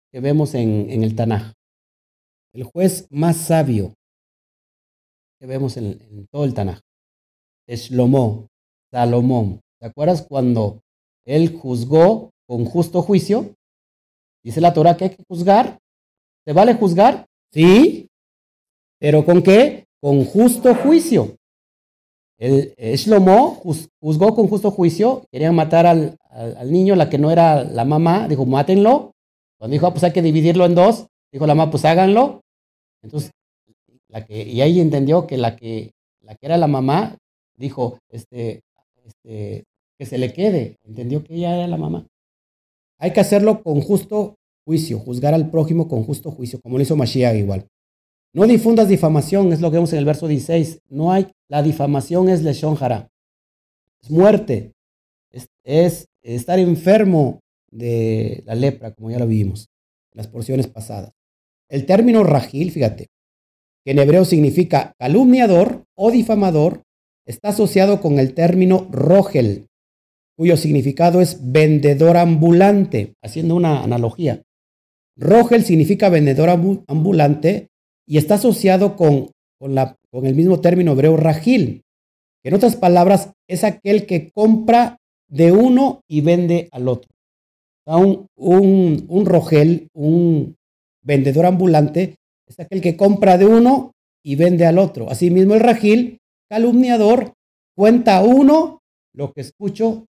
que 0.09 0.21
vemos 0.21 0.55
en, 0.55 0.89
en 0.89 1.03
el 1.03 1.17
Tanaj? 1.17 1.51
El 2.53 2.63
juez 2.63 3.07
más 3.09 3.35
sabio 3.35 3.93
que 5.41 5.45
vemos 5.45 5.75
en, 5.75 6.27
todo 6.31 6.45
el 6.45 6.53
Tanaj. 6.53 6.79
Es 7.67 7.89
Shlomo, 7.89 8.47
Salomón. 8.89 9.59
¿Te 9.81 9.87
acuerdas 9.87 10.25
cuando 10.25 10.79
él 11.25 11.53
juzgó 11.59 12.29
con 12.47 12.63
justo 12.63 13.01
juicio? 13.01 13.53
Dice 14.45 14.61
la 14.61 14.73
Torah 14.73 14.95
que 14.95 15.03
hay 15.03 15.09
que 15.09 15.25
juzgar. 15.27 15.77
¿Se 16.45 16.53
vale 16.53 16.73
juzgar? 16.73 17.27
Sí. 17.57 18.07
¿Pero 18.99 19.25
con 19.25 19.41
qué? 19.41 19.87
Con 19.99 20.25
justo 20.25 20.75
juicio. 20.75 21.35
El, 22.37 22.75
Shlomo 22.77 23.55
juzgó 23.99 24.35
con 24.35 24.47
justo 24.47 24.69
juicio. 24.69 25.25
Querían 25.31 25.55
matar 25.55 25.87
al, 25.87 26.19
niño, 26.71 26.95
la 26.95 27.09
que 27.09 27.17
no 27.17 27.31
era 27.31 27.63
la 27.63 27.83
mamá. 27.83 28.27
Dijo, 28.27 28.45
mátenlo. 28.45 29.13
Cuando 29.57 29.73
dijo, 29.73 29.87
ah, 29.87 29.91
pues 29.91 30.03
hay 30.03 30.13
que 30.13 30.21
dividirlo 30.21 30.67
en 30.67 30.75
dos. 30.75 31.07
Dijo 31.31 31.47
la 31.47 31.55
mamá, 31.55 31.71
pues 31.71 31.83
háganlo. 31.83 32.41
Entonces, 33.01 33.31
la 34.07 34.23
que, 34.23 34.43
y 34.43 34.61
ahí 34.61 34.79
entendió 34.79 35.25
que 35.25 35.37
la 35.37 35.55
que, 35.55 35.93
la 36.21 36.35
que 36.35 36.45
era 36.45 36.57
la 36.57 36.67
mamá 36.67 37.17
dijo, 37.55 37.97
este, 38.09 38.61
este, 39.03 39.63
que 39.97 40.05
se 40.05 40.19
le 40.19 40.31
quede. 40.31 40.77
Entendió 40.83 41.23
que 41.23 41.33
ella 41.33 41.57
era 41.57 41.67
la 41.67 41.77
mamá. 41.77 42.05
Hay 42.99 43.13
que 43.13 43.19
hacerlo 43.19 43.63
con 43.63 43.81
justo 43.81 44.35
juicio, 44.67 44.99
juzgar 44.99 45.33
al 45.33 45.49
prójimo 45.49 45.87
con 45.87 46.03
justo 46.03 46.29
juicio, 46.29 46.59
como 46.61 46.77
lo 46.77 46.83
hizo 46.83 46.97
Mashiach 46.97 47.37
igual. 47.37 47.69
No 48.33 48.45
difundas 48.45 48.89
difamación, 48.89 49.53
es 49.53 49.61
lo 49.61 49.71
que 49.71 49.77
vemos 49.77 49.93
en 49.93 49.99
el 49.99 50.05
verso 50.05 50.27
16. 50.27 50.81
No 50.89 51.13
hay, 51.13 51.27
la 51.47 51.63
difamación 51.63 52.27
es 52.27 52.43
leshon 52.43 52.77
Es 54.01 54.11
muerte. 54.11 54.73
Es, 55.31 55.47
es, 55.63 56.07
estar 56.21 56.59
enfermo 56.59 57.39
de 57.71 58.43
la 58.45 58.55
lepra, 58.55 58.93
como 58.93 59.09
ya 59.09 59.19
lo 59.19 59.25
vimos 59.27 59.69
en 60.11 60.17
las 60.17 60.27
porciones 60.27 60.67
pasadas. 60.67 61.13
El 61.69 61.85
término 61.85 62.25
rajil, 62.25 62.71
fíjate, 62.71 63.07
que 63.85 63.91
en 63.91 63.99
hebreo 63.99 64.25
significa 64.25 64.91
calumniador 64.99 65.85
o 65.95 66.11
difamador, 66.11 66.83
está 67.25 67.49
asociado 67.49 68.01
con 68.01 68.19
el 68.19 68.33
término 68.33 68.89
rogel, 68.91 69.67
cuyo 70.35 70.57
significado 70.57 71.21
es 71.21 71.51
vendedor 71.53 72.17
ambulante, 72.17 73.13
haciendo 73.23 73.55
una 73.55 73.81
analogía. 73.81 74.43
Rogel 75.17 75.63
significa 75.63 76.09
vendedor 76.09 76.49
ambulante 76.87 77.67
y 78.07 78.17
está 78.17 78.35
asociado 78.35 78.95
con, 78.95 79.31
con, 79.59 79.75
la, 79.75 79.95
con 80.11 80.25
el 80.25 80.35
mismo 80.35 80.61
término 80.61 80.93
hebreo 80.93 81.17
rajil, 81.17 81.83
en 82.47 82.53
otras 82.53 82.77
palabras 82.77 83.33
es 83.49 83.65
aquel 83.65 84.05
que 84.05 84.31
compra 84.31 85.01
de 85.29 85.51
uno 85.51 85.99
y 86.07 86.21
vende 86.21 86.69
al 86.71 86.87
otro. 86.87 87.09
Un, 87.85 88.27
un, 88.37 89.05
un 89.09 89.25
rogel, 89.25 89.89
un 89.93 90.55
vendedor 91.03 91.45
ambulante, 91.45 92.15
es 92.47 92.57
aquel 92.57 92.81
que 92.81 92.95
compra 92.95 93.37
de 93.37 93.45
uno 93.45 93.91
y 94.23 94.35
vende 94.35 94.65
al 94.65 94.79
otro. 94.79 95.09
Asimismo, 95.09 95.55
el 95.55 95.59
rajil 95.59 96.19
calumniador 96.49 97.33
cuenta 97.75 98.17
a 98.17 98.23
uno 98.23 98.79
lo 99.13 99.33
que 99.33 99.41
escucho, 99.41 100.05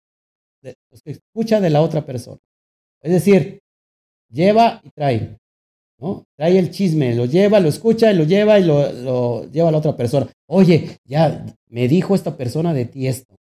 lo 0.63 0.73
que 1.05 1.13
escucha 1.13 1.61
de 1.61 1.71
la 1.71 1.83
otra 1.83 2.05
persona. 2.05 2.41
Es 3.01 3.13
decir, 3.13 3.61
lleva 4.35 4.81
y 4.83 4.91
trae. 4.91 5.39
¿no? 5.99 6.27
Trae 6.37 6.59
el 6.59 6.71
chisme, 6.71 7.15
lo 7.15 7.25
lleva, 7.25 7.61
lo 7.61 7.69
escucha 7.69 8.13
lo 8.13 8.25
lleva 8.25 8.59
y 8.59 8.65
lo, 8.65 9.51
lleva 9.51 9.69
a 9.69 9.73
la 9.73 9.79
otra 9.79 9.97
persona. 9.97 10.31
Oye, 10.47 10.99
ya 11.05 11.47
me 11.69 11.89
dijo 11.89 12.15
esta 12.15 12.37
persona 12.37 12.75
de 12.75 12.85
ti 12.85 13.07
esto. 13.07 13.35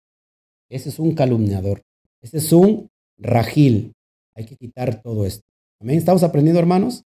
Ese 0.69 0.89
es 0.89 0.99
un 0.99 1.13
calumniador. 1.13 1.81
Ese 2.21 2.37
es 2.37 2.53
un 2.53 2.89
rajil. 3.17 3.93
Hay 4.35 4.45
que 4.45 4.55
quitar 4.55 5.01
todo 5.01 5.25
esto. 5.25 5.43
¿Amén? 5.81 5.97
¿Estamos 5.97 6.23
aprendiendo, 6.23 6.59
hermanos? 6.59 7.03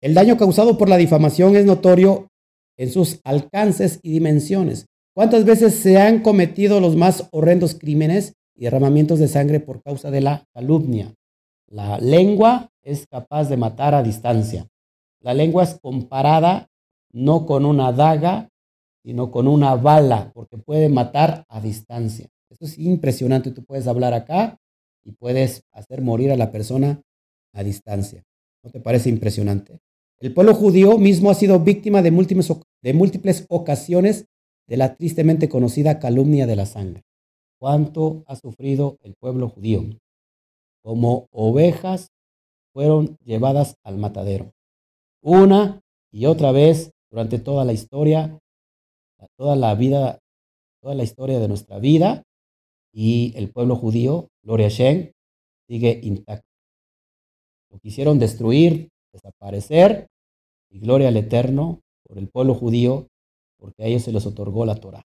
El 0.00 0.14
daño 0.14 0.36
causado 0.36 0.76
por 0.78 0.88
la 0.88 0.96
difamación 0.96 1.56
es 1.56 1.64
notorio 1.64 2.28
en 2.76 2.90
sus 2.90 3.20
alcances 3.24 4.00
y 4.02 4.10
dimensiones. 4.10 4.86
¿Cuántas 5.14 5.44
veces 5.44 5.74
se 5.74 5.98
han 5.98 6.22
cometido 6.22 6.80
los 6.80 6.96
más 6.96 7.28
horrendos 7.30 7.74
crímenes 7.74 8.34
y 8.56 8.64
derramamientos 8.64 9.18
de 9.18 9.28
sangre 9.28 9.60
por 9.60 9.82
causa 9.82 10.10
de 10.10 10.22
la 10.22 10.44
calumnia? 10.54 11.14
La 11.70 11.98
lengua 11.98 12.72
es 12.82 13.06
capaz 13.06 13.48
de 13.48 13.56
matar 13.56 13.94
a 13.94 14.02
distancia. 14.02 14.68
La 15.20 15.34
lengua 15.34 15.62
es 15.62 15.78
comparada 15.80 16.68
no 17.12 17.46
con 17.46 17.64
una 17.64 17.92
daga, 17.92 18.48
sino 19.04 19.30
con 19.30 19.46
una 19.46 19.76
bala, 19.76 20.32
porque 20.34 20.58
puede 20.58 20.88
matar 20.88 21.44
a 21.48 21.60
distancia. 21.60 22.28
Eso 22.48 22.64
es 22.64 22.76
impresionante. 22.76 23.52
Tú 23.52 23.64
puedes 23.64 23.86
hablar 23.86 24.14
acá 24.14 24.58
y 25.04 25.12
puedes 25.12 25.62
hacer 25.70 26.02
morir 26.02 26.32
a 26.32 26.36
la 26.36 26.50
persona 26.50 27.02
a 27.52 27.62
distancia. 27.62 28.24
¿No 28.64 28.70
te 28.70 28.80
parece 28.80 29.08
impresionante? 29.08 29.78
El 30.18 30.34
pueblo 30.34 30.54
judío 30.54 30.98
mismo 30.98 31.30
ha 31.30 31.34
sido 31.34 31.60
víctima 31.60 32.02
de 32.02 32.10
múltiples, 32.10 32.52
de 32.82 32.94
múltiples 32.94 33.46
ocasiones 33.48 34.26
de 34.66 34.76
la 34.76 34.96
tristemente 34.96 35.48
conocida 35.48 36.00
calumnia 36.00 36.48
de 36.48 36.56
la 36.56 36.66
sangre. 36.66 37.04
¿Cuánto 37.58 38.24
ha 38.26 38.34
sufrido 38.34 38.98
el 39.02 39.14
pueblo 39.14 39.48
judío? 39.48 39.84
Como 40.82 41.28
ovejas 41.30 42.08
fueron 42.72 43.16
llevadas 43.24 43.76
al 43.84 43.98
matadero. 43.98 44.52
Una 45.22 45.80
y 46.10 46.26
otra 46.26 46.52
vez 46.52 46.92
durante 47.10 47.38
toda 47.38 47.64
la 47.64 47.72
historia, 47.72 48.38
toda 49.36 49.56
la 49.56 49.74
vida, 49.74 50.20
toda 50.80 50.94
la 50.94 51.02
historia 51.02 51.38
de 51.38 51.48
nuestra 51.48 51.78
vida, 51.78 52.22
y 52.92 53.32
el 53.36 53.50
pueblo 53.50 53.76
judío, 53.76 54.28
Gloria 54.42 54.68
Shem, 54.68 55.12
sigue 55.68 56.00
intacto. 56.02 56.48
Lo 57.70 57.78
quisieron 57.78 58.18
destruir, 58.18 58.88
desaparecer, 59.12 60.08
y 60.70 60.80
gloria 60.80 61.08
al 61.08 61.16
Eterno 61.16 61.80
por 62.06 62.18
el 62.18 62.28
pueblo 62.28 62.54
judío, 62.54 63.08
porque 63.58 63.82
a 63.82 63.86
ellos 63.86 64.02
se 64.02 64.12
les 64.12 64.26
otorgó 64.26 64.64
la 64.64 64.76
Torah 64.76 65.02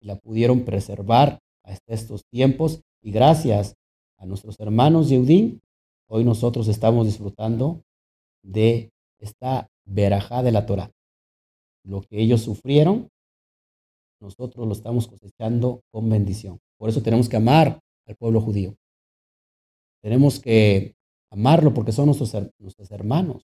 y 0.00 0.06
la 0.06 0.16
pudieron 0.16 0.64
preservar 0.64 1.38
hasta 1.62 1.94
estos 1.94 2.24
tiempos. 2.30 2.80
Y 3.02 3.12
gracias 3.12 3.76
a 4.22 4.26
nuestros 4.26 4.58
hermanos 4.60 5.08
Yehudim, 5.08 5.60
hoy 6.08 6.22
nosotros 6.24 6.68
estamos 6.68 7.06
disfrutando 7.06 7.82
de 8.44 8.92
esta 9.18 9.68
verajá 9.84 10.44
de 10.44 10.52
la 10.52 10.64
Torah. 10.64 10.92
Lo 11.84 12.02
que 12.02 12.22
ellos 12.22 12.42
sufrieron, 12.42 13.08
nosotros 14.20 14.66
lo 14.66 14.72
estamos 14.72 15.08
cosechando 15.08 15.82
con 15.90 16.08
bendición. 16.08 16.60
Por 16.78 16.88
eso 16.88 17.02
tenemos 17.02 17.28
que 17.28 17.36
amar 17.36 17.80
al 18.06 18.16
pueblo 18.16 18.40
judío. 18.40 18.76
Tenemos 20.00 20.38
que 20.38 20.94
amarlo 21.30 21.74
porque 21.74 21.90
son 21.90 22.06
nuestros, 22.06 22.32
nuestros 22.58 22.92
hermanos. 22.92 23.42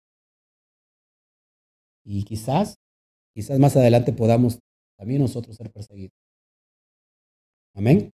Y 2.05 2.24
quizás, 2.24 2.78
quizás 3.34 3.59
más 3.59 3.76
adelante 3.76 4.13
podamos 4.13 4.59
también 4.97 5.22
nosotros 5.22 5.57
ser 5.57 5.69
perseguidos. 5.69 6.15
Amén. 7.76 8.11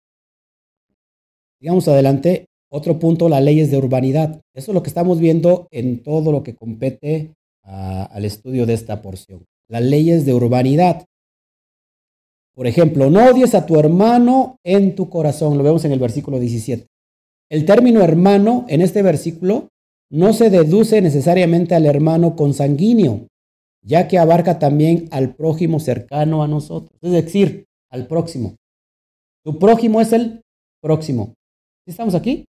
Sigamos 1.59 1.87
adelante. 1.87 2.45
Otro 2.69 2.99
punto, 2.99 3.29
las 3.29 3.41
leyes 3.41 3.71
de 3.71 3.77
urbanidad. 3.77 4.41
Eso 4.53 4.71
es 4.71 4.75
lo 4.75 4.83
que 4.83 4.89
estamos 4.89 5.19
viendo 5.19 5.67
en 5.71 6.03
todo 6.03 6.31
lo 6.31 6.43
que 6.43 6.55
compete 6.55 7.33
al 7.63 8.25
estudio 8.25 8.65
de 8.65 8.73
esta 8.73 9.01
porción. 9.01 9.45
Las 9.69 9.81
leyes 9.81 10.25
de 10.25 10.33
urbanidad. 10.33 11.05
Por 12.53 12.67
ejemplo, 12.67 13.09
no 13.09 13.25
odies 13.25 13.55
a 13.55 13.65
tu 13.65 13.79
hermano 13.79 14.57
en 14.63 14.95
tu 14.95 15.09
corazón. 15.09 15.57
Lo 15.57 15.63
vemos 15.63 15.85
en 15.85 15.91
el 15.91 15.99
versículo 15.99 16.39
17. 16.39 16.87
El 17.49 17.65
término 17.65 18.01
hermano 18.01 18.65
en 18.67 18.81
este 18.81 19.01
versículo 19.01 19.69
no 20.09 20.33
se 20.33 20.49
deduce 20.49 21.01
necesariamente 21.01 21.75
al 21.75 21.85
hermano 21.85 22.35
consanguíneo, 22.35 23.27
ya 23.81 24.07
que 24.07 24.17
abarca 24.17 24.59
también 24.59 25.07
al 25.11 25.35
prójimo 25.35 25.79
cercano 25.79 26.43
a 26.43 26.47
nosotros, 26.47 26.97
es 27.01 27.11
decir, 27.11 27.65
al 27.89 28.07
próximo. 28.07 28.55
Tu 29.45 29.59
prójimo 29.59 30.01
es 30.01 30.13
el 30.13 30.41
próximo. 30.81 31.33
¿Estamos 31.87 32.15
aquí? 32.15 32.45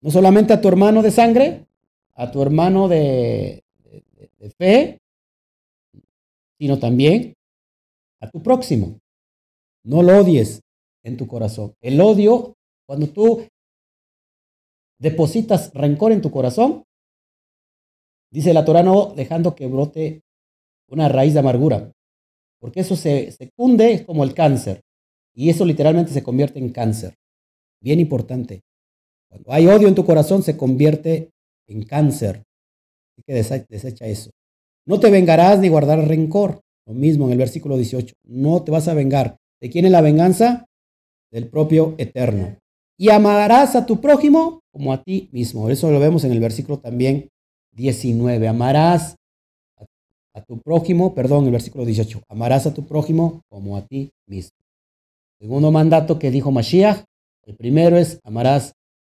No 0.00 0.10
solamente 0.10 0.54
a 0.54 0.60
tu 0.60 0.66
hermano 0.66 1.02
de 1.02 1.10
sangre, 1.10 1.66
a 2.14 2.30
tu 2.30 2.40
hermano 2.40 2.88
de, 2.88 3.62
fe, 4.56 4.98
sino 6.58 6.78
también 6.78 7.34
a 8.20 8.30
tu 8.30 8.42
próximo. 8.42 8.98
No 9.84 10.02
lo 10.02 10.18
odies 10.18 10.62
en 11.02 11.18
tu 11.18 11.26
corazón. 11.26 11.74
El 11.82 12.00
odio, 12.00 12.54
cuando 12.86 13.08
tú 13.08 13.46
depositas 14.98 15.70
rencor 15.74 16.12
en 16.12 16.22
tu 16.22 16.30
corazón, 16.30 16.84
dice 18.30 18.54
la 18.54 18.64
Torah, 18.64 18.82
no 18.82 19.12
dejando 19.14 19.54
que 19.54 19.66
brote 19.66 20.22
una 20.88 21.10
raíz 21.10 21.34
de 21.34 21.40
amargura, 21.40 21.92
porque 22.58 22.80
eso 22.80 22.96
se, 22.96 23.32
se 23.32 23.50
cunde 23.50 24.06
como 24.06 24.24
el 24.24 24.32
cáncer, 24.32 24.80
y 25.34 25.50
eso 25.50 25.66
literalmente 25.66 26.12
se 26.12 26.22
convierte 26.22 26.58
en 26.58 26.70
cáncer. 26.70 27.18
Bien 27.82 28.00
importante. 28.00 28.62
Cuando 29.28 29.52
hay 29.52 29.66
odio 29.66 29.88
en 29.88 29.94
tu 29.94 30.04
corazón, 30.04 30.42
se 30.42 30.56
convierte 30.56 31.30
en 31.66 31.84
cáncer. 31.84 32.44
Así 33.12 33.22
que 33.26 33.34
desecha 33.68 34.06
eso. 34.06 34.30
No 34.86 35.00
te 35.00 35.10
vengarás 35.10 35.58
ni 35.58 35.68
guardarás 35.68 36.08
rencor. 36.08 36.60
Lo 36.86 36.94
mismo 36.94 37.26
en 37.26 37.32
el 37.32 37.38
versículo 37.38 37.76
18. 37.76 38.14
No 38.24 38.62
te 38.62 38.70
vas 38.70 38.88
a 38.88 38.94
vengar. 38.94 39.36
¿De 39.60 39.70
quién 39.70 39.84
es 39.84 39.92
la 39.92 40.00
venganza? 40.00 40.66
Del 41.30 41.48
propio 41.48 41.94
Eterno. 41.98 42.56
Y 42.98 43.10
amarás 43.10 43.74
a 43.74 43.86
tu 43.86 44.00
prójimo 44.00 44.60
como 44.72 44.92
a 44.92 45.02
ti 45.02 45.28
mismo. 45.32 45.70
Eso 45.70 45.90
lo 45.90 46.00
vemos 46.00 46.24
en 46.24 46.32
el 46.32 46.40
versículo 46.40 46.78
también 46.78 47.28
19. 47.72 48.48
Amarás 48.48 49.16
a, 50.34 50.42
tu 50.42 50.60
prójimo, 50.60 51.14
perdón, 51.14 51.46
el 51.46 51.52
versículo 51.52 51.84
18. 51.84 52.22
Amarás 52.28 52.66
a 52.66 52.74
tu 52.74 52.86
prójimo 52.86 53.42
como 53.48 53.76
a 53.76 53.86
ti 53.86 54.10
mismo. 54.26 54.56
Segundo 55.40 55.70
mandato 55.70 56.18
que 56.18 56.30
dijo 56.30 56.50
Mashiach. 56.50 57.04
El 57.44 57.56
primero 57.56 57.96
es 57.96 58.20
amarás 58.22 58.72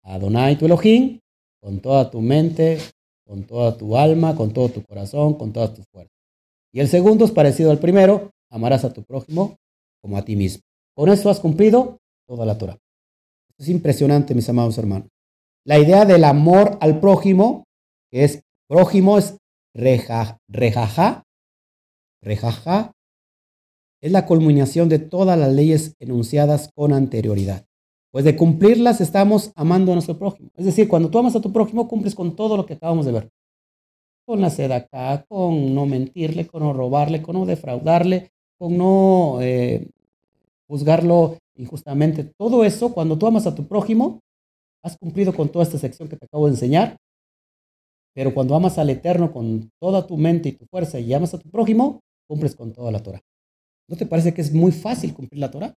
a 0.03 0.15
Adonai 0.15 0.57
tu 0.57 0.65
Elohim 0.65 1.19
con 1.61 1.79
toda 1.79 2.09
tu 2.09 2.21
mente, 2.21 2.77
con 3.25 3.43
toda 3.43 3.77
tu 3.77 3.97
alma, 3.97 4.35
con 4.35 4.53
todo 4.53 4.69
tu 4.69 4.83
corazón, 4.83 5.35
con 5.35 5.51
toda 5.51 5.73
tu 5.73 5.81
fuerza. 5.91 6.13
Y 6.73 6.79
el 6.79 6.87
segundo 6.87 7.25
es 7.25 7.31
parecido 7.31 7.71
al 7.71 7.79
primero, 7.79 8.31
amarás 8.49 8.83
a 8.85 8.93
tu 8.93 9.03
prójimo 9.03 9.57
como 10.01 10.17
a 10.17 10.25
ti 10.25 10.35
mismo. 10.35 10.63
Con 10.95 11.09
eso 11.09 11.29
has 11.29 11.39
cumplido 11.39 11.97
toda 12.27 12.45
la 12.45 12.57
Torah. 12.57 12.77
Es 13.57 13.69
impresionante, 13.69 14.35
mis 14.35 14.49
amados 14.49 14.77
hermanos. 14.77 15.09
La 15.65 15.79
idea 15.79 16.05
del 16.05 16.23
amor 16.23 16.77
al 16.81 16.99
prójimo, 16.99 17.65
que 18.11 18.23
es 18.23 18.41
prójimo, 18.67 19.17
es 19.17 19.37
reja, 19.73 20.37
rejaja, 20.49 21.23
rejaja, 22.21 22.91
es 24.01 24.11
la 24.11 24.25
culminación 24.25 24.89
de 24.89 24.99
todas 24.99 25.37
las 25.37 25.51
leyes 25.53 25.95
enunciadas 25.99 26.69
con 26.75 26.91
anterioridad. 26.91 27.65
Pues 28.13 28.25
de 28.25 28.35
cumplirlas 28.35 29.01
estamos 29.01 29.51
amando 29.55 29.91
a 29.91 29.95
nuestro 29.95 30.19
prójimo. 30.19 30.51
Es 30.55 30.65
decir, 30.65 30.87
cuando 30.87 31.09
tú 31.09 31.17
amas 31.17 31.35
a 31.35 31.41
tu 31.41 31.51
prójimo, 31.51 31.87
cumples 31.87 32.13
con 32.13 32.35
todo 32.35 32.55
lo 32.55 32.67
que 32.67 32.75
acabamos 32.75 33.07
de 33.07 33.11
ver. 33.11 33.29
Con 34.23 34.39
la 34.39 34.49
acá, 34.49 35.25
con 35.27 35.73
no 35.73 35.87
mentirle, 35.87 36.45
con 36.45 36.61
no 36.61 36.73
robarle, 36.73 37.23
con 37.23 37.33
no 37.33 37.47
defraudarle, 37.47 38.31
con 38.59 38.77
no 38.77 39.39
eh, 39.41 39.89
juzgarlo 40.67 41.39
injustamente. 41.55 42.23
Todo 42.37 42.63
eso, 42.63 42.93
cuando 42.93 43.17
tú 43.17 43.25
amas 43.25 43.47
a 43.47 43.55
tu 43.55 43.65
prójimo, 43.67 44.19
has 44.83 44.95
cumplido 44.95 45.33
con 45.33 45.49
toda 45.49 45.65
esta 45.65 45.79
sección 45.79 46.07
que 46.07 46.15
te 46.15 46.25
acabo 46.25 46.45
de 46.45 46.51
enseñar. 46.51 46.97
Pero 48.13 48.35
cuando 48.35 48.55
amas 48.55 48.77
al 48.77 48.91
Eterno 48.91 49.31
con 49.31 49.71
toda 49.81 50.05
tu 50.05 50.17
mente 50.17 50.49
y 50.49 50.51
tu 50.51 50.67
fuerza 50.67 50.99
y 50.99 51.11
amas 51.15 51.33
a 51.33 51.39
tu 51.39 51.49
prójimo, 51.49 52.01
cumples 52.27 52.55
con 52.55 52.73
toda 52.73 52.91
la 52.91 53.01
Torah. 53.01 53.21
¿No 53.89 53.97
te 53.97 54.05
parece 54.05 54.35
que 54.35 54.41
es 54.41 54.53
muy 54.53 54.71
fácil 54.71 55.15
cumplir 55.15 55.39
la 55.39 55.49
Torah? 55.49 55.73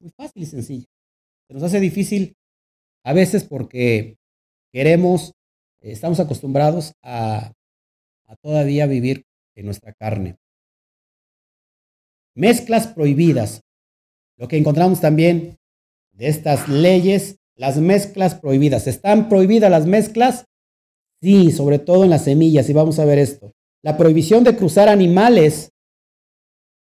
Muy 0.00 0.10
fácil 0.16 0.42
y 0.42 0.46
sencillo. 0.46 0.93
Se 1.46 1.54
nos 1.54 1.62
hace 1.62 1.80
difícil 1.80 2.36
a 3.04 3.12
veces 3.12 3.44
porque 3.44 4.16
queremos, 4.72 5.32
estamos 5.80 6.20
acostumbrados 6.20 6.94
a, 7.02 7.52
todavía 8.42 8.86
vivir 8.86 9.24
en 9.54 9.66
nuestra 9.66 9.92
carne. 9.92 10.36
Mezclas 12.34 12.88
prohibidas. 12.88 13.60
Lo 14.36 14.48
que 14.48 14.56
encontramos 14.56 15.00
también 15.00 15.56
de 16.12 16.28
estas 16.28 16.68
leyes, 16.68 17.38
las 17.54 17.76
mezclas 17.76 18.34
prohibidas. 18.34 18.88
¿Están 18.88 19.28
prohibidas 19.28 19.70
las 19.70 19.86
mezclas? 19.86 20.46
Sí, 21.22 21.52
sobre 21.52 21.78
todo 21.78 22.02
en 22.04 22.10
las 22.10 22.24
semillas, 22.24 22.68
y 22.68 22.72
vamos 22.72 22.98
a 22.98 23.04
ver 23.04 23.18
esto. 23.18 23.52
La 23.82 23.96
prohibición 23.96 24.42
de 24.42 24.56
cruzar 24.56 24.88
animales 24.88 25.70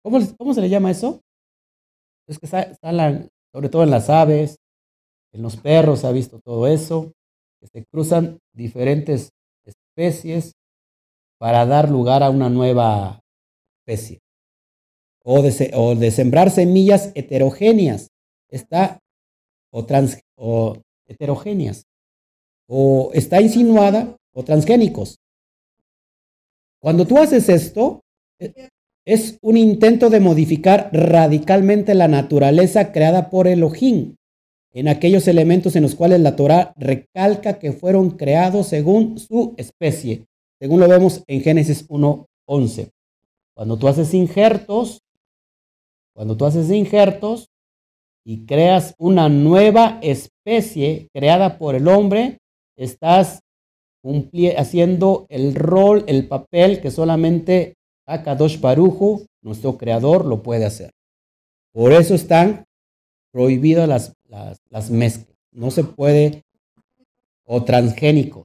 ¿Cómo, 0.03 0.53
se 0.53 0.61
le 0.61 0.69
llama 0.69 0.91
eso? 0.91 1.21
Es 2.27 2.39
que 2.39 2.45
está, 2.45 2.71
sobre 3.51 3.69
todo 3.69 3.83
en 3.83 3.91
las 3.91 4.09
aves, 4.09 4.57
en 5.33 5.41
los 5.41 5.57
perros 5.57 6.01
se 6.01 6.07
ha 6.07 6.11
visto 6.11 6.39
todo 6.39 6.67
eso, 6.67 7.13
que 7.59 7.67
se 7.67 7.85
cruzan 7.85 8.39
diferentes 8.53 9.31
especies 9.65 10.53
para 11.37 11.65
dar 11.65 11.89
lugar 11.89 12.23
a 12.23 12.29
una 12.29 12.49
nueva 12.49 13.21
especie. 13.79 14.19
O 15.23 15.41
de, 15.41 15.71
o 15.75 15.95
de 15.95 16.11
sembrar 16.11 16.49
semillas 16.49 17.11
heterogéneas, 17.13 18.09
está, 18.49 18.99
o, 19.71 20.77
heterogéneas, 21.05 21.83
o 22.67 23.11
está 23.13 23.41
insinuada, 23.41 24.17
o 24.33 24.43
transgénicos. 24.43 25.17
Cuando 26.79 27.05
tú 27.05 27.17
haces 27.17 27.49
esto, 27.49 28.01
es 29.11 29.37
un 29.41 29.57
intento 29.57 30.09
de 30.09 30.21
modificar 30.21 30.89
radicalmente 30.93 31.95
la 31.95 32.07
naturaleza 32.07 32.93
creada 32.93 33.29
por 33.29 33.45
Elohim 33.45 34.15
en 34.71 34.87
aquellos 34.87 35.27
elementos 35.27 35.75
en 35.75 35.83
los 35.83 35.95
cuales 35.95 36.21
la 36.21 36.37
Torah 36.37 36.73
recalca 36.77 37.59
que 37.59 37.73
fueron 37.73 38.11
creados 38.11 38.67
según 38.67 39.19
su 39.19 39.53
especie, 39.57 40.27
según 40.59 40.79
lo 40.79 40.87
vemos 40.87 41.25
en 41.27 41.41
Génesis 41.41 41.85
1.11. 41.89 42.89
Cuando 43.53 43.77
tú 43.77 43.89
haces 43.89 44.13
injertos, 44.13 45.01
cuando 46.13 46.37
tú 46.37 46.45
haces 46.45 46.71
injertos 46.71 47.49
y 48.23 48.45
creas 48.45 48.95
una 48.97 49.27
nueva 49.27 49.99
especie 50.01 51.09
creada 51.13 51.57
por 51.57 51.75
el 51.75 51.89
hombre, 51.89 52.37
estás 52.77 53.41
haciendo 54.55 55.25
el 55.27 55.53
rol, 55.53 56.05
el 56.07 56.29
papel 56.29 56.79
que 56.79 56.91
solamente 56.91 57.75
Akadosh 58.05 58.59
Barujo, 58.59 59.25
nuestro 59.41 59.77
creador, 59.77 60.25
lo 60.25 60.43
puede 60.43 60.65
hacer. 60.65 60.91
Por 61.73 61.93
eso 61.93 62.15
están 62.15 62.65
prohibidas 63.31 63.87
las, 63.87 64.13
las, 64.69 64.89
mezclas. 64.89 65.37
No 65.51 65.71
se 65.71 65.83
puede, 65.83 66.43
o 67.45 67.63
transgénico. 67.63 68.43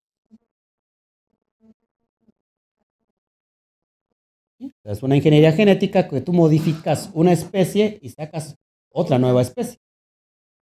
Es 4.84 5.02
una 5.02 5.16
ingeniería 5.16 5.52
genética 5.52 6.08
que 6.08 6.20
tú 6.20 6.32
modificas 6.32 7.10
una 7.12 7.32
especie 7.32 7.98
y 8.00 8.10
sacas 8.10 8.56
otra 8.90 9.18
nueva 9.18 9.42
especie. 9.42 9.78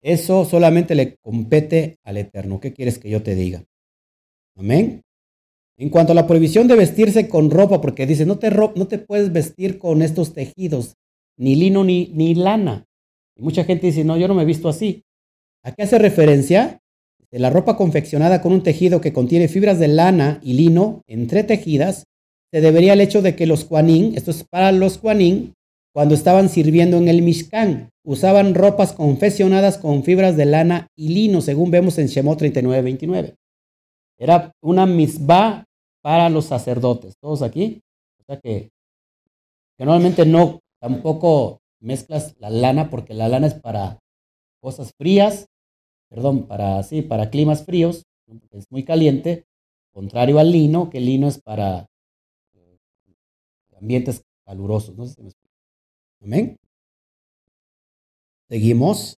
Eso 0.01 0.45
solamente 0.45 0.95
le 0.95 1.15
compete 1.17 1.97
al 2.03 2.17
Eterno. 2.17 2.59
¿Qué 2.59 2.73
quieres 2.73 2.99
que 2.99 3.09
yo 3.09 3.23
te 3.23 3.35
diga? 3.35 3.63
Amén. 4.57 5.01
En 5.77 5.89
cuanto 5.89 6.11
a 6.11 6.15
la 6.15 6.27
prohibición 6.27 6.67
de 6.67 6.75
vestirse 6.75 7.27
con 7.27 7.49
ropa, 7.49 7.81
porque 7.81 8.05
dice, 8.05 8.25
no 8.25 8.37
te, 8.37 8.51
no 8.51 8.87
te 8.87 8.99
puedes 8.99 9.33
vestir 9.33 9.79
con 9.79 10.01
estos 10.01 10.33
tejidos, 10.33 10.95
ni 11.37 11.55
lino 11.55 11.83
ni, 11.83 12.11
ni 12.13 12.35
lana. 12.35 12.85
Y 13.35 13.41
mucha 13.41 13.63
gente 13.63 13.87
dice, 13.87 14.03
no, 14.03 14.17
yo 14.17 14.27
no 14.27 14.35
me 14.35 14.43
he 14.43 14.45
visto 14.45 14.69
así. 14.69 15.03
¿A 15.63 15.71
qué 15.71 15.83
hace 15.83 15.97
referencia? 15.97 16.79
De 17.31 17.39
la 17.39 17.49
ropa 17.49 17.75
confeccionada 17.75 18.41
con 18.41 18.53
un 18.53 18.61
tejido 18.61 19.01
que 19.01 19.13
contiene 19.13 19.47
fibras 19.47 19.79
de 19.79 19.87
lana 19.87 20.39
y 20.43 20.53
lino 20.53 21.01
entretejidas, 21.07 22.05
se 22.51 22.61
debería 22.61 22.93
al 22.93 23.01
hecho 23.01 23.23
de 23.23 23.35
que 23.35 23.47
los 23.47 23.65
cuanín, 23.65 24.13
esto 24.15 24.29
es 24.29 24.43
para 24.43 24.71
los 24.71 24.99
cuanín, 24.99 25.55
cuando 25.91 26.13
estaban 26.13 26.49
sirviendo 26.49 26.97
en 26.97 27.07
el 27.07 27.23
Mishkan. 27.23 27.89
Usaban 28.05 28.53
ropas 28.53 28.93
confeccionadas 28.93 29.77
con 29.77 30.03
fibras 30.03 30.35
de 30.35 30.45
lana 30.45 30.87
y 30.95 31.09
lino, 31.09 31.41
según 31.41 31.71
vemos 31.71 31.97
en 31.97 32.07
Shemot 32.07 32.39
39-29. 32.39 33.35
Era 34.17 34.51
una 34.61 34.85
misbah 34.85 35.65
para 36.01 36.29
los 36.29 36.45
sacerdotes. 36.45 37.15
¿Todos 37.19 37.41
aquí? 37.41 37.81
O 38.19 38.23
sea 38.25 38.39
que, 38.39 38.69
normalmente 39.77 40.25
no, 40.25 40.59
tampoco 40.79 41.59
mezclas 41.79 42.35
la 42.39 42.49
lana 42.49 42.89
porque 42.89 43.13
la 43.13 43.27
lana 43.27 43.47
es 43.47 43.55
para 43.55 43.99
cosas 44.61 44.93
frías, 44.97 45.47
perdón, 46.09 46.47
para, 46.47 46.81
sí, 46.83 47.01
para 47.01 47.29
climas 47.29 47.65
fríos, 47.65 48.03
es 48.51 48.71
muy 48.71 48.85
caliente, 48.85 49.45
contrario 49.91 50.39
al 50.39 50.51
lino, 50.51 50.89
que 50.89 50.99
el 50.99 51.05
lino 51.05 51.27
es 51.27 51.41
para 51.41 51.87
eh, 52.53 52.77
ambientes 53.77 54.23
calurosos. 54.45 54.95
No 54.95 55.05
sé 55.05 55.15
si 55.15 55.23
me 55.23 55.31
Amén. 56.21 56.57
Seguimos. 58.49 59.17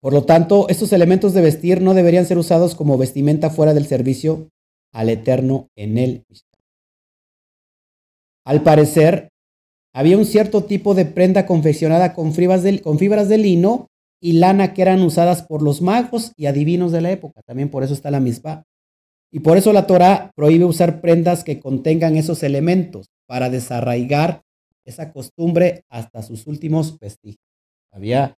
Por 0.00 0.14
lo 0.14 0.24
tanto, 0.24 0.68
estos 0.68 0.92
elementos 0.92 1.34
de 1.34 1.42
vestir 1.42 1.82
no 1.82 1.92
deberían 1.92 2.24
ser 2.24 2.38
usados 2.38 2.74
como 2.74 2.96
vestimenta 2.96 3.50
fuera 3.50 3.74
del 3.74 3.86
servicio 3.86 4.48
al 4.92 5.10
Eterno 5.10 5.68
en 5.76 5.98
él. 5.98 6.24
Al 8.44 8.62
parecer, 8.62 9.28
había 9.92 10.16
un 10.16 10.24
cierto 10.24 10.64
tipo 10.64 10.94
de 10.94 11.04
prenda 11.04 11.46
confeccionada 11.46 12.14
con 12.14 12.32
fibras, 12.32 12.62
de, 12.62 12.80
con 12.80 12.98
fibras 12.98 13.28
de 13.28 13.38
lino 13.38 13.88
y 14.22 14.34
lana 14.34 14.72
que 14.72 14.82
eran 14.82 15.02
usadas 15.02 15.42
por 15.42 15.62
los 15.62 15.82
magos 15.82 16.32
y 16.36 16.46
adivinos 16.46 16.92
de 16.92 17.00
la 17.00 17.10
época. 17.10 17.42
También 17.42 17.70
por 17.70 17.82
eso 17.82 17.92
está 17.92 18.10
la 18.10 18.20
misma. 18.20 18.64
Y 19.32 19.40
por 19.40 19.56
eso 19.56 19.72
la 19.72 19.86
Torah 19.86 20.32
prohíbe 20.34 20.64
usar 20.64 21.00
prendas 21.00 21.44
que 21.44 21.60
contengan 21.60 22.16
esos 22.16 22.42
elementos 22.42 23.06
para 23.26 23.50
desarraigar 23.50 24.42
esa 24.84 25.12
costumbre 25.12 25.84
hasta 25.88 26.22
sus 26.22 26.46
últimos 26.46 26.98
vestigios. 26.98 27.44
Había 27.92 28.36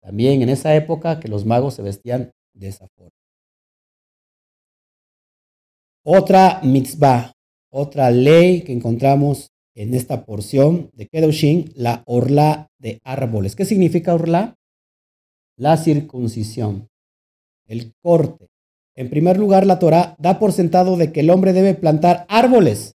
también 0.00 0.42
en 0.42 0.48
esa 0.48 0.74
época 0.74 1.20
que 1.20 1.28
los 1.28 1.44
magos 1.44 1.74
se 1.74 1.82
vestían 1.82 2.32
de 2.54 2.68
esa 2.68 2.88
forma. 2.88 3.12
Otra 6.04 6.60
mitzvah, 6.62 7.32
otra 7.70 8.10
ley 8.10 8.62
que 8.62 8.72
encontramos 8.72 9.50
en 9.74 9.94
esta 9.94 10.24
porción 10.24 10.90
de 10.94 11.06
Kedushin, 11.06 11.72
la 11.76 12.02
orla 12.06 12.68
de 12.78 13.00
árboles. 13.04 13.54
¿Qué 13.54 13.64
significa 13.64 14.14
orla? 14.14 14.56
La 15.56 15.76
circuncisión, 15.76 16.88
el 17.66 17.92
corte. 18.02 18.48
En 18.96 19.10
primer 19.10 19.38
lugar, 19.38 19.66
la 19.66 19.78
Torah 19.78 20.16
da 20.18 20.38
por 20.38 20.52
sentado 20.52 20.96
de 20.96 21.12
que 21.12 21.20
el 21.20 21.30
hombre 21.30 21.52
debe 21.52 21.74
plantar 21.74 22.26
árboles 22.28 22.94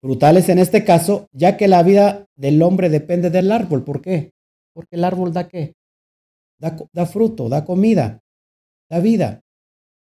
frutales 0.00 0.48
en 0.50 0.58
este 0.58 0.84
caso, 0.84 1.28
ya 1.32 1.56
que 1.56 1.66
la 1.66 1.82
vida 1.82 2.26
del 2.36 2.60
hombre 2.62 2.90
depende 2.90 3.30
del 3.30 3.50
árbol. 3.50 3.82
¿Por 3.82 4.02
qué? 4.02 4.32
Porque 4.74 4.96
el 4.96 5.04
árbol 5.04 5.32
da 5.32 5.48
qué? 5.48 5.72
Da, 6.92 7.04
fruto, 7.04 7.50
da 7.50 7.64
comida, 7.64 8.20
da 8.88 8.98
vida. 8.98 9.42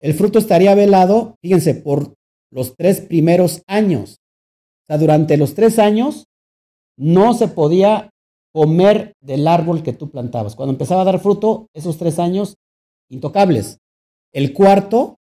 El 0.01 0.15
fruto 0.15 0.39
estaría 0.39 0.73
velado, 0.73 1.35
fíjense, 1.41 1.75
por 1.75 2.15
los 2.51 2.75
tres 2.75 3.01
primeros 3.01 3.61
años. 3.67 4.17
O 4.83 4.85
sea, 4.87 4.97
durante 4.97 5.37
los 5.37 5.53
tres 5.53 5.77
años 5.77 6.25
no 6.97 7.35
se 7.35 7.49
podía 7.49 8.09
comer 8.51 9.13
del 9.21 9.47
árbol 9.47 9.83
que 9.83 9.93
tú 9.93 10.09
plantabas. 10.09 10.55
Cuando 10.55 10.73
empezaba 10.73 11.01
a 11.03 11.05
dar 11.05 11.19
fruto, 11.19 11.67
esos 11.73 11.97
tres 11.97 12.17
años, 12.17 12.55
intocables. 13.09 13.77
El 14.33 14.53
cuarto, 14.53 15.17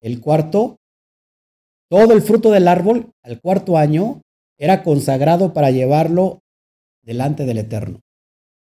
el 0.00 0.20
cuarto, 0.20 0.78
todo 1.88 2.14
el 2.14 2.22
fruto 2.22 2.50
del 2.50 2.66
árbol 2.66 3.12
al 3.22 3.40
cuarto 3.40 3.78
año 3.78 4.22
era 4.58 4.82
consagrado 4.82 5.52
para 5.52 5.70
llevarlo 5.70 6.40
delante 7.02 7.44
del 7.44 7.58
Eterno. 7.58 8.00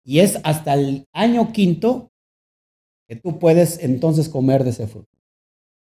Y 0.07 0.21
es 0.21 0.39
hasta 0.45 0.73
el 0.73 1.05
año 1.11 1.51
quinto 1.51 2.11
que 3.09 3.17
tú 3.17 3.39
puedes 3.39 3.83
entonces 3.83 4.29
comer 4.29 4.63
de 4.63 4.69
ese 4.69 4.87
fruto. 4.87 5.11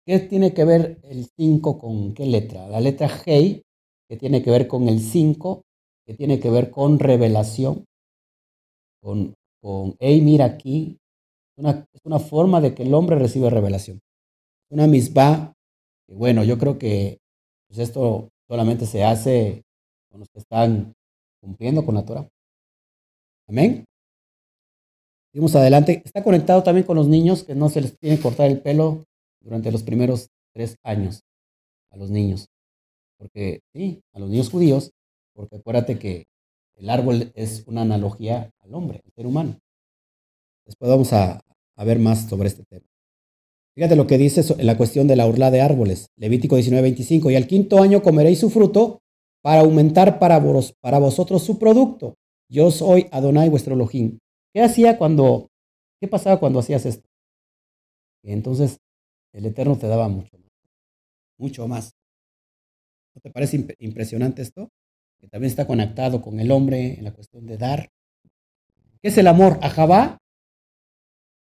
¿Qué 0.07 0.18
tiene 0.18 0.55
que 0.55 0.64
ver 0.64 0.99
el 1.03 1.27
5 1.37 1.79
con 1.79 2.14
qué 2.14 2.25
letra? 2.25 2.66
La 2.68 2.81
letra 2.81 3.07
G, 3.07 3.62
que 4.09 4.16
tiene 4.16 4.43
que 4.43 4.51
ver 4.51 4.66
con 4.66 4.89
el 4.89 5.01
5, 5.01 5.62
que 6.07 6.14
tiene 6.14 6.41
que 6.41 6.49
ver 6.49 6.70
con 6.70 6.99
revelación, 6.99 7.85
con, 9.03 9.35
con 9.61 9.95
hey, 9.99 10.22
mira 10.22 10.47
aquí. 10.47 10.97
Una, 11.59 11.87
es 11.93 12.01
una 12.05 12.18
forma 12.18 12.62
de 12.62 12.75
que 12.75 12.85
el 12.85 12.95
hombre 12.95 13.16
recibe 13.16 13.51
revelación. 13.51 14.01
Una 14.70 14.87
misma, 14.87 15.53
bueno, 16.09 16.45
yo 16.45 16.57
creo 16.57 16.79
que 16.79 17.18
pues 17.68 17.79
esto 17.79 18.31
solamente 18.49 18.87
se 18.87 19.05
hace 19.05 19.64
con 20.11 20.20
los 20.20 20.31
que 20.31 20.39
están 20.39 20.95
cumpliendo 21.43 21.85
con 21.85 21.95
la 21.95 22.07
Torah. 22.07 22.27
Amén. 23.49 23.85
Seguimos 25.35 25.57
adelante. 25.57 26.01
Está 26.05 26.22
conectado 26.22 26.62
también 26.62 26.87
con 26.87 26.95
los 26.95 27.09
niños 27.09 27.43
que 27.43 27.57
no 27.57 27.68
se 27.68 27.80
les 27.80 27.99
tiene 27.99 28.18
que 28.18 28.22
cortar 28.22 28.49
el 28.49 28.61
pelo 28.61 29.05
durante 29.41 29.72
los 29.72 29.82
primeros 29.82 30.28
tres 30.53 30.76
años 30.85 31.24
a 31.91 31.97
los 31.97 32.09
niños. 32.09 32.47
Porque, 33.18 33.59
sí, 33.74 34.01
a 34.12 34.20
los 34.20 34.30
niños 34.30 34.49
judíos, 34.49 34.93
porque 35.35 35.57
acuérdate 35.57 35.99
que 35.99 36.26
el 36.76 36.89
árbol 36.89 37.32
es 37.35 37.64
una 37.66 37.82
analogía 37.82 38.53
al 38.61 38.74
hombre, 38.76 39.03
al 39.05 39.12
ser 39.12 39.26
humano. 39.26 39.59
Después 40.66 40.89
vamos 40.89 41.12
a, 41.12 41.41
a 41.74 41.85
ver 41.85 41.99
más 41.99 42.28
sobre 42.28 42.47
este 42.47 42.62
tema. 42.70 42.87
Fíjate 43.74 43.97
lo 43.97 44.07
que 44.07 44.18
dice 44.18 44.41
en 44.57 44.66
la 44.66 44.76
cuestión 44.76 45.09
de 45.09 45.16
la 45.16 45.26
orla 45.26 45.51
de 45.51 45.62
árboles. 45.62 46.07
Levítico 46.16 46.57
19:25. 46.57 47.32
Y 47.32 47.35
al 47.35 47.49
quinto 47.49 47.82
año 47.82 48.05
comeréis 48.05 48.39
su 48.39 48.51
fruto 48.51 49.01
para 49.43 49.62
aumentar 49.62 50.20
para, 50.20 50.41
para 50.80 50.99
vosotros 51.01 51.43
su 51.43 51.59
producto. 51.59 52.14
Yo 52.49 52.70
soy 52.70 53.09
Adonai 53.11 53.48
vuestro 53.48 53.74
Elohim. 53.74 54.20
¿Qué 54.55 54.62
hacía 54.62 54.97
cuando, 54.97 55.51
qué 56.01 56.09
pasaba 56.09 56.40
cuando 56.40 56.60
hacías 56.60 56.86
esto? 56.86 57.06
Entonces 58.22 58.78
el 59.32 59.44
Eterno 59.44 59.76
te 59.76 59.89
daba 59.89 60.09
mucho 60.09 60.39
más. 60.39 60.52
Mucho 61.36 61.68
más. 61.68 61.93
¿No 63.14 63.20
te 63.20 63.31
parece 63.31 63.66
impresionante 63.81 64.40
esto? 64.40 64.70
Que 65.18 65.28
también 65.28 65.51
está 65.51 65.66
conectado 65.66 66.22
con 66.22 66.40
el 66.40 66.51
hombre 66.51 66.94
en 66.94 67.05
la 67.05 67.12
cuestión 67.12 67.47
de 67.47 67.59
dar. 67.59 67.90
¿Qué 69.02 69.09
es 69.09 69.18
el 69.18 69.26
amor? 69.26 69.59
Ajabá. 69.60 70.18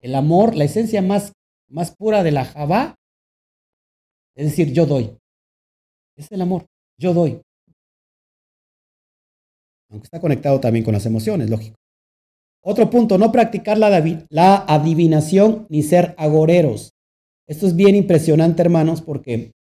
El 0.01 0.15
amor, 0.15 0.57
la 0.57 0.65
esencia 0.65 1.03
más 1.03 1.33
más 1.71 1.95
pura 1.97 2.23
de 2.23 2.33
la 2.33 2.45
Jabá, 2.45 2.97
es 4.35 4.47
decir, 4.47 4.73
yo 4.73 4.87
doy. 4.87 5.17
Es 6.17 6.31
el 6.31 6.43
amor, 6.43 6.67
yo 6.99 7.15
doy. 7.15 7.41
Aunque 9.89 10.05
está 10.05 10.21
conectado 10.21 10.61
también 10.61 10.85
con 10.85 10.95
las 10.95 11.07
emociones, 11.07 11.49
lógico. 11.49 11.80
Otro 12.63 12.91
punto, 12.91 13.17
no 13.17 13.33
practicar 13.33 13.79
la, 13.79 13.89
la 14.29 14.57
adivinación 14.57 15.67
ni 15.71 15.83
ser 15.83 16.15
agoreros. 16.19 16.93
Esto 17.47 17.67
es 17.67 17.75
bien 17.75 17.97
impresionante, 17.97 18.63
hermanos, 18.63 19.01
porque 19.01 19.53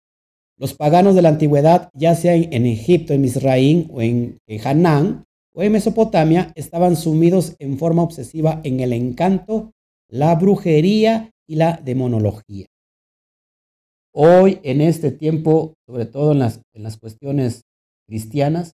los 0.58 0.74
paganos 0.74 1.14
de 1.14 1.22
la 1.22 1.30
antigüedad, 1.30 1.88
ya 1.94 2.14
sea 2.14 2.34
en 2.34 2.66
Egipto, 2.66 3.14
en 3.14 3.22
Misraín 3.22 3.88
o 3.90 4.02
en, 4.02 4.38
en 4.46 4.66
Hanán 4.66 5.24
o 5.54 5.62
en 5.62 5.72
Mesopotamia, 5.72 6.52
estaban 6.54 6.96
sumidos 6.96 7.56
en 7.58 7.78
forma 7.78 8.02
obsesiva 8.02 8.60
en 8.64 8.80
el 8.80 8.92
encanto, 8.92 9.72
la 10.08 10.34
brujería 10.34 11.30
y 11.48 11.56
la 11.56 11.80
demonología. 11.82 12.66
Hoy, 14.12 14.58
en 14.62 14.82
este 14.82 15.12
tiempo, 15.12 15.74
sobre 15.86 16.04
todo 16.04 16.32
en 16.32 16.40
las, 16.40 16.60
en 16.74 16.82
las 16.82 16.98
cuestiones 16.98 17.62
cristianas, 18.06 18.72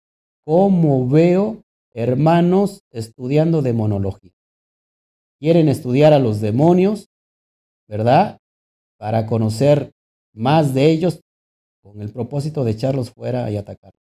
¿cómo 0.44 1.08
veo 1.08 1.62
hermanos 1.92 2.82
estudiando 2.90 3.62
demonología? 3.62 4.32
Quieren 5.38 5.68
estudiar 5.68 6.12
a 6.12 6.18
los 6.18 6.40
demonios, 6.40 7.08
¿verdad? 7.88 8.38
Para 8.98 9.26
conocer 9.26 9.92
más 10.32 10.74
de 10.74 10.90
ellos 10.90 11.20
con 11.82 12.00
el 12.00 12.12
propósito 12.12 12.64
de 12.64 12.72
echarlos 12.72 13.10
fuera 13.10 13.50
y 13.50 13.56
atacar. 13.56 13.92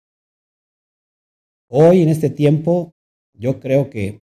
Hoy, 1.69 2.01
en 2.01 2.09
este 2.09 2.29
tiempo, 2.29 2.93
yo 3.33 3.59
creo 3.59 3.89
que 3.89 4.19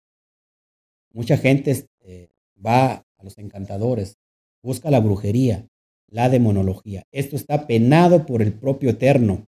mucha 1.12 1.36
gente 1.36 1.86
eh, 2.00 2.30
va 2.64 2.92
a 2.94 3.22
los 3.22 3.38
encantadores, 3.38 4.16
busca 4.62 4.90
la 4.90 5.00
brujería, 5.00 5.68
la 6.08 6.28
demonología. 6.28 7.04
Esto 7.12 7.36
está 7.36 7.66
penado 7.66 8.26
por 8.26 8.42
el 8.42 8.52
propio 8.52 8.90
Eterno. 8.90 9.46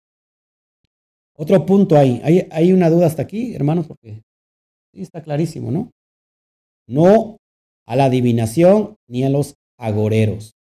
Otro 1.38 1.66
punto 1.66 1.98
ahí. 1.98 2.22
¿Hay, 2.24 2.48
hay 2.52 2.72
una 2.74 2.90
duda 2.90 3.08
hasta 3.08 3.24
aquí, 3.24 3.54
hermanos? 3.56 3.88
Porque 3.88 4.22
sí 4.94 5.02
está 5.02 5.22
clarísimo, 5.22 5.72
¿no? 5.72 5.92
No 6.88 7.38
a 7.86 7.96
la 7.96 8.06
adivinación 8.06 8.96
ni 9.08 9.24
a 9.24 9.30
los 9.30 9.56
agoreros. 9.78 10.54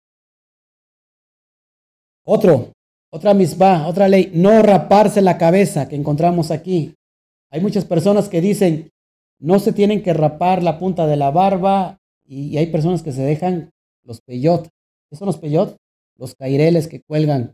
Otro, 2.26 2.73
otra 3.11 3.34
misma, 3.34 3.88
otra 3.88 4.07
ley, 4.07 4.31
no 4.34 4.61
raparse 4.61 5.22
la 5.22 5.38
cabeza 5.38 5.88
que 5.88 5.95
encontramos 5.95 6.52
aquí. 6.52 6.95
Hay 7.52 7.61
muchas 7.61 7.85
personas 7.85 8.27
que 8.27 8.41
dicen, 8.41 8.89
no 9.39 9.60
se 9.60 9.73
tienen 9.73 10.02
que 10.02 10.14
rapar 10.14 10.64
la 10.64 10.80
punta 10.80 11.07
de 11.07 11.15
la 11.15 11.31
barba 11.31 11.99
y 12.26 12.57
hay 12.57 12.68
personas 12.68 13.03
que 13.03 13.11
se 13.11 13.22
dejan 13.22 13.69
los 14.03 14.22
peyot. 14.22 14.68
¿Qué 15.10 15.15
son 15.15 15.27
los 15.27 15.38
peyot? 15.38 15.77
Los 16.18 16.35
caireles 16.35 16.88
que 16.88 17.02
cuelgan 17.02 17.53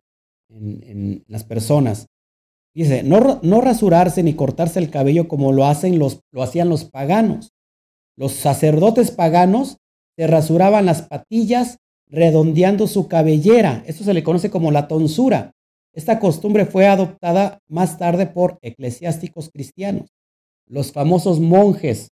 en, 0.50 1.24
las 1.28 1.44
personas. 1.44 2.08
Dice, 2.74 3.04
no, 3.04 3.40
no 3.44 3.62
rasurarse 3.62 4.24
ni 4.24 4.34
cortarse 4.34 4.80
el 4.80 4.90
cabello 4.90 5.28
como 5.28 5.52
lo, 5.52 5.66
hacen 5.66 6.00
los, 6.00 6.22
lo 6.32 6.42
hacían 6.42 6.70
los 6.70 6.86
paganos. 6.86 7.52
Los 8.16 8.34
sacerdotes 8.34 9.12
paganos 9.12 9.78
se 10.16 10.28
rasuraban 10.28 10.86
las 10.86 11.04
patillas 11.04 11.80
redondeando 12.08 12.88
su 12.88 13.08
cabellera. 13.08 13.84
Esto 13.88 14.04
se 14.04 14.14
le 14.14 14.24
conoce 14.24 14.50
como 14.50 14.72
la 14.72 14.88
tonsura. 14.88 15.54
Esta 15.94 16.20
costumbre 16.20 16.66
fue 16.66 16.88
adoptada 16.88 17.60
más 17.68 17.98
tarde 17.98 18.26
por 18.26 18.58
eclesiásticos 18.62 19.50
cristianos. 19.50 20.10
Los 20.68 20.94
famosos 20.94 21.42
monjes, 21.42 22.12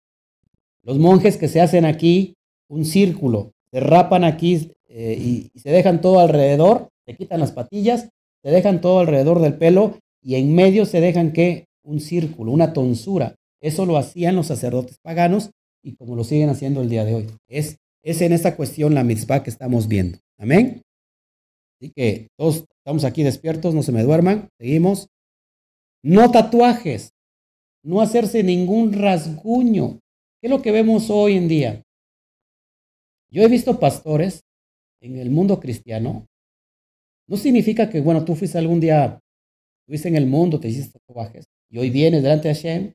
los 0.82 0.98
monjes 0.98 1.36
que 1.36 1.48
se 1.48 1.60
hacen 1.60 1.84
aquí 1.84 2.34
un 2.68 2.84
círculo, 2.84 3.52
se 3.70 3.80
rapan 3.80 4.24
aquí 4.24 4.72
eh, 4.88 5.16
y, 5.18 5.50
y 5.54 5.60
se 5.60 5.70
dejan 5.70 6.00
todo 6.00 6.18
alrededor, 6.18 6.88
se 7.06 7.14
quitan 7.14 7.38
las 7.38 7.52
patillas, 7.52 8.08
se 8.42 8.50
dejan 8.50 8.80
todo 8.80 9.00
alrededor 9.00 9.40
del 9.40 9.54
pelo 9.54 9.98
y 10.28 10.34
en 10.34 10.54
medio 10.54 10.84
se 10.84 11.00
dejan 11.00 11.32
que 11.32 11.68
un 11.82 12.00
círculo, 12.00 12.52
una 12.52 12.74
tonsura. 12.74 13.36
Eso 13.62 13.86
lo 13.86 13.96
hacían 13.96 14.36
los 14.36 14.48
sacerdotes 14.48 14.98
paganos 14.98 15.52
y 15.82 15.94
como 15.94 16.16
lo 16.16 16.22
siguen 16.22 16.50
haciendo 16.50 16.82
el 16.82 16.90
día 16.90 17.06
de 17.06 17.14
hoy. 17.14 17.26
Es, 17.48 17.78
es 18.04 18.20
en 18.20 18.34
esta 18.34 18.54
cuestión 18.54 18.92
la 18.92 19.04
mitzvah 19.04 19.42
que 19.42 19.48
estamos 19.48 19.88
viendo. 19.88 20.18
Amén. 20.38 20.82
Así 21.80 21.92
que 21.96 22.28
todos 22.36 22.66
estamos 22.76 23.04
aquí 23.04 23.22
despiertos, 23.22 23.74
no 23.74 23.82
se 23.82 23.90
me 23.90 24.02
duerman. 24.02 24.50
Seguimos. 24.58 25.08
No 26.02 26.30
tatuajes, 26.30 27.14
no 27.82 28.02
hacerse 28.02 28.42
ningún 28.42 28.92
rasguño. 28.92 29.98
¿Qué 30.42 30.48
es 30.48 30.50
lo 30.50 30.60
que 30.60 30.72
vemos 30.72 31.08
hoy 31.08 31.38
en 31.38 31.48
día? 31.48 31.82
Yo 33.30 33.42
he 33.42 33.48
visto 33.48 33.80
pastores 33.80 34.42
en 35.00 35.16
el 35.16 35.30
mundo 35.30 35.58
cristiano. 35.58 36.26
No 37.26 37.38
significa 37.38 37.88
que, 37.88 38.02
bueno, 38.02 38.26
tú 38.26 38.34
fuiste 38.34 38.58
algún 38.58 38.78
día, 38.78 39.20
estuviste 39.88 40.08
en 40.08 40.16
el 40.16 40.26
mundo, 40.26 40.60
te 40.60 40.68
hiciste 40.68 40.98
tatuajes 40.98 41.46
y 41.70 41.78
hoy 41.78 41.88
vienes 41.88 42.22
delante 42.22 42.48
de 42.48 42.54
Hashem 42.54 42.92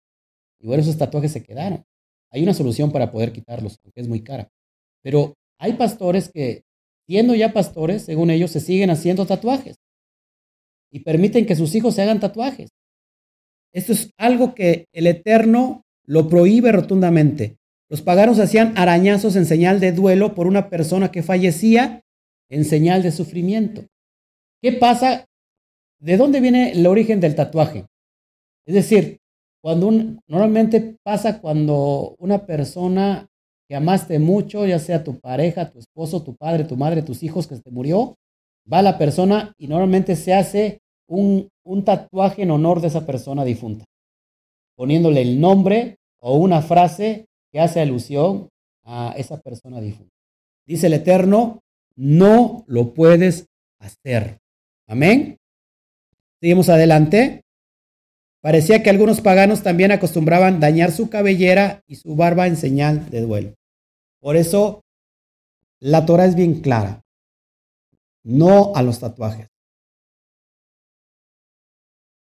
y 0.59 0.67
bueno, 0.67 0.83
esos 0.83 0.95
tatuajes 0.95 1.31
se 1.31 1.41
quedaron. 1.41 1.83
Hay 2.29 2.43
una 2.43 2.53
solución 2.53 2.91
para 2.91 3.11
poder 3.11 3.33
quitarlos, 3.33 3.79
porque 3.79 3.99
es 3.99 4.07
muy 4.07 4.21
cara. 4.21 4.47
Pero 5.01 5.33
hay 5.57 5.73
pastores 5.73 6.29
que, 6.31 6.61
siendo 7.07 7.33
ya 7.33 7.51
pastores, 7.51 8.03
según 8.03 8.29
ellos, 8.29 8.51
se 8.51 8.59
siguen 8.59 8.91
haciendo 8.91 9.25
tatuajes 9.25 9.77
y 10.91 10.99
permiten 10.99 11.47
que 11.47 11.55
sus 11.55 11.73
hijos 11.73 11.95
se 11.95 12.03
hagan 12.03 12.19
tatuajes. 12.19 12.69
Esto 13.73 13.93
es 13.93 14.11
algo 14.17 14.53
que 14.53 14.85
el 14.93 15.07
Eterno 15.07 15.81
lo 16.05 16.29
prohíbe 16.29 16.71
rotundamente. 16.71 17.57
Los 17.89 18.03
paganos 18.03 18.37
hacían 18.37 18.77
arañazos 18.77 19.35
en 19.35 19.47
señal 19.47 19.79
de 19.79 19.93
duelo 19.93 20.35
por 20.35 20.45
una 20.45 20.69
persona 20.69 21.11
que 21.11 21.23
fallecía 21.23 22.03
en 22.49 22.65
señal 22.65 23.01
de 23.01 23.11
sufrimiento. 23.11 23.87
¿Qué 24.61 24.73
pasa? 24.73 25.25
¿De 26.03 26.17
dónde 26.17 26.41
viene 26.41 26.73
el 26.73 26.85
origen 26.85 27.21
del 27.21 27.33
tatuaje? 27.33 27.85
Es 28.67 28.75
decir, 28.75 29.19
cuando 29.61 29.89
normalmente 30.27 30.97
pasa 31.01 31.39
cuando 31.39 32.15
una 32.19 32.45
persona 32.45 33.25
que 33.69 33.75
amaste 33.75 34.19
mucho, 34.19 34.65
ya 34.65 34.79
sea 34.79 35.05
tu 35.05 35.17
pareja, 35.21 35.71
tu 35.71 35.79
esposo, 35.79 36.21
tu 36.21 36.35
padre, 36.35 36.65
tu 36.65 36.75
madre, 36.75 37.03
tus 37.03 37.23
hijos 37.23 37.47
que 37.47 37.55
se 37.55 37.71
murió, 37.71 38.15
va 38.71 38.81
la 38.81 38.97
persona 38.97 39.53
y 39.57 39.67
normalmente 39.67 40.17
se 40.17 40.33
hace 40.33 40.81
un, 41.07 41.47
un 41.63 41.85
tatuaje 41.85 42.41
en 42.41 42.51
honor 42.51 42.81
de 42.81 42.87
esa 42.87 43.05
persona 43.05 43.45
difunta, 43.45 43.85
poniéndole 44.75 45.21
el 45.21 45.39
nombre 45.39 45.95
o 46.19 46.35
una 46.35 46.61
frase 46.61 47.27
que 47.49 47.61
hace 47.61 47.79
alusión 47.79 48.49
a 48.83 49.13
esa 49.15 49.39
persona 49.39 49.79
difunta. 49.79 50.11
Dice 50.67 50.87
el 50.87 50.93
Eterno, 50.93 51.61
no 51.95 52.65
lo 52.67 52.93
puedes 52.93 53.47
hacer. 53.79 54.39
Amén. 54.85 55.37
Seguimos 56.43 56.67
adelante. 56.67 57.45
Parecía 58.41 58.83
que 58.83 58.89
algunos 58.89 59.21
paganos 59.21 59.63
también 59.63 59.93
acostumbraban 59.93 60.59
dañar 60.59 60.91
su 60.91 61.09
cabellera 61.09 61.81
y 61.87 61.95
su 61.95 62.17
barba 62.17 62.47
en 62.47 62.57
señal 62.57 63.09
de 63.09 63.21
duelo. 63.21 63.53
Por 64.19 64.35
eso 64.35 64.81
la 65.79 66.05
Torah 66.05 66.25
es 66.25 66.35
bien 66.35 66.59
clara. 66.59 67.01
No 68.25 68.75
a 68.75 68.83
los 68.83 68.99
tatuajes. 68.99 69.47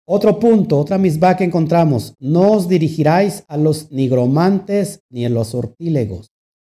Otro 0.08 0.40
punto, 0.40 0.80
otra 0.80 0.98
misma 0.98 1.36
que 1.36 1.44
encontramos. 1.44 2.14
No 2.18 2.54
os 2.54 2.70
dirigiráis 2.70 3.44
a 3.50 3.58
los 3.58 3.92
nigromantes 3.92 5.02
ni 5.10 5.26
a 5.26 5.30
los 5.30 5.50
sortílegos. 5.50 6.30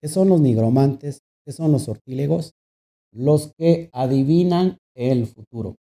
¿Qué 0.01 0.09
son 0.09 0.31
los 0.31 0.41
nigromantes? 0.41 1.21
¿Qué 1.45 1.53
son 1.53 1.71
los 1.71 1.83
sortílegos? 1.83 2.55
Los 3.13 3.53
que 3.59 3.91
adivinan 3.93 4.79
el 4.95 5.27
futuro. 5.27 5.77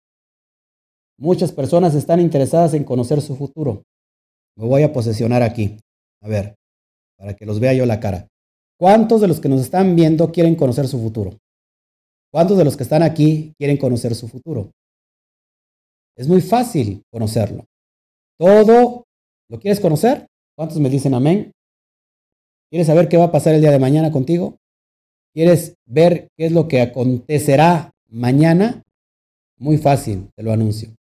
Muchas 1.18 1.52
personas 1.52 1.94
están 1.94 2.20
interesadas 2.20 2.74
en 2.74 2.84
conocer 2.84 3.20
su 3.20 3.36
futuro. 3.36 3.84
Me 4.56 4.66
voy 4.66 4.82
a 4.82 4.92
posesionar 4.92 5.42
aquí. 5.42 5.78
A 6.22 6.28
ver, 6.28 6.56
para 7.16 7.34
que 7.34 7.46
los 7.46 7.60
vea 7.60 7.72
yo 7.72 7.86
la 7.86 8.00
cara. 8.00 8.28
¿Cuántos 8.78 9.20
de 9.20 9.28
los 9.28 9.40
que 9.40 9.48
nos 9.48 9.60
están 9.60 9.94
viendo 9.94 10.32
quieren 10.32 10.56
conocer 10.56 10.88
su 10.88 10.98
futuro? 10.98 11.38
¿Cuántos 12.32 12.58
de 12.58 12.64
los 12.64 12.76
que 12.76 12.82
están 12.82 13.02
aquí 13.02 13.54
quieren 13.58 13.76
conocer 13.76 14.14
su 14.14 14.26
futuro? 14.26 14.72
Es 16.16 16.26
muy 16.26 16.40
fácil 16.40 17.02
conocerlo. 17.12 17.64
Todo, 18.38 19.04
¿lo 19.48 19.60
quieres 19.60 19.78
conocer? 19.78 20.26
¿Cuántos 20.56 20.78
me 20.80 20.90
dicen 20.90 21.14
amén? 21.14 21.52
¿Quieres 22.70 22.88
saber 22.88 23.08
qué 23.08 23.16
va 23.16 23.26
a 23.26 23.32
pasar 23.32 23.54
el 23.54 23.60
día 23.60 23.70
de 23.70 23.78
mañana 23.78 24.10
contigo? 24.10 24.56
¿Quieres 25.32 25.74
ver 25.86 26.28
qué 26.36 26.46
es 26.46 26.52
lo 26.52 26.66
que 26.66 26.80
acontecerá 26.80 27.92
mañana? 28.08 28.82
Muy 29.58 29.78
fácil, 29.78 30.28
te 30.34 30.42
lo 30.42 30.52
anuncio. 30.52 30.94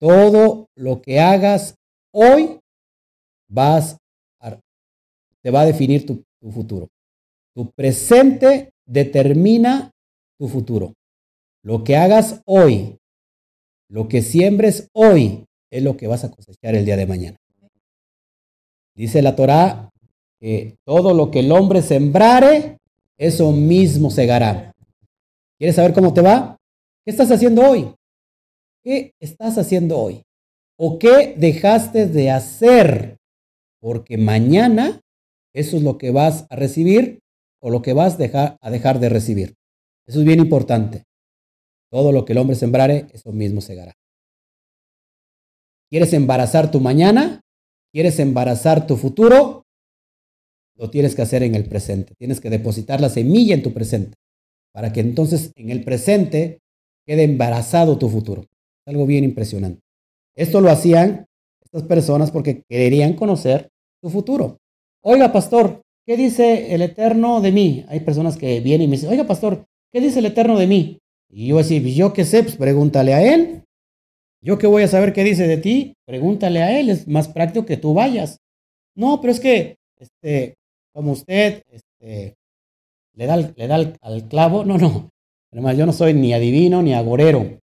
Todo 0.00 0.68
lo 0.74 1.02
que 1.02 1.20
hagas 1.20 1.74
hoy 2.12 2.58
vas 3.48 3.98
a, 4.40 4.58
te 5.42 5.50
va 5.50 5.62
a 5.62 5.66
definir 5.66 6.06
tu, 6.06 6.24
tu 6.40 6.50
futuro. 6.50 6.88
Tu 7.54 7.70
presente 7.72 8.70
determina 8.86 9.90
tu 10.38 10.48
futuro. 10.48 10.94
Lo 11.62 11.84
que 11.84 11.96
hagas 11.96 12.40
hoy, 12.46 12.96
lo 13.90 14.08
que 14.08 14.22
siembres 14.22 14.88
hoy, 14.94 15.44
es 15.70 15.82
lo 15.82 15.96
que 15.96 16.06
vas 16.06 16.24
a 16.24 16.30
cosechar 16.30 16.74
el 16.74 16.84
día 16.84 16.96
de 16.96 17.06
mañana. 17.06 17.36
Dice 18.96 19.22
la 19.22 19.36
Torá 19.36 19.90
que 20.40 20.76
todo 20.84 21.14
lo 21.14 21.30
que 21.30 21.40
el 21.40 21.52
hombre 21.52 21.82
sembrare, 21.82 22.78
eso 23.18 23.52
mismo 23.52 24.10
segará. 24.10 24.72
¿Quieres 25.58 25.76
saber 25.76 25.92
cómo 25.92 26.14
te 26.14 26.22
va? 26.22 26.56
¿Qué 27.04 27.10
estás 27.10 27.30
haciendo 27.30 27.62
hoy? 27.62 27.94
¿Qué 28.82 29.12
estás 29.20 29.58
haciendo 29.58 29.98
hoy? 29.98 30.22
¿O 30.78 30.98
qué 30.98 31.34
dejaste 31.36 32.06
de 32.06 32.30
hacer? 32.30 33.18
Porque 33.78 34.16
mañana 34.16 35.00
eso 35.54 35.76
es 35.76 35.82
lo 35.82 35.98
que 35.98 36.10
vas 36.10 36.46
a 36.48 36.56
recibir 36.56 37.20
o 37.60 37.68
lo 37.68 37.82
que 37.82 37.92
vas 37.92 38.14
a 38.14 38.16
dejar, 38.16 38.56
a 38.60 38.70
dejar 38.70 38.98
de 38.98 39.10
recibir. 39.10 39.54
Eso 40.06 40.20
es 40.20 40.24
bien 40.24 40.40
importante. 40.40 41.04
Todo 41.90 42.10
lo 42.12 42.24
que 42.24 42.32
el 42.32 42.38
hombre 42.38 42.56
sembrare, 42.56 43.06
eso 43.12 43.32
mismo 43.32 43.60
segará. 43.60 43.92
¿Quieres 45.90 46.14
embarazar 46.14 46.70
tu 46.70 46.80
mañana? 46.80 47.42
¿Quieres 47.92 48.18
embarazar 48.18 48.86
tu 48.86 48.96
futuro? 48.96 49.64
Lo 50.76 50.88
tienes 50.88 51.14
que 51.14 51.22
hacer 51.22 51.42
en 51.42 51.54
el 51.54 51.68
presente. 51.68 52.14
Tienes 52.16 52.40
que 52.40 52.48
depositar 52.48 53.00
la 53.00 53.10
semilla 53.10 53.54
en 53.54 53.62
tu 53.62 53.74
presente 53.74 54.16
para 54.72 54.92
que 54.92 55.00
entonces 55.00 55.52
en 55.56 55.68
el 55.68 55.84
presente 55.84 56.60
quede 57.04 57.24
embarazado 57.24 57.98
tu 57.98 58.08
futuro 58.08 58.46
algo 58.86 59.06
bien 59.06 59.24
impresionante. 59.24 59.80
Esto 60.36 60.60
lo 60.60 60.70
hacían 60.70 61.26
estas 61.62 61.84
personas 61.84 62.30
porque 62.30 62.62
querían 62.68 63.14
conocer 63.14 63.68
su 64.02 64.10
futuro. 64.10 64.58
Oiga, 65.02 65.32
pastor, 65.32 65.82
¿qué 66.06 66.16
dice 66.16 66.74
el 66.74 66.82
Eterno 66.82 67.40
de 67.40 67.52
mí? 67.52 67.84
Hay 67.88 68.00
personas 68.00 68.36
que 68.36 68.60
vienen 68.60 68.86
y 68.86 68.88
me 68.88 68.96
dicen, 68.96 69.10
oiga, 69.10 69.26
pastor, 69.26 69.66
¿qué 69.92 70.00
dice 70.00 70.18
el 70.18 70.26
Eterno 70.26 70.58
de 70.58 70.66
mí? 70.66 70.98
Y 71.30 71.48
yo 71.48 71.58
decir, 71.58 71.82
pues, 71.82 71.94
yo 71.94 72.12
qué 72.12 72.24
sé, 72.24 72.42
pues 72.42 72.56
pregúntale 72.56 73.14
a 73.14 73.22
él. 73.22 73.62
Yo 74.42 74.58
qué 74.58 74.66
voy 74.66 74.82
a 74.82 74.88
saber 74.88 75.12
qué 75.12 75.22
dice 75.22 75.46
de 75.46 75.58
ti, 75.58 75.94
pregúntale 76.06 76.62
a 76.62 76.78
él, 76.80 76.88
es 76.88 77.06
más 77.06 77.28
práctico 77.28 77.66
que 77.66 77.76
tú 77.76 77.94
vayas. 77.94 78.38
No, 78.96 79.20
pero 79.20 79.32
es 79.32 79.40
que, 79.40 79.76
este, 79.98 80.54
como 80.92 81.12
usted, 81.12 81.62
este, 81.68 82.34
le 83.14 83.26
da, 83.26 83.36
le 83.36 83.66
da 83.66 83.74
al, 83.74 83.96
al 84.00 84.28
clavo, 84.28 84.64
no, 84.64 84.78
no, 84.78 85.10
además 85.52 85.76
yo 85.76 85.84
no 85.84 85.92
soy 85.92 86.14
ni 86.14 86.32
adivino 86.32 86.82
ni 86.82 86.94
agorero. 86.94 87.59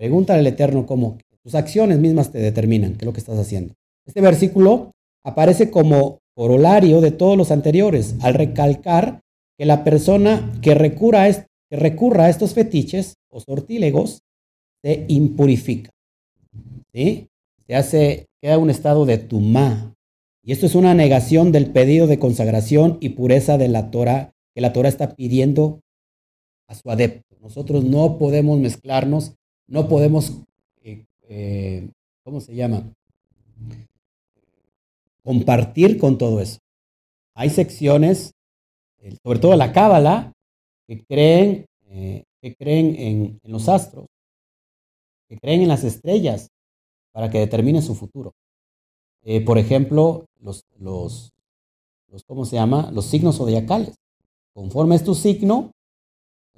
Pregúntale 0.00 0.38
al 0.38 0.46
Eterno 0.46 0.86
cómo 0.86 1.18
tus 1.42 1.54
acciones 1.54 1.98
mismas 1.98 2.32
te 2.32 2.38
determinan 2.38 2.92
qué 2.92 3.00
es 3.00 3.04
lo 3.04 3.12
que 3.12 3.20
estás 3.20 3.38
haciendo. 3.38 3.74
Este 4.06 4.22
versículo 4.22 4.92
aparece 5.22 5.70
como 5.70 6.20
corolario 6.34 7.02
de 7.02 7.10
todos 7.10 7.36
los 7.36 7.50
anteriores, 7.50 8.14
al 8.22 8.32
recalcar 8.32 9.20
que 9.58 9.66
la 9.66 9.84
persona 9.84 10.58
que 10.62 10.74
recurra 10.74 11.26
a, 11.26 11.30
que 11.30 11.76
recurra 11.76 12.24
a 12.24 12.28
estos 12.30 12.54
fetiches 12.54 13.16
o 13.28 13.40
sortílegos 13.40 14.22
se 14.82 15.04
impurifica. 15.08 15.90
¿sí? 16.94 17.28
Se 17.66 17.74
hace, 17.74 18.26
queda 18.40 18.56
un 18.56 18.70
estado 18.70 19.04
de 19.04 19.18
tumá. 19.18 19.94
Y 20.42 20.52
esto 20.52 20.64
es 20.64 20.74
una 20.74 20.94
negación 20.94 21.52
del 21.52 21.72
pedido 21.72 22.06
de 22.06 22.18
consagración 22.18 22.96
y 23.02 23.10
pureza 23.10 23.58
de 23.58 23.68
la 23.68 23.90
Torah 23.90 24.32
que 24.54 24.62
la 24.62 24.72
Torah 24.72 24.88
está 24.88 25.14
pidiendo 25.14 25.80
a 26.68 26.74
su 26.74 26.90
adepto. 26.90 27.36
Nosotros 27.42 27.84
no 27.84 28.16
podemos 28.16 28.58
mezclarnos 28.58 29.34
no 29.70 29.88
podemos 29.88 30.42
eh, 30.82 31.06
eh, 31.22 31.90
¿cómo 32.24 32.40
se 32.40 32.54
llama? 32.54 32.92
Compartir 35.22 35.98
con 35.98 36.18
todo 36.18 36.40
eso. 36.40 36.58
Hay 37.34 37.50
secciones, 37.50 38.32
sobre 39.22 39.38
todo 39.38 39.56
la 39.56 39.72
cábala, 39.72 40.32
que 40.86 41.04
creen, 41.04 41.66
eh, 41.88 42.24
que 42.40 42.54
creen 42.54 42.96
en, 42.96 43.40
los 43.44 43.68
astros, 43.68 44.06
que 45.28 45.38
creen 45.38 45.62
en 45.62 45.68
las 45.68 45.84
estrellas 45.84 46.48
para 47.12 47.30
que 47.30 47.38
determinen 47.38 47.82
su 47.82 47.94
futuro. 47.94 48.32
Eh, 49.22 49.40
por 49.40 49.58
ejemplo, 49.58 50.26
los, 50.40 50.64
los, 50.78 51.32
los, 52.08 52.24
¿cómo 52.24 52.44
se 52.44 52.56
llama? 52.56 52.90
Los 52.92 53.06
signos 53.06 53.38
zodiacales. 53.38 53.94
Conforme 54.52 54.96
es 54.96 55.04
tu 55.04 55.14
signo, 55.14 55.70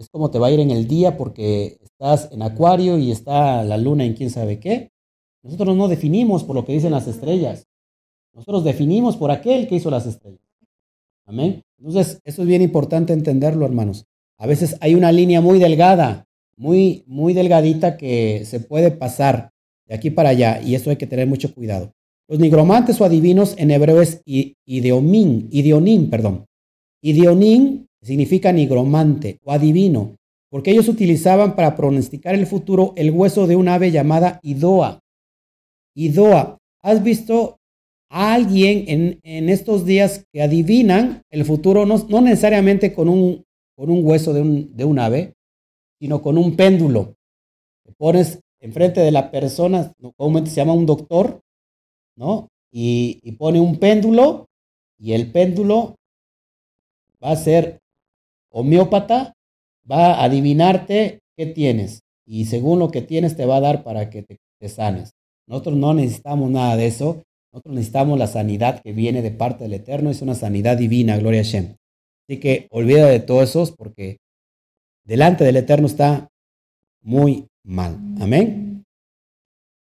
es 0.02 0.08
como 0.10 0.30
te 0.30 0.38
va 0.38 0.48
a 0.48 0.50
ir 0.50 0.60
en 0.60 0.70
el 0.70 0.86
día 0.88 1.16
porque 1.16 1.78
estás 1.80 2.28
en 2.32 2.42
acuario 2.42 2.98
y 2.98 3.12
está 3.12 3.62
la 3.62 3.78
luna 3.78 4.04
en 4.04 4.14
quién 4.14 4.30
sabe 4.30 4.58
qué. 4.58 4.90
Nosotros 5.42 5.76
no 5.76 5.88
definimos 5.88 6.44
por 6.44 6.56
lo 6.56 6.64
que 6.64 6.72
dicen 6.72 6.90
las 6.90 7.06
estrellas. 7.06 7.66
Nosotros 8.34 8.64
definimos 8.64 9.16
por 9.16 9.30
aquel 9.30 9.68
que 9.68 9.76
hizo 9.76 9.90
las 9.90 10.06
estrellas. 10.06 10.40
Amén. 11.24 11.62
Entonces, 11.78 12.20
eso 12.24 12.42
es 12.42 12.48
bien 12.48 12.62
importante 12.62 13.12
entenderlo, 13.12 13.64
hermanos. 13.64 14.06
A 14.38 14.46
veces 14.46 14.76
hay 14.80 14.94
una 14.94 15.12
línea 15.12 15.40
muy 15.40 15.58
delgada, 15.58 16.26
muy, 16.56 17.04
muy 17.06 17.32
delgadita 17.32 17.96
que 17.96 18.44
se 18.44 18.58
puede 18.58 18.90
pasar 18.90 19.52
de 19.86 19.94
aquí 19.94 20.10
para 20.10 20.30
allá 20.30 20.60
y 20.60 20.74
eso 20.74 20.90
hay 20.90 20.96
que 20.96 21.06
tener 21.06 21.28
mucho 21.28 21.54
cuidado. 21.54 21.92
Los 22.28 22.40
nigromantes 22.40 23.00
o 23.00 23.04
adivinos 23.04 23.54
en 23.56 23.70
hebreo 23.70 24.00
es 24.00 24.22
ideomín, 24.24 25.48
idionim, 25.52 26.10
perdón. 26.10 26.46
Idionim 27.02 27.86
significa 28.02 28.52
nigromante 28.52 29.38
o 29.44 29.52
adivino, 29.52 30.16
porque 30.50 30.70
ellos 30.70 30.88
utilizaban 30.88 31.56
para 31.56 31.76
pronosticar 31.76 32.34
el 32.34 32.46
futuro 32.46 32.92
el 32.96 33.10
hueso 33.10 33.46
de 33.46 33.56
un 33.56 33.68
ave 33.68 33.90
llamada 33.90 34.38
idoa. 34.42 35.00
Idoa. 35.94 36.58
¿Has 36.82 37.02
visto 37.02 37.58
a 38.10 38.34
alguien 38.34 38.84
en, 38.88 39.20
en 39.22 39.48
estos 39.48 39.86
días 39.86 40.26
que 40.32 40.42
adivinan 40.42 41.22
el 41.30 41.44
futuro, 41.44 41.86
no, 41.86 41.96
no 42.08 42.20
necesariamente 42.20 42.92
con 42.92 43.08
un, 43.08 43.44
con 43.76 43.88
un 43.88 44.04
hueso 44.04 44.32
de 44.34 44.42
un, 44.42 44.76
de 44.76 44.84
un 44.84 44.98
ave, 44.98 45.34
sino 45.98 46.20
con 46.20 46.36
un 46.36 46.56
péndulo? 46.56 47.14
Pones 47.96 48.40
enfrente 48.60 49.00
de 49.00 49.12
la 49.12 49.30
persona, 49.30 49.92
comúnmente 50.16 50.50
se 50.50 50.56
llama 50.56 50.74
un 50.74 50.86
doctor, 50.86 51.40
¿no? 52.16 52.48
Y 52.72 53.32
pone 53.32 53.60
un 53.60 53.78
péndulo 53.78 54.46
y 54.98 55.12
el 55.12 55.30
péndulo 55.30 55.96
va 57.22 57.32
a 57.32 57.36
ser 57.36 57.81
homeópata, 58.52 59.34
va 59.90 60.14
a 60.14 60.24
adivinarte 60.24 61.20
qué 61.36 61.46
tienes 61.46 62.02
y 62.26 62.46
según 62.46 62.78
lo 62.78 62.90
que 62.90 63.02
tienes 63.02 63.36
te 63.36 63.46
va 63.46 63.56
a 63.56 63.60
dar 63.60 63.82
para 63.82 64.10
que 64.10 64.22
te, 64.22 64.38
sanes. 64.68 65.10
Nosotros 65.48 65.76
no 65.76 65.92
necesitamos 65.92 66.48
nada 66.48 66.76
de 66.76 66.86
eso. 66.86 67.24
Nosotros 67.52 67.74
necesitamos 67.74 68.16
la 68.16 68.28
sanidad 68.28 68.80
que 68.80 68.92
viene 68.92 69.20
de 69.20 69.32
parte 69.32 69.64
del 69.64 69.74
Eterno. 69.74 70.08
Es 70.08 70.22
una 70.22 70.36
sanidad 70.36 70.76
divina, 70.76 71.16
gloria 71.16 71.42
a. 71.42 71.76
Así 72.28 72.38
que 72.38 72.68
olvida 72.70 73.08
de 73.08 73.18
todo 73.18 73.42
eso 73.42 73.68
porque 73.76 74.18
delante 75.04 75.42
del 75.42 75.56
Eterno 75.56 75.88
está 75.88 76.28
muy 77.02 77.48
mal. 77.64 77.98
Amén. 78.20 78.84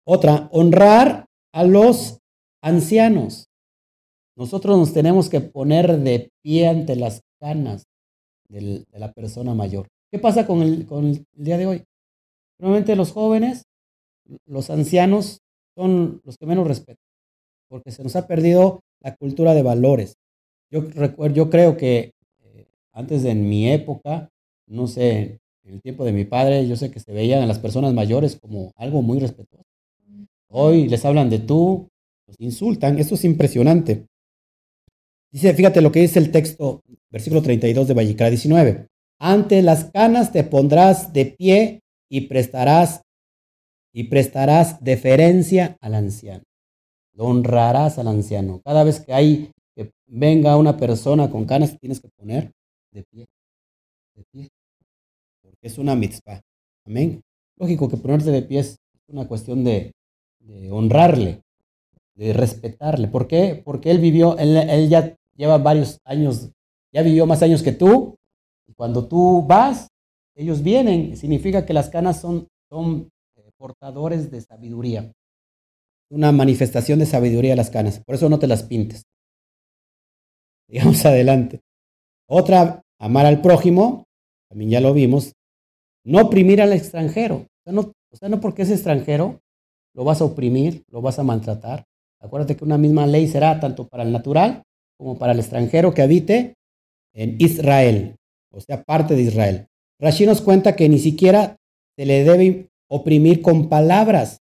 Otra, 0.07 0.49
honrar 0.51 1.27
a 1.53 1.65
los 1.65 2.21
ancianos. 2.63 3.45
Nosotros 4.35 4.79
nos 4.79 4.95
tenemos 4.95 5.29
que 5.29 5.43
poner 5.43 5.99
de 5.99 6.31
pie 6.43 6.69
ante 6.69 6.97
las 6.97 7.21
canas 7.39 7.85
de 8.49 8.85
la 8.93 9.13
persona 9.13 9.55
mayor. 9.55 9.89
¿Qué 10.11 10.19
pasa 10.19 10.47
con 10.47 10.63
el, 10.63 10.87
con 10.87 11.07
el 11.07 11.27
día 11.33 11.59
de 11.59 11.67
hoy? 11.67 11.85
Normalmente 12.59 12.97
los 12.97 13.13
jóvenes, 13.13 13.65
los 14.47 14.71
ancianos, 14.71 15.41
son 15.77 16.21
los 16.25 16.37
que 16.39 16.47
menos 16.47 16.67
respetan, 16.67 17.05
porque 17.69 17.91
se 17.91 18.03
nos 18.05 18.15
ha 18.17 18.27
perdido 18.27 18.81
la 19.01 19.17
cultura 19.17 19.55
de 19.55 19.63
valores. 19.63 20.15
Yo, 20.71 20.83
recuerdo, 20.83 21.35
yo 21.35 21.51
creo 21.51 21.77
que 21.77 22.13
eh, 22.43 22.67
antes 22.93 23.23
de 23.23 23.31
en 23.31 23.49
mi 23.49 23.71
época, 23.71 24.31
no 24.67 24.87
sé, 24.87 25.41
en 25.65 25.75
el 25.75 25.83
tiempo 25.83 26.05
de 26.05 26.13
mi 26.13 26.25
padre, 26.25 26.67
yo 26.69 26.77
sé 26.77 26.91
que 26.91 27.01
se 27.01 27.13
veían 27.13 27.43
a 27.43 27.47
las 27.47 27.59
personas 27.59 27.93
mayores 27.93 28.39
como 28.41 28.73
algo 28.77 29.03
muy 29.03 29.19
respetuoso. 29.19 29.65
Hoy 30.49 30.89
les 30.89 31.05
hablan 31.05 31.31
de 31.31 31.41
tú, 31.41 31.89
los 32.27 32.41
insultan, 32.41 32.99
eso 32.99 33.17
es 33.17 33.25
impresionante. 33.25 34.07
Dice, 35.35 35.53
fíjate 35.53 35.81
lo 35.81 35.91
que 35.91 35.99
dice 35.99 36.21
el 36.21 36.31
texto, 36.31 36.85
versículo 37.11 37.43
32 37.43 37.89
de 37.89 37.95
Vallicra 37.95 38.31
19. 38.31 38.87
Ante 39.19 39.63
las 39.63 39.87
canas 39.87 40.31
te 40.31 40.45
pondrás 40.45 41.13
de 41.13 41.27
pie 41.27 41.81
y 42.09 42.29
prestarás 42.29 43.03
y 43.93 44.05
prestarás 44.05 44.81
deferencia 44.85 45.77
al 45.81 45.97
anciano. 45.97 46.45
Lo 47.15 47.25
honrarás 47.25 47.99
al 47.99 48.07
anciano. 48.07 48.61
Cada 48.65 48.85
vez 48.85 49.01
que 49.01 49.13
hay 49.13 49.51
que 49.75 49.91
venga 50.07 50.57
una 50.57 50.77
persona 50.77 51.29
con 51.29 51.47
canas, 51.47 51.77
tienes 51.81 52.01
que 52.01 52.11
poner 52.17 52.53
de 52.93 53.03
pie. 53.03 53.27
De 54.15 54.23
pie. 54.31 54.49
Porque 55.43 55.67
es 55.67 55.79
una 55.79 55.97
mitzvah. 55.97 56.43
Amén. 56.87 57.21
Lógico 57.57 57.89
que 57.89 57.97
ponerte 57.97 58.31
de 58.31 58.43
pie 58.43 58.61
es 58.61 58.77
una 59.09 59.27
cuestión 59.27 59.65
de, 59.65 59.93
honrarle, 60.71 61.43
de 62.15 62.33
respetarle. 62.33 63.09
¿Por 63.09 63.27
qué? 63.27 63.61
Porque 63.65 63.91
él 63.91 63.99
vivió, 63.99 64.39
él, 64.39 64.57
él 64.57 64.89
ya 64.89 65.17
lleva 65.37 65.59
varios 65.59 65.99
años, 66.05 66.51
ya 66.93 67.03
vivió 67.03 67.27
más 67.27 67.43
años 67.43 67.63
que 67.63 67.73
tú. 67.73 68.17
Cuando 68.77 69.07
tú 69.07 69.45
vas, 69.47 69.89
ellos 70.35 70.63
vienen. 70.63 71.17
Significa 71.17 71.67
que 71.67 71.73
las 71.73 71.91
canas 71.91 72.21
son, 72.21 72.49
eh, 72.71 73.51
portadores 73.57 74.31
de 74.31 74.41
sabiduría. 74.41 75.13
Una 76.11 76.33
manifestación 76.33 76.99
de 76.99 77.07
sabiduría 77.07 77.57
las 77.57 77.71
canas. 77.71 78.01
Por 78.05 78.15
eso 78.15 78.29
no 78.29 78.39
te 78.39 78.47
las 78.47 78.63
pintes. 78.63 79.05
Digamos 80.69 81.05
adelante. 81.07 81.61
Otra, 82.29 82.83
amar 82.99 83.27
al 83.27 83.41
prójimo. 83.41 84.05
También 84.49 84.71
ya 84.71 84.81
lo 84.81 84.93
vimos. 84.93 85.33
No 86.05 86.21
oprimir 86.21 86.61
al 86.61 86.73
extranjero. 86.73 87.47
No, 87.67 87.81
o 87.81 88.17
sea, 88.17 88.29
no 88.29 88.41
porque 88.41 88.63
es 88.63 88.71
extranjero, 88.71 89.41
lo 89.95 90.05
vas 90.05 90.21
a 90.21 90.25
oprimir, 90.25 90.85
lo 90.91 91.01
vas 91.01 91.19
a 91.19 91.25
maltratar. 91.25 91.87
Acuérdate 92.21 92.57
que 92.57 92.65
una 92.65 92.79
misma 92.79 93.07
ley 93.07 93.27
será 93.27 93.59
tanto 93.59 93.89
para 93.89 94.03
el 94.03 94.13
natural 94.13 94.63
como 94.97 95.19
para 95.19 95.33
el 95.33 95.41
extranjero 95.41 95.95
que 95.95 96.03
habite 96.03 96.55
en 97.15 97.37
Israel, 97.39 98.17
o 98.51 98.61
sea, 98.61 98.83
parte 98.83 99.15
de 99.15 99.23
Israel. 99.23 99.67
Rashi 100.01 100.27
nos 100.27 100.41
cuenta 100.41 100.77
que 100.77 100.89
ni 100.89 100.99
siquiera 100.99 101.57
se 101.97 102.07
le 102.07 102.25
debe 102.25 102.69
oprimir 102.89 103.43
con 103.43 103.69
palabras, 103.69 104.39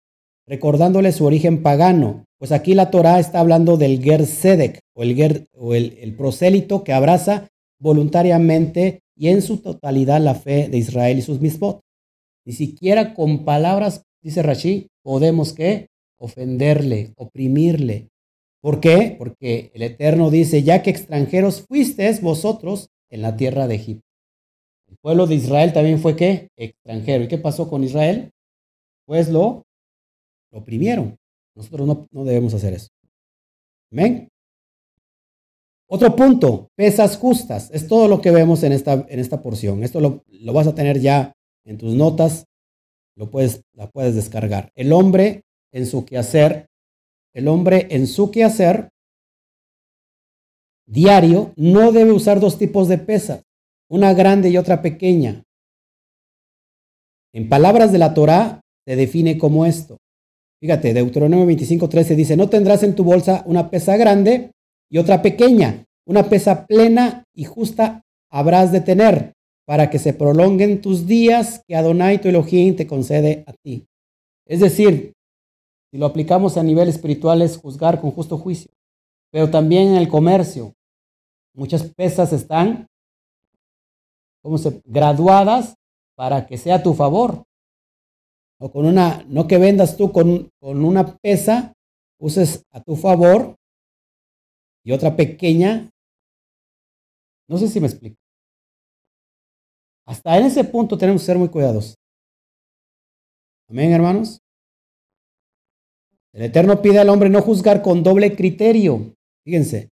recordándole 0.47 1.11
su 1.11 1.25
origen 1.25 1.61
pagano, 1.61 2.25
pues 2.41 2.51
aquí 2.51 2.73
la 2.73 2.89
Torá 2.89 3.19
está 3.19 3.39
hablando 3.39 3.77
del 3.77 4.01
Ger 4.01 4.25
Sedek, 4.25 4.79
o, 4.95 5.03
el, 5.03 5.47
o 5.53 5.75
el, 5.75 6.15
prosélito 6.15 6.83
que 6.83 6.91
abraza 6.91 7.47
voluntariamente 7.79 9.01
y 9.15 9.27
en 9.27 9.41
su 9.41 9.57
totalidad 9.57 10.19
la 10.19 10.33
fe 10.35 10.67
de 10.67 10.77
Israel 10.77 11.19
y 11.19 11.21
sus 11.21 11.39
misbot. 11.39 11.81
Ni 12.45 12.53
siquiera 12.53 13.13
con 13.13 13.45
palabras, 13.45 14.03
dice 14.23 14.41
Rashi, 14.41 14.87
podemos 15.03 15.53
que 15.53 15.87
ofenderle, 16.19 17.13
oprimirle, 17.15 18.09
¿Por 18.61 18.79
qué? 18.79 19.15
Porque 19.17 19.71
el 19.73 19.81
Eterno 19.81 20.29
dice, 20.29 20.61
ya 20.61 20.83
que 20.83 20.91
extranjeros 20.91 21.65
fuisteis 21.67 22.21
vosotros 22.21 22.89
en 23.09 23.23
la 23.23 23.35
tierra 23.35 23.67
de 23.67 23.75
Egipto. 23.75 24.05
El 24.87 24.97
pueblo 24.97 25.25
de 25.25 25.35
Israel 25.35 25.73
también 25.73 25.99
fue 25.99 26.15
qué? 26.15 26.49
Extranjero. 26.55 27.23
¿Y 27.23 27.27
qué 27.27 27.39
pasó 27.39 27.69
con 27.69 27.83
Israel? 27.83 28.31
Pues 29.05 29.29
lo, 29.29 29.63
oprimieron. 30.51 31.17
Nosotros 31.55 32.07
no, 32.11 32.23
debemos 32.23 32.53
hacer 32.53 32.73
eso. 32.73 32.89
Amén. 33.91 34.29
Otro 35.87 36.15
punto, 36.15 36.69
pesas 36.75 37.17
justas. 37.17 37.69
Es 37.71 37.87
todo 37.87 38.07
lo 38.07 38.21
que 38.21 38.31
vemos 38.31 38.63
en 38.63 38.73
esta, 38.73 39.05
en 39.09 39.19
esta 39.19 39.41
porción. 39.41 39.83
Esto 39.83 39.99
lo, 39.99 40.23
lo 40.27 40.53
vas 40.53 40.67
a 40.67 40.75
tener 40.75 40.99
ya 40.99 41.33
en 41.65 41.77
tus 41.77 41.95
notas. 41.95 42.45
Lo 43.15 43.29
puedes, 43.29 43.63
la 43.73 43.89
puedes 43.89 44.15
descargar. 44.15 44.71
El 44.75 44.93
hombre 44.93 45.43
en 45.73 45.85
su 45.85 46.05
quehacer 46.05 46.67
el 47.33 47.47
hombre 47.47 47.87
en 47.91 48.07
su 48.07 48.31
quehacer 48.31 48.89
diario 50.87 51.53
no 51.55 51.91
debe 51.91 52.11
usar 52.11 52.39
dos 52.39 52.57
tipos 52.57 52.87
de 52.87 52.97
pesas, 52.97 53.43
una 53.89 54.13
grande 54.13 54.49
y 54.49 54.57
otra 54.57 54.81
pequeña. 54.81 55.43
En 57.33 57.47
palabras 57.47 57.91
de 57.91 57.97
la 57.97 58.13
Torá 58.13 58.61
se 58.85 58.95
define 58.95 59.37
como 59.37 59.65
esto. 59.65 59.97
Fíjate, 60.59 60.93
Deuteronomio 60.93 61.45
25:13 61.45 62.15
dice, 62.15 62.37
no 62.37 62.49
tendrás 62.49 62.83
en 62.83 62.95
tu 62.95 63.03
bolsa 63.03 63.43
una 63.45 63.69
pesa 63.69 63.97
grande 63.97 64.51
y 64.89 64.97
otra 64.97 65.21
pequeña, 65.21 65.85
una 66.05 66.29
pesa 66.29 66.65
plena 66.65 67.23
y 67.33 67.45
justa 67.45 68.01
habrás 68.29 68.71
de 68.71 68.81
tener 68.81 69.33
para 69.65 69.89
que 69.89 69.99
se 69.99 70.13
prolonguen 70.13 70.81
tus 70.81 71.07
días 71.07 71.63
que 71.67 71.75
Adonai 71.75 72.19
tu 72.19 72.27
Elohim 72.27 72.75
te 72.75 72.87
concede 72.87 73.43
a 73.47 73.53
ti. 73.53 73.85
Es 74.45 74.59
decir, 74.59 75.13
si 75.91 75.97
lo 75.97 76.05
aplicamos 76.05 76.55
a 76.57 76.63
nivel 76.63 76.87
espiritual 76.87 77.41
es 77.41 77.57
juzgar 77.57 77.99
con 77.99 78.11
justo 78.11 78.37
juicio. 78.37 78.71
Pero 79.29 79.51
también 79.51 79.89
en 79.89 79.95
el 79.95 80.07
comercio, 80.07 80.73
muchas 81.53 81.83
pesas 81.83 82.31
están 82.31 82.87
¿cómo 84.41 84.57
se, 84.57 84.81
graduadas 84.85 85.75
para 86.15 86.47
que 86.47 86.57
sea 86.57 86.75
a 86.75 86.83
tu 86.83 86.93
favor. 86.93 87.43
o 88.59 88.71
con 88.71 88.85
una, 88.85 89.23
no 89.27 89.47
que 89.47 89.57
vendas 89.57 89.97
tú 89.97 90.11
con, 90.11 90.49
con 90.59 90.85
una 90.85 91.17
pesa, 91.17 91.73
uses 92.19 92.63
a 92.71 92.81
tu 92.81 92.95
favor 92.95 93.55
y 94.83 94.91
otra 94.91 95.15
pequeña. 95.15 95.89
No 97.49 97.57
sé 97.57 97.67
si 97.67 97.79
me 97.79 97.87
explico. 97.87 98.17
Hasta 100.05 100.37
en 100.37 100.45
ese 100.45 100.63
punto 100.63 100.97
tenemos 100.97 101.21
que 101.21 101.25
ser 101.25 101.37
muy 101.37 101.49
cuidadosos. 101.49 101.95
Amén, 103.69 103.91
hermanos. 103.91 104.39
El 106.33 106.43
Eterno 106.43 106.81
pide 106.81 106.99
al 106.99 107.09
hombre 107.09 107.29
no 107.29 107.41
juzgar 107.41 107.81
con 107.81 108.03
doble 108.03 108.35
criterio. 108.35 109.13
Fíjense, 109.43 109.89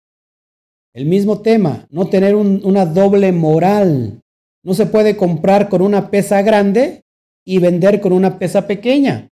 el 0.94 1.06
mismo 1.06 1.42
tema, 1.42 1.88
no 1.90 2.08
tener 2.08 2.36
una 2.36 2.86
doble 2.86 3.32
moral. 3.32 4.22
No 4.64 4.74
se 4.74 4.86
puede 4.86 5.16
comprar 5.16 5.70
con 5.70 5.82
una 5.82 6.10
pesa 6.10 6.42
grande 6.42 7.04
y 7.46 7.60
vender 7.60 8.02
con 8.02 8.14
una 8.14 8.40
pesa 8.40 8.66
pequeña. 8.66 9.30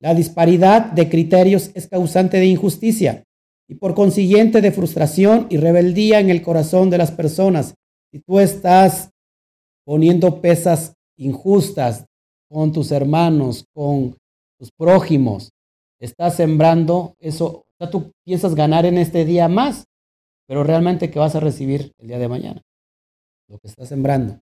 La 0.00 0.14
disparidad 0.14 0.92
de 0.92 1.08
criterios 1.08 1.70
es 1.74 1.88
causante 1.88 2.38
de 2.38 2.46
injusticia 2.46 3.24
y 3.68 3.76
por 3.76 3.94
consiguiente 3.94 4.60
de 4.60 4.72
frustración 4.72 5.46
y 5.50 5.56
rebeldía 5.56 6.20
en 6.20 6.30
el 6.30 6.42
corazón 6.42 6.90
de 6.90 6.98
las 6.98 7.12
personas. 7.12 7.74
Si 8.10 8.20
tú 8.20 8.40
estás 8.40 9.10
poniendo 9.84 10.40
pesas 10.40 10.94
injustas 11.16 12.06
con 12.48 12.72
tus 12.72 12.90
hermanos, 12.90 13.64
con 13.72 14.16
tus 14.58 14.70
prójimos, 14.72 15.50
estás 16.00 16.36
sembrando 16.36 17.14
eso, 17.20 17.66
o 17.78 17.88
tú 17.88 18.12
piensas 18.24 18.54
ganar 18.54 18.86
en 18.86 18.98
este 18.98 19.24
día 19.24 19.48
más, 19.48 19.86
pero 20.46 20.64
realmente 20.64 21.10
¿qué 21.10 21.18
vas 21.18 21.36
a 21.36 21.40
recibir 21.40 21.92
el 21.98 22.08
día 22.08 22.18
de 22.18 22.28
mañana? 22.28 22.62
Lo 23.48 23.58
que 23.58 23.68
estás 23.68 23.88
sembrando. 23.88 24.40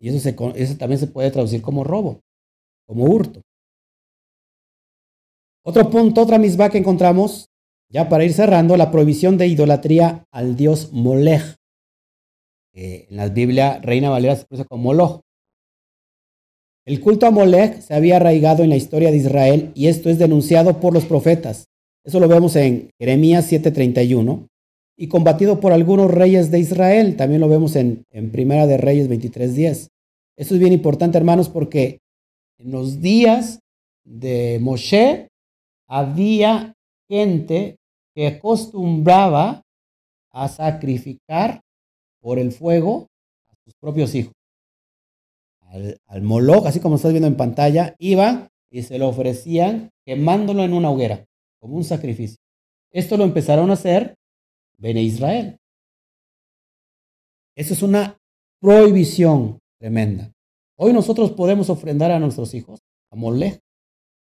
Y 0.00 0.08
eso, 0.08 0.76
también 0.78 0.98
se 0.98 1.06
puede 1.06 1.30
traducir 1.30 1.62
como 1.62 1.84
robo, 1.84 2.20
como 2.86 3.04
hurto. 3.04 3.40
Otro 5.64 5.88
punto, 5.90 6.22
otra 6.22 6.38
misma 6.38 6.70
que 6.70 6.78
encontramos, 6.78 7.46
ya 7.88 8.08
para 8.08 8.24
ir 8.24 8.32
cerrando, 8.32 8.76
la 8.76 8.90
prohibición 8.90 9.38
de 9.38 9.46
idolatría 9.46 10.24
al 10.32 10.56
dios 10.56 10.92
Molech. 10.92 11.56
en 12.72 13.16
la 13.16 13.28
Biblia, 13.28 13.78
Reina 13.80 14.10
Valera 14.10 14.34
se 14.34 14.44
pronuncia 14.46 14.66
como 14.68 14.82
Moloch. 14.82 15.20
El 16.84 17.00
culto 17.00 17.26
a 17.26 17.30
Molech 17.30 17.80
se 17.80 17.94
había 17.94 18.16
arraigado 18.16 18.64
en 18.64 18.70
la 18.70 18.76
historia 18.76 19.12
de 19.12 19.16
Israel 19.16 19.70
y 19.74 19.86
esto 19.86 20.10
es 20.10 20.18
denunciado 20.18 20.80
por 20.80 20.92
los 20.92 21.04
profetas. 21.04 21.66
Eso 22.04 22.18
lo 22.18 22.26
vemos 22.26 22.56
en 22.56 22.90
Jeremías 22.98 23.46
7:31 23.52 24.48
y 24.96 25.06
combatido 25.06 25.60
por 25.60 25.72
algunos 25.72 26.10
reyes 26.10 26.50
de 26.50 26.58
Israel. 26.58 27.16
También 27.16 27.40
lo 27.40 27.48
vemos 27.48 27.76
en, 27.76 28.02
en 28.10 28.32
Primera 28.32 28.66
de 28.66 28.78
Reyes 28.78 29.08
23:10. 29.08 29.90
Esto 30.36 30.54
es 30.54 30.60
bien 30.60 30.72
importante, 30.72 31.18
hermanos, 31.18 31.48
porque 31.48 32.00
en 32.58 32.72
los 32.72 33.00
días 33.00 33.60
de 34.04 34.58
Moshe 34.60 35.28
había 35.86 36.74
gente 37.08 37.76
que 38.12 38.26
acostumbraba 38.26 39.62
a 40.32 40.48
sacrificar 40.48 41.60
por 42.20 42.40
el 42.40 42.50
fuego 42.50 43.06
a 43.48 43.54
sus 43.64 43.74
propios 43.80 44.16
hijos 44.16 44.41
al, 46.06 46.22
Moloch, 46.22 46.66
así 46.66 46.80
como 46.80 46.96
estás 46.96 47.12
viendo 47.12 47.28
en 47.28 47.36
pantalla, 47.36 47.94
iba 47.98 48.50
y 48.70 48.82
se 48.82 48.98
lo 48.98 49.08
ofrecían 49.08 49.90
quemándolo 50.04 50.64
en 50.64 50.74
una 50.74 50.90
hoguera, 50.90 51.26
como 51.60 51.76
un 51.76 51.84
sacrificio. 51.84 52.38
Esto 52.90 53.16
lo 53.16 53.24
empezaron 53.24 53.70
a 53.70 53.74
hacer 53.74 54.16
Bene 54.76 55.02
Israel. 55.02 55.58
Eso 57.54 57.74
es 57.74 57.82
una 57.82 58.18
prohibición 58.60 59.60
tremenda. 59.78 60.32
Hoy 60.76 60.92
nosotros 60.92 61.32
podemos 61.32 61.70
ofrendar 61.70 62.10
a 62.10 62.18
nuestros 62.18 62.54
hijos 62.54 62.80
a 63.10 63.16
Molech. 63.16 63.60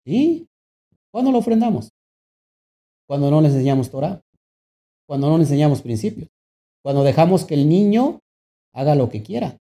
¿Sí? 0.05 0.49
¿Cuándo 1.11 1.31
lo 1.31 1.39
ofrendamos? 1.39 1.91
Cuando 3.07 3.31
no 3.31 3.41
le 3.41 3.49
enseñamos 3.49 3.91
Torah. 3.91 4.23
Cuando 5.07 5.29
no 5.29 5.37
le 5.37 5.45
enseñamos 5.45 5.83
principios. 5.83 6.29
Cuando 6.83 7.03
dejamos 7.03 7.45
que 7.45 7.55
el 7.55 7.69
niño 7.69 8.21
haga 8.73 8.95
lo 8.95 9.09
que 9.09 9.23
quiera 9.23 9.59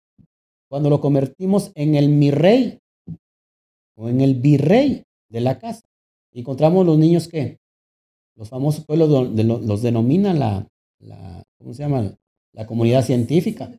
cuando 0.68 0.90
lo 0.90 1.00
convertimos 1.00 1.72
en 1.74 1.94
el 1.94 2.08
mi 2.08 2.30
rey 2.30 2.78
o 3.96 4.08
en 4.08 4.20
el 4.20 4.34
virrey 4.34 5.02
de 5.28 5.40
la 5.40 5.58
casa. 5.58 5.82
Encontramos 6.32 6.86
los 6.86 6.98
niños 6.98 7.26
que 7.26 7.58
los 8.36 8.48
famosos 8.48 8.84
pueblos 8.84 9.08
los, 9.08 9.82
denomina 9.82 10.32
la, 10.32 10.68
la, 11.00 11.42
¿cómo 11.58 11.74
se 11.74 11.82
llama? 11.82 12.14
La 12.52 12.66
comunidad 12.66 13.04
científica. 13.04 13.72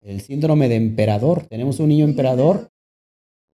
El 0.00 0.20
síndrome 0.20 0.68
de 0.68 0.76
emperador. 0.76 1.46
Tenemos 1.46 1.80
un 1.80 1.88
niño 1.88 2.04
emperador 2.04 2.70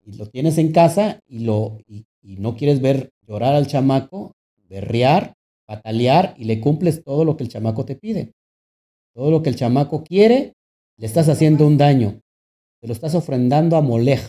y 0.02 0.16
lo 0.16 0.26
tienes 0.26 0.58
en 0.58 0.72
casa 0.72 1.20
y, 1.26 1.38
lo, 1.40 1.78
y, 1.86 2.04
y 2.20 2.36
no 2.36 2.56
quieres 2.56 2.82
ver 2.82 3.10
llorar 3.26 3.54
al 3.54 3.66
chamaco, 3.66 4.32
berrear, 4.68 5.34
patalear 5.64 6.34
y 6.36 6.44
le 6.44 6.60
cumples 6.60 7.02
todo 7.02 7.24
lo 7.24 7.36
que 7.36 7.44
el 7.44 7.48
chamaco 7.48 7.86
te 7.86 7.96
pide. 7.96 8.32
Todo 9.14 9.30
lo 9.30 9.42
que 9.42 9.48
el 9.48 9.56
chamaco 9.56 10.04
quiere, 10.04 10.52
le 10.98 11.06
estás 11.06 11.28
haciendo 11.28 11.66
un 11.66 11.78
daño 11.78 12.20
te 12.84 12.88
lo 12.88 12.92
estás 12.92 13.14
ofrendando 13.14 13.78
a 13.78 13.80
Molej. 13.80 14.20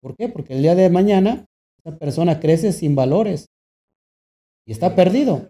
¿Por 0.00 0.14
qué? 0.14 0.28
Porque 0.28 0.54
el 0.54 0.62
día 0.62 0.76
de 0.76 0.88
mañana 0.88 1.46
esa 1.84 1.98
persona 1.98 2.38
crece 2.38 2.72
sin 2.72 2.94
valores 2.94 3.48
y 4.64 4.70
está 4.70 4.94
perdido. 4.94 5.48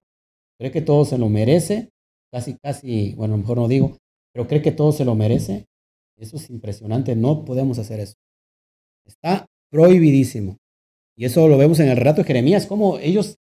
Cree 0.59 0.71
que 0.73 0.81
todo 0.81 1.05
se 1.05 1.19
lo 1.19 1.29
merece, 1.29 1.91
casi, 2.33 2.57
casi, 2.57 3.13
bueno, 3.17 3.37
mejor 3.37 3.59
no 3.59 3.69
digo, 3.69 3.99
pero 4.33 4.49
cree 4.49 4.63
que 4.63 4.73
todo 4.73 4.93
se 4.93 5.05
lo 5.05 5.15
merece. 5.15 5.67
Eso 6.17 6.39
es 6.39 6.49
impresionante, 6.49 7.15
no 7.15 7.45
podemos 7.45 7.79
hacer 7.79 8.01
eso. 8.01 8.15
Está 9.05 9.45
prohibidísimo. 9.71 10.57
Y 11.19 11.27
eso 11.27 11.47
lo 11.49 11.59
vemos 11.59 11.81
en 11.81 11.89
el 11.89 11.99
relato 11.99 12.23
de 12.23 12.29
Jeremías, 12.29 12.65
como 12.67 12.97
ellos, 12.97 13.37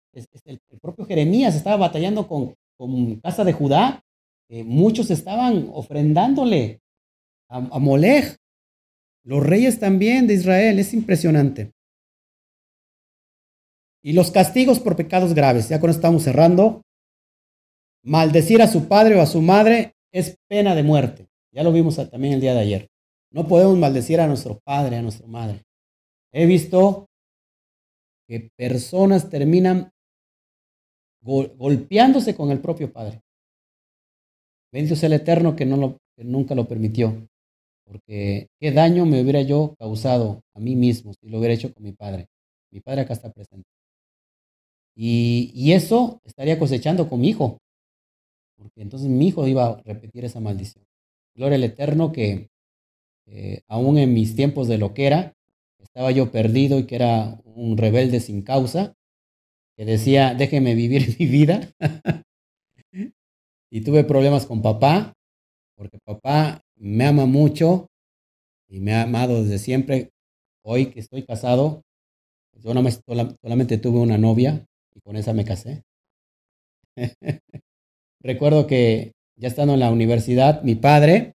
el 0.46 0.80
propio 0.82 1.06
Jeremías 1.06 1.56
estaba 1.56 1.76
batallando 1.76 2.26
con, 2.26 2.56
con 2.78 3.18
casa 3.18 3.44
de 3.44 3.52
Judá. 3.52 4.02
Eh, 4.50 4.64
muchos 4.64 5.12
estaban 5.12 5.70
ofrendándole 5.74 6.80
a 7.50 7.78
Molej. 7.78 8.38
Los 9.24 9.46
reyes 9.46 9.80
también 9.80 10.28
de 10.28 10.34
Israel, 10.34 10.80
es 10.80 10.94
impresionante. 10.94 11.72
Y 14.04 14.14
los 14.14 14.32
castigos 14.32 14.80
por 14.80 14.96
pecados 14.96 15.34
graves, 15.34 15.70
ya 15.70 15.80
con 15.80 15.90
estamos 15.90 16.24
cerrando. 16.24 16.82
Maldecir 18.04 18.62
a 18.62 18.68
su 18.68 18.88
padre 18.88 19.16
o 19.16 19.22
a 19.22 19.28
su 19.28 19.42
madre 19.42 19.94
es 20.12 20.38
pena 20.50 20.74
de 20.74 20.84
muerte. 20.84 21.28
Ya 21.54 21.64
lo 21.64 21.72
vimos 21.72 21.98
también 22.10 22.34
el 22.34 22.42
día 22.42 22.54
de 22.54 22.62
ayer. 22.62 22.88
No 23.32 23.48
podemos 23.48 23.78
maldecir 23.78 24.20
a 24.20 24.28
nuestro 24.28 24.60
padre, 24.64 24.98
a 24.98 25.02
nuestra 25.02 25.28
madre. 25.28 25.62
He 26.34 26.46
visto 26.46 27.08
que 28.28 28.50
personas 28.58 29.30
terminan 29.30 29.92
golpeándose 31.22 32.36
con 32.36 32.50
el 32.50 32.60
propio 32.60 32.92
padre. 32.92 33.22
Bendito 34.72 34.96
sea 34.96 35.08
el 35.08 35.14
Eterno 35.14 35.56
que, 35.56 35.66
no 35.66 35.78
lo, 35.78 35.98
que 36.16 36.24
nunca 36.24 36.56
lo 36.56 36.68
permitió. 36.68 37.28
Porque 37.92 38.48
qué 38.58 38.72
daño 38.72 39.06
me 39.06 39.22
hubiera 39.22 39.42
yo 39.42 39.76
causado 39.78 40.42
a 40.56 40.62
mí 40.62 40.78
mismo 40.78 41.12
si 41.14 41.28
lo 41.28 41.40
hubiera 41.40 41.54
hecho 41.54 41.74
con 41.74 41.84
mi 41.84 41.92
padre. 41.92 42.30
Mi 42.72 42.80
padre 42.80 43.02
acá 43.02 43.12
está 43.12 43.34
presente. 43.34 43.68
Y, 44.96 45.74
eso 45.74 46.22
estaría 46.24 46.58
cosechando 46.58 47.10
con 47.10 47.20
mi 47.20 47.30
hijo. 47.30 47.58
Porque 48.58 48.82
entonces 48.82 49.10
mi 49.10 49.28
hijo 49.28 49.46
iba 49.46 49.66
a 49.66 49.82
repetir 49.84 50.24
esa 50.24 50.40
maldición. 50.40 50.86
Gloria 51.36 51.58
al 51.58 51.66
Eterno 51.66 52.14
que 52.14 52.48
aún 53.68 53.98
en 53.98 54.14
mis 54.14 54.36
tiempos 54.36 54.70
de 54.70 54.78
lo 54.78 54.94
que 54.94 55.08
era, 55.08 55.34
estaba 55.80 56.12
yo 56.12 56.32
perdido 56.32 56.80
y 56.80 56.86
que 56.86 56.96
era 56.96 57.42
un 57.44 57.78
rebelde 57.78 58.22
sin 58.22 58.42
causa, 58.42 58.96
que 59.76 59.84
decía, 59.84 60.34
déjeme 60.34 60.76
vivir 60.76 61.16
mi 61.20 61.26
vida. 61.26 61.74
y 63.70 63.82
tuve 63.82 64.06
problemas 64.06 64.46
con 64.46 64.62
papá, 64.62 65.14
porque 65.76 66.00
papá 66.06 66.62
me 66.82 67.06
ama 67.06 67.28
mucho 67.28 67.88
y 68.68 68.80
me 68.80 68.94
ha 68.94 69.04
amado 69.04 69.44
desde 69.44 69.60
siempre. 69.60 70.10
Hoy 70.64 70.88
que 70.88 71.00
estoy 71.00 71.24
casado, 71.24 71.84
yo 72.54 72.74
no 72.74 72.82
me, 72.82 72.92
solamente 72.92 73.78
tuve 73.78 74.00
una 74.00 74.18
novia 74.18 74.66
y 74.94 75.02
con 75.02 75.16
esa 75.16 75.34
me 75.34 75.46
casé. 75.46 75.84
Recuerdo 78.22 78.68
que 78.68 79.14
ya 79.36 79.48
estando 79.48 79.74
en 79.74 79.80
la 79.80 79.92
universidad, 79.92 80.64
mi 80.64 80.76
padre, 80.76 81.34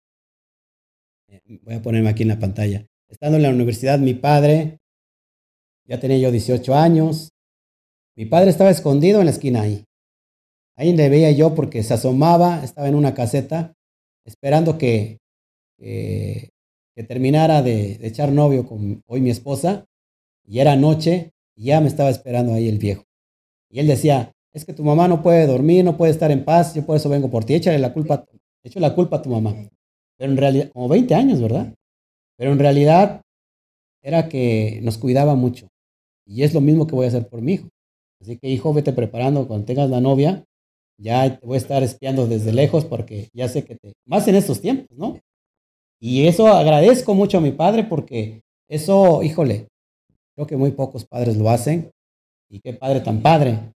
eh, 1.28 1.40
voy 1.62 1.74
a 1.74 1.82
ponerme 1.82 2.10
aquí 2.10 2.22
en 2.22 2.28
la 2.28 2.38
pantalla, 2.38 2.86
estando 3.08 3.36
en 3.36 3.42
la 3.42 3.50
universidad, 3.50 3.98
mi 3.98 4.14
padre, 4.14 4.78
ya 5.88 5.98
tenía 6.00 6.18
yo 6.18 6.30
18 6.30 6.74
años, 6.74 7.30
mi 8.16 8.26
padre 8.26 8.50
estaba 8.50 8.70
escondido 8.70 9.20
en 9.20 9.26
la 9.26 9.32
esquina 9.32 9.62
ahí. 9.62 9.84
Ahí 10.76 10.94
le 10.94 11.08
veía 11.08 11.30
yo 11.30 11.54
porque 11.54 11.82
se 11.82 11.94
asomaba, 11.94 12.62
estaba 12.62 12.88
en 12.88 12.94
una 12.94 13.14
caseta, 13.14 13.74
esperando 14.24 14.78
que 14.78 15.18
que 15.78 17.04
terminara 17.06 17.62
de, 17.62 17.98
echar 18.02 18.32
novio 18.32 18.66
con 18.66 19.02
hoy 19.06 19.20
mi 19.20 19.30
esposa, 19.30 19.86
y 20.44 20.60
era 20.60 20.76
noche, 20.76 21.32
y 21.54 21.66
ya 21.66 21.80
me 21.80 21.88
estaba 21.88 22.10
esperando 22.10 22.54
ahí 22.54 22.68
el 22.68 22.78
viejo. 22.78 23.04
Y 23.70 23.80
él 23.80 23.86
decía, 23.86 24.32
es 24.52 24.64
que 24.64 24.72
tu 24.72 24.84
mamá 24.84 25.08
no 25.08 25.22
puede 25.22 25.46
dormir, 25.46 25.84
no 25.84 25.96
puede 25.96 26.12
estar 26.12 26.30
en 26.30 26.44
paz, 26.44 26.74
yo 26.74 26.86
por 26.86 26.96
eso 26.96 27.08
vengo 27.08 27.30
por 27.30 27.44
ti, 27.44 27.54
échale 27.54 27.78
la 27.78 27.92
culpa, 27.92 28.24
echo 28.62 28.80
la 28.80 28.94
culpa 28.94 29.16
a 29.16 29.22
tu 29.22 29.30
mamá. 29.30 29.54
Pero 30.16 30.32
en 30.32 30.38
realidad, 30.38 30.70
como 30.72 30.88
20 30.88 31.14
años, 31.14 31.40
¿verdad? 31.40 31.74
Pero 32.38 32.52
en 32.52 32.58
realidad 32.58 33.22
era 34.02 34.28
que 34.28 34.80
nos 34.82 34.98
cuidaba 34.98 35.34
mucho. 35.34 35.68
Y 36.26 36.42
es 36.42 36.54
lo 36.54 36.60
mismo 36.60 36.86
que 36.86 36.94
voy 36.94 37.06
a 37.06 37.08
hacer 37.08 37.28
por 37.28 37.42
mi 37.42 37.54
hijo. 37.54 37.68
Así 38.20 38.38
que 38.38 38.48
hijo, 38.48 38.72
vete 38.72 38.92
preparando 38.92 39.46
cuando 39.46 39.66
tengas 39.66 39.90
la 39.90 40.00
novia. 40.00 40.44
Ya 40.98 41.38
te 41.38 41.46
voy 41.46 41.56
a 41.56 41.58
estar 41.58 41.82
espiando 41.82 42.26
desde 42.26 42.52
lejos 42.52 42.84
porque 42.84 43.28
ya 43.34 43.48
sé 43.48 43.64
que 43.64 43.76
te... 43.76 43.92
Más 44.06 44.26
en 44.28 44.36
estos 44.36 44.60
tiempos, 44.60 44.96
¿no? 44.96 45.18
Y 46.00 46.26
eso 46.26 46.48
agradezco 46.48 47.14
mucho 47.14 47.38
a 47.38 47.40
mi 47.40 47.52
padre 47.52 47.84
porque 47.84 48.42
eso, 48.68 49.22
híjole, 49.22 49.68
creo 50.34 50.46
que 50.46 50.56
muy 50.56 50.72
pocos 50.72 51.04
padres 51.04 51.36
lo 51.36 51.50
hacen. 51.50 51.90
Y 52.48 52.60
qué 52.60 52.74
padre 52.74 53.00
tan 53.00 53.22
padre. 53.22 53.72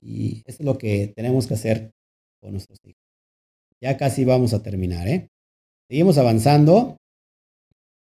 Y 0.00 0.42
eso 0.46 0.58
es 0.60 0.64
lo 0.64 0.78
que 0.78 1.12
tenemos 1.14 1.46
que 1.46 1.54
hacer 1.54 1.90
con 2.40 2.52
nuestros 2.52 2.78
hijos. 2.84 3.00
Ya 3.80 3.96
casi 3.96 4.24
vamos 4.24 4.54
a 4.54 4.62
terminar, 4.62 5.08
¿eh? 5.08 5.28
Seguimos 5.88 6.18
avanzando. 6.18 6.96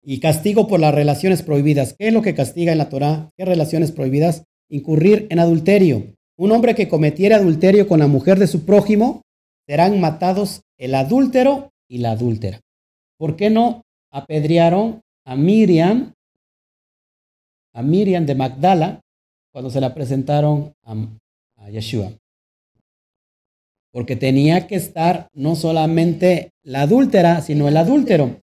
Y 0.03 0.21
castigo 0.21 0.69
por 0.69 0.81
las 0.81 0.95
relaciones 0.95 1.43
prohibidas. 1.43 1.95
¿Qué 1.99 2.09
es 2.09 2.15
lo 2.15 2.23
que 2.23 2.35
castiga 2.35 2.73
en 2.73 2.79
la 2.79 2.91
Torah? 2.91 3.31
¿Qué 3.37 3.45
relaciones 3.45 3.91
prohibidas? 3.91 4.45
Incurrir 4.69 5.27
en 5.31 5.39
adulterio. 5.39 6.15
Un 6.37 6.53
hombre 6.53 6.75
que 6.75 6.89
cometiera 6.89 7.37
adulterio 7.37 7.89
con 7.89 8.01
la 8.01 8.07
mujer 8.07 8.39
de 8.39 8.47
su 8.47 8.65
prójimo, 8.65 9.23
serán 9.67 10.01
matados 10.01 10.63
el 10.79 10.95
adúltero 10.95 11.71
y 11.89 11.99
la 11.99 12.13
adúltera. 12.13 12.61
¿Por 13.17 13.37
qué 13.37 13.51
no 13.51 13.83
apedrearon 14.11 15.01
a 15.25 15.37
Miriam, 15.37 16.13
a 17.73 17.83
Miriam 17.83 18.27
de 18.27 18.35
Magdala, 18.35 19.01
cuando 19.53 19.71
se 19.71 19.81
la 19.81 19.95
presentaron 19.95 20.75
a, 20.83 20.95
a 21.57 21.71
Yeshua? 21.71 22.13
Porque 23.93 24.17
tenía 24.17 24.67
que 24.67 24.75
estar 24.75 25.29
no 25.33 25.55
solamente 25.55 26.51
la 26.63 26.83
adúltera, 26.83 27.41
sino 27.43 27.69
el 27.69 27.77
adúltero. 27.77 28.41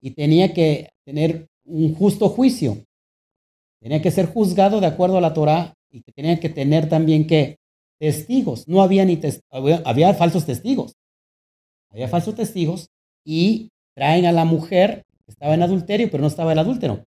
Y 0.00 0.10
tenía 0.12 0.52
que 0.52 0.90
tener 1.04 1.46
un 1.64 1.94
justo 1.94 2.28
juicio. 2.28 2.84
Tenía 3.80 4.02
que 4.02 4.10
ser 4.10 4.26
juzgado 4.26 4.80
de 4.80 4.86
acuerdo 4.86 5.18
a 5.18 5.20
la 5.20 5.34
Torah 5.34 5.74
y 5.90 6.02
tenía 6.12 6.40
que 6.40 6.48
tener 6.48 6.88
también 6.88 7.26
que 7.26 7.58
testigos. 7.98 8.66
No 8.66 8.82
había 8.82 9.04
ni 9.04 9.20
había 9.50 10.14
falsos 10.14 10.46
testigos. 10.46 10.94
Había 11.90 12.08
falsos 12.08 12.34
testigos 12.34 12.88
y 13.24 13.70
traen 13.98 14.26
a 14.26 14.32
la 14.32 14.44
mujer 14.44 15.02
que 15.24 15.32
estaba 15.32 15.54
en 15.54 15.62
adulterio, 15.64 16.08
pero 16.08 16.20
no 16.20 16.28
estaba 16.28 16.52
el 16.52 16.60
adúltero. 16.60 17.04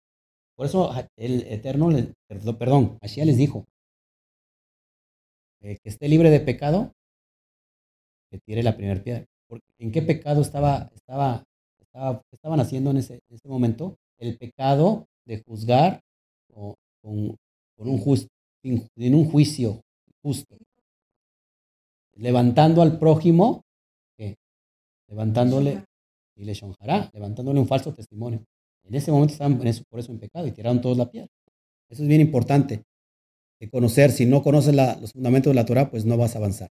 Por 0.55 0.65
eso 0.65 0.91
el 1.17 1.43
Eterno, 1.43 1.89
perdón, 2.57 2.97
Mashiach 2.99 3.27
les 3.27 3.37
dijo 3.37 3.63
eh, 5.61 5.77
que 5.83 5.89
esté 5.89 6.09
libre 6.09 6.31
de 6.31 6.39
pecado, 6.39 6.91
que 8.31 8.39
tire 8.39 8.63
la 8.63 8.75
primera 8.75 9.03
piedra. 9.03 9.23
Porque, 9.47 9.67
¿En 9.77 9.91
qué 9.91 10.01
pecado 10.01 10.41
estaba, 10.41 10.89
estaba, 10.95 11.43
estaba, 11.79 12.23
estaban 12.31 12.59
haciendo 12.59 12.89
en 12.89 12.97
ese, 12.97 13.19
en 13.29 13.35
ese 13.35 13.47
momento? 13.47 13.95
El 14.17 14.35
pecado 14.39 15.05
de 15.25 15.43
juzgar 15.43 16.01
con, 16.51 16.73
con 17.03 17.87
un 17.87 17.99
justo, 17.99 18.29
en 18.63 19.13
un 19.13 19.25
juicio 19.29 19.81
justo. 20.23 20.57
Levantando 22.15 22.81
al 22.81 22.97
prójimo, 22.97 23.61
¿qué? 24.17 24.37
levantándole, 25.07 25.83
y 26.39 26.45
le 26.45 26.53
shonjará, 26.53 27.09
levantándole 27.13 27.59
un 27.59 27.67
falso 27.67 27.93
testimonio. 27.93 28.45
En 28.83 28.95
ese 28.95 29.11
momento 29.11 29.33
estaban 29.33 29.57
por 29.57 29.99
eso 29.99 30.11
en 30.11 30.19
pecado 30.19 30.47
y 30.47 30.51
tiraron 30.51 30.81
todos 30.81 30.97
la 30.97 31.11
piedra. 31.11 31.27
Eso 31.89 32.01
es 32.01 32.07
bien 32.07 32.21
importante 32.21 32.83
de 33.59 33.69
conocer. 33.69 34.11
Si 34.11 34.25
no 34.25 34.41
conoces 34.41 34.73
los 34.73 35.11
fundamentos 35.11 35.51
de 35.51 35.55
la 35.55 35.65
Torah, 35.65 35.91
pues 35.91 36.05
no 36.05 36.17
vas 36.17 36.35
a 36.35 36.37
avanzar. 36.39 36.69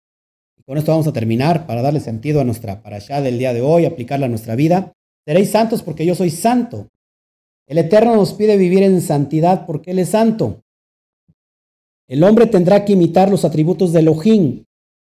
Y 0.56 0.62
con 0.62 0.78
esto 0.78 0.92
vamos 0.92 1.06
a 1.06 1.12
terminar 1.12 1.66
para 1.66 1.82
darle 1.82 2.00
sentido 2.00 2.40
a 2.40 2.44
nuestra 2.44 2.82
para 2.82 2.96
allá 2.96 3.20
del 3.20 3.38
día 3.38 3.52
de 3.52 3.60
hoy, 3.60 3.84
aplicarla 3.84 4.26
a 4.26 4.28
nuestra 4.30 4.56
vida. 4.56 4.94
Seréis 5.26 5.50
santos 5.50 5.82
porque 5.82 6.06
yo 6.06 6.14
soy 6.14 6.30
santo. 6.30 6.88
El 7.66 7.78
Eterno 7.78 8.16
nos 8.16 8.32
pide 8.32 8.56
vivir 8.56 8.82
en 8.82 9.00
santidad 9.02 9.66
porque 9.66 9.90
Él 9.90 9.98
es 9.98 10.08
santo. 10.08 10.62
El 12.08 12.24
hombre 12.24 12.46
tendrá 12.46 12.84
que 12.84 12.94
imitar 12.94 13.30
los 13.30 13.44
atributos 13.44 13.92
de 13.92 14.00
Elohim, 14.00 14.64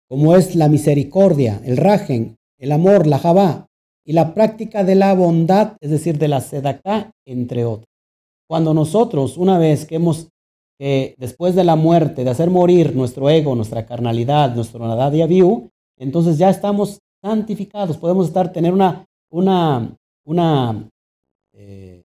como 0.09 0.37
es 0.37 0.55
la 0.55 0.69
misericordia, 0.69 1.61
el 1.65 1.79
rajen, 1.79 2.37
el 2.59 2.71
amor, 2.71 3.07
la 3.07 3.19
jabá 3.19 3.69
y 4.05 4.13
la 4.13 4.35
práctica 4.35 4.85
de 4.85 4.95
la 4.95 5.15
bondad, 5.15 5.77
es 5.81 5.91
decir, 5.91 6.19
de 6.19 6.29
la 6.29 6.41
sedaká, 6.41 7.13
entre 7.27 7.65
otros. 7.65 7.89
Cuando 8.49 8.75
nosotros, 8.75 9.37
una 9.37 9.59
vez 9.59 9.87
que 9.87 9.97
hemos, 9.97 10.29
después 10.79 11.55
de 11.55 11.65
la 11.65 11.77
muerte, 11.77 12.25
de 12.25 12.31
hacer 12.31 12.51
morir 12.51 12.95
nuestro 12.97 13.31
ego, 13.31 13.55
nuestra 13.55 13.87
carnalidad, 13.87 14.55
nuestro 14.55 14.87
nadad 14.87 15.13
y 15.13 15.23
aviu, 15.23 15.71
entonces 15.97 16.39
ya 16.39 16.51
estamos 16.51 16.99
santificados, 17.23 17.97
podemos 17.97 18.27
estar, 18.27 18.53
tener 18.53 18.73
una, 18.73 19.05
una, 19.31 19.97
una, 20.27 20.89
eh, 21.55 22.03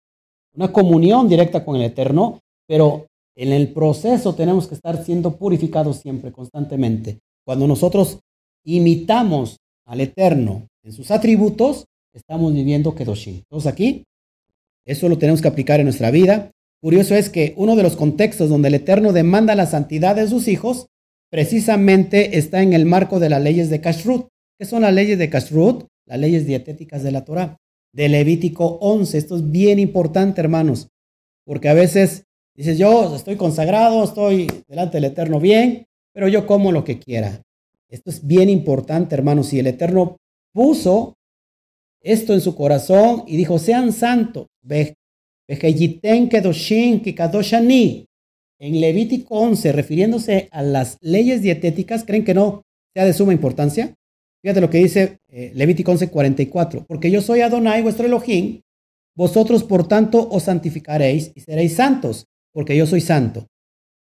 una 0.54 0.72
comunión 0.72 1.28
directa 1.28 1.64
con 1.64 1.76
el 1.76 1.82
Eterno, 1.82 2.40
pero 2.66 3.06
en 3.34 3.52
el 3.52 3.72
proceso 3.72 4.34
tenemos 4.34 4.66
que 4.66 4.74
estar 4.74 5.02
siendo 5.02 5.36
purificados 5.36 5.96
siempre, 5.96 6.32
constantemente. 6.32 7.18
Cuando 7.44 7.66
nosotros 7.66 8.18
imitamos 8.64 9.56
al 9.86 10.00
Eterno 10.00 10.66
en 10.86 10.92
sus 10.92 11.10
atributos, 11.10 11.84
estamos 12.14 12.54
viviendo 12.54 12.94
Kedoshim. 12.94 13.36
Entonces 13.36 13.70
aquí, 13.70 14.04
eso 14.86 15.08
lo 15.08 15.18
tenemos 15.18 15.42
que 15.42 15.48
aplicar 15.48 15.80
en 15.80 15.86
nuestra 15.86 16.10
vida. 16.10 16.50
Curioso 16.80 17.14
es 17.14 17.28
que 17.28 17.52
uno 17.56 17.76
de 17.76 17.82
los 17.82 17.96
contextos 17.96 18.48
donde 18.48 18.68
el 18.68 18.74
Eterno 18.76 19.12
demanda 19.12 19.54
la 19.54 19.66
santidad 19.66 20.16
de 20.16 20.28
sus 20.28 20.48
hijos, 20.48 20.86
precisamente 21.30 22.38
está 22.38 22.62
en 22.62 22.72
el 22.72 22.86
marco 22.86 23.20
de 23.20 23.28
las 23.28 23.42
leyes 23.42 23.68
de 23.68 23.80
Kashrut. 23.80 24.28
¿Qué 24.58 24.64
son 24.64 24.82
las 24.82 24.94
leyes 24.94 25.18
de 25.18 25.28
Kashrut? 25.28 25.86
Las 26.06 26.18
leyes 26.18 26.46
dietéticas 26.46 27.02
de 27.02 27.10
la 27.10 27.24
Torah, 27.24 27.58
de 27.92 28.08
Levítico 28.08 28.78
11. 28.80 29.18
Esto 29.18 29.36
es 29.36 29.50
bien 29.50 29.78
importante, 29.78 30.40
hermanos, 30.40 30.88
porque 31.44 31.68
a 31.68 31.74
veces 31.74 32.26
Dices, 32.56 32.78
yo 32.78 33.14
estoy 33.14 33.36
consagrado, 33.36 34.02
estoy 34.02 34.46
delante 34.66 34.96
del 34.96 35.04
Eterno 35.04 35.38
bien, 35.38 35.86
pero 36.12 36.26
yo 36.26 36.46
como 36.46 36.72
lo 36.72 36.84
que 36.84 36.98
quiera. 36.98 37.42
Esto 37.90 38.08
es 38.08 38.26
bien 38.26 38.48
importante, 38.48 39.14
hermanos. 39.14 39.48
Si 39.48 39.58
el 39.58 39.66
Eterno 39.66 40.16
puso 40.56 41.18
esto 42.02 42.32
en 42.32 42.40
su 42.40 42.56
corazón 42.56 43.24
y 43.26 43.36
dijo, 43.36 43.58
sean 43.58 43.92
santos, 43.92 44.46
en 48.58 48.80
Levítico 48.80 49.38
11, 49.38 49.72
refiriéndose 49.72 50.48
a 50.50 50.62
las 50.62 50.96
leyes 51.02 51.42
dietéticas, 51.42 52.04
¿creen 52.04 52.24
que 52.24 52.32
no 52.32 52.62
sea 52.94 53.04
de 53.04 53.12
suma 53.12 53.34
importancia? 53.34 53.94
Fíjate 54.42 54.62
lo 54.62 54.70
que 54.70 54.78
dice 54.78 55.18
eh, 55.28 55.52
Levítico 55.54 55.90
11, 55.90 56.08
44. 56.08 56.86
Porque 56.88 57.10
yo 57.10 57.20
soy 57.20 57.42
Adonai, 57.42 57.82
vuestro 57.82 58.06
Elohim, 58.06 58.62
vosotros 59.14 59.62
por 59.62 59.86
tanto 59.86 60.26
os 60.30 60.44
santificaréis 60.44 61.32
y 61.34 61.40
seréis 61.40 61.74
santos, 61.74 62.24
porque 62.54 62.74
yo 62.74 62.86
soy 62.86 63.02
santo. 63.02 63.46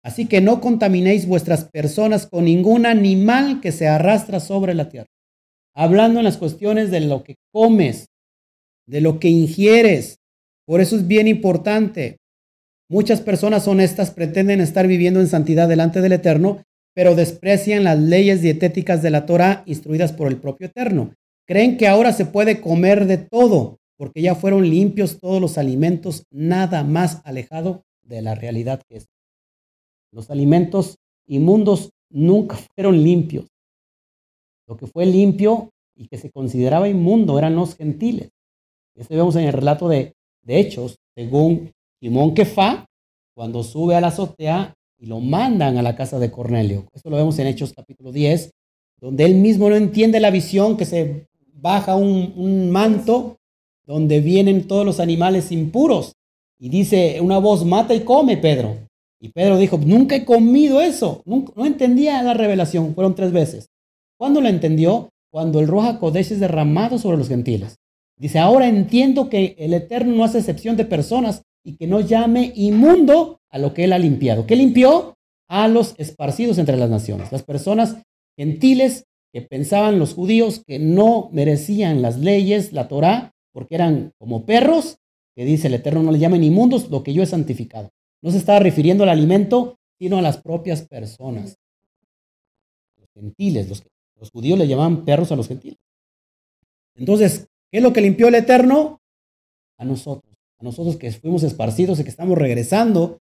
Así 0.04 0.26
que 0.26 0.42
no 0.42 0.62
contaminéis 0.62 1.28
vuestras 1.28 1.66
personas 1.66 2.26
con 2.26 2.46
ningún 2.46 2.88
animal 2.88 3.62
que 3.62 3.72
se 3.72 3.88
arrastra 3.88 4.40
sobre 4.40 4.74
la 4.74 4.90
tierra. 4.90 5.10
Hablando 5.76 6.20
en 6.20 6.26
las 6.26 6.38
cuestiones 6.38 6.92
de 6.92 7.02
lo 7.02 7.24
que 7.24 7.36
comes, 7.52 8.08
de 8.86 9.02
lo 9.02 9.20
que 9.20 9.30
ingieres. 9.30 10.18
Por 10.66 10.82
eso 10.82 10.96
es 10.96 11.08
bien 11.08 11.28
importante. 11.28 12.18
Muchas 12.90 13.22
personas 13.22 13.68
honestas 13.68 14.12
pretenden 14.12 14.62
estar 14.62 14.88
viviendo 14.88 15.20
en 15.20 15.28
santidad 15.28 15.68
delante 15.68 16.02
del 16.02 16.14
Eterno, 16.14 16.64
pero 16.96 17.16
desprecian 17.16 17.84
las 17.84 18.00
leyes 18.00 18.42
dietéticas 18.42 19.02
de 19.02 19.12
la 19.12 19.26
Torah 19.26 19.64
instruidas 19.68 20.12
por 20.12 20.28
el 20.28 20.38
propio 20.38 20.68
Eterno. 20.68 21.14
Creen 21.48 21.78
que 21.78 21.88
ahora 21.88 22.14
se 22.14 22.26
puede 22.26 22.62
comer 22.62 23.06
de 23.06 23.18
todo, 23.18 23.78
porque 23.96 24.22
ya 24.22 24.34
fueron 24.34 24.70
limpios 24.70 25.20
todos 25.20 25.40
los 25.40 25.58
alimentos, 25.58 26.24
nada 26.32 26.84
más 26.84 27.22
alejado 27.26 27.84
de 28.04 28.22
la 28.22 28.34
realidad 28.34 28.82
que 28.88 28.98
es. 28.98 29.06
Los 30.12 30.32
alimentos 30.32 30.96
inmundos 31.28 31.92
nunca 32.10 32.58
fueron 32.76 33.04
limpios. 33.04 33.49
Lo 34.70 34.78
que 34.78 34.86
fue 34.86 35.08
limpio 35.08 35.72
y 35.96 36.08
que 36.08 36.20
se 36.20 36.30
consideraba 36.30 36.88
inmundo 36.88 37.40
eran 37.40 37.56
los 37.56 37.76
gentiles. 37.76 38.30
Esto 38.96 39.16
vemos 39.16 39.36
en 39.36 39.46
el 39.46 39.54
relato 39.54 39.90
de, 39.90 40.14
de 40.44 40.60
Hechos, 40.60 40.98
según 41.16 41.72
Simón 42.00 42.36
Kefa, 42.36 42.86
cuando 43.34 43.64
sube 43.64 43.96
a 43.96 44.02
la 44.02 44.10
azotea 44.10 44.76
y 45.00 45.08
lo 45.08 45.22
mandan 45.22 45.78
a 45.78 45.82
la 45.82 45.96
casa 45.96 46.20
de 46.20 46.30
Cornelio. 46.30 46.86
Esto 46.94 47.10
lo 47.10 47.16
vemos 47.16 47.40
en 47.40 47.48
Hechos 47.48 47.74
capítulo 47.74 48.12
10, 48.12 48.52
donde 49.02 49.26
él 49.26 49.36
mismo 49.36 49.70
no 49.70 49.76
entiende 49.76 50.20
la 50.20 50.30
visión, 50.30 50.78
que 50.78 50.86
se 50.86 51.26
baja 51.52 51.96
un, 51.96 52.34
un 52.38 52.70
manto 52.70 53.38
donde 53.88 54.20
vienen 54.20 54.68
todos 54.68 54.86
los 54.86 55.00
animales 55.00 55.52
impuros 55.52 56.14
y 56.60 56.70
dice 56.70 57.20
una 57.22 57.40
voz, 57.40 57.66
mata 57.66 57.96
y 57.96 58.02
come, 58.02 58.38
Pedro. 58.38 58.78
Y 59.20 59.30
Pedro 59.30 59.58
dijo, 59.58 59.80
nunca 59.80 60.16
he 60.16 60.26
comido 60.26 60.80
eso. 60.80 61.24
no 61.26 61.66
entendía 61.66 62.22
la 62.22 62.36
revelación. 62.36 62.94
Fueron 62.94 63.16
tres 63.16 63.32
veces. 63.32 63.68
¿Cuándo 64.20 64.42
lo 64.42 64.50
entendió? 64.50 65.14
Cuando 65.32 65.62
el 65.62 65.68
Roja 65.68 65.98
Kodesh 65.98 66.34
es 66.34 66.42
derramado 66.42 66.98
sobre 66.98 67.18
los 67.18 67.30
gentiles. 67.30 67.78
Dice, 68.18 68.38
ahora 68.38 68.68
entiendo 68.68 69.30
que 69.30 69.56
el 69.58 69.74
Eterno 69.74 70.14
no 70.14 70.26
hace 70.26 70.40
excepción 70.40 70.76
de 70.76 70.84
personas 70.84 71.44
y 71.64 71.78
que 71.78 71.88
no 71.88 72.02
llame 72.02 72.52
inmundo 72.54 73.40
a 73.50 73.58
lo 73.60 73.74
que 73.74 73.86
él 73.86 73.94
ha 73.94 73.98
limpiado. 73.98 74.46
¿Qué 74.46 74.58
limpió? 74.58 75.16
A 75.48 75.70
los 75.70 75.96
esparcidos 75.98 76.58
entre 76.58 76.76
las 76.76 76.90
naciones. 76.90 77.32
Las 77.32 77.44
personas 77.44 77.96
gentiles 78.38 79.06
que 79.32 79.42
pensaban 79.42 80.00
los 80.00 80.16
judíos 80.16 80.64
que 80.68 80.80
no 80.80 81.30
merecían 81.32 82.02
las 82.02 82.20
leyes, 82.20 82.74
la 82.74 82.90
Torah, 82.90 83.32
porque 83.54 83.76
eran 83.76 84.12
como 84.18 84.46
perros, 84.46 84.98
que 85.34 85.46
dice 85.46 85.68
el 85.68 85.76
Eterno, 85.76 86.04
no 86.04 86.12
le 86.12 86.20
llamen 86.20 86.44
inmundos 86.44 86.90
lo 86.90 87.04
que 87.04 87.14
yo 87.14 87.24
he 87.24 87.26
santificado. 87.26 87.90
No 88.22 88.32
se 88.32 88.38
estaba 88.38 88.60
refiriendo 88.60 89.04
al 89.04 89.12
alimento, 89.12 89.78
sino 89.98 90.18
a 90.18 90.22
las 90.22 90.38
propias 90.42 90.86
personas. 90.86 91.58
Los 92.98 93.10
gentiles, 93.14 93.70
los, 93.70 93.82
los 94.20 94.32
judíos 94.32 94.60
le 94.60 94.68
llamaban 94.68 95.06
perros 95.06 95.32
a 95.32 95.36
los 95.36 95.48
gentiles. 95.48 95.80
Entonces, 96.96 97.48
¿qué 97.72 97.78
es 97.78 97.84
lo 97.84 97.94
que 97.94 98.02
limpió 98.02 98.28
el 98.28 98.36
Eterno? 98.36 99.00
A 99.78 99.86
nosotros, 99.86 100.36
a 100.60 100.64
nosotros 100.64 100.98
que 100.98 101.12
fuimos 101.12 101.44
esparcidos 101.44 102.00
y 102.00 102.04
que 102.04 102.10
estamos 102.10 102.38
regresando, 102.38 103.20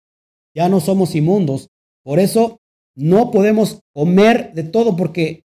ya 0.53 0.67
no 0.67 0.81
somos 0.81 1.15
inmundos. 1.15 1.69
Por 2.03 2.19
eso 2.19 2.59
no 2.95 3.31
podemos 3.31 3.79
comer 3.93 4.53
de 4.53 4.63
todo 4.63 4.97
porque 4.97 5.43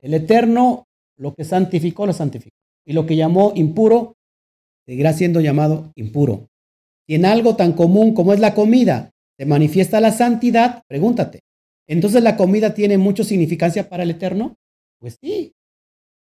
el 0.00 0.14
Eterno 0.14 0.86
lo 1.16 1.34
que 1.34 1.44
santificó, 1.44 2.06
lo 2.06 2.12
santificó. 2.12 2.56
Y 2.84 2.92
lo 2.92 3.06
que 3.06 3.14
llamó 3.14 3.52
impuro, 3.54 4.16
seguirá 4.84 5.12
siendo 5.12 5.40
llamado 5.40 5.92
impuro. 5.94 6.48
Si 7.06 7.14
en 7.14 7.24
algo 7.24 7.54
tan 7.54 7.72
común 7.74 8.14
como 8.14 8.32
es 8.32 8.40
la 8.40 8.54
comida 8.54 9.10
se 9.38 9.46
manifiesta 9.46 10.00
la 10.00 10.10
santidad, 10.10 10.82
pregúntate, 10.88 11.40
¿entonces 11.86 12.22
la 12.22 12.36
comida 12.36 12.74
tiene 12.74 12.98
mucha 12.98 13.22
significancia 13.22 13.88
para 13.88 14.02
el 14.02 14.10
Eterno? 14.10 14.56
Pues 15.02 15.18
sí. 15.20 15.52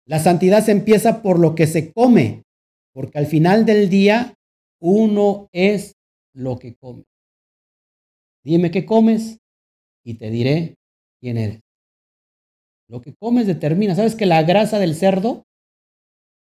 La 0.07 0.17
santidad 0.17 0.65
se 0.65 0.71
empieza 0.71 1.21
por 1.21 1.39
lo 1.39 1.53
que 1.53 1.67
se 1.67 1.93
come, 1.93 2.41
porque 2.93 3.19
al 3.19 3.27
final 3.27 3.63
del 3.63 3.89
día 3.89 4.33
uno 4.81 5.49
es 5.53 5.93
lo 6.33 6.57
que 6.57 6.75
come. 6.75 7.03
Dime 8.43 8.71
qué 8.71 8.85
comes 8.85 9.37
y 10.03 10.15
te 10.15 10.31
diré 10.31 10.75
quién 11.21 11.37
eres. 11.37 11.61
Lo 12.89 13.01
que 13.01 13.13
comes 13.13 13.45
determina. 13.45 13.93
¿Sabes 13.93 14.15
que 14.15 14.25
la 14.25 14.41
grasa 14.41 14.79
del 14.79 14.95
cerdo, 14.95 15.43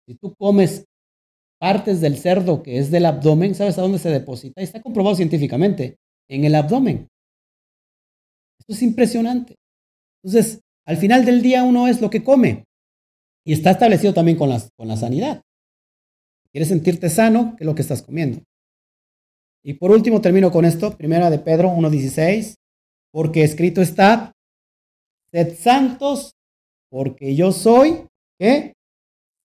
si 0.06 0.14
tú 0.14 0.34
comes 0.34 0.86
partes 1.60 2.00
del 2.00 2.16
cerdo 2.16 2.62
que 2.62 2.78
es 2.78 2.90
del 2.90 3.04
abdomen, 3.04 3.54
¿sabes 3.54 3.76
a 3.76 3.82
dónde 3.82 3.98
se 3.98 4.08
deposita? 4.10 4.62
Está 4.62 4.80
comprobado 4.80 5.16
científicamente, 5.16 5.96
en 6.30 6.44
el 6.44 6.54
abdomen. 6.54 7.08
Esto 8.60 8.72
es 8.72 8.82
impresionante. 8.82 9.56
Entonces, 10.22 10.63
al 10.86 10.96
final 10.96 11.24
del 11.24 11.42
día 11.42 11.62
uno 11.62 11.88
es 11.88 12.00
lo 12.00 12.10
que 12.10 12.22
come. 12.22 12.64
Y 13.46 13.52
está 13.52 13.72
establecido 13.72 14.14
también 14.14 14.38
con, 14.38 14.50
con 14.76 14.88
la 14.88 14.96
sanidad. 14.96 15.42
¿Quieres 16.50 16.68
sentirte 16.68 17.10
sano? 17.10 17.54
¿Qué 17.56 17.64
es 17.64 17.66
lo 17.66 17.74
que 17.74 17.82
estás 17.82 18.02
comiendo? 18.02 18.42
Y 19.62 19.74
por 19.74 19.90
último 19.90 20.20
termino 20.20 20.50
con 20.50 20.64
esto, 20.64 20.96
primera 20.96 21.30
de 21.30 21.38
Pedro 21.38 21.70
1.16, 21.70 22.54
porque 23.10 23.44
escrito 23.44 23.80
está, 23.80 24.32
sed 25.32 25.56
santos, 25.56 26.32
porque 26.90 27.34
yo 27.34 27.50
soy, 27.50 28.06
¿qué? 28.38 28.74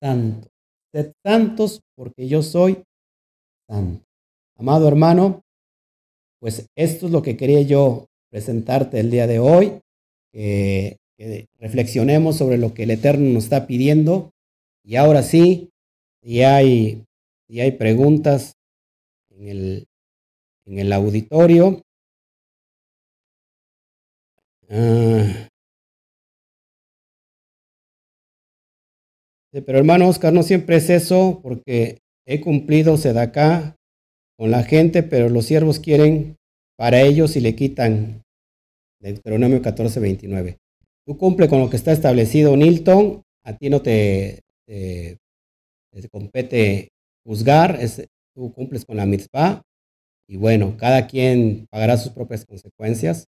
Santo. 0.02 0.49
Sed 0.94 1.14
santos, 1.26 1.82
porque 1.95 2.28
yo 2.28 2.44
soy 2.44 2.84
santo. 3.68 4.03
Amado 4.57 4.88
hermano, 4.88 5.41
pues 6.40 6.68
esto 6.76 7.06
es 7.06 7.11
lo 7.11 7.22
que 7.22 7.38
quería 7.38 7.61
yo 7.61 8.06
presentarte 8.30 8.99
el 8.99 9.10
día 9.10 9.26
de 9.26 9.40
hoy, 9.40 9.80
que 10.34 10.98
reflexionemos 11.60 12.38
sobre 12.38 12.58
lo 12.58 12.74
que 12.74 12.84
el 12.84 12.91
Eterno 12.91 13.30
nos 13.34 13.46
está 13.46 13.68
pidiendo. 13.68 14.32
Y 14.84 14.96
ahora 14.96 15.24
sí, 15.24 15.70
si 16.24 16.44
hay, 16.44 17.04
si 17.48 17.60
hay 17.60 17.72
preguntas 17.74 18.54
en 19.30 19.48
el, 19.48 19.88
en 20.66 20.80
el 20.80 20.94
auditorio. 20.94 21.82
Ah. 24.70 25.48
pero 29.66 29.80
hermano 29.80 30.08
Oscar, 30.08 30.32
no 30.32 30.44
siempre 30.44 30.76
es 30.78 30.90
eso, 30.91 31.40
porque 31.41 31.98
he 32.28 32.40
cumplido 32.40 32.96
acá 33.20 33.76
con 34.38 34.52
la 34.52 34.64
gente, 34.64 35.02
pero 35.02 35.28
los 35.30 35.46
siervos 35.46 35.80
quieren 35.80 36.38
para 36.78 37.02
ellos 37.02 37.36
y 37.36 37.41
le 37.41 37.56
quitan. 37.56 38.22
Deuteronomio 39.02 39.62
14, 39.62 40.00
29. 40.00 40.58
Tú 41.10 41.18
cumple 41.18 41.49
con 41.49 41.60
lo 41.60 41.72
que 41.72 41.76
está 41.76 41.91
establecido, 41.91 42.56
Nilton. 42.56 43.23
A 43.44 43.57
ti 43.57 43.72
no 43.72 43.81
te, 43.81 44.44
te, 44.68 45.18
te 45.90 46.10
compete 46.10 46.90
juzgar, 47.26 47.80
es, 47.81 48.07
tú 48.36 48.53
cumples 48.53 48.86
con 48.86 48.98
la 48.98 49.07
mitzvah 49.07 49.64
y 50.27 50.38
bueno, 50.38 50.77
cada 50.77 51.07
quien 51.07 51.65
pagará 51.72 51.98
sus 51.98 52.11
propias 52.11 52.45
consecuencias. 52.45 53.26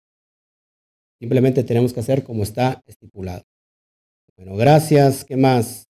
Simplemente 1.17 1.63
tenemos 1.63 1.91
que 1.91 2.01
hacer 2.01 2.23
como 2.23 2.43
está 2.43 2.83
estipulado. 2.85 3.41
Bueno, 4.37 4.55
gracias. 4.57 5.25
¿Qué 5.25 5.35
más? 5.35 5.87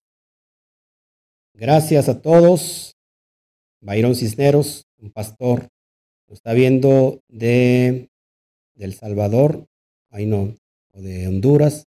Gracias 1.53 2.07
a 2.07 2.21
todos. 2.21 2.93
Byron 3.81 4.15
Cisneros, 4.15 4.85
un 4.97 5.11
pastor, 5.11 5.67
lo 6.29 6.35
está 6.35 6.53
viendo 6.53 7.19
de 7.27 8.09
El 8.75 8.93
Salvador, 8.93 9.67
ahí 10.09 10.25
no, 10.25 10.55
o 10.93 11.01
de 11.01 11.27
Honduras. 11.27 11.85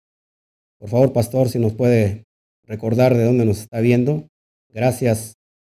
Por 0.79 0.89
favor, 0.89 1.13
pastor, 1.13 1.49
si 1.49 1.59
nos 1.59 1.73
puede 1.73 2.23
recordar 2.63 3.15
de 3.15 3.23
dónde 3.23 3.45
nos 3.45 3.59
está 3.59 3.79
viendo. 3.79 4.27
Gracias, 4.69 5.33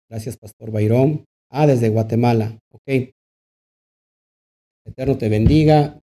gracias, 0.10 0.38
pastor 0.38 0.72
Byron. 0.72 1.26
Ah, 1.50 1.68
desde 1.68 1.90
Guatemala. 1.90 2.58
Ok. 2.72 3.14
Eterno 4.86 5.18
te 5.18 5.30
bendiga 5.30 6.00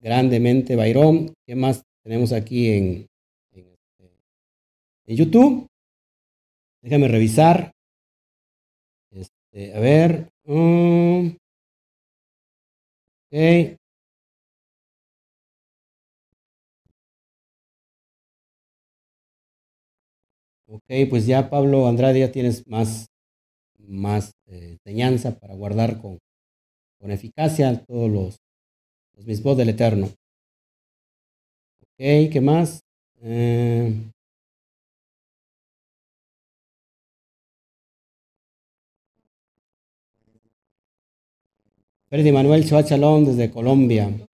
grandemente, 0.00 0.76
Bayrón. 0.76 1.34
¿Qué 1.46 1.56
más 1.56 1.82
tenemos 2.02 2.32
aquí 2.32 2.70
en, 2.70 3.06
en, 3.52 3.74
este, 3.98 5.14
YouTube? 5.16 5.66
Déjame 6.82 7.08
revisar. 7.08 7.72
Este, 9.10 9.74
a 9.74 9.80
ver. 9.80 10.28
Um, 10.44 11.36
ok. 13.26 13.77
Ok, 20.70 20.84
pues 21.08 21.26
ya 21.26 21.48
Pablo 21.48 21.88
Andrade 21.88 22.20
ya 22.20 22.30
tienes 22.30 22.66
más, 22.66 23.06
más 23.78 24.32
eh, 24.46 24.76
enseñanza 24.84 25.38
para 25.38 25.54
guardar 25.54 25.98
con, 25.98 26.18
con 27.00 27.10
eficacia 27.10 27.82
todos 27.86 28.10
los, 28.10 28.36
los 29.16 29.24
mismos 29.24 29.56
del 29.56 29.70
Eterno. 29.70 30.08
Ok, 31.80 32.30
¿qué 32.30 32.40
más? 32.42 32.80
Eh, 33.22 34.10
Manuel 42.10 42.68
Chalón 42.68 43.24
desde 43.24 43.50
Colombia. 43.50 44.27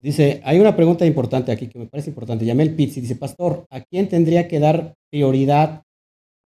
Dice, 0.00 0.40
hay 0.44 0.58
una 0.58 0.74
pregunta 0.74 1.04
importante 1.04 1.52
aquí 1.52 1.68
que 1.68 1.78
me 1.78 1.86
parece 1.86 2.10
importante. 2.10 2.44
Yamel 2.44 2.74
Pizzi 2.74 3.00
dice, 3.00 3.16
Pastor, 3.16 3.66
¿a 3.70 3.82
quién 3.82 4.08
tendría 4.08 4.48
que 4.48 4.58
dar 4.58 4.94
prioridad 5.10 5.82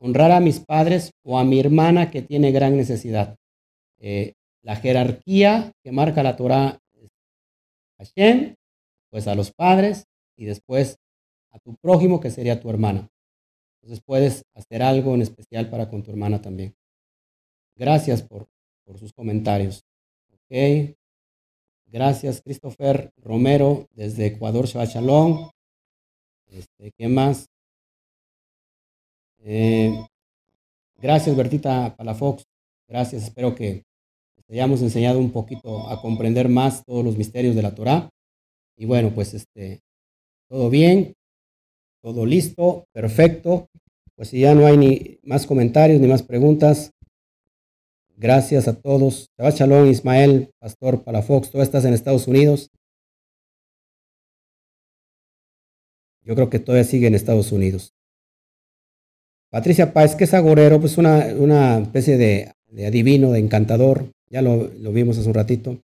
honrar 0.04 0.32
a 0.32 0.42
mis 0.42 0.60
padres 0.60 1.12
o 1.24 1.40
a 1.40 1.46
mi 1.46 1.62
hermana 1.62 2.12
que 2.12 2.22
tiene 2.22 2.52
gran 2.52 2.76
necesidad. 2.76 3.38
Eh, 4.00 4.34
la 4.62 4.76
jerarquía 4.76 5.72
que 5.82 5.94
marca 5.94 6.24
la 6.24 6.36
Torah 6.36 6.78
es 6.94 7.10
Hashem, 7.98 8.56
pues 9.10 9.28
a 9.28 9.36
los 9.36 9.54
padres 9.54 10.06
y 10.38 10.44
después 10.44 10.98
a 11.52 11.60
tu 11.60 11.76
prójimo 11.78 12.20
que 12.20 12.32
sería 12.32 12.60
tu 12.60 12.70
hermana. 12.70 13.10
Entonces 13.82 14.04
puedes 14.06 14.44
hacer 14.54 14.84
algo 14.84 15.16
en 15.16 15.22
especial 15.22 15.70
para 15.70 15.90
con 15.90 16.04
tu 16.04 16.12
hermana 16.12 16.42
también. 16.42 16.76
Gracias 17.78 18.22
por, 18.24 18.48
por 18.86 19.00
sus 19.00 19.14
comentarios. 19.14 19.86
Ok. 20.34 20.98
Gracias, 21.94 22.42
Christopher 22.42 23.14
Romero, 23.18 23.88
desde 23.92 24.26
Ecuador, 24.26 24.66
Shalom. 24.66 25.52
Este, 26.48 26.92
¿Qué 26.98 27.08
más? 27.08 27.46
Eh, 29.44 29.94
gracias, 31.00 31.36
Bertita 31.36 31.96
Palafox. 31.96 32.46
Gracias. 32.88 33.26
Espero 33.26 33.54
que 33.54 33.84
te 34.48 34.54
hayamos 34.56 34.82
enseñado 34.82 35.20
un 35.20 35.30
poquito 35.30 35.88
a 35.88 36.02
comprender 36.02 36.50
más 36.50 36.84
todos 36.84 37.06
los 37.06 37.16
misterios 37.16 37.56
de 37.56 37.62
la 37.62 37.76
Torah. 37.76 38.10
Y 38.76 38.86
bueno, 38.86 39.12
pues 39.14 39.36
este, 39.36 39.82
todo 40.50 40.72
bien, 40.72 41.14
todo 42.02 42.26
listo, 42.26 42.86
perfecto. 42.92 43.68
Pues 44.16 44.30
si 44.30 44.40
ya 44.40 44.56
no 44.56 44.66
hay 44.66 44.78
ni 44.78 45.20
más 45.22 45.46
comentarios 45.46 46.02
ni 46.02 46.08
más 46.08 46.24
preguntas, 46.24 46.90
gracias 48.18 48.68
a 48.68 48.80
todos. 48.80 49.30
Shabbat 49.38 49.56
Shalom, 49.56 49.88
Ismael, 49.88 50.52
Pastor 50.60 51.04
Palafox, 51.04 51.52
tú 51.52 51.62
estás 51.62 51.86
en 51.86 51.94
Estados 51.94 52.28
Unidos. 52.28 52.70
Yo 56.24 56.36
creo 56.36 56.50
que 56.50 56.60
todavía 56.60 56.86
sigue 56.86 57.08
en 57.08 57.16
Estados 57.16 57.52
Unidos. 57.52 57.94
Patricia 59.54 59.94
Páez, 59.94 60.16
que 60.16 60.24
es 60.24 60.34
agorero, 60.34 60.80
pues 60.80 60.98
una, 60.98 61.28
una 61.38 61.80
especie 61.80 62.18
de, 62.18 62.54
adivino, 62.88 63.32
de 63.32 63.40
encantador. 63.40 64.10
Ya 64.28 64.42
lo, 64.42 64.68
vimos 64.92 65.18
hace 65.18 65.28
un 65.28 65.36
ratito. 65.36 65.80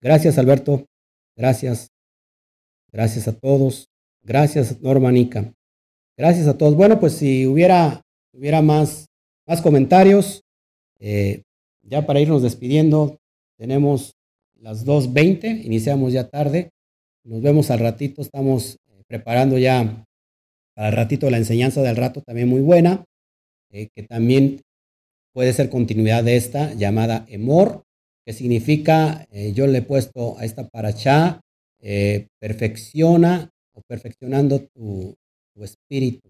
Gracias, 0.00 0.38
Alberto. 0.38 0.84
Gracias. 1.36 1.88
Gracias 2.92 3.26
a 3.26 3.32
todos. 3.32 3.88
Gracias, 4.22 4.80
Norma 4.82 5.10
Nica. 5.10 5.52
Gracias 6.16 6.46
a 6.46 6.56
todos. 6.56 6.76
Bueno, 6.76 7.00
pues 7.00 7.14
si 7.14 7.46
hubiera, 7.46 8.02
tuviera 8.32 8.62
más, 8.62 9.06
más 9.46 9.62
comentarios, 9.62 10.42
eh, 11.00 11.42
ya 11.88 12.06
para 12.06 12.20
irnos 12.20 12.42
despidiendo, 12.42 13.18
tenemos 13.56 14.14
las 14.60 14.86
2.20, 14.86 15.64
iniciamos 15.64 16.12
ya 16.12 16.28
tarde, 16.28 16.70
nos 17.24 17.42
vemos 17.42 17.70
al 17.70 17.80
ratito, 17.80 18.22
estamos 18.22 18.76
eh, 18.88 19.02
preparando 19.06 19.58
ya 19.58 20.04
para 20.74 20.88
el 20.88 20.94
ratito 20.94 21.30
la 21.30 21.38
enseñanza 21.38 21.82
del 21.82 21.96
rato 21.96 22.22
también 22.22 22.48
muy 22.48 22.60
buena, 22.60 23.04
eh, 23.70 23.88
que 23.94 24.02
también 24.02 24.60
puede 25.32 25.52
ser 25.52 25.70
continuidad 25.70 26.24
de 26.24 26.36
esta 26.36 26.74
llamada 26.74 27.24
Emor, 27.28 27.84
que 28.24 28.32
significa, 28.32 29.26
yo 29.54 29.66
le 29.66 29.78
he 29.78 29.82
puesto 29.82 30.36
a 30.38 30.44
esta 30.44 30.68
paracha, 30.68 31.40
perfecciona 32.38 33.48
o 33.72 33.80
perfeccionando 33.88 34.66
tu 34.74 35.16
espíritu, 35.62 36.28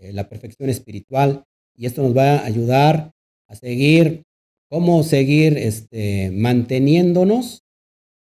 la 0.00 0.28
perfección 0.28 0.68
espiritual, 0.68 1.44
y 1.76 1.86
esto 1.86 2.02
nos 2.02 2.16
va 2.16 2.38
a 2.38 2.44
ayudar 2.44 3.12
a 3.46 3.54
seguir, 3.54 4.25
cómo 4.68 5.02
seguir 5.02 5.56
este, 5.58 6.30
manteniéndonos 6.32 7.62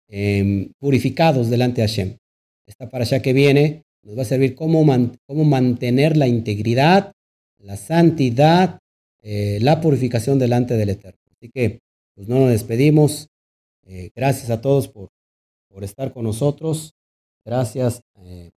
em, 0.07 0.71
purificados 0.79 1.49
delante 1.49 1.81
de 1.81 1.87
Hashem. 1.87 2.17
Esta 2.65 2.89
para 2.89 3.03
allá 3.03 3.21
que 3.21 3.33
viene 3.33 3.83
nos 4.03 4.17
va 4.17 4.21
a 4.21 4.25
servir 4.25 4.55
cómo, 4.55 4.85
cómo 5.25 5.43
mantener 5.43 6.15
la 6.17 6.27
integridad, 6.27 7.11
la 7.57 7.77
santidad, 7.77 8.79
eh, 9.21 9.59
la 9.61 9.81
purificación 9.81 10.39
delante 10.39 10.77
del 10.77 10.89
Eterno. 10.89 11.19
Así 11.31 11.49
que, 11.49 11.79
pues 12.15 12.27
no 12.27 12.39
nos 12.39 12.51
despedimos. 12.51 13.27
Eh, 13.85 14.11
gracias 14.15 14.49
a 14.49 14.61
todos 14.61 14.87
por, 14.87 15.09
por, 15.67 15.83
estar 15.83 16.13
con 16.13 16.23
nosotros. 16.23 16.93
Gracias, 17.45 18.01
eh, 18.17 18.51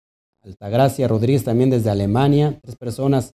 Altagracia 0.41 1.07
Rodríguez 1.07 1.43
también 1.43 1.69
desde 1.69 1.89
Alemania. 1.89 2.59
Tres 2.61 2.75
personas 2.75 3.31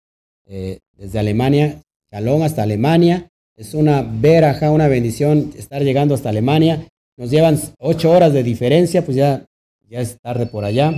desde 0.97 1.21
Alemania 1.21 1.81
Chalón 2.11 2.43
hasta 2.43 2.65
Alemania. 2.65 3.31
Es 3.57 3.75
una 3.75 4.03
veraja, 4.03 4.71
una 4.71 4.89
bendición 4.89 5.53
estar 5.57 5.83
llegando 5.83 6.15
hasta 6.15 6.31
Alemania. 6.31 6.87
Nos 7.17 7.31
llevan 7.31 7.59
ocho 7.79 8.11
horas 8.11 8.33
de 8.33 8.43
diferencia, 8.43 9.05
pues 9.05 9.17
ya, 9.17 9.45
ya 9.89 10.01
es 10.01 10.19
tarde 10.21 10.47
por 10.47 10.65
allá. 10.65 10.93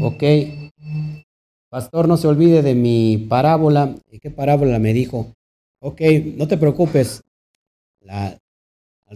Ok. 0.00 0.22
Pastor, 1.68 2.08
no 2.08 2.16
se 2.16 2.28
olvide 2.28 2.62
de 2.62 2.74
mi 2.74 3.26
parábola. 3.28 3.94
¿Y 4.10 4.18
qué 4.18 4.30
parábola 4.30 4.78
me 4.78 4.92
dijo? 4.92 5.34
Ok, 5.80 6.00
no 6.36 6.46
te 6.48 6.56
preocupes. 6.56 7.22
al 8.08 8.38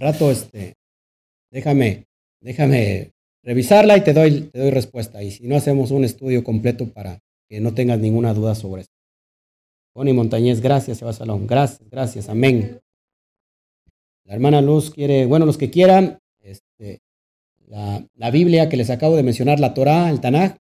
rato, 0.01 0.31
este, 0.31 0.75
déjame, 1.51 2.07
déjame 2.41 3.13
revisarla 3.43 3.97
y 3.97 4.03
te 4.03 4.13
doy, 4.13 4.51
te 4.53 4.59
doy 4.59 4.71
respuesta. 4.71 5.23
Y 5.23 5.31
si 5.31 5.47
no, 5.47 5.57
hacemos 5.57 5.91
un 5.91 6.05
estudio 6.05 6.43
completo 6.43 6.93
para 6.93 7.21
que 7.49 7.61
no 7.61 7.75
tengas 7.75 7.99
ninguna 8.01 8.35
duda 8.35 8.55
sobre 8.55 8.83
esto. 8.83 8.96
Bonnie 9.97 10.13
Montañez, 10.13 10.61
gracias, 10.61 10.99
Seba 10.99 11.15
Salón. 11.15 11.47
Gracias, 11.47 11.89
gracias, 11.89 12.29
amén. 12.29 12.83
La 14.25 14.35
hermana 14.35 14.61
Luz 14.61 14.91
quiere, 14.91 15.25
bueno, 15.25 15.47
los 15.47 15.57
que 15.57 15.71
quieran, 15.71 16.19
este, 16.41 17.01
la, 17.67 18.31
Biblia 18.31 18.69
que 18.69 18.77
les 18.77 18.91
acabo 18.91 19.17
de 19.17 19.23
mencionar, 19.23 19.59
la 19.59 19.73
Torah, 19.73 20.11
el 20.11 20.21
Tanaj, 20.21 20.59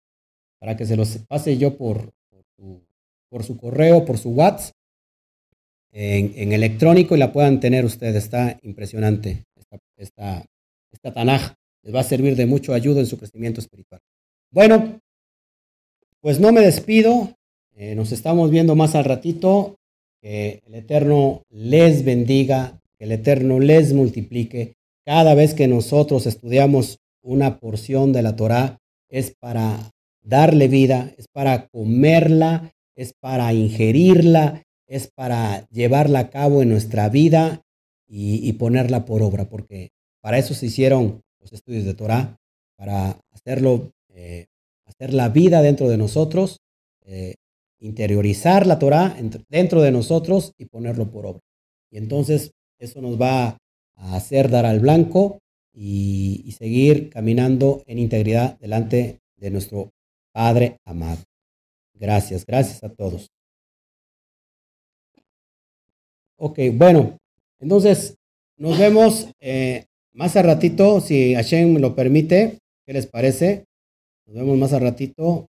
para 0.59 0.75
que 0.75 0.85
se 0.85 0.97
los 0.97 1.17
pase 1.29 1.57
yo 1.57 1.77
por, 1.77 2.11
por, 3.29 3.45
su, 3.45 3.55
correo, 3.55 4.03
por 4.03 4.17
su 4.17 4.31
WhatsApp, 4.31 4.75
en, 5.93 6.51
electrónico 6.51 7.15
y 7.15 7.19
la 7.19 7.31
puedan 7.31 7.61
tener 7.61 7.85
ustedes. 7.85 8.25
Está 8.25 8.59
impresionante 8.63 9.45
esta, 9.55 9.77
esta, 9.95 10.45
esta 10.91 11.13
Tanaj. 11.13 11.53
Les 11.83 11.95
va 11.95 12.01
a 12.01 12.03
servir 12.03 12.35
de 12.35 12.47
mucho 12.47 12.73
ayuda 12.73 12.99
en 12.99 13.07
su 13.07 13.17
crecimiento 13.17 13.61
espiritual. 13.61 14.01
Bueno, 14.51 14.99
pues 16.19 16.37
no 16.41 16.51
me 16.51 16.59
despido. 16.59 17.33
Eh, 17.81 17.95
nos 17.95 18.11
estamos 18.11 18.51
viendo 18.51 18.75
más 18.75 18.93
al 18.93 19.05
ratito. 19.05 19.79
Que 20.21 20.61
el 20.67 20.75
Eterno 20.75 21.41
les 21.49 22.05
bendiga, 22.05 22.79
que 22.99 23.05
el 23.05 23.11
Eterno 23.11 23.59
les 23.59 23.91
multiplique. 23.93 24.75
Cada 25.03 25.33
vez 25.33 25.55
que 25.55 25.67
nosotros 25.67 26.27
estudiamos 26.27 26.99
una 27.23 27.59
porción 27.59 28.13
de 28.13 28.21
la 28.21 28.35
Torah, 28.35 28.77
es 29.09 29.33
para 29.39 29.89
darle 30.21 30.67
vida, 30.67 31.11
es 31.17 31.25
para 31.27 31.69
comerla, 31.69 32.71
es 32.95 33.13
para 33.19 33.51
ingerirla, 33.51 34.61
es 34.85 35.09
para 35.15 35.67
llevarla 35.69 36.19
a 36.19 36.29
cabo 36.29 36.61
en 36.61 36.69
nuestra 36.69 37.09
vida 37.09 37.63
y, 38.07 38.53
ponerla 38.53 39.05
por 39.05 39.23
obra, 39.23 39.49
porque 39.49 39.89
para 40.21 40.37
eso 40.37 40.53
se 40.53 40.67
hicieron 40.67 41.21
los 41.39 41.51
estudios 41.51 41.85
de 41.85 41.95
Torah, 41.95 42.37
para 42.77 43.19
hacerlo, 43.31 43.91
eh, 44.13 44.45
hacer 44.85 45.15
la 45.15 45.29
vida 45.29 45.63
dentro 45.63 45.89
de 45.89 45.97
nosotros, 45.97 46.59
eh, 47.05 47.35
interiorizar 47.81 48.67
la 48.67 48.79
Torah 48.79 49.17
dentro 49.49 49.81
de 49.81 49.91
nosotros 49.91 50.53
y 50.57 50.65
ponerlo 50.65 51.11
por 51.11 51.25
obra. 51.25 51.41
Y 51.89 51.97
entonces 51.97 52.51
eso 52.79 53.01
nos 53.01 53.19
va 53.19 53.57
a 53.95 54.15
hacer 54.15 54.49
dar 54.49 54.65
al 54.65 54.79
blanco 54.79 55.39
y, 55.73 56.53
seguir 56.57 57.09
caminando 57.09 57.81
en 57.87 57.97
integridad 57.97 58.59
delante 58.59 59.19
de 59.37 59.49
nuestro 59.49 59.89
Padre 60.31 60.77
amado. 60.85 61.23
Gracias, 61.93 62.45
gracias 62.45 62.83
a 62.83 62.89
todos. 62.89 63.29
Ok, 66.37 66.59
bueno, 66.73 67.17
entonces 67.59 68.15
nos 68.57 68.77
vemos 68.77 69.27
eh, 69.39 69.85
más 70.13 70.35
a 70.35 70.43
ratito, 70.43 71.01
si 71.01 71.33
Hashem 71.33 71.77
lo 71.77 71.95
permite. 71.95 72.59
¿Qué 72.85 72.93
les 72.93 73.07
parece? 73.07 73.65
Nos 74.25 74.35
vemos 74.35 74.57
más 74.57 74.73
a 74.73 74.79
ratito 74.79 75.47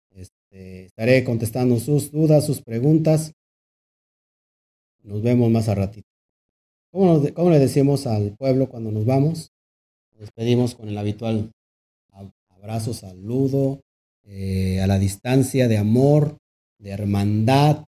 estaré 0.56 1.23
contestando 1.23 1.80
sus 1.80 2.11
dudas, 2.11 2.45
sus 2.45 2.61
preguntas. 2.61 3.34
Nos 5.03 5.22
vemos 5.22 5.52
más 5.52 5.68
a 5.69 5.76
ratito. 5.76 6.07
¿Cómo, 6.91 7.49
le 7.49 7.60
decimos 7.60 8.07
al 8.07 8.36
pueblo 8.38 8.69
cuando 8.69 8.90
nos 8.90 9.06
vamos? 9.06 9.52
Nos 10.11 10.22
despedimos 10.22 10.76
con 10.76 10.88
el 10.88 10.98
habitual 10.98 11.52
abrazo, 12.49 12.94
saludo, 12.94 13.82
eh, 14.23 14.80
a 14.82 14.88
la 14.88 14.98
distancia 14.98 15.68
de 15.68 15.77
amor, 15.77 16.38
de 16.80 16.91
hermandad. 16.91 17.84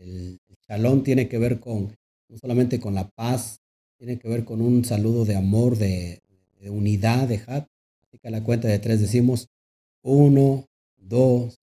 El, 0.00 0.38
chalón 0.66 1.04
tiene 1.04 1.28
que 1.28 1.38
ver 1.38 1.60
con, 1.60 1.94
no 2.28 2.38
solamente 2.38 2.80
con 2.80 2.94
la 2.94 3.08
paz, 3.10 3.58
tiene 3.98 4.18
que 4.18 4.28
ver 4.28 4.44
con 4.44 4.62
un 4.62 4.84
saludo 4.84 5.24
de 5.26 5.36
amor, 5.36 5.76
de, 5.76 6.20
de 6.58 6.70
unidad, 6.70 7.28
de 7.28 7.42
hat. 7.46 7.66
Así 8.02 8.18
que 8.18 8.28
a 8.28 8.30
la 8.30 8.42
cuenta 8.42 8.66
de 8.66 8.78
tres 8.78 9.00
decimos, 9.00 9.48
uno, 10.02 10.66
dos, 11.08 11.58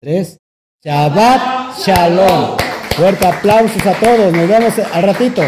tres. 0.00 0.38
Shabbat 0.84 1.78
Shalom. 1.78 2.56
Fuerte 2.96 3.26
aplausos 3.26 3.86
a 3.86 3.94
todos. 3.94 4.32
Nos 4.32 4.48
vemos 4.48 4.78
al 4.78 5.02
ratito. 5.02 5.42